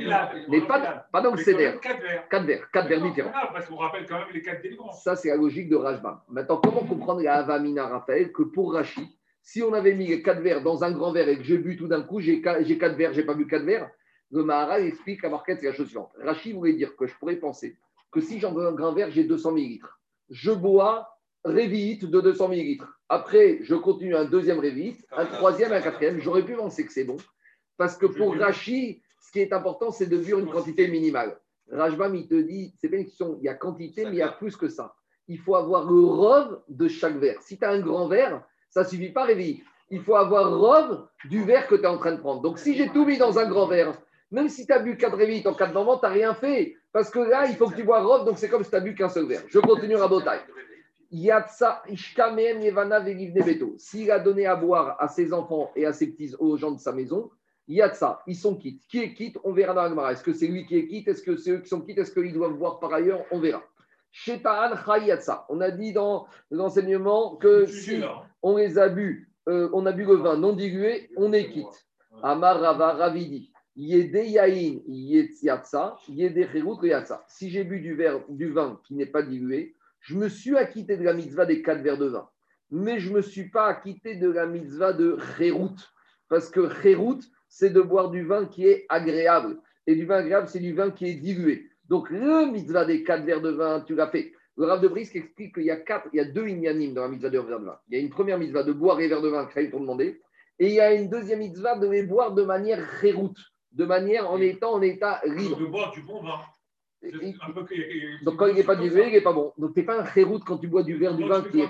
Mais 0.47 0.61
pas, 0.61 1.07
pas 1.11 1.21
dans 1.21 1.31
le 1.31 1.37
CDR. 1.37 1.79
Quatre 1.79 2.01
verres. 2.01 2.29
Quatre 2.29 2.45
verres, 2.45 2.71
quatre 2.71 2.87
verres 2.87 3.01
différents. 3.01 3.31
Parce 3.51 3.65
qu'on 3.65 3.77
rappelle 3.77 4.05
quand 4.05 4.19
même 4.19 4.27
les 4.31 4.41
quatre 4.41 4.61
délivrants. 4.61 4.91
Ça, 4.91 5.15
c'est 5.15 5.29
la 5.29 5.37
logique 5.37 5.69
de 5.69 5.75
Rajbam. 5.75 6.19
Maintenant, 6.29 6.57
comment 6.57 6.83
comprendre 6.83 7.21
la 7.21 7.37
Avamina 7.37 7.87
Raphaël 7.87 8.31
que 8.31 8.43
pour 8.43 8.73
Rachid, 8.73 9.07
si 9.41 9.63
on 9.63 9.73
avait 9.73 9.95
mis 9.95 10.07
les 10.07 10.21
quatre 10.21 10.41
verres 10.41 10.61
dans 10.61 10.83
un 10.83 10.91
grand 10.91 11.11
verre 11.11 11.29
et 11.29 11.37
que 11.37 11.43
j'ai 11.43 11.57
bu 11.57 11.75
tout 11.77 11.87
d'un 11.87 12.03
coup, 12.03 12.19
j'ai 12.19 12.41
quatre 12.41 12.95
verres, 12.95 13.13
j'ai 13.13 13.23
pas 13.23 13.33
bu 13.33 13.47
quatre 13.47 13.65
verres, 13.65 13.89
le 14.33 14.43
Maharal 14.43 14.85
explique 14.85 15.23
à 15.23 15.29
Marquette, 15.29 15.59
c'est 15.59 15.67
la 15.67 15.73
chose 15.73 15.87
suivante. 15.87 16.11
Rachid 16.19 16.55
voulait 16.55 16.73
dire 16.73 16.95
que 16.95 17.05
je 17.05 17.15
pourrais 17.17 17.35
penser 17.35 17.77
que 18.11 18.19
si 18.19 18.39
j'en 18.39 18.51
veux 18.51 18.65
un 18.65 18.73
grand 18.73 18.93
verre, 18.93 19.11
j'ai 19.11 19.23
200 19.23 19.51
millilitres. 19.51 19.99
Je 20.29 20.51
bois 20.51 21.07
révite 21.45 22.05
de 22.05 22.19
200 22.19 22.47
millilitres. 22.47 22.99
Après, 23.09 23.59
je 23.61 23.75
continue 23.75 24.15
un 24.15 24.25
deuxième 24.25 24.59
révite, 24.59 25.05
un 25.11 25.25
troisième, 25.25 25.71
un 25.71 25.81
quatrième. 25.81 26.19
J'aurais 26.19 26.43
pu 26.43 26.55
penser 26.55 26.85
que 26.85 26.91
c'est 26.91 27.03
bon. 27.03 27.17
Parce 27.77 27.95
que 27.95 28.07
pour 28.07 28.35
Rachid, 28.35 29.01
ce 29.21 29.31
qui 29.31 29.39
est 29.39 29.53
important, 29.53 29.91
c'est 29.91 30.07
de 30.07 30.17
vivre 30.17 30.39
une 30.39 30.49
quantité 30.49 30.87
minimale. 30.87 31.39
Rajbam, 31.71 32.15
il 32.15 32.27
te 32.27 32.35
dit, 32.35 32.73
c'est 32.79 32.89
pas 32.89 32.97
une 32.97 33.05
question, 33.05 33.37
il 33.39 33.45
y 33.45 33.49
a 33.49 33.53
quantité, 33.53 34.05
mais 34.05 34.11
il 34.11 34.17
y 34.17 34.21
a 34.23 34.29
plus 34.29 34.55
que 34.55 34.67
ça. 34.67 34.95
Il 35.27 35.39
faut 35.39 35.55
avoir 35.55 35.89
le 35.89 36.05
rove 36.05 36.61
de 36.69 36.87
chaque 36.87 37.17
verre. 37.17 37.41
Si 37.41 37.57
tu 37.57 37.65
as 37.65 37.69
un 37.69 37.79
grand 37.79 38.07
verre, 38.07 38.43
ça 38.69 38.83
ne 38.83 38.87
suffit 38.87 39.11
pas 39.11 39.25
révite. 39.25 39.63
Il 39.89 40.01
faut 40.01 40.15
avoir 40.15 40.57
rove 40.57 41.07
du 41.25 41.43
verre 41.43 41.67
que 41.67 41.75
tu 41.75 41.83
es 41.83 41.87
en 41.87 41.97
train 41.97 42.13
de 42.13 42.19
prendre. 42.19 42.41
Donc, 42.41 42.57
si 42.57 42.75
j'ai 42.75 42.89
tout 42.89 43.05
mis 43.05 43.17
dans 43.17 43.37
un 43.37 43.47
grand 43.47 43.67
verre, 43.67 43.93
même 44.33 44.49
si 44.49 44.65
tu 44.65 44.73
as 44.73 44.79
bu 44.79 44.97
4 44.97 45.15
révites 45.15 45.45
en 45.45 45.53
4 45.53 45.73
moments, 45.73 45.97
tu 45.99 46.05
n'as 46.05 46.11
rien 46.11 46.33
fait. 46.33 46.75
Parce 46.91 47.09
que 47.11 47.19
là, 47.19 47.45
il 47.47 47.55
faut 47.55 47.69
que 47.69 47.75
tu 47.75 47.83
bois 47.83 48.01
robe, 48.01 48.25
donc 48.25 48.39
c'est 48.39 48.49
comme 48.49 48.63
si 48.63 48.69
tu 48.71 48.75
n'as 48.75 48.81
bu 48.81 48.95
qu'un 48.95 49.07
seul 49.07 49.27
verre. 49.27 49.43
Je 49.47 49.59
continue 49.59 49.95
à 49.95 50.07
Botaï. 50.07 50.39
S'il 53.77 54.09
a 54.09 54.17
donné 54.17 54.47
à 54.47 54.55
boire 54.55 54.97
à 54.99 55.07
ses 55.07 55.31
enfants 55.31 55.71
et 55.75 55.85
à 55.85 55.93
ses 55.93 56.07
petits, 56.07 56.33
aux 56.39 56.57
gens 56.57 56.71
de 56.71 56.79
sa 56.79 56.91
maison, 56.91 57.29
Yatsa, 57.67 58.23
ils 58.25 58.35
sont 58.35 58.55
quittes. 58.55 58.81
Qui 58.89 59.03
est 59.03 59.13
quitte 59.13 59.37
On 59.43 59.53
verra 59.53 59.75
dans 59.75 59.83
l'Agmara. 59.83 60.13
Est-ce 60.13 60.23
que 60.23 60.33
c'est 60.33 60.47
lui 60.47 60.65
qui 60.65 60.77
est 60.77 60.87
quitte? 60.87 61.07
Est-ce 61.07 61.21
que 61.21 61.37
c'est 61.37 61.51
eux 61.51 61.59
qui 61.59 61.69
sont 61.69 61.81
quittes? 61.81 61.99
Est-ce 61.99 62.11
qu'ils 62.11 62.33
doivent 62.33 62.57
boire 62.57 62.79
par 62.79 62.91
ailleurs? 62.91 63.23
On 63.29 63.39
verra. 63.39 63.63
On 65.49 65.61
a 65.61 65.71
dit 65.71 65.93
dans 65.93 66.27
l'enseignement 66.49 67.35
que 67.35 67.67
si 67.67 68.01
on 68.41 68.57
les 68.57 68.79
a 68.79 68.89
bu, 68.89 69.31
euh, 69.47 69.69
on 69.73 69.85
a 69.85 69.91
bu 69.91 70.05
le 70.05 70.15
vin 70.15 70.37
non 70.37 70.53
dilué, 70.53 71.11
on 71.15 71.31
est 71.33 71.51
quitte. 71.51 71.87
Amar 72.23 72.59
Rava 72.59 72.93
Ravidi. 72.93 73.52
Si 73.75 73.89
j'ai 77.49 77.63
bu 77.63 77.79
du, 77.79 77.95
verre, 77.95 78.21
du 78.29 78.51
vin 78.51 78.79
qui 78.83 78.93
n'est 78.93 79.07
pas 79.07 79.23
dilué, 79.23 79.75
je 79.99 80.15
me 80.15 80.29
suis 80.29 80.55
acquitté 80.55 80.95
de 80.97 81.03
la 81.03 81.13
mitzvah 81.13 81.45
des 81.45 81.61
quatre 81.63 81.81
verres 81.81 81.97
de 81.97 82.07
vin. 82.07 82.29
Mais 82.69 82.99
je 82.99 83.09
ne 83.09 83.15
me 83.15 83.21
suis 83.21 83.49
pas 83.49 83.67
acquitté 83.67 84.15
de 84.15 84.29
la 84.29 84.45
mitzvah 84.45 84.93
de 84.93 85.17
Kherout. 85.37 85.75
Parce 86.29 86.49
que 86.49 86.81
Kherout, 86.81 87.21
c'est 87.47 87.71
de 87.71 87.81
boire 87.81 88.11
du 88.11 88.23
vin 88.23 88.45
qui 88.45 88.67
est 88.67 88.85
agréable. 88.89 89.59
Et 89.87 89.95
du 89.95 90.05
vin 90.05 90.17
agréable, 90.17 90.47
c'est 90.47 90.59
du 90.59 90.73
vin 90.73 90.91
qui 90.91 91.05
est 91.07 91.15
dilué. 91.15 91.69
Donc, 91.89 92.09
le 92.09 92.51
mitzvah 92.51 92.85
des 92.85 93.03
quatre 93.03 93.25
verres 93.25 93.41
de 93.41 93.51
vin, 93.51 93.81
tu 93.81 93.95
l'as 93.95 94.07
fait. 94.07 94.33
Le 94.55 94.65
Rav 94.65 94.81
de 94.81 94.87
Brisk 94.87 95.15
explique 95.15 95.55
qu'il 95.55 95.63
y 95.63 95.71
a 95.71 95.77
quatre, 95.77 96.07
il 96.13 96.17
y 96.17 96.19
a 96.19 96.25
deux 96.25 96.47
ignanim 96.47 96.93
dans 96.93 97.01
la 97.01 97.09
mitzvah 97.09 97.29
de 97.31 97.39
verre 97.39 97.59
de 97.59 97.65
vin. 97.65 97.79
Il 97.89 97.95
y 97.95 97.99
a 97.99 98.03
une 98.03 98.11
première 98.11 98.37
mitzvah 98.37 98.63
de 98.63 98.71
boire 98.71 98.99
les 98.99 99.07
verres 99.07 99.21
de 99.21 99.29
vin, 99.29 99.49
pour 99.71 99.79
demander, 99.79 100.21
et 100.59 100.67
il 100.67 100.73
y 100.73 100.79
a 100.79 100.93
une 100.93 101.09
deuxième 101.09 101.39
mitzvah 101.39 101.77
de 101.77 101.87
les 101.87 102.03
boire 102.03 102.33
de 102.33 102.43
manière 102.43 102.79
réroute, 102.79 103.39
de 103.73 103.85
manière 103.85 104.29
en 104.29 104.39
étant 104.39 104.73
en 104.73 104.81
état 104.81 105.21
libre. 105.25 105.57
De 105.57 105.65
boire 105.65 105.91
du 105.91 106.01
bon 106.01 106.21
vin. 106.21 106.39
Donc 108.23 108.37
quand 108.37 108.47
il 108.47 108.55
n'est 108.55 108.63
pas 108.63 108.75
dilué, 108.75 109.07
il 109.07 109.13
n'est 109.13 109.21
pas 109.21 109.33
bon. 109.33 109.53
Donc 109.57 109.73
tu 109.73 109.79
n'es 109.79 109.85
pas 109.85 109.99
un 109.99 110.05
chéroute 110.05 110.43
quand 110.45 110.57
tu 110.57 110.67
bois 110.67 110.83
du 110.83 110.95
verre 110.95 111.15
du 111.15 111.27
vin 111.27 111.41
qui 111.41 111.59
est. 111.59 111.69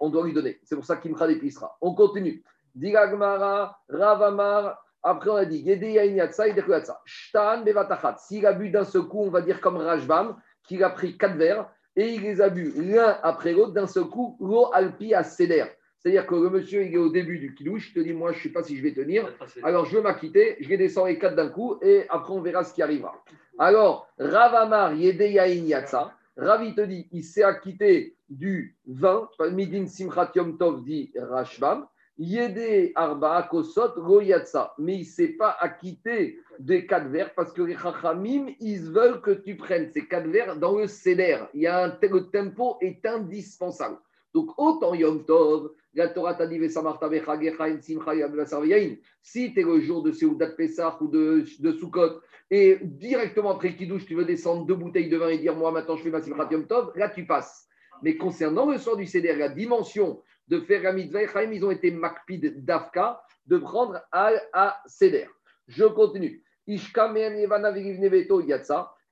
On 0.00 0.10
doit 0.10 0.24
lui 0.24 0.34
donner. 0.34 0.60
C'est 0.64 0.74
pour 0.74 0.84
ça 0.84 0.96
qu'il 0.96 1.12
me 1.12 1.26
déplissera. 1.26 1.76
On 1.80 1.94
continue. 1.94 2.42
Digagmara, 2.74 3.80
Ravamar. 3.88 4.82
Après, 5.02 5.30
on 5.30 5.36
a 5.36 5.44
dit 5.44 5.64
Shtan 7.04 7.62
Bevatachat. 7.62 8.16
S'il 8.18 8.44
a 8.44 8.52
bu 8.52 8.70
d'un 8.70 8.84
seul 8.84 9.02
coup, 9.02 9.22
on 9.22 9.30
va 9.30 9.40
dire 9.40 9.60
comme 9.60 9.76
Rajbam, 9.76 10.36
qu'il 10.64 10.82
a 10.82 10.90
pris 10.90 11.16
quatre 11.16 11.36
verres 11.36 11.70
et 11.94 12.14
il 12.14 12.22
les 12.22 12.40
a 12.40 12.50
bu 12.50 12.72
l'un 12.76 13.16
après 13.22 13.52
l'autre 13.52 13.72
d'un 13.72 13.86
seul 13.86 14.04
coup, 14.04 14.36
l'eau 14.40 14.68
alpi 14.74 15.14
à 15.14 15.22
Seder. 15.22 15.64
C'est-à-dire 16.06 16.28
que 16.28 16.36
le 16.36 16.50
monsieur, 16.50 16.86
il 16.86 16.94
est 16.94 16.98
au 16.98 17.08
début 17.08 17.40
du 17.40 17.52
kidouche, 17.52 17.88
il 17.88 17.94
te 17.94 17.98
dit 17.98 18.12
Moi, 18.12 18.30
je 18.30 18.38
ne 18.38 18.42
sais 18.44 18.48
pas 18.50 18.62
si 18.62 18.76
je 18.76 18.82
vais 18.84 18.92
tenir. 18.92 19.28
Alors, 19.64 19.86
je 19.86 19.96
veux 19.96 20.02
m'acquitter, 20.02 20.56
je 20.60 20.68
vais 20.68 20.76
descendre 20.76 21.08
les 21.08 21.18
quatre 21.18 21.34
d'un 21.34 21.48
coup 21.48 21.80
et 21.82 22.04
après, 22.08 22.32
on 22.32 22.40
verra 22.40 22.62
ce 22.62 22.72
qui 22.72 22.80
arrivera. 22.80 23.24
Alors, 23.58 24.06
Ravamar 24.16 24.94
Yedeyain 24.94 25.64
Yatsa. 25.64 26.12
Ravi 26.36 26.76
te 26.76 26.82
dit 26.82 27.08
Il 27.10 27.24
s'est 27.24 27.42
acquitté 27.42 28.14
du 28.28 28.76
vin. 28.86 29.28
Midin 29.50 29.88
Simchat 29.88 30.30
Yom 30.36 30.56
Tov 30.56 30.84
dit 30.84 31.10
Rashbam. 31.16 31.88
Yede 32.18 32.92
Arba 32.94 33.48
Kosot 33.50 33.94
Royatsa. 33.96 34.74
Mais 34.78 34.94
il 34.94 35.00
ne 35.00 35.04
s'est 35.06 35.34
pas 35.36 35.56
acquitté 35.58 36.38
des 36.60 36.86
quatre 36.86 37.08
verres 37.08 37.34
parce 37.34 37.52
que 37.52 37.62
les 37.62 37.76
Chachamim, 37.76 38.46
ils 38.60 38.92
veulent 38.92 39.20
que 39.22 39.32
tu 39.32 39.56
prennes 39.56 39.90
ces 39.92 40.06
quatre 40.06 40.28
verres 40.28 40.56
dans 40.56 40.78
le 40.78 40.86
céder. 40.86 41.38
Il 41.52 41.62
y 41.62 41.66
a 41.66 41.84
un, 41.84 41.98
le 42.00 42.30
tempo 42.30 42.76
est 42.80 43.04
indispensable. 43.04 43.96
Donc, 44.36 44.52
autant 44.58 44.92
Yom 44.92 45.24
Tov, 45.24 45.72
la 45.94 46.08
Torah 46.08 46.34
t'a 46.34 46.46
dit 46.46 46.60
Si 49.22 49.54
tu 49.54 49.60
es 49.60 49.62
le 49.62 49.80
jour 49.80 50.02
de 50.02 50.12
Seudat 50.12 50.50
Pesach 50.50 51.00
ou 51.00 51.08
de, 51.08 51.42
de 51.58 52.20
et 52.50 52.78
directement 52.82 53.52
après 53.52 53.74
Kiddush, 53.74 54.04
tu 54.04 54.14
veux 54.14 54.26
descendre 54.26 54.66
deux 54.66 54.74
bouteilles 54.74 55.08
de 55.08 55.16
vin 55.16 55.30
et 55.30 55.38
dire 55.38 55.56
Moi, 55.56 55.72
maintenant, 55.72 55.96
je 55.96 56.02
fais 56.02 56.10
ma 56.10 56.20
Simchat 56.20 56.48
Yom 56.50 56.66
Tov, 56.66 56.92
là, 56.96 57.08
tu 57.08 57.24
passes. 57.24 57.66
Mais 58.02 58.18
concernant 58.18 58.70
le 58.70 58.76
soir 58.76 58.98
du 58.98 59.06
Seder, 59.06 59.36
la 59.36 59.48
dimension 59.48 60.20
de 60.48 60.60
faire 60.60 60.82
la 60.82 60.92
mitzvah, 60.92 61.22
ils 61.44 61.64
ont 61.64 61.70
été 61.70 61.90
makpid 61.90 62.62
d'Afka 62.62 63.22
de 63.46 63.56
prendre 63.56 64.02
à, 64.12 64.32
à 64.52 64.82
Seder. 64.84 65.28
Je 65.66 65.84
continue. 65.84 66.42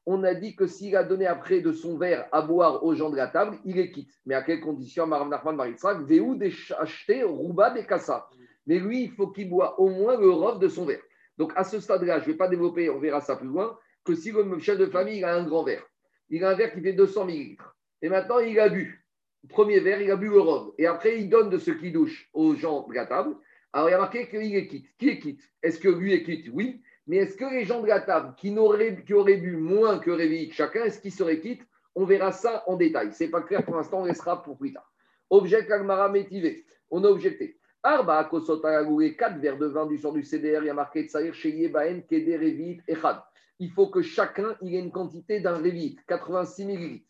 On 0.07 0.23
a 0.23 0.35
dit 0.35 0.55
que 0.55 0.67
s'il 0.67 0.97
a 0.97 1.05
donné 1.05 1.27
après 1.27 1.61
de 1.61 1.73
son 1.73 1.97
verre 1.97 2.27
à 2.33 2.43
boire 2.43 2.85
aux 2.85 2.95
gens 2.95 3.11
de 3.11 3.17
la 3.17 3.29
table, 3.29 3.59
il 3.65 3.79
est 3.79 3.91
quitte. 3.91 4.13
Mais 4.27 4.35
à 4.35 4.43
quelles 4.43 4.61
conditions 4.61 5.07
Maram 5.07 5.31
Nachman 5.31 5.57
Maritzrak 5.57 6.03
Véou 6.03 6.39
acheter 6.79 7.23
Rouba 7.23 7.71
des 7.71 7.87
Kassa. 7.87 8.29
Mais 8.67 8.79
lui, 8.79 9.05
il 9.05 9.11
faut 9.13 9.29
qu'il 9.29 9.49
boit 9.49 9.81
au 9.81 9.89
moins 9.89 10.19
le 10.19 10.31
rof 10.31 10.59
de 10.59 10.69
son 10.69 10.85
verre. 10.85 11.03
Donc 11.39 11.53
à 11.57 11.65
ce 11.65 11.81
stade-là, 11.81 12.21
je 12.21 12.27
ne 12.27 12.33
vais 12.33 12.37
pas 12.37 12.49
développer, 12.49 12.91
on 12.91 12.99
verra 12.99 13.21
ça 13.21 13.37
plus 13.37 13.49
loin, 13.49 13.77
que 14.05 14.15
si 14.15 14.31
le 14.31 14.59
chef 14.59 14.79
de 14.79 14.87
famille 14.87 15.25
a 15.25 15.35
un 15.35 15.45
grand 15.45 15.65
verre, 15.65 15.85
il 16.29 16.45
a 16.45 16.51
un 16.51 16.55
verre 16.55 16.73
qui 16.73 16.81
fait 16.81 16.93
200 16.93 17.25
millilitres, 17.27 17.77
et 18.03 18.09
maintenant 18.09 18.39
il 18.39 18.59
a 18.61 18.69
bu, 18.69 19.05
premier 19.49 19.81
verre, 19.81 20.01
il 20.01 20.11
a 20.11 20.17
bu 20.17 20.29
le 20.29 20.41
rof, 20.41 20.73
et 20.79 20.87
après 20.87 21.21
il 21.21 21.29
donne 21.29 21.51
de 21.51 21.59
ce 21.59 21.71
qui 21.73 21.91
douche 21.91 22.29
aux 22.33 22.55
gens 22.55 22.87
de 22.89 22.95
la 22.95 23.07
table, 23.07 23.35
alors 23.73 23.89
il 23.89 23.93
y 23.93 23.95
a 23.95 23.99
marqué 23.99 24.29
qu'il 24.29 24.55
est 24.55 24.69
quitte. 24.69 24.87
Qui 24.97 25.09
est 25.09 25.19
quitte? 25.19 25.43
Est-ce 25.61 25.81
que 25.81 25.89
lui 25.89 26.13
est 26.13 26.23
quitte? 26.23 26.49
Oui. 26.53 26.81
Mais 27.07 27.17
est-ce 27.17 27.37
que 27.37 27.45
les 27.45 27.65
gens 27.65 27.83
de 27.83 27.87
la 27.87 28.01
table 28.01 28.35
qui, 28.37 28.57
auraient 28.59 29.37
bu 29.37 29.57
moins 29.57 29.99
que 29.99 30.11
Réveillé 30.11 30.51
chacun, 30.51 30.85
est-ce 30.85 31.01
qu'ils 31.01 31.13
seraient 31.13 31.41
quittes? 31.41 31.63
On 31.95 32.05
verra 32.05 32.33
ça 32.33 32.65
en 32.67 32.77
détail. 32.77 33.13
Ce 33.13 33.25
n'est 33.25 33.31
pas 33.31 33.43
clair 33.43 33.65
pour 33.65 33.77
l'instant, 33.77 34.01
on 34.01 34.05
laissera 34.05 34.43
pour 34.43 34.57
plus 34.57 34.73
tard. 34.73 34.91
Objet 35.31 35.67
Kagmara 35.67 36.09
métivé. 36.09 36.65
On 36.91 37.05
a 37.05 37.09
objecté. 37.09 37.59
Arba 37.83 38.25
Kosotagoué, 38.25 39.15
4 39.15 39.39
verres 39.41 39.59
de 39.59 39.67
vin 39.67 39.87
du 39.87 39.99
sort 39.99 40.15
du 40.15 40.23
CDR, 40.23 40.61
il 40.63 40.67
y 40.67 40.71
a 40.71 40.75
marqué 40.75 41.07
Tsaïr 41.07 41.35
chez 41.35 41.51
Yebaen, 41.51 42.01
Keder, 42.09 42.39
Revit, 42.39 42.81
Echad. 42.89 43.21
Il 43.59 43.71
faut 43.71 43.89
que 43.89 44.01
chacun 44.01 44.57
il 44.63 44.75
ait 44.75 44.79
une 44.79 44.91
quantité 44.91 45.41
d'un 45.41 45.59
Revit, 45.59 45.99
86 46.09 46.65
millilitres. 46.65 47.07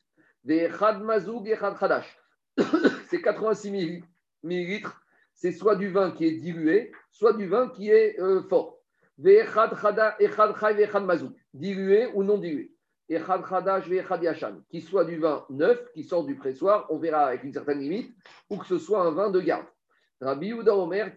Echad 0.48 1.00
Mazoug, 1.00 1.46
Echad 1.48 1.78
Khadash. 1.78 2.18
C'est 3.08 3.22
86 3.22 4.02
millilitres. 4.42 5.00
C'est 5.32 5.52
soit 5.52 5.76
du 5.76 5.90
vin 5.90 6.10
qui 6.10 6.26
est 6.26 6.38
dilué, 6.38 6.92
soit 7.10 7.34
du 7.34 7.46
vin 7.46 7.68
qui 7.68 7.90
est 7.90 8.18
euh, 8.20 8.42
fort. 8.42 8.73
Dilué 11.52 12.06
ou 12.14 12.24
non 12.24 12.38
dilué. 12.38 12.72
Qui 14.68 14.80
soit 14.80 15.04
du 15.04 15.18
vin 15.18 15.44
neuf, 15.50 15.92
qui 15.92 16.04
sort 16.04 16.24
du 16.24 16.36
pressoir, 16.36 16.86
on 16.90 16.98
verra 16.98 17.26
avec 17.26 17.44
une 17.44 17.52
certaine 17.52 17.80
limite, 17.80 18.14
ou 18.50 18.56
que 18.56 18.66
ce 18.66 18.78
soit 18.78 19.02
un 19.02 19.10
vin 19.10 19.30
de 19.30 19.40
garde. 19.40 19.66
Rabbi 20.20 20.52
Omer, 20.52 21.12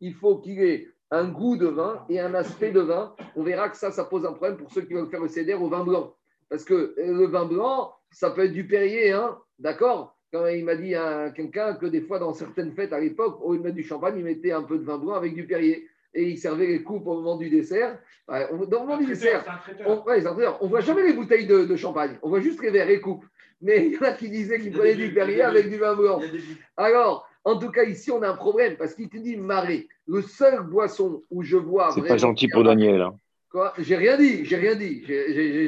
Il 0.00 0.14
faut 0.14 0.38
qu'il 0.38 0.62
ait 0.62 0.88
un 1.10 1.28
goût 1.28 1.56
de 1.56 1.68
vin 1.68 2.04
et 2.08 2.18
un 2.20 2.34
aspect 2.34 2.72
de 2.72 2.80
vin. 2.80 3.14
On 3.36 3.42
verra 3.42 3.68
que 3.68 3.76
ça, 3.76 3.92
ça 3.92 4.04
pose 4.04 4.26
un 4.26 4.32
problème 4.32 4.56
pour 4.56 4.72
ceux 4.72 4.82
qui 4.82 4.94
veulent 4.94 5.10
faire 5.10 5.20
le 5.20 5.54
au 5.56 5.68
vin 5.68 5.84
blanc. 5.84 6.16
Parce 6.48 6.64
que 6.64 6.94
le 6.98 7.26
vin 7.26 7.44
blanc, 7.44 7.94
ça 8.10 8.30
peut 8.30 8.44
être 8.44 8.52
du 8.52 8.66
Perrier, 8.66 9.12
hein, 9.12 9.38
d'accord? 9.58 10.18
Quand 10.32 10.46
il 10.46 10.64
m'a 10.64 10.76
dit 10.76 10.94
à 10.94 11.30
quelqu'un 11.30 11.74
que 11.74 11.86
des 11.86 12.00
fois, 12.00 12.18
dans 12.18 12.32
certaines 12.32 12.72
fêtes 12.72 12.92
à 12.92 13.00
l'époque, 13.00 13.38
au 13.42 13.52
lieu 13.52 13.58
de 13.58 13.64
mettre 13.64 13.76
du 13.76 13.82
champagne, 13.82 14.14
il 14.16 14.24
mettait 14.24 14.52
un 14.52 14.62
peu 14.62 14.78
de 14.78 14.84
vin 14.84 14.98
blanc 14.98 15.14
avec 15.14 15.34
du 15.34 15.46
Perrier. 15.46 15.86
Et 16.14 16.28
il 16.28 16.38
servait 16.38 16.66
les 16.66 16.82
coupes 16.82 17.06
au 17.06 17.14
moment 17.14 17.36
du 17.36 17.48
dessert. 17.48 17.98
Dans 18.28 18.36
le 18.50 18.78
moment 18.78 18.96
du 18.98 19.06
dessert, 19.06 19.44
on 19.86 19.96
ne 19.96 20.68
voit 20.68 20.80
jamais 20.80 21.04
les 21.04 21.12
bouteilles 21.12 21.46
de, 21.46 21.76
champagne. 21.76 22.18
On 22.22 22.28
voit 22.28 22.40
juste 22.40 22.62
les 22.62 22.70
verres 22.70 22.90
et 22.90 23.00
coupes. 23.00 23.24
Mais 23.60 23.86
il 23.86 23.92
y 23.92 23.98
en 23.98 24.02
a 24.02 24.12
qui 24.12 24.28
disaient 24.28 24.58
qu'ils 24.58 24.72
prenaient 24.72 24.94
du 24.94 25.12
Perrier 25.12 25.42
avec 25.42 25.68
du 25.68 25.76
vin 25.76 25.94
blanc. 25.94 26.20
Alors, 26.76 27.28
en 27.44 27.58
tout 27.58 27.70
cas, 27.70 27.84
ici, 27.84 28.10
on 28.10 28.22
a 28.22 28.28
un 28.28 28.36
problème 28.36 28.76
parce 28.76 28.94
qu'il 28.94 29.08
te 29.08 29.16
dit 29.18 29.36
marée. 29.36 29.88
Le 30.06 30.22
seul 30.22 30.62
boisson 30.62 31.22
où 31.30 31.42
je 31.42 31.56
vois. 31.56 31.92
C'est 31.92 32.06
pas 32.06 32.16
gentil 32.16 32.48
pour 32.48 32.64
Daniel. 32.64 33.02
Hein. 33.02 33.16
Quoi? 33.52 33.74
J'ai 33.78 33.96
rien 33.96 34.16
dit, 34.16 34.46
j'ai 34.46 34.56
rien 34.56 34.74
dit. 34.74 35.04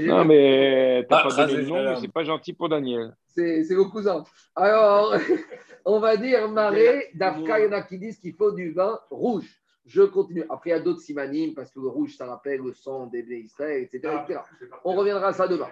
non, 0.07 0.25
mais 0.25 1.05
t'as 1.07 1.19
ah, 1.19 1.29
pas 1.29 1.47
donné 1.47 1.63
le 1.63 1.69
nom, 1.69 1.85
mais 1.85 2.01
c'est 2.01 2.13
pas 2.13 2.25
gentil 2.25 2.55
pour 2.55 2.71
Daniel. 2.71 3.15
C'est 3.29 3.63
le 3.69 3.85
cousin. 3.85 4.25
Alors, 4.57 5.15
on 5.85 6.01
va 6.01 6.17
dire 6.17 6.49
marée, 6.49 7.11
d'Afka, 7.15 7.61
il 7.61 7.65
y 7.67 7.69
en 7.69 7.73
a 7.73 7.83
qui 7.83 7.99
disent 7.99 8.19
qu'il 8.19 8.33
faut 8.33 8.53
du 8.53 8.73
vin 8.73 8.99
rouge. 9.11 9.61
Je 9.85 10.01
continue. 10.01 10.45
Après, 10.49 10.71
il 10.71 10.73
y 10.73 10.77
a 10.77 10.81
d'autres 10.81 11.03
simanimes, 11.03 11.53
parce 11.53 11.71
que 11.71 11.79
le 11.79 11.89
rouge, 11.89 12.17
ça 12.17 12.25
rappelle 12.25 12.63
le 12.63 12.73
sang 12.73 13.07
des 13.07 13.21
Israël, 13.21 13.83
etc., 13.83 14.15
etc. 14.23 14.41
On 14.83 14.95
reviendra 14.95 15.29
à 15.29 15.33
ça 15.35 15.47
demain. 15.47 15.69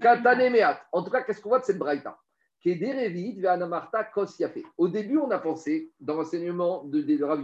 Katanemeat. 0.00 0.80
En 0.92 1.02
tout 1.02 1.10
cas, 1.10 1.22
qu'est-ce 1.22 1.40
qu'on 1.40 1.48
voit 1.48 1.58
de 1.58 1.64
cette 1.64 1.78
braïta? 1.78 2.16
Au 4.76 4.88
début, 4.88 5.18
on 5.18 5.30
a 5.30 5.38
pensé, 5.38 5.90
dans 6.00 6.14
l'enseignement 6.14 6.84
de, 6.84 7.02
de 7.02 7.24
Rav 7.24 7.40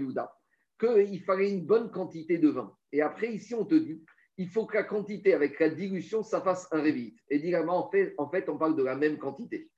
qu'il 0.78 1.22
fallait 1.22 1.50
une 1.50 1.66
bonne 1.66 1.90
quantité 1.90 2.38
de 2.38 2.48
vin. 2.48 2.74
Et 2.92 3.00
après, 3.00 3.32
ici, 3.32 3.54
on 3.54 3.64
te 3.64 3.74
dit, 3.74 4.04
il 4.36 4.48
faut 4.48 4.66
que 4.66 4.76
la 4.76 4.84
quantité 4.84 5.34
avec 5.34 5.58
la 5.60 5.68
dilution, 5.68 6.22
ça 6.22 6.40
fasse 6.40 6.68
un 6.72 6.80
révit. 6.80 7.14
Et 7.30 7.38
directement, 7.38 7.86
en 7.86 7.90
fait, 7.90 8.14
en 8.18 8.28
fait, 8.28 8.48
on 8.48 8.58
parle 8.58 8.76
de 8.76 8.82
la 8.82 8.96
même 8.96 9.18
quantité. 9.18 9.70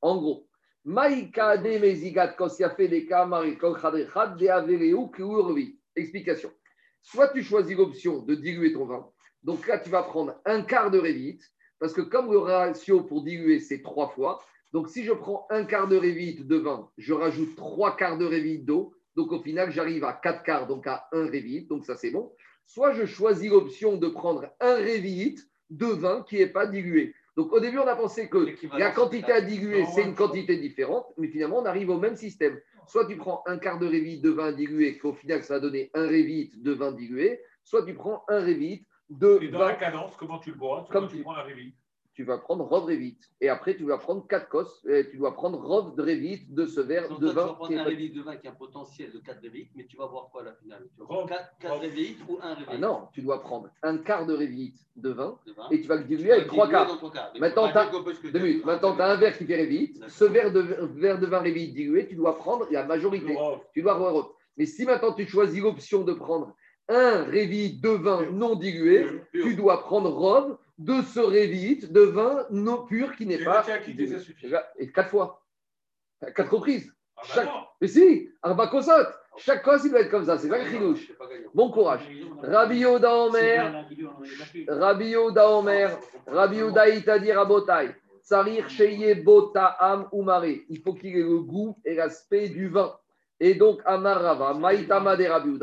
En 0.00 0.18
gros, 0.18 0.48
Explication. 5.96 6.52
Soit 7.02 7.28
tu 7.28 7.42
choisis 7.42 7.76
l'option 7.76 8.22
de 8.22 8.34
diluer 8.34 8.72
ton 8.72 8.84
vin. 8.84 9.08
Donc 9.42 9.66
là, 9.66 9.78
tu 9.78 9.90
vas 9.90 10.02
prendre 10.02 10.40
un 10.44 10.62
quart 10.62 10.90
de 10.90 10.98
révite, 10.98 11.42
parce 11.78 11.92
que 11.92 12.00
comme 12.00 12.30
le 12.30 12.38
ratio 12.38 13.02
pour 13.02 13.22
diluer, 13.22 13.60
c'est 13.60 13.82
trois 13.82 14.08
fois, 14.08 14.42
donc, 14.74 14.88
si 14.88 15.04
je 15.04 15.12
prends 15.12 15.46
un 15.50 15.64
quart 15.64 15.86
de 15.86 15.96
révite 15.96 16.48
de 16.48 16.56
vin, 16.56 16.90
je 16.98 17.14
rajoute 17.14 17.54
trois 17.54 17.96
quarts 17.96 18.18
de 18.18 18.24
révite 18.24 18.64
d'eau. 18.64 18.92
Donc, 19.14 19.30
au 19.30 19.40
final, 19.40 19.70
j'arrive 19.70 20.02
à 20.02 20.12
quatre 20.12 20.42
quarts, 20.42 20.66
donc 20.66 20.88
à 20.88 21.06
un 21.12 21.26
révite. 21.28 21.68
Donc, 21.68 21.84
ça, 21.84 21.94
c'est 21.94 22.10
bon. 22.10 22.32
Soit 22.66 22.92
je 22.92 23.06
choisis 23.06 23.48
l'option 23.48 23.96
de 23.96 24.08
prendre 24.08 24.50
un 24.58 24.74
révite 24.74 25.48
de 25.70 25.86
vin 25.86 26.24
qui 26.28 26.38
n'est 26.38 26.48
pas 26.48 26.66
dilué. 26.66 27.14
Donc, 27.36 27.52
au 27.52 27.60
début, 27.60 27.78
on 27.78 27.86
a 27.86 27.94
pensé 27.94 28.28
que 28.28 28.48
la 28.76 28.90
quantité 28.90 29.30
à 29.30 29.40
diluer, 29.40 29.86
c'est 29.94 30.02
une 30.02 30.16
quantité 30.16 30.56
différente. 30.56 31.06
Mais 31.18 31.28
finalement, 31.28 31.60
on 31.60 31.66
arrive 31.66 31.90
au 31.90 32.00
même 32.00 32.16
système. 32.16 32.58
Soit 32.88 33.06
tu 33.06 33.16
prends 33.16 33.44
un 33.46 33.58
quart 33.58 33.78
de 33.78 33.86
révite 33.86 34.22
de 34.22 34.30
vin 34.30 34.50
dilué, 34.50 34.98
qu'au 34.98 35.12
final, 35.12 35.44
ça 35.44 35.54
va 35.54 35.60
donner 35.60 35.92
un 35.94 36.08
révite 36.08 36.60
de 36.60 36.72
vin 36.72 36.90
dilué. 36.90 37.40
Soit 37.62 37.86
tu 37.86 37.94
prends 37.94 38.24
un 38.26 38.40
révite 38.40 38.88
de 39.08 39.38
Et 39.40 39.48
dans 39.50 39.60
la 39.60 39.74
cadence, 39.74 40.16
comment 40.16 40.40
tu 40.40 40.50
le 40.50 40.56
bois? 40.56 40.84
Comme 40.90 41.06
tu 41.06 41.22
prends 41.22 41.34
la 41.34 41.44
révite 41.44 41.76
tu 42.14 42.22
vas 42.24 42.38
prendre 42.38 42.64
Rov 42.64 42.84
Revit. 42.84 43.18
Et 43.40 43.48
après, 43.48 43.76
tu 43.76 43.84
vas 43.84 43.98
prendre 43.98 44.26
4 44.26 44.48
cos. 44.48 44.86
Et 44.88 45.10
tu 45.10 45.16
dois 45.16 45.34
prendre 45.34 45.58
Rov 45.58 45.96
de 45.96 46.02
Revit 46.02 46.46
de 46.48 46.64
ce 46.66 46.80
verre 46.80 47.08
de 47.18 47.26
vin. 47.26 47.32
Tu 47.32 47.34
vas 47.34 47.54
prendre 47.54 47.78
un 47.78 47.84
Revit 47.84 48.10
de 48.10 48.22
vin 48.22 48.36
qui 48.36 48.46
a 48.46 48.50
un 48.50 48.54
potentiel 48.54 49.12
de 49.12 49.18
4 49.18 49.42
Revit, 49.42 49.68
mais 49.74 49.84
tu 49.86 49.96
vas 49.96 50.06
voir 50.06 50.28
quoi 50.30 50.42
à 50.42 50.44
la 50.44 50.52
finale? 50.54 50.86
Tu 50.94 51.00
vas 51.00 51.06
prendre 51.06 51.28
4, 51.28 51.54
4 51.60 51.82
Revit 51.82 52.16
ou 52.28 52.38
1 52.40 52.54
Revit? 52.54 52.64
ah 52.68 52.78
Non, 52.78 53.08
tu 53.12 53.22
dois 53.22 53.40
prendre 53.40 53.68
un 53.82 53.98
quart 53.98 54.26
de 54.26 54.34
Revit 54.34 54.74
de 54.96 55.10
vin, 55.10 55.36
et 55.70 55.80
tu 55.80 55.88
vas 55.88 55.96
le 55.96 56.04
diluer 56.04 56.32
avec 56.32 56.46
3 56.46 56.68
quarts. 56.68 57.00
Maintenant, 57.40 57.70
tu 57.70 57.78
as, 57.78 57.90
Maintenant, 58.64 58.96
as 58.98 59.12
un 59.12 59.16
verre 59.16 59.36
qui 59.36 59.44
fait 59.44 59.60
Revit. 59.60 60.00
Ce 60.08 60.24
verre 60.24 60.52
de, 60.52 60.60
verre 60.60 61.18
de 61.18 61.26
vin 61.26 61.40
Revit 61.40 61.72
dilué, 61.72 62.06
tu 62.06 62.14
dois 62.14 62.36
prendre 62.36 62.66
la 62.70 62.84
majorité. 62.84 63.36
Tu 63.72 63.82
dois 63.82 63.94
avoir. 63.94 64.30
Mais 64.56 64.66
si 64.66 64.84
maintenant 64.84 65.12
tu 65.12 65.26
choisis 65.26 65.60
l'option 65.60 66.02
de 66.02 66.12
prendre 66.12 66.54
un 66.88 67.24
révit 67.24 67.72
de 67.72 67.88
vin 67.88 68.30
non 68.30 68.54
dilué, 68.54 69.06
tu 69.32 69.54
dois 69.56 69.82
prendre 69.82 70.10
robe 70.10 70.58
de 70.78 71.02
ce 71.02 71.20
révit 71.20 71.86
de 71.88 72.00
vin 72.00 72.46
non 72.50 72.84
pur 72.86 73.14
qui 73.16 73.26
n'est 73.26 73.42
pas. 73.42 73.64
Et 74.78 74.90
quatre 74.90 75.10
fois. 75.10 75.44
Quatre 76.34 76.54
reprises. 76.54 76.92
Ah 77.16 77.22
bah 77.22 77.34
Chaque... 77.34 77.50
Mais 77.80 77.88
si, 77.88 78.28
Arba 78.42 78.66
Kosot. 78.68 78.92
Chaque 79.36 79.64
fois, 79.64 79.78
il 79.84 79.90
doit 79.90 80.00
être 80.00 80.10
comme 80.10 80.24
ça. 80.24 80.38
C'est 80.38 80.48
pas. 80.48 80.58
Bon 81.54 81.70
courage. 81.70 82.08
Rabbi 82.42 82.78
Yoda 82.78 83.14
Omer. 83.14 83.86
Rabbi 84.68 85.08
Yoda 85.10 85.50
Omer. 85.50 85.98
Rabbi 86.26 86.56
Yoda 86.56 86.88
Itadi 86.88 87.32
Rabotai. 87.32 87.94
Sarir 88.22 88.68
Sheye 88.68 89.14
Bota 89.16 89.66
Am 89.66 90.08
Umare. 90.12 90.64
Il 90.68 90.80
faut 90.80 90.94
qu'il 90.94 91.16
ait 91.16 91.22
le 91.22 91.40
goût 91.40 91.76
et 91.84 91.94
l'aspect 91.94 92.48
du 92.48 92.68
vin. 92.68 92.96
Et 93.40 93.54
donc, 93.54 93.80
Amar 93.84 94.22
Rava, 94.22 94.54
Maïtama 94.54 95.16
de 95.16 95.24
Rabbi 95.24 95.58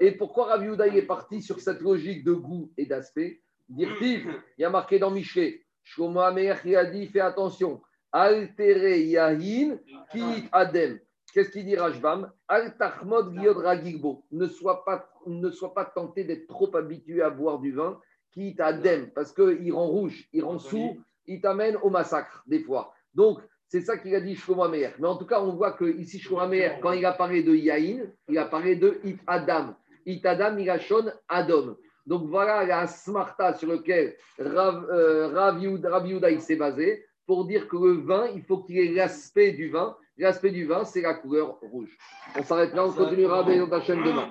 Et 0.00 0.12
pourquoi 0.12 0.46
Rabbi 0.46 0.68
est 0.96 1.02
parti 1.02 1.42
sur 1.42 1.60
cette 1.60 1.80
logique 1.80 2.24
de 2.24 2.32
goût 2.32 2.72
et 2.76 2.86
d'aspect? 2.86 3.42
Dire-t-il, 3.70 4.26
il 4.58 4.62
y 4.62 4.64
a 4.64 4.70
marqué 4.70 4.98
dans 4.98 5.12
Michelet, 5.12 5.62
Shlomo 5.84 6.20
il 6.64 6.76
a 6.76 6.84
dit, 6.86 7.06
fais 7.06 7.20
attention, 7.20 7.80
Altere 8.10 8.98
Yahin 8.98 9.78
Kit 10.10 10.48
Adem. 10.50 10.98
Qu'est-ce 11.32 11.50
qu'il 11.50 11.64
dit 11.64 11.76
Rajbam 11.76 12.32
Al 12.48 12.74
Ne 14.32 14.46
sois 14.48 14.84
pas, 14.84 15.08
ne 15.26 15.50
sois 15.50 15.72
pas 15.72 15.84
tenté 15.84 16.24
d'être 16.24 16.48
trop 16.48 16.74
habitué 16.74 17.22
à 17.22 17.30
boire 17.30 17.60
du 17.60 17.70
vin, 17.70 18.00
qui 18.32 18.56
adem, 18.58 19.10
parce 19.12 19.32
qu'il 19.32 19.72
rend 19.72 19.86
rouge, 19.86 20.28
il 20.32 20.42
rend 20.42 20.58
sourd, 20.58 20.96
il 21.26 21.40
t'amène 21.40 21.76
au 21.76 21.90
massacre, 21.90 22.42
des 22.48 22.64
fois. 22.64 22.92
Donc, 23.14 23.38
c'est 23.68 23.82
ça 23.82 23.96
qu'il 23.98 24.16
a 24.16 24.20
dit 24.20 24.34
Shlomo 24.34 24.68
Mais 24.68 24.92
en 25.04 25.16
tout 25.16 25.26
cas, 25.26 25.40
on 25.40 25.54
voit 25.54 25.74
que 25.74 25.84
ici, 25.84 26.18
Shlomo 26.18 26.56
quand 26.82 26.92
il 26.92 27.06
a 27.06 27.12
parlé 27.12 27.44
de 27.44 27.54
Yahin, 27.54 28.06
il 28.28 28.38
a 28.38 28.46
parlé 28.46 28.74
de 28.74 28.98
It 29.04 29.20
Adam. 29.28 29.76
It 30.06 30.26
Adam, 30.26 30.58
il 30.58 30.68
a 30.68 30.78
Adam. 31.28 31.76
Donc 32.06 32.24
voilà 32.28 32.64
la 32.64 32.86
smarta 32.86 33.54
sur 33.54 33.70
lequel 33.70 34.16
Rav, 34.38 34.86
euh, 34.90 36.38
s'est 36.40 36.56
basé 36.56 37.04
pour 37.26 37.44
dire 37.46 37.68
que 37.68 37.76
le 37.76 37.92
vin, 37.92 38.26
il 38.34 38.42
faut 38.42 38.58
qu'il 38.58 38.78
ait 38.78 38.92
l'aspect 38.92 39.52
du 39.52 39.70
vin. 39.70 39.96
L'aspect 40.18 40.50
du 40.50 40.66
vin, 40.66 40.84
c'est 40.84 41.00
la 41.00 41.14
couleur 41.14 41.58
rouge. 41.62 41.96
On 42.36 42.42
s'arrête 42.42 42.74
là, 42.74 42.84
on 42.84 42.92
continuera 42.92 43.42
dans 43.42 43.66
la 43.66 43.80
chaîne 43.80 44.02
demain. 44.02 44.28